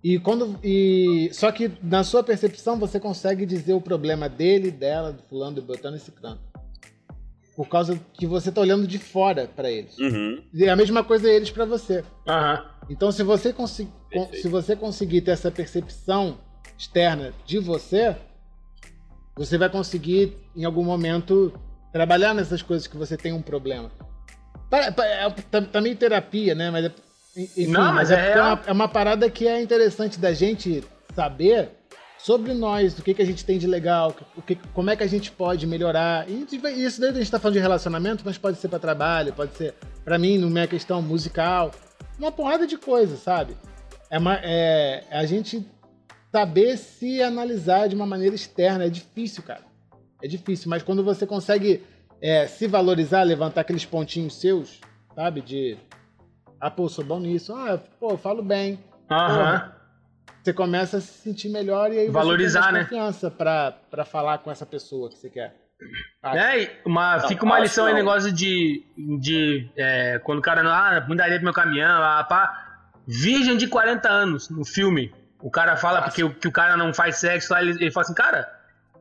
E 0.03 0.19
quando. 0.19 0.59
E, 0.63 1.31
só 1.33 1.51
que 1.51 1.73
na 1.83 2.05
sua 2.05 2.23
percepção 2.23 2.79
você 2.79 3.01
consegue 3.01 3.47
dizer 3.47 3.73
o 3.73 3.81
problema 3.81 4.29
dele, 4.29 4.71
dela, 4.71 5.13
do 5.13 5.23
fulano, 5.23 5.57
do 5.57 5.63
botando 5.63 5.97
esse 5.97 6.11
canto. 6.13 6.43
Por 7.57 7.69
causa 7.69 7.99
que 8.15 8.27
você 8.27 8.51
tá 8.51 8.61
olhando 8.61 8.87
de 8.87 8.99
fora 8.99 9.49
para 9.55 9.71
eles. 9.71 9.97
Uhum. 9.99 10.43
E 10.53 10.69
a 10.69 10.75
mesma 10.75 11.05
coisa 11.05 11.29
eles 11.31 11.51
para 11.51 11.65
você. 11.65 12.05
Aham. 12.27 12.65
Então 12.91 13.13
se 13.13 13.23
você, 13.23 13.53
consi- 13.53 13.85
con- 14.13 14.25
Perfeito. 14.25 14.43
se 14.43 14.49
você 14.49 14.75
conseguir 14.77 15.21
ter 15.21 15.31
essa 15.31 15.51
percepção 15.51 16.39
externa 16.77 17.33
de 17.47 17.59
você, 17.59 18.17
você 19.37 19.57
vai 19.57 19.69
conseguir 19.71 20.37
em 20.57 20.65
algum 20.65 20.85
momento 20.85 21.53
trabalhar 21.93 22.35
nessas 22.35 22.61
coisas 22.63 22.87
que 22.87 22.97
você 22.97 23.17
tem 23.17 23.33
um 23.33 23.43
problema. 23.43 23.91
É- 24.73 24.91
tá- 24.91 25.63
Também 25.63 25.95
terapia, 25.95 26.55
né? 26.55 26.71
Mas 26.71 26.85
é, 26.87 26.93
enfim, 27.37 27.67
Não, 27.69 27.93
mas 27.93 28.11
é 28.11 28.17
porque 28.27 28.39
uma, 28.41 28.61
é 28.67 28.73
uma 28.73 28.89
parada 28.89 29.31
que 29.31 29.47
é 29.47 29.63
interessante 29.63 30.19
da 30.19 30.33
gente 30.33 30.83
saber 31.15 31.71
sobre 32.25 32.55
nós, 32.55 32.99
o 32.99 33.03
que, 33.03 33.13
que 33.13 33.21
a 33.21 33.27
gente 33.27 33.45
tem 33.45 33.59
de 33.59 33.67
legal, 33.67 34.17
o 34.35 34.41
que, 34.41 34.55
como 34.73 34.89
é 34.89 34.97
que 34.97 35.03
a 35.03 35.07
gente 35.07 35.31
pode 35.31 35.67
melhorar. 35.67 36.27
E 36.27 36.47
isso 36.83 36.99
daí 36.99 37.11
a 37.11 37.13
gente 37.13 37.31
tá 37.31 37.39
falando 37.39 37.57
de 37.57 37.61
relacionamento, 37.61 38.23
mas 38.25 38.39
pode 38.39 38.57
ser 38.57 38.69
para 38.69 38.79
trabalho, 38.79 39.35
pode 39.35 39.55
ser 39.55 39.75
para 40.03 40.19
mim, 40.19 40.39
na 40.39 40.47
minha 40.47 40.67
questão 40.67 41.03
musical, 41.03 41.71
uma 42.19 42.33
porrada 42.33 42.67
de 42.67 42.79
coisas, 42.79 43.21
sabe? 43.21 43.55
É, 44.09 44.19
uma, 44.19 44.37
é 44.37 45.05
a 45.11 45.27
gente 45.27 45.67
saber 46.33 46.79
se 46.79 47.21
analisar 47.23 47.91
de 47.91 47.95
uma 47.95 48.07
maneira 48.07 48.35
externa. 48.35 48.87
É 48.87 48.89
difícil, 48.89 49.43
cara. 49.43 49.63
É 50.23 50.27
difícil, 50.27 50.71
mas 50.71 50.83
quando 50.83 51.05
você 51.05 51.27
consegue 51.27 51.83
é, 52.23 52.47
se 52.47 52.67
valorizar, 52.67 53.23
levantar 53.23 53.61
aqueles 53.61 53.85
pontinhos 53.85 54.41
seus, 54.41 54.81
sabe? 55.15 55.43
De. 55.43 55.77
Ah, 56.59 56.71
pô, 56.71 56.89
sou 56.89 57.05
bom 57.05 57.21
nisso. 57.21 57.53
Ah, 57.55 57.79
pô, 58.01 58.13
eu 58.13 58.19
falo 58.19 58.43
bem. 58.43 58.79
Aham. 59.11 59.75
Você 60.45 60.53
começa 60.53 60.99
a 60.99 61.01
se 61.01 61.23
sentir 61.23 61.49
melhor 61.49 61.91
e 61.91 62.01
aí 62.01 62.11
Valorizar, 62.11 62.61
você 62.61 62.67
tem 62.67 62.73
né? 62.75 62.79
mais 62.81 62.89
confiança 62.91 63.31
pra, 63.31 63.73
pra 63.91 64.05
falar 64.05 64.37
com 64.39 64.51
essa 64.51 64.67
pessoa 64.67 65.09
que 65.09 65.17
você 65.17 65.31
quer. 65.31 65.57
Ah, 66.23 66.37
É, 66.37 66.81
uma, 66.85 67.17
Não, 67.17 67.29
fica 67.29 67.45
uma 67.47 67.59
lição 67.59 67.87
aí, 67.87 67.93
não. 67.93 67.99
negócio 68.01 68.31
de. 68.31 68.85
de 69.19 69.71
é, 69.75 70.19
quando 70.19 70.41
o 70.41 70.43
cara 70.43 70.63
não. 70.63 70.71
Ah, 70.71 71.03
muita 71.09 71.23
areia 71.23 71.39
pro 71.39 71.45
meu 71.45 71.55
caminhão, 71.55 72.03
ah, 72.03 72.23
pá. 72.25 72.83
Virgem 73.07 73.57
de 73.57 73.67
40 73.67 74.07
anos 74.07 74.51
no 74.51 74.67
filme. 74.67 75.15
O 75.41 75.51
cara 75.51 75.77
fala 75.77 76.03
porque 76.03 76.23
o, 76.23 76.35
que 76.35 76.49
o 76.49 76.53
cara 76.53 76.77
não 76.77 76.93
faz 76.93 77.17
sexo 77.17 77.53
lá, 77.53 77.63
ele, 77.63 77.73
ele 77.81 77.91
fala 77.91 78.05
assim, 78.05 78.15
cara, 78.15 78.47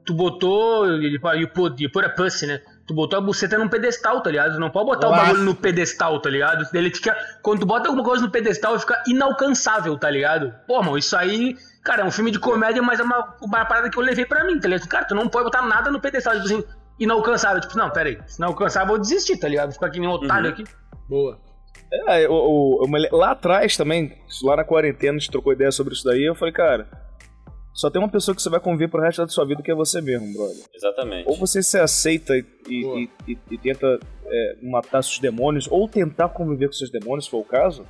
tu 0.06 0.14
botou. 0.14 0.88
Ele 0.96 1.20
fala, 1.20 1.36
you 1.36 1.50
put, 1.50 1.84
you 1.84 1.92
put 1.92 2.06
a 2.06 2.10
pussy, 2.10 2.48
né? 2.48 2.62
Tu 2.86 2.94
botou 2.94 3.18
a 3.18 3.22
buceta 3.22 3.58
num 3.58 3.70
pedestal, 3.70 4.22
tá 4.22 4.30
ligado? 4.30 4.56
Tu 4.56 4.60
não 4.60 4.70
pode 4.70 4.88
botar 4.88 5.08
o 5.08 5.12
Nossa. 5.12 5.24
bagulho 5.24 5.44
no 5.44 5.56
pedestal, 5.56 6.20
tá 6.20 6.30
ligado? 6.30 6.66
Ele 6.74 6.90
fica. 6.94 7.16
Quando 7.42 7.60
tu 7.62 7.66
bota 7.66 7.88
alguma 7.88 8.04
coisa 8.04 8.22
no 8.24 8.30
pedestal, 8.30 8.74
ele 8.74 8.82
fica 8.82 9.02
inalcançável, 9.08 9.98
tá 9.98 10.10
ligado? 10.10 10.54
Pô, 10.68 10.82
mano, 10.84 10.98
isso 10.98 11.16
aí. 11.16 11.56
Cara, 11.84 12.02
é 12.02 12.06
um 12.06 12.12
filme 12.12 12.30
de 12.32 12.40
comédia, 12.40 12.82
mas 12.82 13.00
é 13.00 13.04
uma, 13.04 13.36
uma 13.42 13.66
parada 13.66 13.90
que 13.90 13.98
eu 13.98 14.04
levei 14.04 14.26
pra 14.26 14.44
mim, 14.46 14.60
tá 14.60 14.68
ligado? 14.68 14.88
Cara, 14.88 15.06
tu 15.06 15.16
não 15.16 15.28
pode 15.30 15.46
botar 15.46 15.62
nada 15.62 15.90
no 15.92 16.00
pedestal, 16.02 16.34
tipo 16.34 16.46
assim, 16.46 16.64
inalcançável. 17.00 17.62
Tipo, 17.62 17.78
não, 17.78 17.90
pera 17.90 18.10
aí, 18.10 18.20
se 18.28 18.38
inalcançável 18.38 18.88
eu 18.90 18.96
vou 18.96 19.00
desistir, 19.00 19.38
tá 19.38 19.48
ligado? 19.48 19.72
Ficar 19.74 19.88
aqui 19.88 20.00
nem 20.00 20.08
um 20.10 20.12
otário 20.14 20.48
Uhum. 20.48 20.52
aqui. 20.54 20.64
Boa. 21.10 21.40
É, 22.08 22.28
o, 22.28 22.34
o- 22.34 22.86
eu 23.12 23.18
lá 23.18 23.32
atrás 23.32 23.78
também, 23.78 24.18
lá 24.44 24.56
na 24.58 24.64
quarentena, 24.64 25.16
a 25.16 25.20
gente 25.20 25.32
trocou 25.32 25.54
ideia 25.54 25.72
sobre 25.72 25.94
isso 25.94 26.04
daí. 26.06 26.24
Eu 26.24 26.36
falei, 26.36 26.54
cara, 26.54 26.88
só 27.74 27.90
tem 27.90 28.02
uma 28.02 28.10
pessoa 28.10 28.36
que 28.36 28.42
você 28.42 28.50
vai 28.50 28.60
conviver 28.60 28.88
pro 28.90 29.02
resto 29.02 29.22
da 29.24 29.28
sua 29.28 29.46
vida 29.46 29.62
que 29.64 29.72
é 29.72 29.76
você 29.76 30.00
mesmo, 30.02 30.32
brother. 30.34 30.64
Exatamente. 30.74 31.28
Ou 31.28 31.36
você 31.36 31.62
se 31.64 31.78
aceita 31.80 32.36
e, 32.38 32.46
e- 32.70 33.10
e- 33.28 33.38
e 33.52 33.58
tenta 33.58 34.00
é, 34.26 34.58
matar 34.62 35.04
seus 35.04 35.20
demônios, 35.20 35.68
ou 35.70 35.88
tentar 35.88 36.30
conviver 36.30 36.68
com 36.68 36.74
seus 36.74 36.92
demônios, 36.92 37.26
se 37.26 37.32
for 37.32 37.40
o 37.40 37.44
caso. 37.44 37.86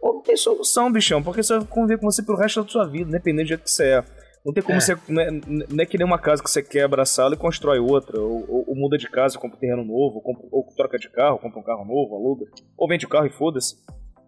Ou 0.00 0.14
não 0.14 0.22
tem 0.22 0.36
solução, 0.36 0.90
bichão, 0.92 1.22
porque 1.22 1.42
você 1.42 1.58
vai 1.58 1.66
conviver 1.66 1.98
com 1.98 2.10
você 2.10 2.22
pro 2.22 2.36
resto 2.36 2.62
da 2.62 2.68
sua 2.68 2.86
vida, 2.86 3.08
independente 3.08 3.46
do 3.46 3.48
jeito 3.48 3.64
que 3.64 3.70
você 3.70 3.84
é. 3.84 4.04
Não 4.46 4.52
tem 4.54 4.62
como 4.62 4.78
É. 4.78 4.80
você. 4.80 4.96
Não 5.08 5.20
é, 5.20 5.30
não 5.30 5.82
é 5.82 5.84
que 5.86 5.98
nem 5.98 6.06
uma 6.06 6.18
casa 6.18 6.42
que 6.42 6.48
você 6.50 6.62
quebra 6.62 7.02
a 7.02 7.04
sala 7.04 7.34
e 7.34 7.36
constrói 7.36 7.78
outra. 7.80 8.20
Ou, 8.20 8.44
ou- 8.48 8.64
ou 8.68 8.76
muda 8.76 8.96
de 8.96 9.10
casa, 9.10 9.36
compra 9.38 9.56
um 9.56 9.60
terreno 9.60 9.84
novo, 9.84 10.16
ou, 10.16 10.22
compra- 10.22 10.46
ou 10.52 10.64
troca 10.76 10.96
de 10.98 11.10
carro, 11.10 11.38
compra 11.38 11.58
um 11.58 11.62
carro 11.64 11.84
novo, 11.84 12.14
aluga. 12.14 12.46
Ou 12.76 12.88
vende 12.88 13.04
o 13.04 13.08
carro 13.08 13.26
e 13.26 13.30
foda-se. 13.30 13.74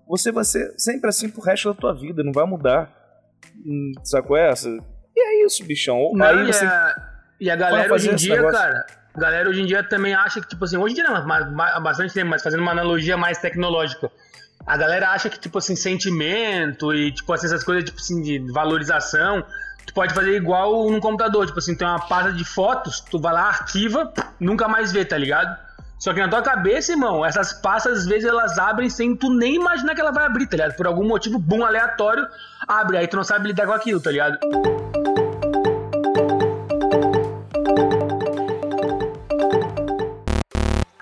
Você 0.08 0.32
vai 0.32 0.44
ser 0.44 0.74
sempre 0.76 1.08
assim 1.08 1.30
pro 1.30 1.40
resto 1.40 1.72
da 1.72 1.80
tua 1.80 1.94
vida, 1.94 2.24
não 2.24 2.32
vai 2.32 2.44
mudar. 2.44 2.92
Hum, 3.64 3.92
é 4.36 4.50
essa? 4.50 4.68
E 5.16 5.20
é 5.20 5.46
isso, 5.46 5.64
bichão. 5.64 6.10
Não, 6.14 6.26
Aí 6.26 6.42
e, 6.48 6.52
você. 6.52 6.64
a, 6.64 6.94
e 7.40 7.50
a 7.50 7.56
galera 7.56 7.92
hoje 7.92 8.10
em 8.10 8.14
dia, 8.14 8.36
negócio. 8.36 8.58
cara, 8.58 8.86
a 9.14 9.20
galera 9.20 9.48
hoje 9.48 9.60
em 9.60 9.66
dia 9.66 9.82
também 9.82 10.14
acha 10.14 10.40
que, 10.40 10.48
tipo 10.48 10.64
assim, 10.64 10.76
hoje 10.76 10.92
em 10.92 10.94
dia 10.96 11.04
não, 11.04 11.26
mas 11.26 11.52
mas- 11.52 11.74
há 11.74 11.80
bastante 11.80 12.14
tempo, 12.14 12.30
mas 12.30 12.42
fazendo 12.42 12.60
uma 12.60 12.72
analogia 12.72 13.16
mais 13.16 13.38
tecnológica. 13.38 14.10
A 14.66 14.76
galera 14.76 15.10
acha 15.10 15.28
que, 15.30 15.38
tipo 15.38 15.58
assim, 15.58 15.74
sentimento 15.74 16.92
e, 16.94 17.12
tipo 17.12 17.32
assim, 17.32 17.46
essas 17.46 17.64
coisas, 17.64 17.84
tipo 17.84 17.98
assim, 17.98 18.20
de 18.22 18.38
valorização, 18.52 19.44
tu 19.86 19.94
pode 19.94 20.14
fazer 20.14 20.36
igual 20.36 20.90
num 20.90 21.00
computador. 21.00 21.46
Tipo 21.46 21.58
assim, 21.58 21.74
tem 21.74 21.86
uma 21.86 21.98
pasta 22.06 22.32
de 22.32 22.44
fotos, 22.44 23.00
tu 23.00 23.18
vai 23.18 23.32
lá, 23.32 23.48
arquiva, 23.48 24.12
nunca 24.38 24.68
mais 24.68 24.92
vê, 24.92 25.04
tá 25.04 25.16
ligado? 25.16 25.56
Só 26.00 26.14
que 26.14 26.20
na 26.20 26.28
tua 26.28 26.40
cabeça, 26.40 26.92
irmão, 26.92 27.24
essas 27.24 27.52
passas 27.52 27.98
às 28.00 28.06
vezes 28.06 28.24
elas 28.26 28.58
abrem 28.58 28.88
sem 28.88 29.14
tu 29.14 29.28
nem 29.28 29.56
imaginar 29.56 29.94
que 29.94 30.00
ela 30.00 30.10
vai 30.10 30.24
abrir, 30.24 30.46
tá 30.46 30.56
ligado? 30.56 30.74
Por 30.74 30.86
algum 30.86 31.06
motivo, 31.06 31.38
bum, 31.38 31.62
aleatório, 31.62 32.26
abre. 32.66 32.96
Aí 32.96 33.06
tu 33.06 33.16
não 33.16 33.24
sabe 33.24 33.48
lidar 33.48 33.66
com 33.66 33.72
aquilo, 33.74 34.00
tá 34.00 34.10
ligado? 34.10 34.38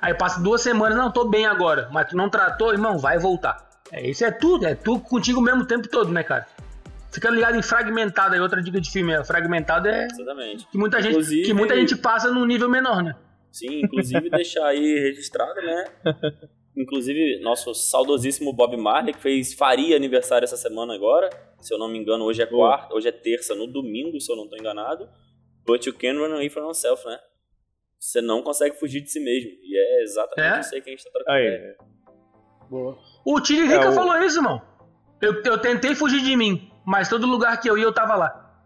Aí 0.00 0.14
passa 0.14 0.40
duas 0.40 0.62
semanas, 0.62 0.96
não, 0.96 1.10
tô 1.10 1.28
bem 1.28 1.46
agora. 1.46 1.88
Mas 1.92 2.08
tu 2.08 2.16
não 2.16 2.28
tratou, 2.30 2.72
irmão, 2.72 2.98
vai 2.98 3.18
voltar. 3.18 3.68
É, 3.92 4.08
isso 4.08 4.24
é 4.24 4.30
tudo, 4.30 4.66
é 4.66 4.74
tu 4.74 4.98
contigo 5.00 5.40
mesmo 5.40 5.62
o 5.62 5.66
tempo 5.66 5.88
todo, 5.88 6.10
né, 6.10 6.22
cara? 6.22 6.46
Fica 7.10 7.30
ligado 7.30 7.56
em 7.56 7.62
fragmentado 7.62 8.34
aí, 8.34 8.40
outra 8.40 8.62
dica 8.62 8.80
de 8.80 8.90
filme. 8.90 9.12
é, 9.12 9.24
Fragmentado 9.24 9.88
é 9.88 10.06
Exatamente. 10.06 10.66
que 10.70 10.78
muita, 10.78 11.00
gente, 11.00 11.12
Inclusive- 11.12 11.42
que 11.42 11.54
muita 11.54 11.74
gente 11.74 11.96
passa 11.96 12.30
num 12.30 12.44
nível 12.44 12.68
menor, 12.68 13.02
né? 13.02 13.14
Sim, 13.52 13.80
inclusive 13.82 14.28
deixar 14.30 14.66
aí 14.66 14.98
registrado, 15.00 15.60
né? 15.62 15.84
Inclusive, 16.76 17.40
nosso 17.40 17.74
saudosíssimo 17.74 18.52
Bob 18.52 18.76
Marley, 18.76 19.12
que 19.12 19.20
fez, 19.20 19.52
faria 19.52 19.96
aniversário 19.96 20.44
essa 20.44 20.56
semana 20.56 20.94
agora. 20.94 21.28
Se 21.60 21.74
eu 21.74 21.78
não 21.78 21.88
me 21.88 21.98
engano, 21.98 22.22
hoje 22.24 22.40
é 22.40 22.46
quarta, 22.46 22.94
hoje 22.94 23.08
é 23.08 23.12
terça, 23.12 23.52
no 23.54 23.66
domingo, 23.66 24.20
se 24.20 24.30
eu 24.30 24.36
não 24.36 24.44
estou 24.44 24.56
enganado. 24.58 25.08
But 25.66 25.84
you 25.86 25.92
can 25.92 26.12
run 26.18 26.32
away 26.34 26.48
from 26.48 26.60
yourself, 26.62 27.04
né? 27.04 27.18
Você 27.98 28.20
não 28.20 28.42
consegue 28.42 28.76
fugir 28.78 29.00
de 29.00 29.10
si 29.10 29.18
mesmo. 29.18 29.50
E 29.60 29.76
é 29.76 30.02
exatamente 30.04 30.56
É? 30.56 30.60
isso 30.60 30.74
aí 30.76 30.80
que 30.80 30.88
a 30.88 30.92
gente 30.92 31.02
tá 31.04 31.10
trocando. 31.10 31.36
Aí. 31.36 31.76
Boa. 32.70 32.96
O 33.26 33.40
Tiririca 33.40 33.74
É, 33.86 33.88
o- 33.88 33.92
falou 33.92 34.16
isso, 34.22 34.38
irmão. 34.38 34.62
Eu, 35.20 35.42
eu 35.42 35.58
tentei 35.58 35.96
fugir 35.96 36.22
de 36.22 36.36
mim, 36.36 36.70
mas 36.86 37.08
todo 37.08 37.26
lugar 37.26 37.60
que 37.60 37.68
eu 37.68 37.76
ia, 37.76 37.82
eu 37.84 37.92
tava 37.92 38.14
lá. 38.14 38.62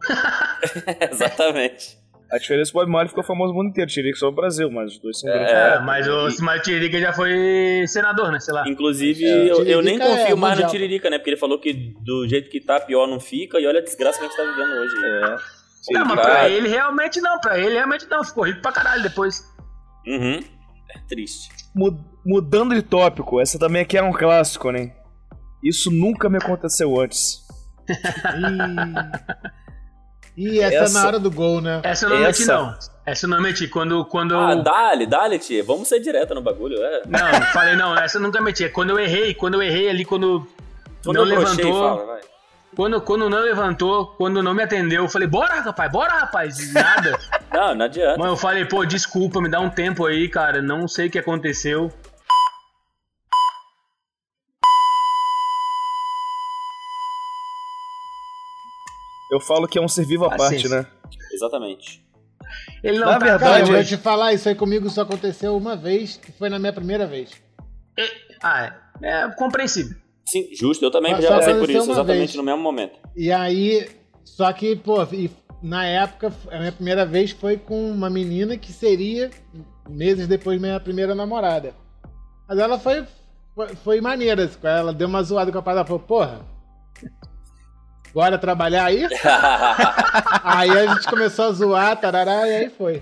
exatamente. 1.10 1.97
A 2.30 2.38
diferença 2.38 2.70
é 2.70 2.72
que 2.72 2.76
o 2.78 2.80
Bob 2.80 2.90
Marley 2.90 3.08
ficou 3.08 3.24
famoso 3.24 3.52
no 3.52 3.58
mundo 3.58 3.70
inteiro. 3.70 3.90
Que 3.90 4.14
só 4.14 4.26
no 4.26 4.32
Brasil, 4.32 4.70
mas 4.70 4.92
os 4.92 4.98
dois 5.00 5.18
são 5.18 5.30
grandes. 5.30 5.50
É, 5.52 5.80
mas 5.80 6.06
o, 6.06 6.26
o 6.26 6.60
Tiririca 6.62 7.00
já 7.00 7.12
foi 7.12 7.84
senador, 7.86 8.30
né? 8.30 8.38
Sei 8.38 8.52
lá. 8.52 8.68
Inclusive, 8.68 9.24
É, 9.24 9.50
eu, 9.50 9.64
eu 9.64 9.82
nem 9.82 9.94
Tiririca 9.98 10.04
confio 10.04 10.26
é 10.26 10.34
mais 10.34 10.36
no 10.36 10.48
mundial. 10.64 10.70
Tiririca, 10.70 11.10
né? 11.10 11.18
Porque 11.18 11.30
ele 11.30 11.36
falou 11.38 11.58
que 11.58 11.72
do 12.04 12.28
jeito 12.28 12.50
que 12.50 12.60
tá, 12.60 12.78
pior 12.80 13.06
não 13.06 13.18
fica. 13.18 13.58
E 13.58 13.66
olha 13.66 13.80
a 13.80 13.82
desgraça 13.82 14.18
que 14.18 14.26
a 14.26 14.28
gente 14.28 14.36
tá 14.36 14.42
vivendo 14.44 14.72
hoje. 14.78 14.94
É. 14.96 15.36
Sim, 15.82 15.94
Não, 15.94 16.04
mas 16.06 16.20
pra 16.20 16.48
ele 16.50 16.68
realmente 16.68 17.20
não, 17.20 17.40
pra 17.40 17.58
ele 17.58 17.74
realmente 17.74 18.06
não. 18.10 18.22
Ficou 18.22 18.44
rico 18.44 18.60
pra 18.60 18.72
caralho 18.72 19.02
depois. 19.02 19.42
Uhum. 20.06 20.38
É 20.94 20.98
triste. 21.08 21.48
Mu- 21.74 22.04
Mudando 22.26 22.74
de 22.74 22.82
tópico, 22.82 23.40
essa 23.40 23.58
também 23.58 23.80
aqui 23.82 23.96
é 23.96 24.02
um 24.02 24.12
clássico, 24.12 24.70
né? 24.70 24.92
Isso 25.64 25.90
nunca 25.90 26.28
me 26.28 26.36
aconteceu 26.36 27.00
antes. 27.00 27.38
Ih, 30.38 30.48
Ih, 30.54 30.60
essa, 30.60 30.76
Essa- 30.84 31.00
na 31.00 31.06
hora 31.08 31.18
do 31.18 31.30
gol, 31.30 31.60
né? 31.60 31.80
Essa 31.82 32.06
eu 32.06 32.10
não 32.10 32.18
meti, 32.18 32.42
Essa- 32.42 32.54
não. 32.54 32.74
Essa 33.04 33.26
eu 33.26 33.30
não 33.30 33.40
meti. 33.42 33.66
Quando, 33.66 34.04
quando 34.04 34.36
Ah, 34.38 34.52
eu. 34.52 34.62
dale, 34.62 35.06
dale, 35.06 35.38
tia. 35.38 35.64
Vamos 35.64 35.88
ser 35.88 35.98
direto 35.98 36.34
no 36.34 36.40
bagulho. 36.40 36.76
É. 36.80 37.02
Não, 37.06 37.42
falei, 37.52 37.74
não, 37.74 37.96
essa 37.98 38.18
eu 38.18 38.22
nunca 38.22 38.40
meti. 38.40 38.64
É 38.64 38.68
quando 38.68 38.90
eu 38.90 38.98
errei, 39.00 39.34
quando 39.34 39.54
eu 39.54 39.62
errei 39.62 39.88
ali, 39.90 40.04
quando. 40.04 40.46
Quando 41.04 41.16
não 41.16 41.24
levantou. 41.24 41.72
fala, 41.96 42.06
vai. 42.06 42.20
Quando, 42.76 43.00
quando 43.00 43.28
não 43.30 43.40
levantou, 43.40 44.06
quando 44.18 44.40
não 44.42 44.54
me 44.54 44.62
atendeu, 44.62 45.02
eu 45.02 45.08
falei, 45.08 45.26
bora, 45.26 45.60
rapaz, 45.60 45.90
bora, 45.90 46.12
rapaz. 46.12 46.58
E 46.60 46.72
Nada. 46.72 47.18
Não, 47.50 47.74
não 47.74 47.86
adianta. 47.86 48.18
Mas 48.18 48.28
eu 48.28 48.36
falei, 48.36 48.64
pô, 48.66 48.84
desculpa, 48.84 49.40
me 49.40 49.48
dá 49.48 49.58
um 49.58 49.70
tempo 49.70 50.04
aí, 50.06 50.28
cara. 50.28 50.60
Não 50.62 50.86
sei 50.86 51.08
o 51.08 51.10
que 51.10 51.18
aconteceu. 51.18 51.90
Eu 59.30 59.40
falo 59.40 59.66
que 59.68 59.78
é 59.78 59.82
um 59.82 59.88
ser 59.88 60.04
vivo 60.04 60.24
à 60.24 60.36
parte, 60.36 60.68
né? 60.68 60.86
Exatamente. 61.32 62.04
Ele 62.82 62.98
não 62.98 63.06
Na 63.06 63.18
tá. 63.18 63.26
Cara, 63.26 63.38
verdade, 63.38 63.70
eu 63.70 63.76
vou 63.76 63.84
te 63.84 63.96
falar, 63.96 64.32
isso 64.32 64.48
aí 64.48 64.54
comigo 64.54 64.88
só 64.88 65.02
aconteceu 65.02 65.56
uma 65.56 65.76
vez, 65.76 66.16
que 66.16 66.32
foi 66.32 66.48
na 66.48 66.58
minha 66.58 66.72
primeira 66.72 67.06
vez. 67.06 67.30
Ah, 68.42 68.72
é, 69.02 69.08
é 69.24 69.30
compreensível. 69.32 69.96
Sim, 70.26 70.48
justo. 70.54 70.84
Eu 70.84 70.90
também 70.90 71.12
Mas 71.12 71.24
já 71.24 71.30
passei 71.36 71.54
por 71.54 71.68
isso, 71.68 71.90
exatamente 71.90 72.18
vez. 72.18 72.34
no 72.34 72.42
mesmo 72.42 72.62
momento. 72.62 72.98
E 73.16 73.32
aí, 73.32 73.88
só 74.24 74.52
que, 74.52 74.76
pô, 74.76 75.02
e 75.12 75.30
na 75.62 75.84
época, 75.84 76.32
a 76.50 76.58
minha 76.58 76.72
primeira 76.72 77.04
vez 77.04 77.30
foi 77.30 77.56
com 77.56 77.90
uma 77.90 78.08
menina 78.08 78.56
que 78.56 78.72
seria 78.72 79.30
meses 79.88 80.26
depois 80.26 80.60
minha 80.60 80.78
primeira 80.78 81.14
namorada. 81.14 81.74
Mas 82.46 82.58
ela 82.58 82.78
foi, 82.78 83.04
foi, 83.54 83.68
foi 83.76 84.00
maneira, 84.00 84.50
ela 84.62 84.92
deu 84.92 85.08
uma 85.08 85.22
zoada 85.22 85.50
com 85.50 85.58
a 85.58 85.62
parada, 85.62 85.86
falou, 85.86 86.00
porra, 86.00 86.40
bora 88.18 88.36
trabalhar 88.36 88.86
aí? 88.86 89.06
aí 90.42 90.70
a 90.70 90.92
gente 90.92 91.06
começou 91.06 91.44
a 91.44 91.52
zoar, 91.52 91.96
tarará, 91.96 92.48
e 92.48 92.56
aí 92.56 92.70
foi. 92.70 93.00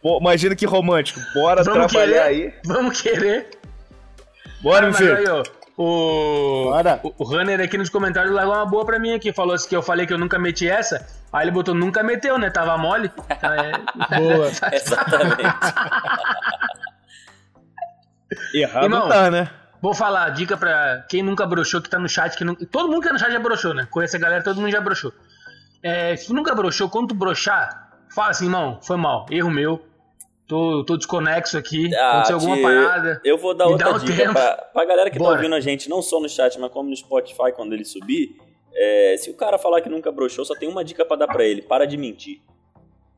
Pô, 0.00 0.18
imagina 0.18 0.56
que 0.56 0.64
romântico. 0.64 1.20
Bora 1.34 1.62
Vamos 1.62 1.92
trabalhar 1.92 2.28
querer? 2.28 2.44
aí. 2.44 2.54
Vamos 2.64 3.02
querer. 3.02 3.50
Bora, 4.62 4.86
meu 4.86 4.94
filho. 4.94 5.14
aí, 5.14 5.26
ó, 5.28 5.42
o, 5.76 6.70
Bora. 6.70 7.00
o, 7.02 7.12
o 7.18 7.24
Runner 7.24 7.60
aqui 7.60 7.76
nos 7.76 7.90
comentários 7.90 8.34
largou 8.34 8.54
uma 8.54 8.64
boa 8.64 8.86
pra 8.86 8.98
mim 8.98 9.12
aqui. 9.12 9.30
Falou 9.30 9.54
assim 9.54 9.68
que 9.68 9.76
eu 9.76 9.82
falei 9.82 10.06
que 10.06 10.14
eu 10.14 10.18
nunca 10.18 10.38
meti 10.38 10.66
essa. 10.66 11.06
Aí 11.30 11.44
ele 11.44 11.50
botou 11.50 11.74
nunca 11.74 12.02
meteu, 12.02 12.38
né? 12.38 12.48
Tava 12.48 12.78
mole. 12.78 13.10
É, 13.42 14.18
Boa. 14.18 14.48
exatamente. 14.72 15.42
Errado 18.54 18.84
Irmão, 18.84 19.00
não 19.00 19.08
tá, 19.10 19.30
né? 19.30 19.50
Vou 19.82 19.92
falar, 19.94 20.30
dica 20.30 20.56
pra 20.56 21.04
quem 21.08 21.22
nunca 21.24 21.44
broxou, 21.44 21.82
que 21.82 21.90
tá 21.90 21.98
no 21.98 22.08
chat, 22.08 22.36
que 22.36 22.44
nunca... 22.44 22.64
todo 22.64 22.88
mundo 22.88 23.00
que 23.02 23.08
tá 23.08 23.12
no 23.12 23.18
chat 23.18 23.32
já 23.32 23.40
broxou, 23.40 23.74
né? 23.74 23.86
Conhece 23.90 24.16
a 24.16 24.20
galera, 24.20 24.44
todo 24.44 24.60
mundo 24.60 24.70
já 24.70 24.80
broxou. 24.80 25.12
É, 25.82 26.14
se 26.16 26.28
tu 26.28 26.34
nunca 26.34 26.54
broxou, 26.54 26.88
quando 26.88 27.08
tu 27.08 27.14
broxar, 27.16 27.90
fala 28.14 28.30
assim, 28.30 28.44
irmão, 28.44 28.78
foi 28.80 28.96
mal, 28.96 29.26
erro 29.28 29.50
meu, 29.50 29.84
tô, 30.46 30.84
tô 30.84 30.96
desconexo 30.96 31.58
aqui, 31.58 31.92
Ah, 31.96 32.10
aconteceu 32.10 32.36
alguma 32.36 32.54
tia, 32.56 32.62
parada. 32.64 33.20
Eu 33.24 33.36
vou 33.36 33.54
dar 33.54 33.66
outra 33.66 33.90
um 33.92 33.98
dica 33.98 34.16
tempo. 34.16 34.32
pra, 34.34 34.54
pra 34.72 34.84
galera 34.84 35.10
que 35.10 35.18
Bora. 35.18 35.32
tá 35.32 35.36
ouvindo 35.38 35.54
a 35.56 35.60
gente, 35.60 35.90
não 35.90 36.00
só 36.00 36.20
no 36.20 36.28
chat, 36.28 36.56
mas 36.60 36.70
como 36.70 36.88
no 36.88 36.96
Spotify, 36.96 37.50
quando 37.52 37.72
ele 37.72 37.84
subir. 37.84 38.36
É, 38.74 39.16
se 39.18 39.30
o 39.30 39.34
cara 39.34 39.58
falar 39.58 39.80
que 39.80 39.88
nunca 39.88 40.12
broxou, 40.12 40.44
só 40.44 40.54
tem 40.54 40.68
uma 40.68 40.84
dica 40.84 41.04
pra 41.04 41.16
dar 41.16 41.26
pra 41.26 41.44
ele: 41.44 41.60
para 41.60 41.86
de 41.86 41.96
mentir. 41.96 42.40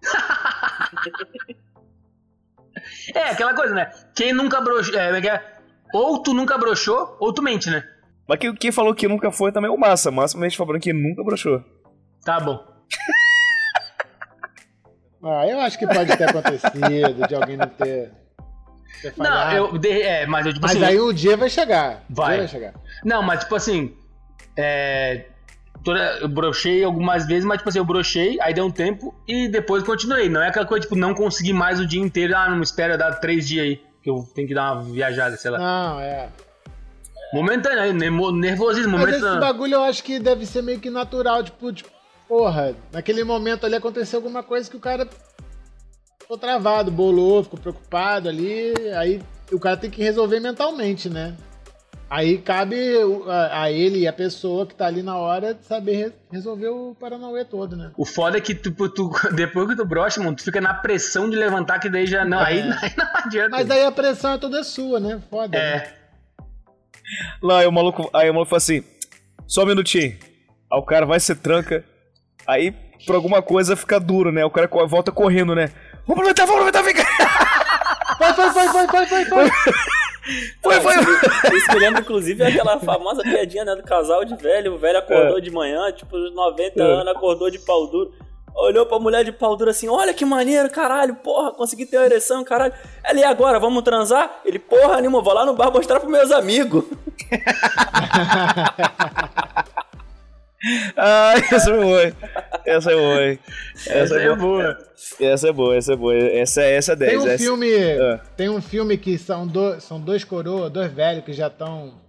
É, 3.14 3.30
aquela 3.30 3.54
coisa, 3.54 3.74
né? 3.74 3.90
Quem 4.14 4.32
nunca 4.32 4.60
broxou, 4.60 4.98
é, 4.98 5.10
ou 5.94 6.18
tu 6.22 6.34
nunca 6.34 6.58
broxou, 6.58 7.16
ou 7.20 7.32
tu 7.32 7.42
mente, 7.42 7.70
né? 7.70 7.84
Mas 8.28 8.38
quem, 8.38 8.54
quem 8.54 8.72
falou 8.72 8.94
que 8.94 9.06
nunca 9.06 9.30
foi 9.30 9.52
também 9.52 9.70
é 9.70 9.72
o 9.72 9.78
Massa. 9.78 10.10
Massa 10.10 10.36
mente 10.38 10.56
falando 10.56 10.80
que 10.80 10.92
nunca 10.92 11.22
broxou. 11.22 11.62
Tá 12.24 12.40
bom. 12.40 12.58
Ah, 15.26 15.46
eu 15.46 15.58
acho 15.60 15.78
que 15.78 15.86
pode 15.86 16.14
ter 16.18 16.28
acontecido, 16.28 17.26
de 17.26 17.34
alguém 17.34 17.56
não 17.56 17.66
ter, 17.66 18.12
ter 19.00 19.14
Não, 19.16 19.52
eu, 19.52 19.78
de- 19.78 20.02
é, 20.02 20.26
mas 20.26 20.44
eu, 20.44 20.52
tipo 20.52 20.66
Mas 20.66 20.76
assim, 20.76 20.84
aí 20.84 21.00
o 21.00 21.14
dia 21.14 21.34
vai 21.34 21.48
chegar. 21.48 22.04
o 22.10 22.14
Vai. 22.14 22.36
vai 22.38 22.48
chegar. 22.48 22.74
Não, 23.02 23.22
mas 23.22 23.40
tipo 23.40 23.54
assim. 23.54 23.96
É. 24.54 25.24
toda- 25.82 26.18
eu 26.20 26.28
brochei 26.28 26.84
algumas 26.84 27.26
vezes, 27.26 27.44
mas 27.46 27.56
tipo 27.56 27.70
assim, 27.70 27.78
eu 27.78 27.86
brochei, 27.86 28.38
aí 28.40 28.52
deu 28.52 28.66
um 28.66 28.70
tempo 28.70 29.14
e 29.26 29.48
depois 29.48 29.82
continuei. 29.82 30.28
Não 30.28 30.42
é 30.42 30.48
aquela 30.48 30.66
coisa, 30.66 30.82
tipo, 30.82 30.94
não 30.94 31.14
consegui 31.14 31.54
mais 31.54 31.80
o 31.80 31.86
dia 31.86 32.02
inteiro. 32.02 32.36
Ah, 32.36 32.50
não 32.50 32.60
espera 32.62 32.98
dar 32.98 33.14
três 33.14 33.48
dias 33.48 33.64
aí, 33.64 33.82
que 34.04 34.10
eu 34.10 34.28
tenho 34.34 34.46
que 34.46 34.54
dar 34.54 34.74
uma 34.74 34.82
viajada, 34.82 35.34
sei 35.38 35.50
lá. 35.50 35.58
Não, 35.58 35.98
é. 35.98 36.28
Momentâneo, 37.32 37.92
nervosismo, 38.34 38.92
Mas 38.92 39.08
esse 39.08 39.18
momentâneo. 39.18 39.40
bagulho 39.40 39.74
eu 39.74 39.82
acho 39.82 40.04
que 40.04 40.18
deve 40.20 40.44
ser 40.44 40.62
meio 40.62 40.78
que 40.78 40.90
natural, 40.90 41.42
tipo, 41.42 41.72
tipo, 41.72 41.90
porra, 42.28 42.76
naquele 42.92 43.24
momento 43.24 43.64
ali 43.64 43.74
aconteceu 43.74 44.18
alguma 44.18 44.42
coisa 44.42 44.70
que 44.70 44.76
o 44.76 44.80
cara 44.80 45.08
ficou 46.20 46.36
travado, 46.36 46.90
bolou, 46.90 47.42
ficou 47.42 47.58
preocupado 47.58 48.28
ali, 48.28 48.74
aí 48.94 49.22
o 49.50 49.58
cara 49.58 49.76
tem 49.78 49.90
que 49.90 50.02
resolver 50.02 50.38
mentalmente, 50.38 51.08
né? 51.08 51.34
Aí 52.10 52.38
cabe 52.38 52.76
a, 53.28 53.62
a 53.62 53.70
ele 53.72 54.00
e 54.00 54.06
a 54.06 54.12
pessoa 54.12 54.66
que 54.66 54.74
tá 54.74 54.86
ali 54.86 55.02
na 55.02 55.16
hora 55.16 55.58
saber 55.62 55.92
re- 55.96 56.12
resolver 56.30 56.68
o 56.68 56.94
Paranauê 57.00 57.44
todo, 57.44 57.76
né? 57.76 57.90
O 57.96 58.04
foda 58.04 58.38
é 58.38 58.40
que 58.40 58.54
tu, 58.54 58.70
tu- 58.88 59.10
depois 59.34 59.66
que 59.68 59.74
tu 59.76 59.84
brocha, 59.84 60.20
mano, 60.22 60.36
tu 60.36 60.44
fica 60.44 60.60
na 60.60 60.74
pressão 60.74 61.28
de 61.28 61.36
levantar, 61.36 61.78
que 61.80 61.88
daí 61.88 62.06
já. 62.06 62.24
Não, 62.24 62.38
aí, 62.38 62.58
É. 62.60 62.62
aí 62.82 62.92
não 62.96 63.06
adianta. 63.14 63.50
Mas 63.50 63.70
aí 63.70 63.84
a 63.84 63.90
pressão 63.90 64.34
é 64.34 64.38
toda 64.38 64.62
sua, 64.62 65.00
né? 65.00 65.20
Foda. 65.30 65.58
né? 65.58 65.64
É. 65.76 65.94
Lá, 67.42 67.58
aí 67.60 67.66
o 67.66 67.72
maluco, 67.72 68.08
aí 68.14 68.30
o 68.30 68.34
maluco 68.34 68.50
fala 68.50 68.58
assim: 68.58 68.84
só 69.46 69.62
um 69.62 69.66
minutinho. 69.66 70.16
Aí 70.72 70.78
o 70.78 70.82
cara 70.82 71.06
vai 71.06 71.18
se 71.18 71.34
tranca. 71.34 71.84
Aí, 72.46 72.70
por 73.06 73.14
alguma 73.16 73.42
coisa, 73.42 73.74
fica 73.76 73.98
duro, 73.98 74.30
né? 74.30 74.44
O 74.44 74.50
cara 74.50 74.68
volta 74.86 75.10
correndo, 75.10 75.54
né? 75.54 75.70
Vamos 76.06 76.12
aproveitar, 76.22 76.44
vamos 76.46 76.60
aproveitar, 76.68 76.82
vem 76.82 76.94
cá! 76.94 78.14
Foi, 78.18 78.32
foi, 78.34 78.50
foi, 78.52 78.68
foi, 78.68 78.86
foi, 78.88 79.06
foi, 79.06 79.24
foi. 79.24 79.72
Foi, 80.62 80.80
foi! 80.80 80.94
Isso 81.56 81.72
me 81.72 81.78
lembra, 81.78 82.00
inclusive, 82.00 82.42
aquela 82.42 82.78
famosa 82.80 83.22
piadinha 83.22 83.64
né, 83.64 83.74
do 83.76 83.82
casal 83.82 84.24
de 84.24 84.34
velho. 84.36 84.74
O 84.74 84.78
velho 84.78 84.98
acordou 84.98 85.40
de 85.40 85.50
manhã, 85.50 85.92
tipo, 85.92 86.16
uns 86.16 86.34
90 86.34 86.80
É. 86.80 86.82
anos, 86.82 87.08
acordou 87.08 87.50
de 87.50 87.58
pau 87.58 87.86
duro. 87.86 88.12
Olhou 88.56 88.86
pra 88.86 89.00
mulher 89.00 89.24
de 89.24 89.32
pau 89.32 89.56
duro 89.56 89.70
assim: 89.70 89.88
Olha 89.88 90.14
que 90.14 90.24
maneiro, 90.24 90.70
caralho, 90.70 91.16
porra, 91.16 91.50
consegui 91.50 91.86
ter 91.86 91.96
uma 91.98 92.06
ereção, 92.06 92.44
caralho. 92.44 92.72
Ela, 93.02 93.18
e 93.20 93.24
agora, 93.24 93.58
vamos 93.58 93.82
transar? 93.82 94.40
Ele, 94.44 94.60
porra 94.60 95.00
nenhuma, 95.00 95.20
vou 95.20 95.34
lá 95.34 95.44
no 95.44 95.54
bar 95.54 95.72
mostrar 95.72 95.98
pros 95.98 96.12
meus 96.12 96.30
amigos. 96.30 96.84
Ah, 100.96 101.34
essa 101.36 101.70
foi 101.70 101.80
boa. 101.82 102.12
Essa 102.64 102.92
é 102.92 102.94
boa. 102.96 103.22
hein? 103.26 103.38
Essa 103.74 103.92
Essa 103.92 104.14
aí 104.16 104.22
é 104.22 104.24
é 104.24 104.36
boa. 104.36 104.38
boa. 104.38 104.78
Essa 105.20 105.48
é 105.48 105.52
boa, 105.52 105.76
essa 105.76 105.92
é 105.92 105.96
boa. 105.96 106.14
Essa, 106.16 106.62
essa 106.62 106.92
é 106.92 106.96
10. 106.96 107.10
Tem 107.10 107.18
um 107.18 107.26
essa... 107.28 107.44
filme. 107.44 107.68
Ah. 108.00 108.20
Tem 108.36 108.48
um 108.48 108.62
filme 108.62 108.96
que 108.96 109.18
são, 109.18 109.46
do, 109.46 109.80
são 109.80 110.00
dois 110.00 110.24
coroas, 110.24 110.70
dois 110.72 110.90
velhos 110.92 111.24
que 111.24 111.32
já 111.32 111.48
estão. 111.48 112.00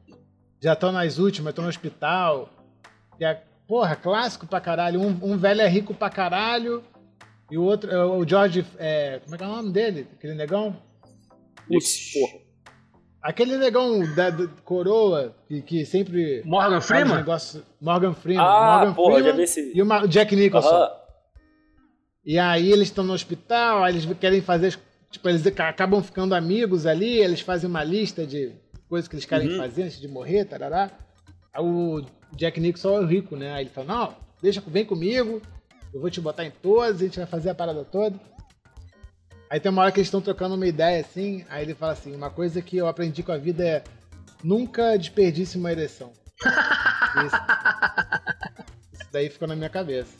Já 0.61 0.73
estão 0.73 0.91
nas 0.91 1.17
últimas, 1.19 1.51
estão 1.51 1.63
no 1.63 1.69
hospital. 1.69 2.49
E 3.19 3.25
é, 3.25 3.41
porra, 3.67 3.95
clássico 3.95 4.47
pra 4.47 4.61
caralho. 4.61 5.01
Um, 5.01 5.17
um 5.21 5.37
velho 5.37 5.61
é 5.61 5.67
rico 5.67 5.93
pra 5.93 6.09
caralho. 6.09 6.83
E 7.51 7.57
o 7.57 7.63
outro, 7.63 7.91
é 7.91 8.03
o 8.03 8.25
George. 8.27 8.65
é, 8.79 9.19
como 9.23 9.35
é 9.35 9.37
que 9.37 9.43
é 9.43 9.47
o 9.47 9.49
nome 9.51 9.71
dele? 9.71 10.07
Aquele 10.17 10.33
negão? 10.33 10.75
Putz, 11.67 12.13
porra. 12.13 12.44
Aquele 13.27 13.57
negão 13.57 14.01
da, 14.13 14.29
do- 14.29 14.47
coroa 14.63 15.35
que, 15.47 15.61
que 15.63 15.85
sempre. 15.85 16.43
Morgan 16.45 16.79
Freeman? 16.79 17.15
negócios- 17.17 17.63
Morgan 17.81 18.13
Freeman. 18.13 18.45
Ah, 18.45 18.77
Morgan 18.77 18.93
porra, 18.93 19.13
já 19.13 19.19
Freeman 19.21 19.37
vi 19.37 19.43
esse- 19.43 19.71
E 19.75 19.81
o 19.81 20.07
Jack 20.07 20.35
Nicholson. 20.35 20.69
Aham. 20.69 20.91
E 22.23 22.37
aí 22.39 22.71
eles 22.71 22.87
estão 22.87 23.03
no 23.03 23.13
hospital, 23.13 23.83
aí 23.83 23.93
eles 23.93 24.05
querem 24.19 24.41
fazer. 24.41 24.77
Tipo, 25.09 25.29
eles 25.29 25.41
ca- 25.51 25.69
acabam 25.69 26.03
ficando 26.03 26.35
amigos 26.35 26.85
ali, 26.85 27.17
eles 27.19 27.41
fazem 27.41 27.67
uma 27.69 27.83
lista 27.83 28.25
de 28.27 28.51
coisas 28.87 29.07
que 29.07 29.15
eles 29.15 29.25
querem 29.25 29.49
Uhum. 29.49 29.57
fazer 29.57 29.83
antes 29.83 29.99
de 29.99 30.07
morrer, 30.07 30.45
tarará. 30.45 30.91
Aí 31.53 31.63
o 31.63 32.03
Jack 32.35 32.59
Nicholson 32.59 32.97
é 32.97 32.99
o 32.99 33.05
rico, 33.07 33.35
né? 33.35 33.53
Aí 33.53 33.63
ele 33.63 33.69
fala, 33.71 33.87
não, 33.87 34.13
deixa, 34.41 34.61
vem 34.67 34.85
comigo, 34.85 35.41
eu 35.93 35.99
vou 36.01 36.09
te 36.11 36.19
botar 36.21 36.45
em 36.45 36.51
todas, 36.51 36.97
a 37.01 37.05
gente 37.05 37.17
vai 37.17 37.27
fazer 37.27 37.49
a 37.49 37.55
parada 37.55 37.83
toda. 37.83 38.19
Aí 39.55 39.59
tem 39.61 39.71
uma 39.71 39.83
hora 39.83 39.91
que 39.93 39.99
eles 39.99 40.07
estão 40.07 40.19
trocando 40.19 40.53
uma 40.55 40.67
ideia 40.67 40.99
assim, 40.99 41.45
aí 41.49 41.63
ele 41.63 41.73
fala 41.73 41.93
assim, 41.93 42.13
uma 42.13 42.29
coisa 42.29 42.61
que 42.61 42.75
eu 42.75 42.89
aprendi 42.89 43.23
com 43.23 43.31
a 43.31 43.37
vida 43.37 43.65
é 43.65 43.83
nunca 44.43 44.97
desperdice 44.97 45.57
uma 45.57 45.71
ereção. 45.71 46.11
Isso, 47.25 47.35
isso 48.91 49.09
daí 49.13 49.29
ficou 49.29 49.47
na 49.47 49.55
minha 49.55 49.69
cabeça. 49.69 50.11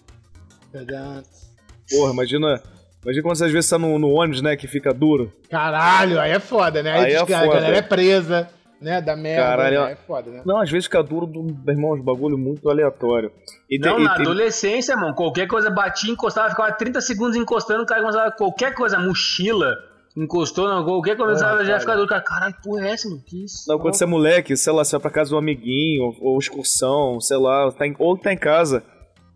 Porra, 1.91 2.13
imagina. 2.13 2.63
Imagina 3.03 3.23
quando 3.23 3.35
você 3.35 3.43
às 3.43 3.51
vezes 3.51 3.69
tá 3.69 3.77
no, 3.77 3.99
no 3.99 4.11
ônibus, 4.11 4.41
né? 4.41 4.55
Que 4.55 4.67
fica 4.67 4.93
duro. 4.93 5.33
Caralho, 5.49 6.17
aí 6.17 6.31
é 6.31 6.39
foda, 6.39 6.81
né? 6.81 6.93
Aí, 6.93 7.03
Aí 7.07 7.15
é 7.15 7.25
que 7.25 7.33
a 7.33 7.41
foda. 7.41 7.55
galera 7.55 7.75
é 7.75 7.81
presa, 7.81 8.49
né? 8.81 9.01
Da 9.01 9.15
merda, 9.15 9.43
Caralho, 9.43 9.83
né? 9.85 9.91
É 9.91 9.95
foda, 9.95 10.29
né? 10.31 10.41
Não, 10.45 10.59
às 10.59 10.69
vezes 10.69 10.85
fica 10.85 11.01
duro 11.03 11.25
do 11.25 11.43
meu 11.43 11.55
irmão, 11.73 11.93
uns 11.93 12.01
bagulho 12.03 12.37
muito 12.37 12.69
aleatório. 12.69 13.31
E 13.69 13.79
tem- 13.79 13.91
Não, 13.91 13.99
e 13.99 14.03
na 14.03 14.13
tem- 14.15 14.21
adolescência, 14.25 14.93
irmão, 14.93 15.13
qualquer 15.13 15.47
coisa 15.47 15.69
batia, 15.69 16.11
encostava, 16.11 16.49
ficava 16.49 16.71
30 16.73 17.01
segundos 17.01 17.35
encostando, 17.35 17.83
o 17.83 17.85
cara 17.85 18.01
começava 18.01 18.31
qualquer 18.31 18.73
coisa, 18.73 18.99
mochila, 18.99 19.73
encostou, 20.17 20.67
não, 20.67 20.83
qualquer 20.85 21.17
coisa, 21.17 21.45
Porra, 21.47 21.65
já 21.65 21.79
ficava 21.79 21.97
duro, 21.97 22.09
cara, 22.09 22.21
caralho, 22.21 22.55
porra 22.63 22.87
é 22.87 22.91
essa, 22.93 23.09
mano? 23.09 23.21
Que 23.25 23.43
isso? 23.45 23.65
Não, 23.67 23.77
quando 23.79 23.95
você 23.95 24.03
é 24.03 24.07
moleque, 24.07 24.55
sei 24.55 24.71
lá, 24.71 24.83
você 24.83 24.91
vai 24.93 25.01
pra 25.01 25.11
casa 25.11 25.35
um 25.35 25.37
amiguinho, 25.37 26.03
ou, 26.03 26.15
ou 26.33 26.39
excursão, 26.39 27.19
sei 27.19 27.37
lá, 27.37 27.71
tá 27.71 27.85
em- 27.87 27.95
ou 27.99 28.17
tá 28.17 28.31
em 28.31 28.37
casa. 28.37 28.83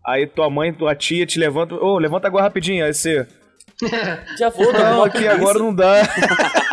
Aí 0.06 0.26
tua 0.26 0.48
mãe, 0.48 0.72
tua 0.72 0.94
tia 0.94 1.26
te 1.26 1.38
levanta, 1.38 1.74
ô, 1.74 1.98
levanta 1.98 2.26
agora 2.26 2.44
rapidinho. 2.44 2.84
Aí 2.84 2.94
você. 2.94 3.26
Já 4.38 4.48
vou, 4.48 4.72
não, 4.72 5.02
aqui 5.04 5.26
agora 5.28 5.58
não 5.58 5.74
dá. 5.74 6.02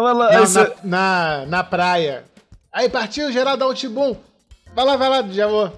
Lá, 0.00 0.28
aí 0.28 0.36
Não, 0.36 0.46
você- 0.46 0.72
na, 0.84 1.38
na, 1.40 1.46
na 1.46 1.64
praia. 1.64 2.24
Aí 2.72 2.88
partiu, 2.88 3.32
geral 3.32 3.56
da 3.56 3.66
Utibum. 3.66 4.16
Vai 4.74 4.84
lá, 4.84 4.96
vai 4.96 5.08
lá, 5.08 5.22
já 5.30 5.46
vou. 5.46 5.68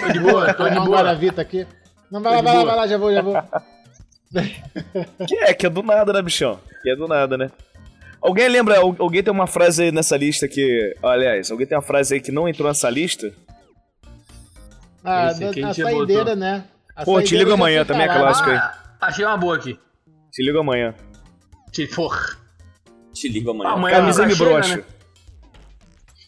Tô 0.00 0.12
de 0.12 0.18
boa, 0.20 0.52
tô 0.54 0.68
de 0.68 0.74
boa. 0.76 0.88
Guaravita 0.98 1.40
aqui. 1.42 1.66
Não, 2.10 2.20
vai 2.20 2.34
lá, 2.36 2.42
vai 2.42 2.56
lá, 2.56 2.64
vai 2.64 2.76
lá, 2.76 2.86
já 2.86 2.98
vou, 2.98 3.12
já 3.12 3.22
vou. 3.22 3.34
Que 5.26 5.34
é, 5.38 5.52
que 5.54 5.66
é 5.66 5.70
do 5.70 5.82
nada, 5.82 6.12
né, 6.12 6.22
bichão? 6.22 6.60
Que 6.82 6.90
é 6.90 6.94
do 6.96 7.08
nada, 7.08 7.36
né? 7.36 7.50
Alguém 8.22 8.48
lembra, 8.48 8.78
al- 8.78 8.94
alguém 8.98 9.22
tem 9.24 9.32
uma 9.32 9.46
frase 9.46 9.84
aí 9.84 9.92
nessa 9.92 10.16
lista 10.16 10.46
que. 10.46 10.94
Aliás, 11.02 11.50
alguém 11.50 11.66
tem 11.66 11.76
uma 11.76 11.82
frase 11.82 12.14
aí 12.14 12.20
que 12.20 12.30
não 12.30 12.48
entrou 12.48 12.68
nessa 12.68 12.88
lista? 12.90 13.32
Ah, 15.02 15.30
Esse 15.30 15.40
da- 15.60 15.68
a 15.70 15.74
saideira, 15.74 16.24
botou. 16.24 16.36
né? 16.36 16.64
A 16.94 17.04
Pô, 17.04 17.20
te 17.22 17.36
ligo 17.36 17.52
amanhã, 17.52 17.84
também 17.84 18.02
é 18.04 18.08
clássico 18.08 18.50
aí. 18.50 18.56
Ah, 18.56 18.74
achei 19.00 19.24
uma 19.24 19.36
boa 19.36 19.56
aqui. 19.56 19.78
Se 20.30 20.42
liga 20.44 20.60
amanhã. 20.60 20.94
Que 21.72 21.86
porra. 21.88 22.36
Te 23.12 23.28
ligo 23.28 23.50
amanhã. 23.50 23.70
Amanhã 23.70 23.96
Camisa 23.96 24.22
nunca 24.22 24.32
de 24.34 24.38
chega, 24.38 24.50
brocha. 24.50 24.76
né? 24.76 24.84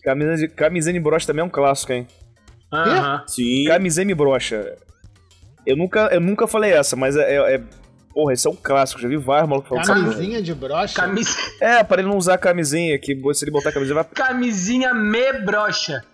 Camisa 0.05 0.37
de, 0.37 0.49
camisa 0.49 0.93
de 0.93 1.01
brocha 1.01 1.27
também 1.27 1.43
é 1.43 1.45
um 1.45 1.49
clássico, 1.51 1.93
hein? 1.93 2.07
Aham. 2.73 3.23
Sim. 3.27 3.65
Camisa 3.67 4.05
de 4.05 4.15
brocha. 4.15 4.77
Eu 5.65 5.77
nunca, 5.77 6.09
eu 6.13 6.21
nunca 6.21 6.47
falei 6.49 6.73
essa, 6.73 6.97
mas 6.97 7.17
é, 7.17 7.37
é- 7.37 7.55
é- 7.57 7.63
Porra, 8.13 8.35
esse 8.35 8.47
é 8.47 8.51
um 8.51 8.55
clássico, 8.57 9.01
já 9.01 9.09
vi 9.09 9.17
vários 9.17 9.49
malucos 9.49 9.71
falando. 9.71 9.87
Camisinha 9.87 10.43
de 10.43 10.53
brocha. 10.55 10.95
Camisa... 10.95 11.35
É, 11.63 11.83
pra 11.83 11.99
ele 12.03 12.11
não 12.11 12.19
usar 12.19 12.35
a 12.35 12.39
camisinha, 12.39 12.99
que 12.99 13.15
se 13.33 13.45
ele 13.45 13.51
botar 13.51 13.71
a 13.71 13.73
camisinha 13.73 13.95
vai. 13.95 14.05
Camisinha 14.05 14.93
me 14.93 15.33
brocha. 15.41 16.05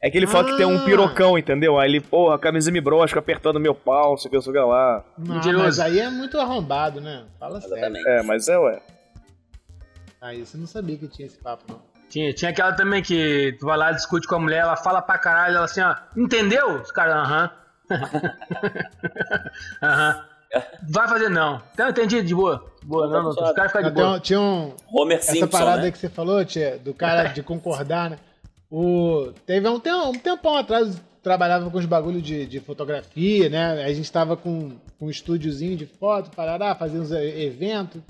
É 0.00 0.08
que 0.10 0.16
ele 0.16 0.28
fala 0.28 0.44
que 0.48 0.56
tem 0.56 0.64
um 0.64 0.76
Ah. 0.76 0.84
pirocão, 0.84 1.36
entendeu? 1.36 1.76
Aí 1.76 1.90
ele, 1.90 2.00
porra, 2.00 2.38
camisinha 2.38 2.72
me 2.72 2.80
brocha, 2.80 3.08
fica 3.08 3.18
apertando 3.18 3.58
meu 3.58 3.74
pau, 3.74 4.16
sei 4.16 4.28
o 4.28 4.30
que, 4.30 4.40
sei 4.42 4.50
o 4.52 4.54
que 4.54 4.60
lá. 4.60 5.04
Não, 5.18 5.58
mas 5.58 5.80
aí 5.80 5.98
é 5.98 6.08
muito 6.08 6.38
arrombado, 6.38 7.00
né? 7.00 7.24
Fala 7.40 7.60
sério. 7.60 7.96
É, 8.06 8.22
mas 8.22 8.46
é, 8.46 8.56
ué. 8.56 8.80
Aí 10.24 10.42
você 10.46 10.56
não 10.56 10.66
sabia 10.66 10.96
que 10.96 11.06
tinha 11.06 11.26
esse 11.26 11.36
papo, 11.36 11.64
não. 11.68 11.82
Tinha, 12.08 12.32
tinha 12.32 12.50
aquela 12.50 12.72
também 12.72 13.02
que 13.02 13.54
tu 13.60 13.66
vai 13.66 13.76
lá, 13.76 13.92
discute 13.92 14.26
com 14.26 14.36
a 14.36 14.38
mulher, 14.38 14.60
ela 14.60 14.74
fala 14.74 15.02
pra 15.02 15.18
caralho, 15.18 15.56
ela 15.56 15.66
assim, 15.66 15.82
ó, 15.82 15.94
entendeu? 16.16 16.80
Os 16.80 16.90
caras, 16.90 17.14
aham. 17.16 17.50
Aham. 19.82 20.24
Vai 20.88 21.08
fazer 21.08 21.28
não. 21.28 21.60
Então 21.74 21.90
entendi, 21.90 22.22
de 22.22 22.34
boa. 22.34 22.64
Boa, 22.84 23.06
não, 23.08 23.22
não. 23.24 23.30
Os 23.30 23.52
caras 23.52 23.70
ficam 23.70 23.82
de 23.82 23.90
boa. 23.90 24.18
tinha 24.20 24.40
um, 24.40 24.74
Homer 24.90 25.18
essa 25.18 25.32
Simpson, 25.32 25.48
parada 25.48 25.78
né? 25.78 25.84
aí 25.86 25.92
que 25.92 25.98
você 25.98 26.08
falou, 26.08 26.42
tia, 26.44 26.78
do 26.78 26.94
cara 26.94 27.24
de 27.24 27.42
concordar, 27.42 28.08
né? 28.08 28.18
O, 28.70 29.30
teve 29.44 29.68
um, 29.68 29.78
tem- 29.78 29.92
um 29.92 30.12
tempão 30.12 30.56
atrás, 30.56 30.96
trabalhava 31.22 31.68
com 31.70 31.76
os 31.76 31.84
bagulhos 31.84 32.22
de, 32.22 32.46
de 32.46 32.60
fotografia, 32.60 33.50
né? 33.50 33.84
A 33.84 33.92
gente 33.92 34.10
tava 34.10 34.36
com, 34.38 34.70
com 34.98 35.06
um 35.06 35.10
estúdiozinho 35.10 35.76
de 35.76 35.84
foto, 35.86 36.30
parará, 36.30 36.74
fazia 36.74 36.98
uns 37.00 37.10
eventos. 37.12 38.00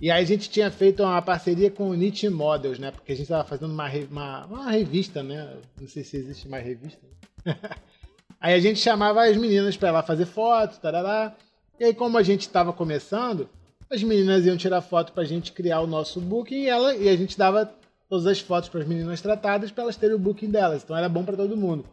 E 0.00 0.10
aí 0.10 0.22
a 0.22 0.26
gente 0.26 0.48
tinha 0.48 0.70
feito 0.70 1.02
uma 1.02 1.20
parceria 1.20 1.70
com 1.70 1.90
o 1.90 1.94
Nietzsche 1.94 2.28
Models, 2.30 2.78
né? 2.78 2.90
Porque 2.90 3.12
a 3.12 3.16
gente 3.16 3.28
tava 3.28 3.44
fazendo 3.44 3.72
uma, 3.72 3.86
uma, 4.10 4.46
uma 4.46 4.70
revista, 4.70 5.22
né? 5.22 5.56
Não 5.78 5.86
sei 5.86 6.02
se 6.02 6.16
existe 6.16 6.48
mais 6.48 6.64
revista. 6.64 7.00
aí 8.40 8.54
a 8.54 8.58
gente 8.58 8.80
chamava 8.80 9.24
as 9.24 9.36
meninas 9.36 9.76
pra 9.76 9.90
lá 9.90 10.02
fazer 10.02 10.24
foto, 10.24 10.80
tarará. 10.80 11.36
E 11.78 11.84
aí, 11.84 11.94
como 11.94 12.16
a 12.16 12.22
gente 12.22 12.48
tava 12.48 12.72
começando, 12.72 13.48
as 13.90 14.02
meninas 14.02 14.46
iam 14.46 14.56
tirar 14.56 14.80
foto 14.80 15.12
pra 15.12 15.24
gente 15.24 15.52
criar 15.52 15.80
o 15.80 15.86
nosso 15.86 16.20
booking 16.20 16.62
e, 16.62 16.68
ela, 16.68 16.94
e 16.94 17.08
a 17.08 17.16
gente 17.16 17.36
dava 17.36 17.70
todas 18.08 18.26
as 18.26 18.40
fotos 18.40 18.68
para 18.68 18.80
as 18.80 18.86
meninas 18.86 19.20
tratadas 19.20 19.70
para 19.70 19.84
elas 19.84 19.96
terem 19.96 20.16
o 20.16 20.18
booking 20.18 20.50
delas. 20.50 20.82
Então 20.82 20.96
era 20.96 21.08
bom 21.08 21.24
para 21.24 21.36
todo 21.36 21.56
mundo. 21.56 21.84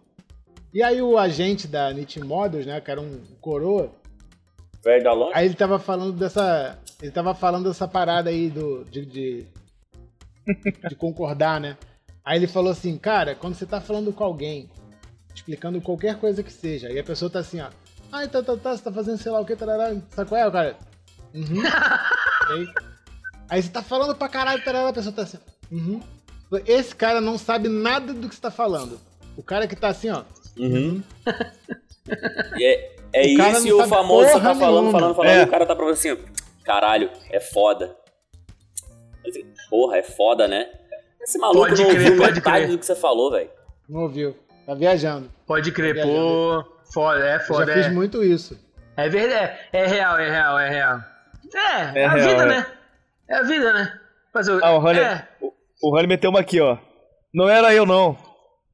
E 0.74 0.84
aí 0.84 1.02
o 1.02 1.18
agente 1.18 1.68
da 1.68 1.92
Nietzsche 1.92 2.20
Models, 2.20 2.66
né, 2.66 2.80
que 2.80 2.92
era 2.92 3.02
um 3.02 3.20
coroa, 3.42 3.92
Velho 4.84 5.04
da 5.04 5.14
longe. 5.14 5.32
aí 5.34 5.46
ele 5.46 5.56
tava 5.56 5.80
falando 5.80 6.14
dessa, 6.14 6.78
ele 7.02 7.12
tava 7.12 7.34
falando 7.34 7.68
dessa 7.68 7.88
parada 7.88 8.30
aí 8.30 8.50
do 8.50 8.84
de, 8.86 9.06
de, 9.06 9.46
de 10.90 10.96
concordar, 10.96 11.60
né? 11.60 11.78
Aí 12.24 12.38
ele 12.38 12.48
falou 12.48 12.72
assim, 12.72 12.98
cara, 12.98 13.36
quando 13.36 13.56
você 13.56 13.66
tá 13.66 13.80
falando 13.80 14.12
com 14.12 14.24
alguém, 14.24 14.70
explicando 15.34 15.80
qualquer 15.82 16.18
coisa 16.20 16.44
que 16.44 16.52
seja, 16.52 16.90
e 16.92 17.00
a 17.00 17.04
pessoa 17.04 17.32
tá 17.32 17.40
assim, 17.40 17.62
ó, 17.62 17.70
ai, 18.12 18.28
tá, 18.28 18.44
tá, 18.44 18.58
tá, 18.58 18.76
você 18.76 18.84
tá 18.84 18.92
fazendo 18.92 19.18
sei 19.18 19.32
lá 19.32 19.40
o 19.40 19.46
que, 19.46 19.56
tarará, 19.56 19.96
sabe 20.10 20.30
qual 20.30 20.42
é, 20.42 20.48
o 20.48 20.52
cara? 20.52 20.78
Uhum. 21.34 21.62
Aí, 22.50 22.68
aí 23.50 23.62
você 23.62 23.70
tá 23.70 23.84
falando 23.84 24.16
pra 24.16 24.30
caralho, 24.30 24.64
tarará, 24.64 24.88
a 24.88 24.94
pessoa 24.94 25.14
tá 25.14 25.24
assim, 25.24 25.38
uhum. 25.70 26.02
Esse 26.66 26.96
cara 26.96 27.20
não 27.20 27.38
sabe 27.38 27.68
nada 27.68 28.14
do 28.14 28.30
que 28.30 28.36
você 28.36 28.40
tá 28.40 28.50
falando. 28.50 28.98
O 29.36 29.44
cara 29.44 29.68
que 29.68 29.76
tá 29.76 29.90
assim, 29.90 30.10
ó, 30.10 30.24
Uhum. 30.58 31.04
E 32.58 32.64
é 32.66 32.96
é 33.14 33.28
isso 33.28 33.78
o 33.82 33.88
famoso 33.88 34.32
tá 34.34 34.56
falando, 34.56 34.92
falando, 34.92 35.16
falando, 35.16 35.26
É. 35.30 35.44
o 35.44 35.48
cara 35.48 35.66
tá 35.66 35.76
falando 35.76 35.94
assim, 35.94 36.18
caralho, 36.68 37.10
é 37.32 37.40
foda. 37.40 37.96
Porra, 39.70 39.98
é 39.98 40.04
foda, 40.04 40.48
né? 40.48 40.70
Esse 41.22 41.38
maluco 41.38 41.60
Pode 41.68 41.82
não 41.82 41.90
crer, 41.90 42.02
ouviu 42.02 42.18
pode 42.22 42.36
metade 42.36 42.58
crer. 42.58 42.68
do 42.70 42.78
que 42.80 42.86
você 42.86 42.96
falou, 42.96 43.32
velho. 43.32 43.50
não 43.90 44.02
ouviu, 44.04 44.38
tá 44.66 44.74
viajando. 44.74 45.32
Pode 45.46 45.72
crer, 45.72 45.94
Viajando. 45.96 46.16
pô. 46.16 46.78
Foda, 46.94 47.26
é 47.28 47.36
Eu 47.36 47.40
foda. 47.42 47.66
já 47.68 47.74
fiz 47.74 47.86
É, 47.88 47.90
muito 47.90 48.24
isso. 48.24 48.58
é 48.96 49.10
verdade. 49.10 49.58
É, 49.74 49.80
é 49.84 49.88
real, 49.88 50.18
é 50.18 50.30
real, 50.30 50.60
é 50.60 50.70
real. 50.70 51.00
É, 51.54 51.60
é, 51.60 52.02
É 52.02 52.06
a 52.06 52.10
real, 52.12 52.30
vida, 52.30 52.44
é. 52.44 52.46
né? 52.46 52.68
É 53.30 53.36
a 53.36 53.42
vida, 53.44 53.74
né? 53.74 54.00
Mas 54.34 54.48
eu, 54.48 54.64
Ah, 54.64 54.72
o 54.76 54.80
Rony, 54.80 55.00
é, 55.00 55.28
o, 55.42 55.54
o 55.84 55.90
Rony 55.96 56.08
meteu 56.08 56.30
uma 56.30 56.40
aqui, 56.42 56.60
ó. 56.62 56.78
Não 57.34 57.50
era 57.50 57.74
eu, 57.74 57.86
não. 57.86 58.18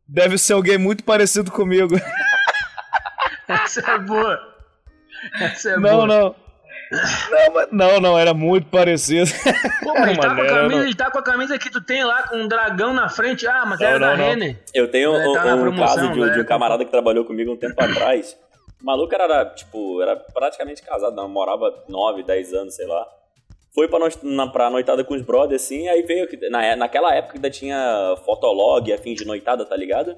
Deve 0.08 0.38
ser 0.38 0.54
alguém 0.54 0.78
muito 0.78 1.04
parecido 1.04 1.52
comigo. 1.52 1.96
essa 3.48 3.80
é 3.92 3.98
boa. 4.00 4.40
Essa 5.42 5.72
é 5.72 5.76
não, 5.78 5.82
boa. 5.82 6.08
não. 6.08 6.18
Não, 6.18 6.36
não, 7.72 8.00
não, 8.00 8.18
era 8.20 8.34
muito 8.34 8.68
parecido. 8.68 9.30
Pô, 9.84 9.94
mas 9.94 10.10
ele 10.10 10.18
tá, 10.22 10.28
com 10.28 10.32
a 10.32 10.36
Maneiro, 10.36 10.56
camisa, 10.56 10.76
não. 10.78 10.84
ele 10.86 10.96
tá 10.96 11.12
com 11.12 11.20
a 11.20 11.24
camisa 11.24 11.60
que 11.60 11.70
tu 11.70 11.82
tem 11.82 12.04
lá, 12.04 12.24
com 12.28 12.38
um 12.38 12.48
dragão 12.48 12.94
na 12.94 13.10
frente. 13.10 13.48
Ah, 13.48 13.64
mas 13.66 13.80
Não, 13.80 13.88
era 13.88 14.00
da 14.00 14.08
não, 14.12 14.18
não. 14.18 14.26
Renner. 14.26 14.60
Eu 14.74 14.90
tenho 14.90 15.14
É, 15.16 15.28
um, 15.28 15.34
tá 15.34 15.56
um 15.56 15.62
promoção, 15.62 15.96
caso 15.98 16.14
de, 16.14 16.22
um- 16.22 16.32
de 16.34 16.40
um 16.42 16.46
camarada 16.46 16.84
que 16.86 16.92
trabalhou 16.92 17.26
comigo 17.26 17.52
um 17.52 17.58
tempo 17.58 17.82
atrás. 17.84 18.38
O 18.82 18.86
maluco 18.86 19.14
era, 19.16 19.46
tipo, 19.46 20.02
era 20.02 20.16
praticamente 20.16 20.82
casado, 20.84 21.16
namorava 21.16 21.74
9, 21.88 22.24
10 22.24 22.54
anos, 22.54 22.76
sei 22.76 22.86
lá. 22.86 23.06
Foi 23.74 23.88
pra, 23.88 23.98
noite, 23.98 24.20
na, 24.22 24.46
pra 24.48 24.70
noitada 24.70 25.04
com 25.04 25.16
os 25.16 25.22
brothers, 25.22 25.64
assim, 25.64 25.88
aí 25.88 26.04
veio. 26.04 26.28
que- 26.28 26.50
Na, 26.50 26.76
naquela 26.76 27.14
época 27.16 27.36
ainda 27.38 27.50
tinha 27.50 28.16
fotolog, 28.26 28.92
a 28.94 28.98
fim 28.98 29.14
de 29.16 29.26
noitada, 29.26 29.66
tá 29.66 29.76
ligado? 29.76 30.16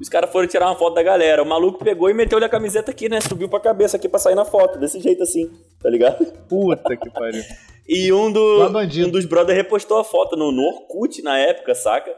Os 0.00 0.08
caras 0.08 0.30
foram 0.30 0.48
tirar 0.48 0.66
uma 0.66 0.76
foto 0.76 0.94
da 0.94 1.02
galera. 1.02 1.42
O 1.42 1.46
maluco 1.46 1.84
pegou 1.84 2.08
e 2.08 2.14
meteu-lhe 2.14 2.44
a 2.44 2.48
camiseta 2.48 2.90
aqui, 2.90 3.08
né? 3.08 3.20
Subiu 3.20 3.48
pra 3.48 3.60
cabeça 3.60 3.96
aqui 3.96 4.08
pra 4.08 4.18
sair 4.18 4.34
na 4.34 4.44
foto. 4.44 4.78
Desse 4.78 4.98
jeito 5.00 5.22
assim, 5.22 5.50
tá 5.82 5.90
ligado? 5.90 6.24
Puta 6.48 6.96
que 6.96 7.10
pariu. 7.10 7.42
E 7.92 8.12
um, 8.12 8.30
do, 8.30 8.70
bandido. 8.70 9.08
um 9.08 9.10
dos 9.10 9.24
brothers 9.24 9.56
repostou 9.56 9.98
a 9.98 10.04
foto 10.04 10.36
no, 10.36 10.52
no 10.52 10.62
Orkut 10.62 11.20
na 11.22 11.36
época, 11.38 11.74
saca? 11.74 12.14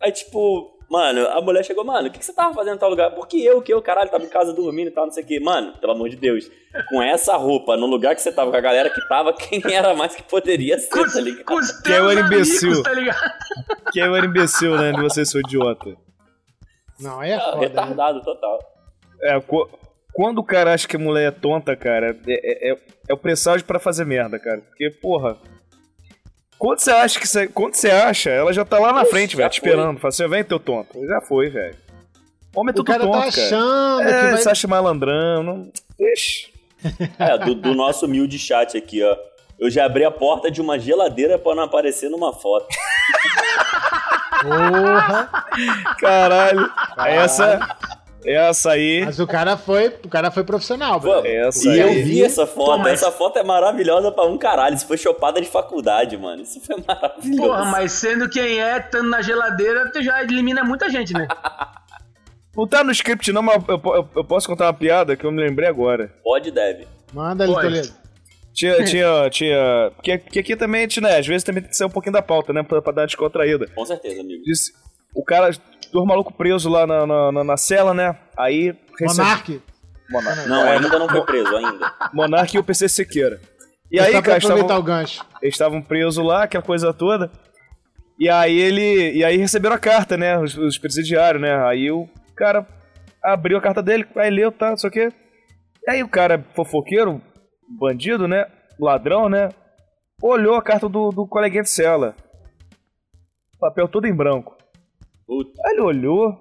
Aí, 0.00 0.10
tipo, 0.10 0.76
mano, 0.90 1.24
a 1.28 1.40
mulher 1.40 1.64
chegou, 1.64 1.84
mano, 1.84 2.08
o 2.08 2.10
que, 2.10 2.18
que 2.18 2.24
você 2.24 2.32
tava 2.32 2.52
fazendo 2.52 2.74
em 2.74 2.78
tal 2.78 2.90
lugar? 2.90 3.12
Porque 3.14 3.36
eu, 3.36 3.62
que 3.62 3.72
eu, 3.72 3.80
caralho, 3.80 4.10
tava 4.10 4.24
em 4.24 4.28
casa 4.28 4.52
dormindo 4.52 4.88
e 4.88 4.90
tal, 4.90 5.04
não 5.06 5.12
sei 5.12 5.22
o 5.22 5.26
quê. 5.26 5.38
Mano, 5.38 5.74
pelo 5.78 5.92
amor 5.92 6.08
de 6.08 6.16
Deus, 6.16 6.50
com 6.88 7.00
essa 7.00 7.36
roupa, 7.36 7.76
no 7.76 7.86
lugar 7.86 8.16
que 8.16 8.20
você 8.22 8.32
tava, 8.32 8.50
com 8.50 8.56
a 8.56 8.60
galera 8.60 8.90
que 8.90 9.00
tava, 9.08 9.32
quem 9.38 9.62
era 9.72 9.94
mais 9.94 10.16
que 10.16 10.22
poderia 10.24 10.76
ser, 10.80 10.90
Com, 10.90 11.04
tá 11.04 11.20
ligado? 11.20 11.44
com 11.44 11.54
os 11.54 11.70
Que 11.80 11.92
é 11.92 12.02
o 12.02 12.08
teus 12.08 12.20
imbecil. 12.26 12.68
amigos, 12.70 12.82
tá 12.82 12.92
ligado? 12.92 13.32
Que 13.92 14.00
é 14.00 14.08
o 14.08 14.16
imbecil, 14.16 14.76
né? 14.76 14.90
De 14.90 15.00
você 15.00 15.24
ser 15.24 15.38
idiota. 15.46 15.96
Não, 17.00 17.20
aí 17.20 17.30
é 17.32 17.38
foda. 17.40 17.56
né? 17.56 17.66
retardado 17.66 18.22
total. 18.22 18.58
É, 19.22 19.40
quando 20.12 20.38
o 20.38 20.44
cara 20.44 20.72
acha 20.74 20.86
que 20.88 20.96
a 20.96 20.98
mulher 20.98 21.28
é 21.28 21.30
tonta, 21.30 21.74
cara, 21.76 22.16
é, 22.26 22.70
é, 22.72 22.76
é 23.08 23.12
o 23.14 23.16
presságio 23.16 23.66
pra 23.66 23.78
fazer 23.78 24.04
merda, 24.04 24.38
cara. 24.38 24.60
Porque, 24.60 24.90
porra. 24.90 25.36
Quando 26.58 26.80
você 26.80 26.90
acha 26.90 27.20
que 27.20 27.26
você. 27.28 27.46
Quando 27.46 27.74
você 27.74 27.90
acha, 27.90 28.30
ela 28.30 28.52
já 28.52 28.64
tá 28.64 28.78
lá 28.80 28.92
na 28.92 29.02
Ixi, 29.02 29.10
frente, 29.10 29.36
velho, 29.36 29.48
te 29.50 29.60
foi. 29.60 29.68
esperando. 29.68 29.98
Fala 30.00 30.08
assim, 30.08 30.28
vem, 30.28 30.42
teu 30.44 30.58
tonto. 30.58 31.06
Já 31.06 31.20
foi, 31.20 31.48
velho. 31.50 31.76
Homem 32.54 32.70
é 32.70 32.72
O 32.72 32.74
tudo 32.76 32.86
cara 32.86 33.04
tonto, 33.04 33.12
tá 33.12 33.18
cara. 33.20 33.28
achando 33.46 33.98
que 34.02 34.08
É, 34.12 34.22
vai. 34.32 34.36
você 34.38 34.48
acha 34.50 34.66
malandrão. 34.68 35.42
Não... 35.42 35.72
Ixi. 36.00 36.52
É, 37.18 37.36
do, 37.38 37.54
do 37.56 37.74
nosso 37.74 38.06
humilde 38.06 38.38
chat 38.38 38.76
aqui, 38.76 39.02
ó. 39.02 39.16
Eu 39.58 39.68
já 39.68 39.84
abri 39.84 40.04
a 40.04 40.10
porta 40.12 40.48
de 40.50 40.60
uma 40.60 40.78
geladeira 40.78 41.36
pra 41.38 41.54
não 41.54 41.64
aparecer 41.64 42.08
numa 42.08 42.32
foto. 42.32 42.68
Porra! 44.42 45.28
Caralho. 45.98 46.70
Essa. 47.06 47.76
Essa 48.24 48.72
aí. 48.72 49.04
Mas 49.04 49.18
o 49.20 49.26
cara 49.26 49.56
foi, 49.56 49.88
o 50.04 50.08
cara 50.08 50.30
foi 50.30 50.42
profissional, 50.44 51.00
Pô, 51.00 51.22
velho. 51.22 51.46
Essa 51.48 51.68
e 51.68 51.78
eu 51.78 51.88
vi 52.04 52.22
essa 52.22 52.46
foto. 52.46 52.82
Pô, 52.82 52.88
Essa 52.88 53.12
foto 53.12 53.38
é 53.38 53.44
maravilhosa 53.44 54.10
pra 54.10 54.24
um 54.26 54.36
caralho. 54.36 54.74
Isso 54.74 54.86
foi 54.86 54.98
chopada 54.98 55.40
de 55.40 55.46
faculdade, 55.48 56.16
mano. 56.16 56.42
Isso 56.42 56.60
foi 56.60 56.76
maravilhoso. 56.86 57.40
Porra, 57.42 57.64
mas 57.66 57.92
sendo 57.92 58.28
quem 58.28 58.60
é, 58.60 58.78
estando 58.78 59.08
na 59.08 59.22
geladeira, 59.22 59.90
tu 59.92 60.02
já 60.02 60.22
elimina 60.22 60.64
muita 60.64 60.90
gente, 60.90 61.12
né? 61.14 61.26
Não 62.56 62.66
tá 62.66 62.82
no 62.82 62.90
script, 62.90 63.30
não, 63.32 63.40
mas 63.40 63.62
eu, 63.68 63.80
eu- 63.84 64.08
eu 64.16 64.24
posso 64.24 64.48
contar 64.48 64.64
uma 64.66 64.74
piada 64.74 65.14
que 65.16 65.24
eu 65.24 65.30
me 65.30 65.40
lembrei 65.40 65.68
agora. 65.68 66.12
Pode 66.24 66.48
e 66.48 66.52
deve. 66.52 66.88
Manda 67.12 67.44
ali. 67.44 67.52
Toledo. 67.54 67.88
Tinha, 68.52 68.84
tinha, 68.84 69.30
tinha. 69.30 69.92
Porque, 69.94 70.18
porque 70.18 70.38
aqui 70.40 70.56
também, 70.56 70.88
né? 71.00 71.18
Às 71.18 71.26
vezes 71.26 71.44
também 71.44 71.62
tem 71.62 71.70
que 71.70 71.76
sair 71.76 71.86
um 71.86 71.90
pouquinho 71.90 72.14
da 72.14 72.20
pauta, 72.22 72.52
né? 72.52 72.64
Pra, 72.64 72.82
pra 72.82 72.92
dar 72.92 73.02
uma 73.02 73.06
descontraída. 73.06 73.68
Com 73.72 73.86
certeza, 73.86 74.20
amigo. 74.20 74.42
Disse, 74.42 74.72
o 75.14 75.24
cara, 75.24 75.50
dois 75.92 76.06
malucos 76.06 76.34
presos 76.36 76.70
lá 76.70 76.86
na, 76.86 77.06
na, 77.06 77.32
na- 77.32 77.44
na 77.44 77.56
cela, 77.56 77.92
né? 77.94 78.16
Aí. 78.36 78.74
recebe- 78.98 79.22
Monark. 79.28 79.62
Monark. 80.10 80.48
Não, 80.48 80.62
ainda 80.62 80.98
não 80.98 81.08
foi 81.08 81.22
preso, 81.24 81.56
ainda. 81.56 81.92
Monark 82.12 82.54
e 82.56 82.58
o 82.58 82.64
PC 82.64 82.88
Sequeira. 82.88 83.40
E 83.90 83.98
É 83.98 84.02
aí, 84.02 84.22
cara, 84.22 84.38
estavam, 84.38 84.78
o 84.78 84.82
gancho. 84.82 85.24
eles 85.42 85.54
estavam 85.54 85.80
presos 85.82 86.22
lá, 86.24 86.42
aquela 86.44 86.62
coisa 86.62 86.92
toda. 86.92 87.30
E 88.18 88.28
aí 88.28 88.58
ele. 88.58 89.12
E 89.16 89.24
aí 89.24 89.36
receberam 89.36 89.74
a 89.76 89.78
carta, 89.78 90.16
né? 90.16 90.38
Os, 90.38 90.56
os 90.56 90.76
presidiários, 90.76 91.40
né? 91.40 91.54
Aí 91.66 91.90
o 91.90 92.06
cara 92.36 92.66
abriu 93.22 93.56
a 93.56 93.60
carta 93.62 93.82
dele, 93.82 94.06
aí 94.16 94.30
leu, 94.30 94.52
tá, 94.52 94.70
não 94.70 94.76
sei 94.76 94.90
o 94.90 94.92
quê. 94.92 95.12
E 95.86 95.90
aí 95.90 96.02
o 96.02 96.08
cara, 96.08 96.44
fofoqueiro, 96.54 97.22
bandido, 97.78 98.28
né? 98.28 98.44
Ladrão, 98.78 99.28
né? 99.28 99.48
Olhou 100.22 100.56
a 100.56 100.62
carta 100.62 100.88
do, 100.88 101.10
do 101.10 101.26
coleguinha 101.26 101.62
de 101.62 101.70
cela. 101.70 102.14
Papel 103.58 103.88
todo 103.88 104.06
em 104.06 104.14
branco. 104.14 104.56
Puta. 105.28 105.52
Aí 105.66 105.74
ele 105.74 105.82
olhou. 105.82 106.34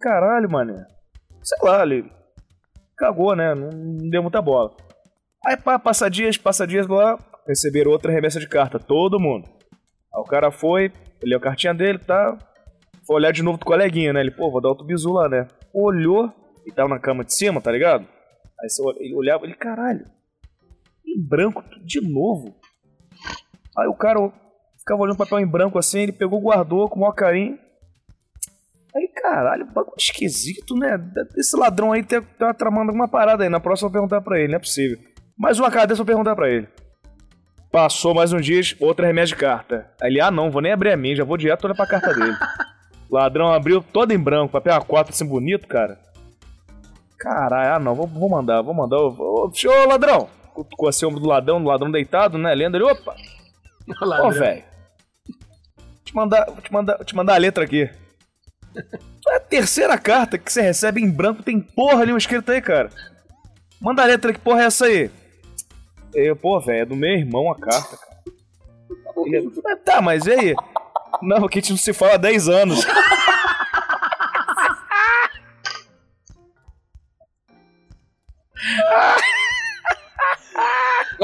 Caralho, 0.00 0.48
mané. 0.48 0.86
Sei 1.42 1.58
lá, 1.60 1.82
ele 1.82 2.08
cagou, 2.96 3.34
né? 3.34 3.52
Não, 3.56 3.68
deu 4.08 4.22
muita 4.22 4.40
bola. 4.40 4.74
Aí 5.44 5.56
pá, 5.56 5.76
passa 5.76 6.08
dias, 6.08 6.36
passa 6.36 6.64
dias 6.64 6.86
lá, 6.86 7.18
receberam 7.48 7.90
outra 7.90 8.12
remessa 8.12 8.38
de 8.38 8.48
carta, 8.48 8.78
todo 8.78 9.18
mundo. 9.18 9.48
Aí 10.14 10.20
o 10.20 10.24
cara 10.24 10.52
foi, 10.52 10.92
leu 11.20 11.38
a 11.38 11.42
cartinha 11.42 11.74
dele, 11.74 11.98
tá? 11.98 12.38
Foi 13.04 13.16
olhar 13.16 13.32
de 13.32 13.42
novo 13.42 13.58
do 13.58 13.66
coleguinha, 13.66 14.12
né? 14.12 14.20
Ele, 14.20 14.30
pô, 14.30 14.48
vou 14.52 14.60
dar 14.60 14.68
outro 14.68 14.86
bizu 14.86 15.12
lá, 15.12 15.28
né? 15.28 15.48
Olhou, 15.74 16.32
e 16.64 16.70
tava 16.70 16.88
na 16.88 17.00
cama 17.00 17.24
de 17.24 17.34
cima, 17.34 17.60
tá 17.60 17.72
ligado? 17.72 18.06
Aí 18.60 18.68
ele 19.00 19.16
olhava, 19.16 19.44
ele, 19.44 19.54
caralho, 19.54 20.06
em 21.04 21.20
branco, 21.20 21.64
de 21.84 22.00
novo. 22.00 22.54
Aí 23.76 23.88
o 23.88 23.94
cara 23.94 24.20
ficava 24.78 25.02
olhando 25.02 25.14
o 25.14 25.18
papel 25.18 25.40
em 25.40 25.46
branco 25.46 25.76
assim, 25.76 26.02
ele 26.02 26.12
pegou, 26.12 26.40
guardou 26.40 26.88
com 26.88 26.96
o 26.96 27.00
maior 27.00 27.14
carinho. 27.14 27.58
Caralho, 29.22 29.64
bagulho 29.66 29.94
esquisito, 29.96 30.74
né? 30.74 30.98
Esse 31.36 31.56
ladrão 31.56 31.92
aí 31.92 32.02
tá, 32.02 32.20
tá 32.36 32.52
tramando 32.52 32.90
alguma 32.90 33.06
parada 33.06 33.44
aí. 33.44 33.48
Na 33.48 33.60
próxima 33.60 33.86
eu 33.86 33.90
vou 33.92 34.00
perguntar 34.00 34.20
pra 34.20 34.40
ele, 34.40 34.48
não 34.48 34.56
é 34.56 34.58
possível. 34.58 34.98
Mais 35.38 35.60
uma 35.60 35.70
cara 35.70 35.86
dessa 35.86 36.00
eu 36.00 36.04
vou 36.04 36.12
perguntar 36.12 36.34
pra 36.34 36.50
ele. 36.50 36.66
Passou 37.70 38.14
mais 38.14 38.32
um 38.32 38.40
dia, 38.40 38.60
outra 38.80 39.06
remédio 39.06 39.36
de 39.36 39.40
carta. 39.40 39.88
Aí 40.02 40.10
ele, 40.10 40.20
ah 40.20 40.30
não, 40.30 40.50
vou 40.50 40.60
nem 40.60 40.72
abrir 40.72 40.90
a 40.90 40.96
minha, 40.96 41.14
já 41.14 41.22
vou 41.22 41.36
direto 41.36 41.64
olhar 41.64 41.76
pra 41.76 41.86
carta 41.86 42.12
dele. 42.12 42.36
Ladrão 43.08 43.52
abriu 43.52 43.80
todo 43.80 44.10
em 44.10 44.18
branco, 44.18 44.52
papel 44.52 44.76
A4 44.80 45.10
assim 45.10 45.26
bonito, 45.26 45.68
cara. 45.68 46.00
Caralho, 47.16 47.76
ah 47.76 47.78
não, 47.78 47.94
vou, 47.94 48.08
vou 48.08 48.28
mandar, 48.28 48.60
vou 48.60 48.74
mandar. 48.74 48.96
Ô, 48.98 49.46
ô, 49.46 49.88
ladrão! 49.88 50.28
Com 50.76 50.88
esse 50.88 51.06
ombro 51.06 51.20
do 51.20 51.28
ladrão, 51.28 51.62
do 51.62 51.68
ladrão 51.68 51.90
deitado, 51.90 52.36
né? 52.36 52.52
Lendo 52.54 52.76
ele, 52.76 52.84
opa! 52.84 53.14
Ô, 54.24 54.30
velho. 54.30 54.64
Vou 55.26 56.04
te 56.04 56.14
mandar, 56.14 56.46
vou 56.46 56.60
te 56.60 56.72
mandar, 56.72 56.96
vou 56.96 57.04
te 57.04 57.14
mandar 57.14 57.34
a 57.34 57.38
letra 57.38 57.64
aqui. 57.64 57.88
É 59.32 59.36
a 59.36 59.40
terceira 59.40 59.96
carta 59.96 60.36
que 60.36 60.52
você 60.52 60.60
recebe 60.60 61.00
em 61.00 61.10
branco, 61.10 61.42
tem 61.42 61.58
porra 61.58 62.02
ali 62.02 62.14
escrito 62.14 62.52
aí, 62.52 62.60
cara. 62.60 62.90
Manda 63.80 64.02
a 64.02 64.04
letra, 64.04 64.30
que 64.30 64.38
porra 64.38 64.60
é 64.62 64.66
essa 64.66 64.84
aí? 64.84 65.10
Eu, 66.14 66.36
pô, 66.36 66.60
velho, 66.60 66.82
é 66.82 66.84
do 66.84 66.94
meu 66.94 67.08
irmão 67.10 67.50
a 67.50 67.58
carta, 67.58 67.96
cara. 67.96 68.12
Ele, 69.24 69.50
"Ah, 69.66 69.76
tá, 69.76 70.02
mas 70.02 70.26
e 70.26 70.32
aí? 70.32 70.54
Não, 71.22 71.48
que 71.48 71.58
a 71.58 71.62
gente 71.62 71.70
não 71.70 71.78
se 71.78 71.94
fala 71.94 72.14
há 72.14 72.18
10 72.18 72.46
anos. 72.48 72.84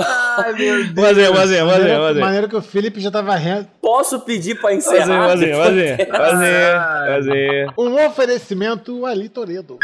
Ai, 0.01 0.53
meu 0.53 0.85
Deus. 0.93 1.09
Fazer, 1.09 1.27
fazer, 1.27 1.35
fazer, 1.35 1.63
Maneiro, 1.65 2.03
fazer. 2.03 2.21
maneiro 2.21 2.49
que 2.49 2.57
o 2.57 2.63
Felipe 2.63 3.01
já 3.01 3.11
tava 3.11 3.35
rendo. 3.37 3.67
Posso 3.81 4.21
pedir 4.21 4.55
pra 4.61 4.71
Fazer, 4.71 4.77
encerrar? 4.77 5.29
fazer, 5.29 5.57
fazer, 5.57 5.97
dessa? 5.97 6.13
fazer, 6.19 6.77
fazer. 7.15 7.67
Um 7.79 8.07
oferecimento 8.07 9.05
Ali 9.07 9.29
Toledo. 9.29 9.79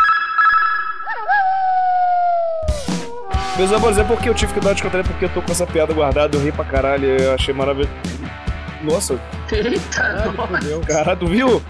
Meus 3.56 3.72
amores, 3.72 3.98
é 3.98 4.04
porque 4.04 4.28
eu 4.28 4.34
tive 4.34 4.52
que 4.52 4.58
dar 4.60 4.68
uma 4.70 4.74
descontraída 4.74 5.08
porque 5.08 5.24
eu 5.26 5.28
tô 5.28 5.40
com 5.40 5.52
essa 5.52 5.64
piada 5.66 5.92
guardada, 5.94 6.36
eu 6.36 6.40
ri 6.42 6.50
pra 6.50 6.64
caralho, 6.64 7.06
eu 7.06 7.32
achei 7.34 7.54
maravilhoso. 7.54 7.90
Nossa, 8.82 9.14
Eita, 9.50 10.32
fudeu. 10.36 10.80
caralho, 10.86 11.18
tu 11.20 11.26
viu? 11.28 11.62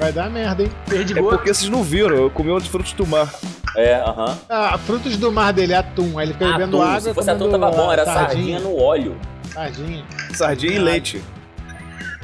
Vai 0.00 0.12
dar 0.12 0.28
merda, 0.28 0.64
hein? 0.64 0.70
perdi 0.88 1.16
É 1.16 1.20
gol. 1.20 1.30
porque 1.30 1.54
vocês 1.54 1.70
não 1.70 1.82
viram, 1.84 2.16
eu 2.16 2.28
comi 2.30 2.50
outros 2.50 2.68
frutos 2.70 2.92
do 2.94 3.06
mar. 3.06 3.32
É, 3.76 3.94
aham. 3.94 4.38
Ah, 4.48 4.76
frutos 4.78 5.16
do 5.16 5.32
mar 5.32 5.52
dele 5.52 5.72
é 5.72 5.76
atum. 5.76 6.18
Aí 6.18 6.26
ele 6.26 6.32
fica 6.34 6.46
bebendo 6.52 6.76
Atum, 6.80 6.88
água. 6.88 7.00
se 7.00 7.14
fosse 7.14 7.30
atum 7.30 7.50
tava 7.50 7.70
bom, 7.70 7.90
era 7.92 8.04
sardinha. 8.04 8.26
sardinha 8.28 8.60
no 8.60 8.76
óleo. 8.80 9.16
Sardinha. 9.52 10.04
Sardinha 10.34 10.72
e 10.74 10.78
leite. 10.78 11.22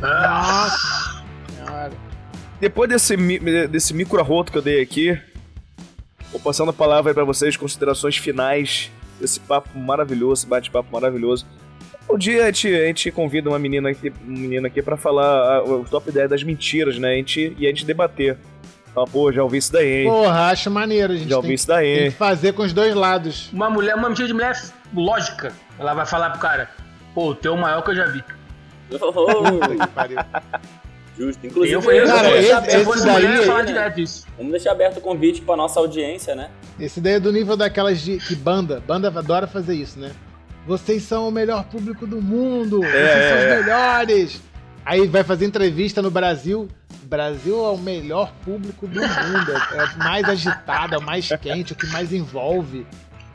Nossa 0.00 1.22
senhora. 1.54 1.90
Depois 2.60 2.88
desse, 2.88 3.16
desse 3.68 3.94
micro 3.94 4.20
arroto 4.20 4.50
que 4.52 4.58
eu 4.58 4.62
dei 4.62 4.82
aqui, 4.82 5.18
vou 6.30 6.40
passando 6.40 6.70
a 6.70 6.72
palavra 6.72 7.10
aí 7.10 7.14
pra 7.14 7.24
vocês, 7.24 7.56
considerações 7.56 8.16
finais 8.16 8.90
desse 9.20 9.38
papo 9.40 9.78
maravilhoso, 9.78 10.40
esse 10.42 10.46
bate-papo 10.46 10.88
maravilhoso. 10.92 11.46
Um 12.10 12.16
dia 12.16 12.44
a 12.44 12.46
gente, 12.46 12.68
a 12.68 12.86
gente 12.86 13.10
convida 13.10 13.48
uma 13.50 13.58
menina 13.58 13.90
aqui, 13.90 14.12
menina 14.24 14.66
aqui 14.68 14.80
pra 14.82 14.96
falar 14.96 15.56
a- 15.58 15.62
o 15.64 15.84
top 15.84 16.10
10 16.10 16.30
das 16.30 16.42
mentiras, 16.42 16.98
né? 16.98 17.12
A 17.12 17.16
gente, 17.16 17.54
e 17.58 17.66
a 17.66 17.68
gente 17.68 17.84
debater. 17.84 18.38
Pô, 19.12 19.32
já 19.32 19.42
ouvi 19.44 19.58
isso 19.58 19.72
daí, 19.72 20.02
hein? 20.02 20.08
Porra, 20.08 20.50
acho 20.50 20.70
maneiro. 20.70 21.12
A 21.12 21.16
gente 21.16 21.28
Já 21.28 21.36
ouvi 21.36 21.48
tem, 21.48 21.54
isso 21.54 21.66
daí, 21.68 21.96
tem 21.98 22.10
que 22.10 22.16
fazer 22.16 22.52
com 22.52 22.62
os 22.62 22.72
dois 22.72 22.94
lados. 22.94 23.48
Uma 23.52 23.70
mulher, 23.70 23.94
uma 23.94 24.08
mentira 24.08 24.26
de 24.26 24.34
mulher 24.34 24.60
lógica. 24.94 25.52
Ela 25.78 25.94
vai 25.94 26.04
falar 26.06 26.30
pro 26.30 26.40
cara, 26.40 26.68
pô, 27.14 27.28
o 27.28 27.34
teu 27.34 27.52
é 27.52 27.56
o 27.56 27.60
maior 27.60 27.82
que 27.82 27.90
eu 27.90 27.94
já 27.96 28.06
vi. 28.06 28.24
Pariu. 29.94 30.18
justo. 31.16 31.46
Inclusive, 31.46 31.74
Eu, 31.74 31.92
eu, 31.92 32.06
Cara, 32.06 32.28
eu, 32.30 32.36
esse- 32.36 32.70
se 32.70 32.76
eu 32.76 32.94
esse 32.94 33.04
daí- 33.06 33.12
mulher, 33.22 33.36
ia 33.40 33.46
falar 33.46 33.62
direto 33.62 34.00
isso. 34.00 34.26
vamos 34.36 34.52
deixar 34.52 34.72
aberto 34.72 34.98
o 34.98 35.00
convite 35.00 35.40
pra 35.42 35.56
nossa 35.56 35.78
audiência, 35.80 36.34
né? 36.34 36.48
Esse 36.80 37.00
daí 37.00 37.14
é 37.14 37.20
do 37.20 37.32
nível 37.32 37.56
daquelas 37.56 38.00
de 38.00 38.18
que 38.18 38.34
banda. 38.34 38.82
Banda 38.86 39.08
adora 39.08 39.46
fazer 39.46 39.74
isso, 39.74 39.98
né? 39.98 40.12
Vocês 40.66 41.02
são 41.02 41.26
o 41.28 41.30
melhor 41.32 41.64
público 41.64 42.06
do 42.06 42.20
mundo. 42.20 42.80
vocês 42.80 42.94
é, 42.94 43.28
são 43.28 43.38
os 43.38 43.44
é. 43.44 43.60
melhores. 43.60 44.42
Aí 44.88 45.06
vai 45.06 45.22
fazer 45.22 45.44
entrevista 45.44 46.00
no 46.00 46.10
Brasil. 46.10 46.66
Brasil 47.02 47.62
é 47.62 47.68
o 47.68 47.76
melhor 47.76 48.32
público 48.42 48.86
do 48.86 48.98
mundo. 49.00 49.52
É 49.74 49.84
o 49.84 49.98
mais 49.98 50.26
agitado, 50.26 50.94
é 50.94 50.98
o 50.98 51.02
mais 51.02 51.28
quente, 51.42 51.74
o 51.74 51.76
que 51.76 51.86
mais 51.88 52.10
envolve. 52.10 52.86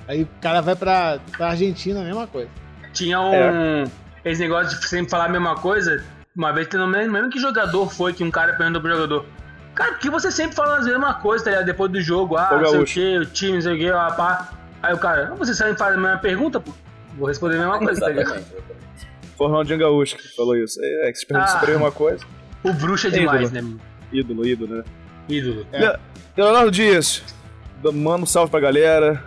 Aí 0.07 0.23
o 0.23 0.27
cara 0.41 0.61
vai 0.61 0.75
pra, 0.75 1.19
pra 1.37 1.49
Argentina, 1.49 2.01
a 2.01 2.03
mesma 2.03 2.25
coisa. 2.25 2.49
Tinha 2.91 3.21
um. 3.21 3.83
Esse 4.25 4.41
negócio 4.41 4.79
de 4.79 4.87
sempre 4.87 5.11
falar 5.11 5.25
a 5.25 5.29
mesma 5.29 5.55
coisa. 5.55 6.03
Uma 6.35 6.51
vez, 6.51 6.67
não 6.73 6.87
lembro 6.87 7.11
mesmo 7.11 7.29
que 7.29 7.39
jogador 7.39 7.87
foi 7.93 8.13
que 8.13 8.23
um 8.23 8.31
cara 8.31 8.53
perguntou 8.53 8.81
pro 8.81 8.91
jogador: 8.91 9.25
Cara, 9.75 9.91
porque 9.91 10.09
você 10.09 10.31
sempre 10.31 10.55
fala 10.55 10.79
as 10.79 10.87
mesmas 10.87 11.17
coisas, 11.17 11.43
tá 11.45 11.51
ligado? 11.51 11.65
Depois 11.67 11.91
do 11.91 12.01
jogo, 12.01 12.35
ah, 12.35 12.49
não 12.59 12.65
sei 12.65 12.79
o 12.79 12.85
que, 12.85 13.17
o 13.19 13.25
time, 13.27 13.53
não 13.53 13.61
sei 13.61 13.75
o 13.75 13.77
que, 13.77 13.91
ah, 13.91 14.11
pá. 14.11 14.49
Aí 14.81 14.91
o 14.91 14.97
cara, 14.97 15.29
"Ah, 15.31 15.35
você 15.35 15.53
sempre 15.53 15.75
faz 15.77 15.93
a 15.93 15.97
mesma 15.99 16.17
pergunta, 16.17 16.59
pô. 16.59 16.71
Vou 17.15 17.27
responder 17.27 17.57
a 17.57 17.59
mesma 17.59 17.77
coisa, 17.77 18.01
tá 18.01 18.09
ligado? 18.09 18.43
Foi 19.37 19.47
o 19.47 19.49
Ronaldinho 19.49 19.79
Gaúcho 19.79 20.17
que 20.17 20.35
falou 20.35 20.55
isso. 20.55 20.79
É, 20.83 21.11
que 21.11 21.17
se 21.17 21.25
pergunta 21.25 21.49
Ah. 21.51 21.59
sobre 21.59 21.75
uma 21.75 21.91
coisa. 21.91 22.23
O 22.63 22.71
bruxo 22.73 23.07
é 23.07 23.09
Ídolo. 23.09 23.21
demais, 23.21 23.51
né? 23.51 23.61
mano? 23.61 23.81
Ídolo, 24.11 24.45
ídolo, 24.47 24.75
né? 24.75 24.83
Ídolo. 25.27 25.65
É. 25.73 25.99
Leonardo 26.37 26.71
Dias, 26.71 27.23
manda 27.93 28.23
um 28.23 28.25
salve 28.25 28.51
pra 28.51 28.59
galera. 28.59 29.23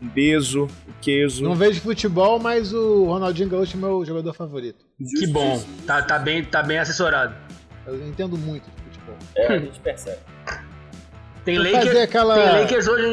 Um 0.00 0.08
beijo, 0.08 0.64
um 0.64 0.92
queijo. 1.00 1.42
Não 1.42 1.56
vejo 1.56 1.80
futebol, 1.80 2.38
mas 2.38 2.72
o 2.72 3.04
Ronaldinho 3.06 3.48
Gaúcho 3.48 3.76
é 3.76 3.80
meu 3.80 4.04
jogador 4.04 4.32
favorito. 4.32 4.84
Que 5.18 5.26
bom. 5.26 5.60
Tá, 5.86 6.00
tá, 6.02 6.18
bem, 6.20 6.44
tá 6.44 6.62
bem 6.62 6.78
assessorado. 6.78 7.34
Eu 7.84 8.06
entendo 8.06 8.38
muito 8.38 8.64
de 8.64 8.82
futebol. 8.84 9.16
É, 9.36 9.46
a 9.54 9.58
gente 9.58 9.80
percebe. 9.80 10.18
Tem 11.48 11.58
Lakers, 11.72 11.96
aquela- 11.96 12.34
tem 12.34 12.60
Lakers 12.60 12.86
hoje, 12.88 13.06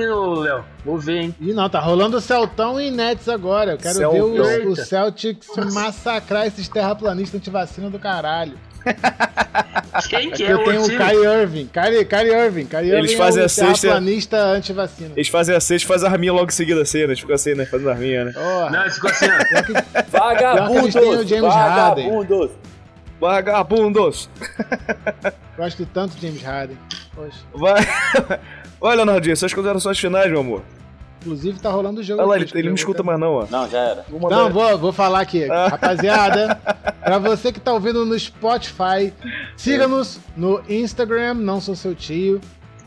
Léo? 0.43 0.65
Vou 0.83 0.97
ver, 0.97 1.17
hein? 1.21 1.35
E 1.39 1.53
não, 1.53 1.69
tá 1.69 1.79
rolando 1.79 2.17
o 2.17 2.21
Celtão 2.21 2.79
e 2.81 2.91
Nets 2.91 3.29
agora. 3.29 3.71
Eu 3.73 3.77
quero 3.77 3.95
Celtão. 3.95 4.33
ver 4.33 4.67
o, 4.67 4.71
o. 4.71 4.75
Celtics 4.75 5.47
massacrar 5.73 6.45
esses 6.45 6.67
terraplanistas 6.67 7.39
antivacina 7.39 7.89
do 7.89 7.97
caralho. 7.97 8.53
Quem 10.09 10.29
que 10.29 10.43
é 10.43 10.51
eu 10.51 10.63
tenho 10.63 10.81
o 10.81 10.85
time? 10.89 10.97
Kyrie 10.97 11.25
Irving. 11.25 11.69
Kyrie, 11.73 12.05
Kyrie 12.05 12.33
Irving. 12.33 12.65
Kyrie 12.65 12.91
Eles 12.91 13.11
Irving 13.11 13.17
fazem 13.17 13.39
é 13.39 13.43
a 13.43 13.45
o 13.45 13.49
sexta- 13.49 13.81
terraplanista 13.87 14.37
antivacina. 14.37 15.11
Eles 15.15 15.27
fazem 15.29 15.55
a 15.55 15.59
sexta, 15.59 15.87
fazem 15.87 16.07
a 16.07 16.11
arminha 16.11 16.33
logo 16.33 16.47
em 16.47 16.53
seguida 16.53 16.81
assim, 16.81 16.99
né? 16.99 17.03
Eles 17.05 17.19
ficam 17.19 17.35
assim, 17.35 17.55
né? 17.55 17.65
Fazendo 17.65 17.89
a 17.89 17.93
arminha, 17.93 18.25
né? 18.25 18.31
Porra. 18.33 18.69
Não, 18.69 18.91
ficou 18.91 19.09
assim, 19.09 19.25
ó. 19.25 20.03
Vagabundos! 20.11 20.93
Vagabundos! 21.41 22.51
Vagabundos! 23.25 24.29
Gosto 25.57 25.83
tanto 25.87 26.15
de 26.15 26.27
James 26.27 26.43
Harden. 26.43 26.77
Poxa. 27.15 27.39
Vai. 27.55 27.81
Olha, 28.79 28.97
Leonardinho, 28.97 29.35
suas 29.35 29.51
considerações 29.51 29.97
finais, 29.97 30.29
meu 30.29 30.41
amor. 30.41 30.61
Inclusive 31.21 31.59
tá 31.59 31.71
rolando 31.71 32.01
o 32.01 32.03
jogo. 32.03 32.21
Olha 32.21 32.29
lá, 32.29 32.35
ele, 32.35 32.47
ele 32.53 32.63
não 32.63 32.69
eu 32.69 32.75
escuta 32.75 33.01
mais 33.01 33.19
não, 33.19 33.33
ó. 33.33 33.47
Não, 33.49 33.67
já 33.67 33.79
era. 33.79 34.05
Não, 34.29 34.51
vou, 34.51 34.77
vou 34.77 34.93
falar 34.93 35.21
aqui. 35.21 35.43
Rapaziada, 35.49 36.55
pra 37.03 37.17
você 37.17 37.51
que 37.51 37.59
tá 37.59 37.73
ouvindo 37.73 38.05
no 38.05 38.17
Spotify, 38.19 39.11
siga-nos 39.57 40.19
no 40.37 40.61
Instagram, 40.69 41.33
não 41.33 41.59
sou 41.59 41.75
seu 41.75 41.95
tio. 41.95 42.39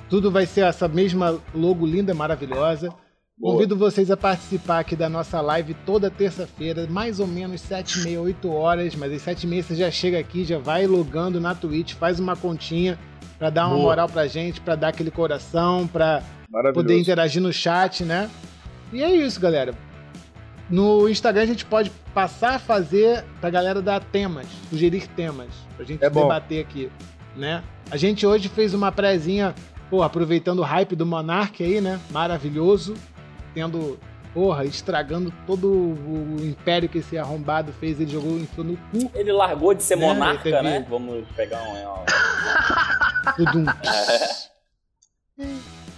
Tudo 0.09 0.31
vai 0.31 0.47
ser 0.47 0.61
essa 0.61 0.87
mesma 0.87 1.37
logo 1.53 1.85
linda, 1.85 2.15
maravilhosa. 2.15 2.95
Convido 3.41 3.77
vocês 3.77 4.11
a 4.11 4.17
participar 4.17 4.81
aqui 4.81 4.97
da 4.97 5.09
nossa 5.09 5.41
live 5.41 5.73
toda 5.87 6.11
terça-feira, 6.11 6.87
mais 6.91 7.21
ou 7.21 7.27
menos 7.27 7.61
7 7.61 8.01
e 8.01 8.05
meia, 8.05 8.21
8 8.21 8.51
horas, 8.51 8.97
mas 8.97 9.13
às 9.13 9.23
7 9.23 9.45
e 9.45 9.47
meia 9.47 9.63
você 9.63 9.77
já 9.77 9.91
chega 9.93 10.19
aqui, 10.19 10.45
já 10.45 10.59
vai 10.59 10.87
logando 10.89 11.41
na 11.41 11.55
Twitch, 11.55 11.95
faz 11.95 12.19
uma 12.19 12.35
continha 12.35 12.99
pra 13.39 13.49
dar 13.49 13.67
uma 13.69 13.77
Boa. 13.77 13.87
moral 13.91 14.09
pra 14.09 14.27
gente, 14.27 14.61
pra 14.61 14.75
dar 14.75 14.89
aquele 14.89 15.13
coração, 15.13 15.87
pra 15.87 16.21
Maravilhoso. 16.51 16.75
poder 16.87 16.99
interagir 17.01 17.41
no 17.41 17.53
chat, 17.53 18.03
né? 18.03 18.29
E 18.93 19.03
é 19.03 19.15
isso, 19.15 19.41
galera. 19.41 19.73
No 20.69 21.09
Instagram 21.09 21.43
a 21.43 21.47
gente 21.47 21.65
pode 21.65 21.91
passar 22.13 22.57
a 22.57 22.59
fazer 22.59 23.25
pra 23.41 23.51
galera 23.51 23.81
dar 23.81 24.03
temas, 24.03 24.47
sugerir 24.69 25.07
temas, 25.09 25.49
pra 25.77 25.85
gente 25.85 26.05
É 26.05 26.11
debater 26.11 26.61
aqui, 26.61 26.91
né? 27.37 27.63
A 27.89 27.97
gente 27.97 28.27
hoje 28.27 28.49
fez 28.49 28.75
uma 28.75 28.91
prézinha, 28.91 29.55
pô, 29.89 30.03
aproveitando 30.03 30.59
o 30.59 30.63
hype 30.65 30.97
do 30.97 31.07
Monark 31.07 31.63
aí, 31.63 31.81
né? 31.81 32.01
Maravilhoso, 32.11 32.95
tendo, 33.55 33.99
porra, 34.35 34.65
estragando 34.65 35.33
todo 35.47 35.69
o 35.69 36.37
império 36.41 36.89
que 36.89 36.99
esse 36.99 37.17
arrombado 37.19 37.73
fez, 37.73 38.01
ele 38.01 38.11
jogou 38.11 38.39
enfiou 38.39 38.67
no 38.67 38.77
cu, 38.77 39.11
Ele 39.15 39.33
largou 39.33 39.75
de 39.75 39.83
ser 39.83 39.97
Né, 39.97 40.07
monarca, 40.07 40.43
teve- 40.43 40.63
né? 40.63 40.87
Vamos 40.89 41.27
pegar 41.37 41.63
um. 41.63 41.73
um- 41.73 42.05
tudo 43.37 43.59
um... 43.61 43.67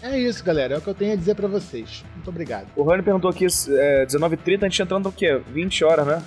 É 0.03 0.19
isso, 0.19 0.43
galera, 0.43 0.75
é 0.75 0.79
o 0.79 0.81
que 0.81 0.89
eu 0.89 0.95
tenho 0.95 1.13
a 1.13 1.17
dizer 1.17 1.35
pra 1.35 1.47
vocês. 1.47 2.05
Muito 2.15 2.29
obrigado. 2.31 2.69
O 2.75 2.83
Rony 2.83 3.03
perguntou 3.03 3.31
aqui, 3.31 3.47
é, 3.47 4.07
19h30, 4.07 4.63
a 4.65 4.69
gente 4.69 4.83
entrando 4.83 5.09
o 5.09 5.13
quê? 5.13 5.41
20 5.49 5.85
horas, 5.85 6.07
né? 6.07 6.23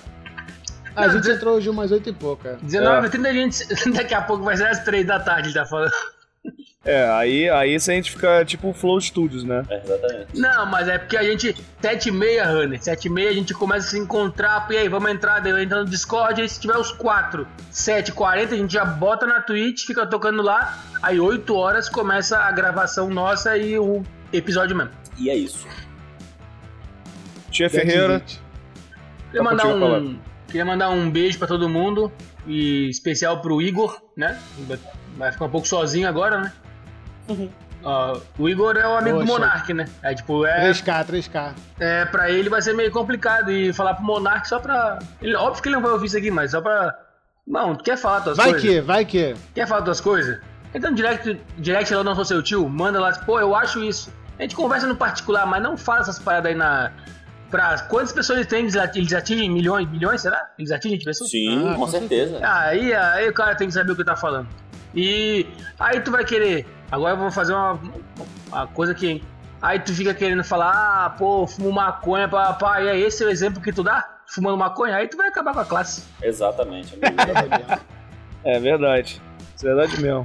Ah, 0.96 1.06
a 1.06 1.08
gente 1.08 1.28
entrou 1.28 1.56
hoje 1.56 1.68
umas 1.68 1.90
oito 1.90 2.08
e 2.08 2.12
pouca. 2.12 2.56
19 2.62 3.10
30 3.10 3.28
a 3.28 3.32
gente. 3.32 3.66
Daqui 3.92 4.14
a 4.14 4.22
pouco 4.22 4.44
vai 4.44 4.56
ser 4.56 4.68
às 4.68 4.84
3 4.84 5.04
da 5.04 5.18
tarde, 5.18 5.48
ele 5.48 5.54
tá 5.54 5.66
falando. 5.66 5.90
É, 6.84 7.08
aí, 7.12 7.48
aí 7.48 7.80
se 7.80 7.90
a 7.90 7.94
gente 7.94 8.10
fica 8.10 8.44
tipo 8.44 8.72
Flow 8.74 9.00
Studios, 9.00 9.42
né? 9.42 9.64
É, 9.70 9.82
exatamente. 9.82 10.38
Não, 10.38 10.66
mas 10.66 10.86
é 10.86 10.98
porque 10.98 11.16
a 11.16 11.22
gente. 11.22 11.56
7 11.80 12.08
e 12.08 12.12
meia, 12.12 12.44
Runner. 12.44 12.82
7 12.82 13.06
e 13.06 13.10
meia 13.10 13.30
a 13.30 13.32
gente 13.32 13.54
começa 13.54 13.86
a 13.86 13.90
se 13.90 13.98
encontrar. 13.98 14.66
E 14.70 14.76
aí, 14.76 14.88
vamos 14.88 15.10
entrar, 15.10 15.40
daí 15.40 15.52
eu 15.52 15.58
entro 15.58 15.78
no 15.78 15.86
Discord. 15.86 16.42
Aí 16.42 16.48
se 16.48 16.60
tiver 16.60 16.76
os 16.76 16.92
4, 16.92 17.46
7 17.70 18.12
40 18.12 18.54
a 18.54 18.58
gente 18.58 18.72
já 18.72 18.84
bota 18.84 19.26
na 19.26 19.40
Twitch, 19.40 19.86
fica 19.86 20.06
tocando 20.06 20.42
lá. 20.42 20.78
Aí 21.02 21.18
8 21.18 21.56
horas 21.56 21.88
começa 21.88 22.38
a 22.38 22.52
gravação 22.52 23.08
nossa 23.08 23.56
e 23.56 23.78
o 23.78 24.02
episódio 24.30 24.76
mesmo. 24.76 24.92
E 25.16 25.30
é 25.30 25.36
isso. 25.36 25.66
Tia 27.50 27.70
Ferreira. 27.70 28.20
Queria 28.20 28.38
Tá 29.32 29.42
mandar 29.42 29.66
um. 29.68 30.18
Queria 30.46 30.64
mandar 30.64 30.90
um 30.90 31.10
beijo 31.10 31.38
pra 31.38 31.48
todo 31.48 31.66
mundo. 31.66 32.12
E 32.46 32.90
especial 32.90 33.40
pro 33.40 33.62
Igor, 33.62 34.02
né? 34.14 34.38
Vai 35.16 35.32
ficar 35.32 35.46
um 35.46 35.50
pouco 35.50 35.66
sozinho 35.66 36.06
agora, 36.06 36.38
né? 36.38 36.52
Ó, 37.82 38.18
o 38.38 38.48
Igor 38.48 38.76
é 38.76 38.86
o 38.88 38.96
amigo 38.96 39.18
do 39.18 39.26
Poxa. 39.26 39.38
Monark, 39.38 39.74
né? 39.74 39.84
É 40.02 40.14
tipo, 40.14 40.46
é. 40.46 40.70
3K, 40.70 41.04
3K. 41.04 41.52
É, 41.78 42.04
pra 42.06 42.30
ele 42.30 42.48
vai 42.48 42.62
ser 42.62 42.72
meio 42.72 42.90
complicado 42.90 43.50
e 43.50 43.72
falar 43.72 43.94
pro 43.94 44.04
Monark 44.04 44.48
só 44.48 44.58
pra. 44.58 44.98
Ele, 45.20 45.34
óbvio 45.36 45.62
que 45.62 45.68
ele 45.68 45.76
não 45.76 45.82
vai 45.82 45.92
ouvir 45.92 46.06
isso 46.06 46.16
aqui, 46.16 46.30
mas 46.30 46.52
só 46.52 46.60
pra. 46.60 46.94
Não, 47.46 47.74
tu 47.76 47.84
quer 47.84 47.98
falar 47.98 48.22
tuas 48.22 48.38
Vai 48.38 48.52
coisas? 48.52 48.62
que, 48.70 48.80
vai 48.80 49.04
que. 49.04 49.34
Quer 49.54 49.66
falar 49.68 49.82
tuas 49.82 50.00
coisas? 50.00 50.40
Então 50.74 50.92
direct, 50.94 51.38
direct 51.58 51.94
lá 51.94 52.02
não 52.02 52.14
sou 52.14 52.24
seu 52.24 52.42
tio, 52.42 52.66
manda 52.68 52.98
lá, 52.98 53.12
pô, 53.12 53.38
eu 53.38 53.54
acho 53.54 53.84
isso. 53.84 54.10
A 54.38 54.42
gente 54.42 54.56
conversa 54.56 54.86
no 54.86 54.96
particular, 54.96 55.46
mas 55.46 55.62
não 55.62 55.76
fala 55.76 56.00
essas 56.00 56.18
paradas 56.18 56.50
aí 56.52 56.56
na. 56.56 56.90
Pra 57.50 57.78
quantas 57.82 58.12
pessoas 58.12 58.38
eles 58.38 58.48
têm? 58.50 58.60
Eles 58.60 58.74
ati- 58.76 58.98
Eles 58.98 59.12
atingem 59.12 59.48
milhões, 59.50 59.88
milhões, 59.88 60.22
será? 60.22 60.50
Eles 60.58 60.72
atingem 60.72 60.98
de 60.98 61.04
pessoas? 61.04 61.30
Sim, 61.30 61.68
Ah, 61.68 61.74
com 61.74 61.80
com 61.80 61.86
certeza. 61.86 62.40
Aí, 62.42 62.92
aí 62.92 63.28
o 63.28 63.32
cara 63.32 63.54
tem 63.54 63.68
que 63.68 63.74
saber 63.74 63.92
o 63.92 63.96
que 63.96 64.02
tá 64.02 64.16
falando. 64.16 64.48
E 64.94 65.46
aí 65.78 66.00
tu 66.00 66.10
vai 66.10 66.24
querer. 66.24 66.66
Agora 66.90 67.14
eu 67.14 67.18
vou 67.18 67.30
fazer 67.30 67.52
uma, 67.52 67.78
uma 68.48 68.66
coisa 68.68 68.94
que. 68.94 69.22
Aí 69.60 69.80
tu 69.80 69.94
fica 69.94 70.12
querendo 70.12 70.44
falar, 70.44 70.72
ah, 71.06 71.10
pô, 71.10 71.46
fumo 71.46 71.72
maconha, 71.72 72.28
pá, 72.28 72.80
e 72.82 72.88
é 72.88 72.98
esse 72.98 73.24
o 73.24 73.30
exemplo 73.30 73.62
que 73.62 73.72
tu 73.72 73.82
dá? 73.82 74.18
Fumando 74.26 74.56
maconha, 74.58 74.96
aí 74.96 75.08
tu 75.08 75.16
vai 75.16 75.28
acabar 75.28 75.54
com 75.54 75.60
a 75.60 75.64
classe. 75.64 76.04
Exatamente, 76.22 76.94
amigo. 76.94 77.82
É 78.44 78.58
verdade. 78.60 79.22
Isso 79.56 79.66
é 79.66 79.74
verdade 79.74 80.02
mesmo. 80.02 80.24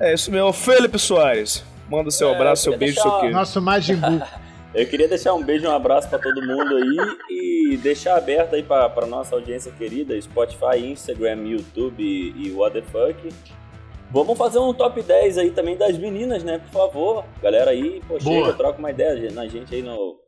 É 0.00 0.14
isso 0.14 0.30
mesmo. 0.30 0.50
Felipe 0.50 0.98
Soares. 0.98 1.62
Manda 1.90 2.10
seu 2.10 2.30
É, 2.30 2.34
abraço, 2.34 2.62
seu 2.62 2.72
eu 2.72 2.78
beijo, 2.78 2.94
queria 2.94 3.02
seu 3.02 3.10
deixar- 3.10 3.20
queijo. 3.20 3.36
Nosso 3.38 3.60
Majin 3.62 3.96
Buu. 3.96 4.22
Eu 4.76 4.86
queria 4.86 5.08
deixar 5.08 5.32
um 5.32 5.42
beijo 5.42 5.64
e 5.64 5.68
um 5.68 5.74
abraço 5.74 6.06
pra 6.06 6.18
todo 6.18 6.46
mundo 6.46 6.76
aí 6.76 7.16
e 7.30 7.78
deixar 7.78 8.14
aberto 8.14 8.54
aí 8.54 8.62
pra, 8.62 8.90
pra 8.90 9.06
nossa 9.06 9.34
audiência 9.34 9.72
querida, 9.72 10.20
Spotify, 10.20 10.84
Instagram, 10.84 11.48
YouTube 11.48 12.02
e, 12.02 12.48
e 12.48 12.52
what 12.52 12.78
the 12.78 12.82
fuck. 12.82 13.26
Vamos 14.10 14.36
fazer 14.36 14.58
um 14.58 14.74
top 14.74 15.00
10 15.00 15.38
aí 15.38 15.50
também 15.50 15.78
das 15.78 15.96
meninas, 15.96 16.44
né? 16.44 16.58
Por 16.58 16.70
favor. 16.70 17.24
Galera 17.42 17.70
aí, 17.70 18.02
pô, 18.06 18.18
Boa. 18.18 18.20
chega, 18.20 18.52
troca 18.52 18.78
uma 18.78 18.90
ideia 18.90 19.30
na 19.30 19.48
gente 19.48 19.74
aí 19.74 19.80
no, 19.80 20.20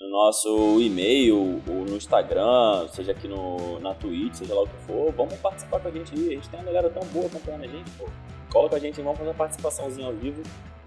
no 0.00 0.10
nosso 0.10 0.80
e-mail, 0.80 1.60
ou 1.68 1.84
no 1.84 1.96
Instagram, 1.96 2.88
seja 2.88 3.12
aqui 3.12 3.28
no, 3.28 3.78
na 3.80 3.92
Twitch, 3.92 4.36
seja 4.36 4.54
lá 4.54 4.62
o 4.62 4.66
que 4.66 4.76
for. 4.86 5.12
Vamos 5.12 5.34
participar 5.34 5.78
com 5.80 5.88
a 5.88 5.90
gente 5.90 6.14
aí. 6.14 6.28
A 6.28 6.34
gente 6.36 6.48
tem 6.48 6.58
uma 6.58 6.64
galera 6.64 6.88
tão 6.88 7.06
boa 7.08 7.26
acompanhando 7.26 7.64
a 7.64 7.68
gente, 7.68 7.90
pô. 7.98 8.06
Cola 8.50 8.70
com 8.70 8.76
a 8.76 8.78
gente 8.78 8.98
e 8.98 9.02
vamos 9.02 9.18
fazer 9.18 9.28
uma 9.28 9.36
participaçãozinha 9.36 10.06
ao 10.06 10.14
vivo. 10.14 10.42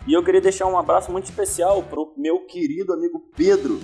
E 0.07 0.13
eu 0.13 0.23
queria 0.23 0.39
deixar 0.41 0.65
um 0.67 0.77
abraço 0.77 1.11
muito 1.11 1.25
especial 1.25 1.83
pro 1.83 2.13
meu 2.15 2.39
querido 2.45 2.93
amigo 2.93 3.21
Pedro, 3.35 3.79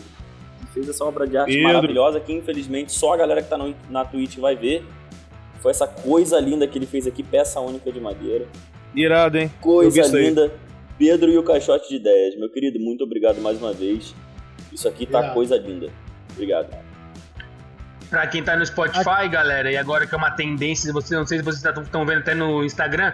que 0.61 0.67
fez 0.73 0.87
essa 0.87 1.03
obra 1.03 1.27
de 1.27 1.35
arte 1.37 1.51
Pedro. 1.51 1.67
maravilhosa 1.73 2.19
que 2.19 2.31
infelizmente 2.31 2.91
só 2.93 3.13
a 3.13 3.17
galera 3.17 3.41
que 3.41 3.49
tá 3.49 3.57
no- 3.57 3.75
na 3.89 4.05
Twitch 4.05 4.37
vai 4.37 4.55
ver. 4.55 4.85
Foi 5.61 5.71
essa 5.71 5.87
coisa 5.87 6.39
linda 6.39 6.65
que 6.67 6.77
ele 6.77 6.85
fez 6.85 7.05
aqui, 7.07 7.23
peça 7.23 7.59
única 7.59 7.91
de 7.91 7.99
madeira. 7.99 8.47
Irado, 8.95 9.37
hein? 9.37 9.51
Coisa 9.61 10.01
linda. 10.17 10.53
Pedro 10.97 11.29
e 11.31 11.37
o 11.37 11.43
Caixote 11.43 11.89
de 11.89 11.95
Ideias. 11.95 12.37
Meu 12.37 12.49
querido, 12.49 12.79
muito 12.79 13.03
obrigado 13.03 13.41
mais 13.41 13.57
uma 13.61 13.73
vez. 13.73 14.13
Isso 14.71 14.87
aqui 14.87 15.05
tá 15.05 15.19
Irado. 15.19 15.33
coisa 15.33 15.57
linda. 15.57 15.89
Obrigado. 16.31 16.73
Pra 18.09 18.27
quem 18.27 18.43
tá 18.43 18.55
no 18.55 18.65
Spotify, 18.65 19.27
galera, 19.29 19.71
e 19.71 19.75
agora 19.77 20.05
que 20.05 20.13
é 20.13 20.17
uma 20.17 20.31
tendência, 20.31 20.93
vocês 20.93 21.19
não 21.19 21.25
sei 21.25 21.39
se 21.39 21.43
vocês 21.43 21.63
estão 21.77 22.05
vendo 22.05 22.19
até 22.19 22.35
no 22.35 22.63
Instagram, 22.63 23.11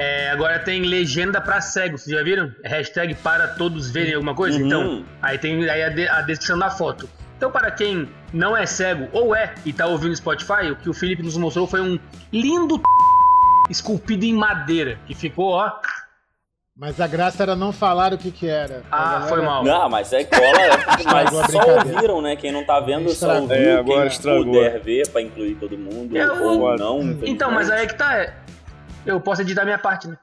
é, 0.00 0.30
agora 0.30 0.58
tem 0.58 0.82
legenda 0.82 1.40
pra 1.40 1.60
cego, 1.60 1.98
vocês 1.98 2.16
já 2.16 2.22
viram? 2.24 2.50
Hashtag 2.64 3.14
para 3.16 3.48
todos 3.48 3.90
verem 3.90 4.14
alguma 4.14 4.34
coisa? 4.34 4.58
Uhum. 4.58 4.66
Então, 4.66 5.04
aí 5.20 5.36
tem 5.38 5.68
aí 5.68 5.82
a, 5.82 5.88
de- 5.88 6.08
a 6.08 6.22
descrição 6.22 6.58
da 6.58 6.70
foto. 6.70 7.08
Então, 7.36 7.50
para 7.50 7.70
quem 7.70 8.08
não 8.32 8.56
é 8.56 8.66
cego 8.66 9.08
ou 9.12 9.34
é 9.34 9.54
e 9.64 9.72
tá 9.72 9.86
ouvindo 9.86 10.14
Spotify, 10.14 10.70
o 10.70 10.76
que 10.76 10.88
o 10.90 10.94
Felipe 10.94 11.22
nos 11.22 11.36
mostrou 11.36 11.66
foi 11.66 11.80
um 11.80 11.98
lindo 12.32 12.80
esculpido 13.68 14.24
em 14.24 14.34
madeira, 14.34 14.98
que 15.06 15.14
ficou, 15.14 15.52
ó. 15.52 15.70
Mas 16.76 16.98
a 17.00 17.06
graça 17.06 17.42
era 17.42 17.54
não 17.54 17.72
falar 17.72 18.12
o 18.14 18.18
que 18.18 18.30
que 18.30 18.48
era. 18.48 18.82
Ah, 18.90 19.04
galera- 19.12 19.26
foi 19.26 19.42
mal. 19.42 19.62
Não, 19.64 19.88
mas 19.90 20.12
é 20.14 20.24
cola, 20.24 20.42
mas 20.86 21.00
Estragou 21.00 21.40
a 21.40 21.48
só 21.48 21.70
ouviram, 21.76 22.22
né? 22.22 22.36
Quem 22.36 22.50
não 22.52 22.64
tá 22.64 22.80
vendo 22.80 23.04
só 23.10 23.34
Estragou. 23.34 23.42
ouviu. 23.42 23.56
É, 23.56 23.72
agora 23.76 23.98
quem 24.00 24.06
estragou. 24.08 24.44
puder 24.46 24.80
ver 24.80 25.08
pra 25.10 25.20
incluir 25.20 25.54
todo 25.56 25.76
mundo 25.76 26.16
É, 26.16 26.30
ou 26.30 26.62
o- 26.62 26.76
não. 26.76 27.00
Então, 27.24 27.50
mas 27.50 27.70
aí 27.70 27.82
é 27.84 27.86
que 27.86 27.94
tá. 27.94 28.32
É, 29.06 29.10
eu 29.10 29.20
posso 29.20 29.42
editar 29.42 29.64
minha 29.64 29.78
parte, 29.78 30.08
né? 30.08 30.16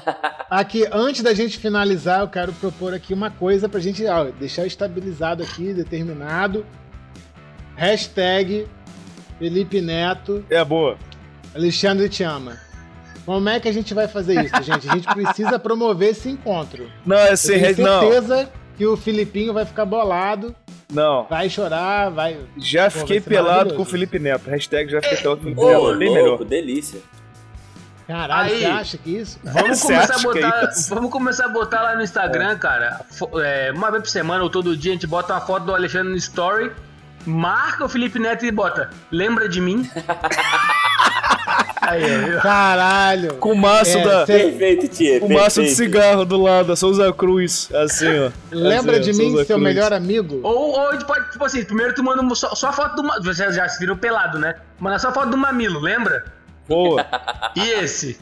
Aqui, 0.50 0.86
antes 0.92 1.22
da 1.22 1.32
gente 1.34 1.58
finalizar, 1.58 2.20
eu 2.20 2.28
quero 2.28 2.52
propor 2.52 2.92
aqui 2.92 3.14
uma 3.14 3.30
coisa 3.30 3.68
pra 3.68 3.80
gente 3.80 4.04
ó, 4.06 4.24
deixar 4.24 4.66
estabilizado 4.66 5.42
aqui, 5.42 5.72
determinado. 5.72 6.66
Hashtag 7.76 8.66
Felipe 9.38 9.80
Neto, 9.80 10.44
É 10.50 10.62
boa. 10.64 10.96
Alexandre 11.54 12.08
te 12.08 12.22
ama. 12.22 12.58
Como 13.24 13.48
é 13.48 13.58
que 13.60 13.68
a 13.68 13.72
gente 13.72 13.94
vai 13.94 14.08
fazer 14.08 14.44
isso, 14.44 14.62
gente? 14.62 14.88
A 14.88 14.94
gente 14.94 15.06
precisa 15.14 15.58
promover 15.58 16.10
esse 16.10 16.28
encontro. 16.28 16.90
Não, 17.06 17.16
é 17.16 17.32
Eu 17.32 17.36
sem 17.36 17.60
tenho 17.60 17.76
re... 17.76 17.82
Não, 17.82 18.00
certeza 18.00 18.50
que 18.76 18.86
o 18.86 18.96
Filipinho 18.96 19.52
vai 19.52 19.64
ficar 19.64 19.84
bolado, 19.84 20.54
não. 20.92 21.24
vai 21.30 21.48
chorar, 21.48 22.10
vai. 22.10 22.36
Já 22.58 22.90
Pô, 22.90 22.98
fiquei 23.00 23.20
vai 23.20 23.28
pelado 23.28 23.74
com 23.74 23.82
o 23.82 23.84
Felipe 23.86 24.18
Neto. 24.18 24.50
Hashtag 24.50 24.90
já 24.90 25.00
fiquei 25.00 25.18
pelado 25.18 25.40
com 25.40 25.50
o 25.50 25.54
Felipe 25.54 25.64
Neto. 25.64 25.80
louco, 25.82 25.98
Bem 25.98 26.12
melhor. 26.12 26.44
delícia. 26.44 27.00
Caralho, 28.06 28.52
Aí. 28.52 28.58
você 28.60 28.66
acha 28.66 28.98
que 28.98 29.10
isso? 29.18 29.38
Vamos 29.44 29.78
Você 29.78 29.92
começar, 29.94 30.14
a 30.14 30.18
é 30.18 30.22
botar, 30.22 30.68
isso? 30.70 30.94
vamos 30.94 31.10
começar 31.10 31.44
a 31.46 31.48
botar 31.48 31.82
lá 31.82 31.94
no 31.96 32.02
Instagram, 32.02 32.58
cara. 32.58 33.00
fo- 33.10 33.40
é, 33.40 33.70
uma 33.72 33.90
vez 33.90 34.02
por 34.02 34.08
semana 34.10 34.42
ou 34.42 34.50
todo 34.50 34.76
dia 34.76 34.92
a 34.92 34.94
gente 34.94 35.06
bota 35.06 35.32
uma 35.34 35.40
foto 35.40 35.64
do 35.66 35.74
Alexandre 35.74 36.10
no 36.10 36.16
story, 36.16 36.72
marca 37.24 37.84
o 37.84 37.88
Felipe 37.88 38.18
Neto 38.18 38.44
e 38.44 38.50
bota, 38.50 38.90
lembra 39.10 39.48
de 39.48 39.60
mim? 39.60 39.88
Aí, 41.80 42.36
ó. 42.36 42.40
Caralho! 42.40 43.34
Com 43.34 43.52
o 43.52 43.56
maço 43.56 43.98
É, 43.98 44.04
da. 44.04 44.24
cê- 44.26 44.38
Perfeito, 44.38 44.88
Tia. 44.88 45.24
O 45.24 45.32
maço 45.32 45.62
de 45.62 45.70
cigarro 45.70 46.24
do 46.24 46.40
lado, 46.40 46.72
a 46.72 46.76
Souza 46.76 47.12
Cruz. 47.12 47.68
Assim, 47.74 48.06
ó. 48.18 48.30
Lembra 48.52 48.98
Assim, 49.00 49.10
de 49.10 49.18
mim, 49.18 49.30
Souza 49.30 49.44
seu 49.44 49.56
Cruz. 49.56 49.62
melhor 49.74 49.92
amigo? 49.92 50.40
Ou, 50.44 50.70
ou 50.78 50.88
a 50.88 50.92
gente 50.92 51.04
pode, 51.04 51.30
tipo 51.30 51.44
assim, 51.44 51.64
primeiro 51.64 51.92
tu 51.94 52.02
manda 52.04 52.22
só, 52.34 52.54
só 52.54 52.68
a 52.68 52.72
foto 52.72 53.02
do. 53.02 53.08
Vocês 53.24 53.56
já 53.56 53.68
se 53.68 53.80
viram 53.80 53.96
pelado, 53.96 54.38
né? 54.38 54.54
Manda 54.78 54.98
só 54.98 55.08
a 55.08 55.12
foto 55.12 55.30
do 55.30 55.36
mamilo, 55.36 55.80
lembra? 55.80 56.24
Boa. 56.68 57.04
E 57.56 57.60
esse? 57.68 58.18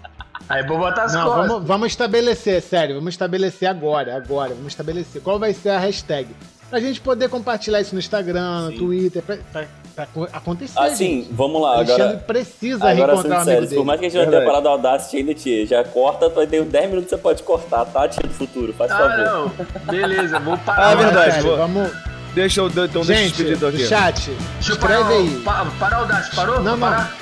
Aí 0.49 0.67
vou 0.67 0.79
botar 0.79 1.05
as 1.05 1.13
Não, 1.15 1.25
costas. 1.25 1.47
vamos, 1.49 1.67
vamos 1.69 1.87
estabelecer, 1.89 2.61
sério, 2.61 2.97
vamos 2.97 3.15
estabelecer 3.15 3.69
agora, 3.69 4.17
agora, 4.17 4.51
vamos 4.55 4.69
estabelecer. 4.73 5.23
Qual 5.23 5.39
vai 5.39 5.53
ser 5.55 5.69
a 5.71 5.79
hashtag? 5.79 6.29
Pra 6.69 6.81
gente 6.81 7.01
poder 7.01 7.29
compartilhar 7.29 7.81
isso 7.81 7.95
no 7.95 8.01
Instagram, 8.01 8.63
no 8.63 8.71
Sim. 8.73 8.79
Twitter, 8.79 9.23
pra, 9.23 9.37
pra- 9.53 9.65
pra 9.95 10.07
co- 10.07 10.29
acontecer. 10.33 10.79
Assim, 10.81 11.23
gente. 11.25 11.29
vamos 11.33 11.61
lá, 11.63 11.75
Alexandre 11.77 12.03
agora. 12.03 12.19
precisa 12.27 12.77
Agora, 12.89 12.95
reencontrar 12.95 13.23
sendo 13.23 13.33
amigo 13.35 13.45
sério, 13.45 13.63
por 13.69 13.75
dele. 13.75 13.85
mais 13.85 14.01
que 14.01 14.07
a 14.07 14.09
gente 14.09 14.25
não 14.25 14.31
tenha 14.33 14.45
parado 14.45 14.69
a 14.69 14.71
Audacity 14.73 15.17
ainda, 15.19 15.35
Tia, 15.35 15.67
já 15.67 15.85
corta, 15.85 16.31
tem 16.47 16.61
uns 16.63 16.69
10 16.69 16.87
minutos 16.89 17.05
que 17.11 17.17
você 17.17 17.23
pode 17.23 17.43
cortar, 17.45 17.85
tá, 17.85 18.09
Tia 18.09 18.23
do 18.27 18.35
futuro? 18.35 18.73
Faz 18.73 18.91
Ah, 18.91 18.97
favor. 18.99 19.19
não. 19.19 19.87
Beleza, 19.87 20.39
vou 20.41 20.59
parar. 20.67 20.89
Ah, 20.89 20.95
Não, 20.95 21.03
verdade, 21.03 21.41
vou- 21.43 21.57
vamos... 21.57 21.91
Deixa 22.35 22.61
eu. 22.61 22.69
Então, 22.69 22.87
deixa 22.87 22.99
eu 22.99 23.05
Gente, 23.17 23.43
despedir 23.45 23.69
aqui. 23.69 23.87
chat, 23.87 24.31
Deixa 24.55 24.73
eu 24.73 24.77
parar. 24.79 25.01
escreve 25.01 25.15
o- 25.15 25.19
aí. 25.37 25.41
Pa, 25.43 25.67
parar 25.81 26.03
o 26.03 26.07
Dash, 26.07 26.35
parou? 26.35 26.57
Não, 26.63 26.73
não. 26.77 26.79
parar? 26.79 27.17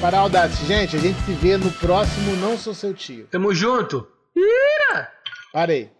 Para 0.00 0.18
a 0.18 0.20
Audacity. 0.20 0.66
Gente, 0.66 0.96
a 0.96 0.98
gente 0.98 1.20
se 1.22 1.32
vê 1.32 1.56
no 1.56 1.70
próximo 1.72 2.36
Não 2.36 2.56
Sou 2.58 2.74
Seu 2.74 2.92
Tio. 2.92 3.26
Tamo 3.30 3.54
junto. 3.54 4.06
Parei. 5.52 5.95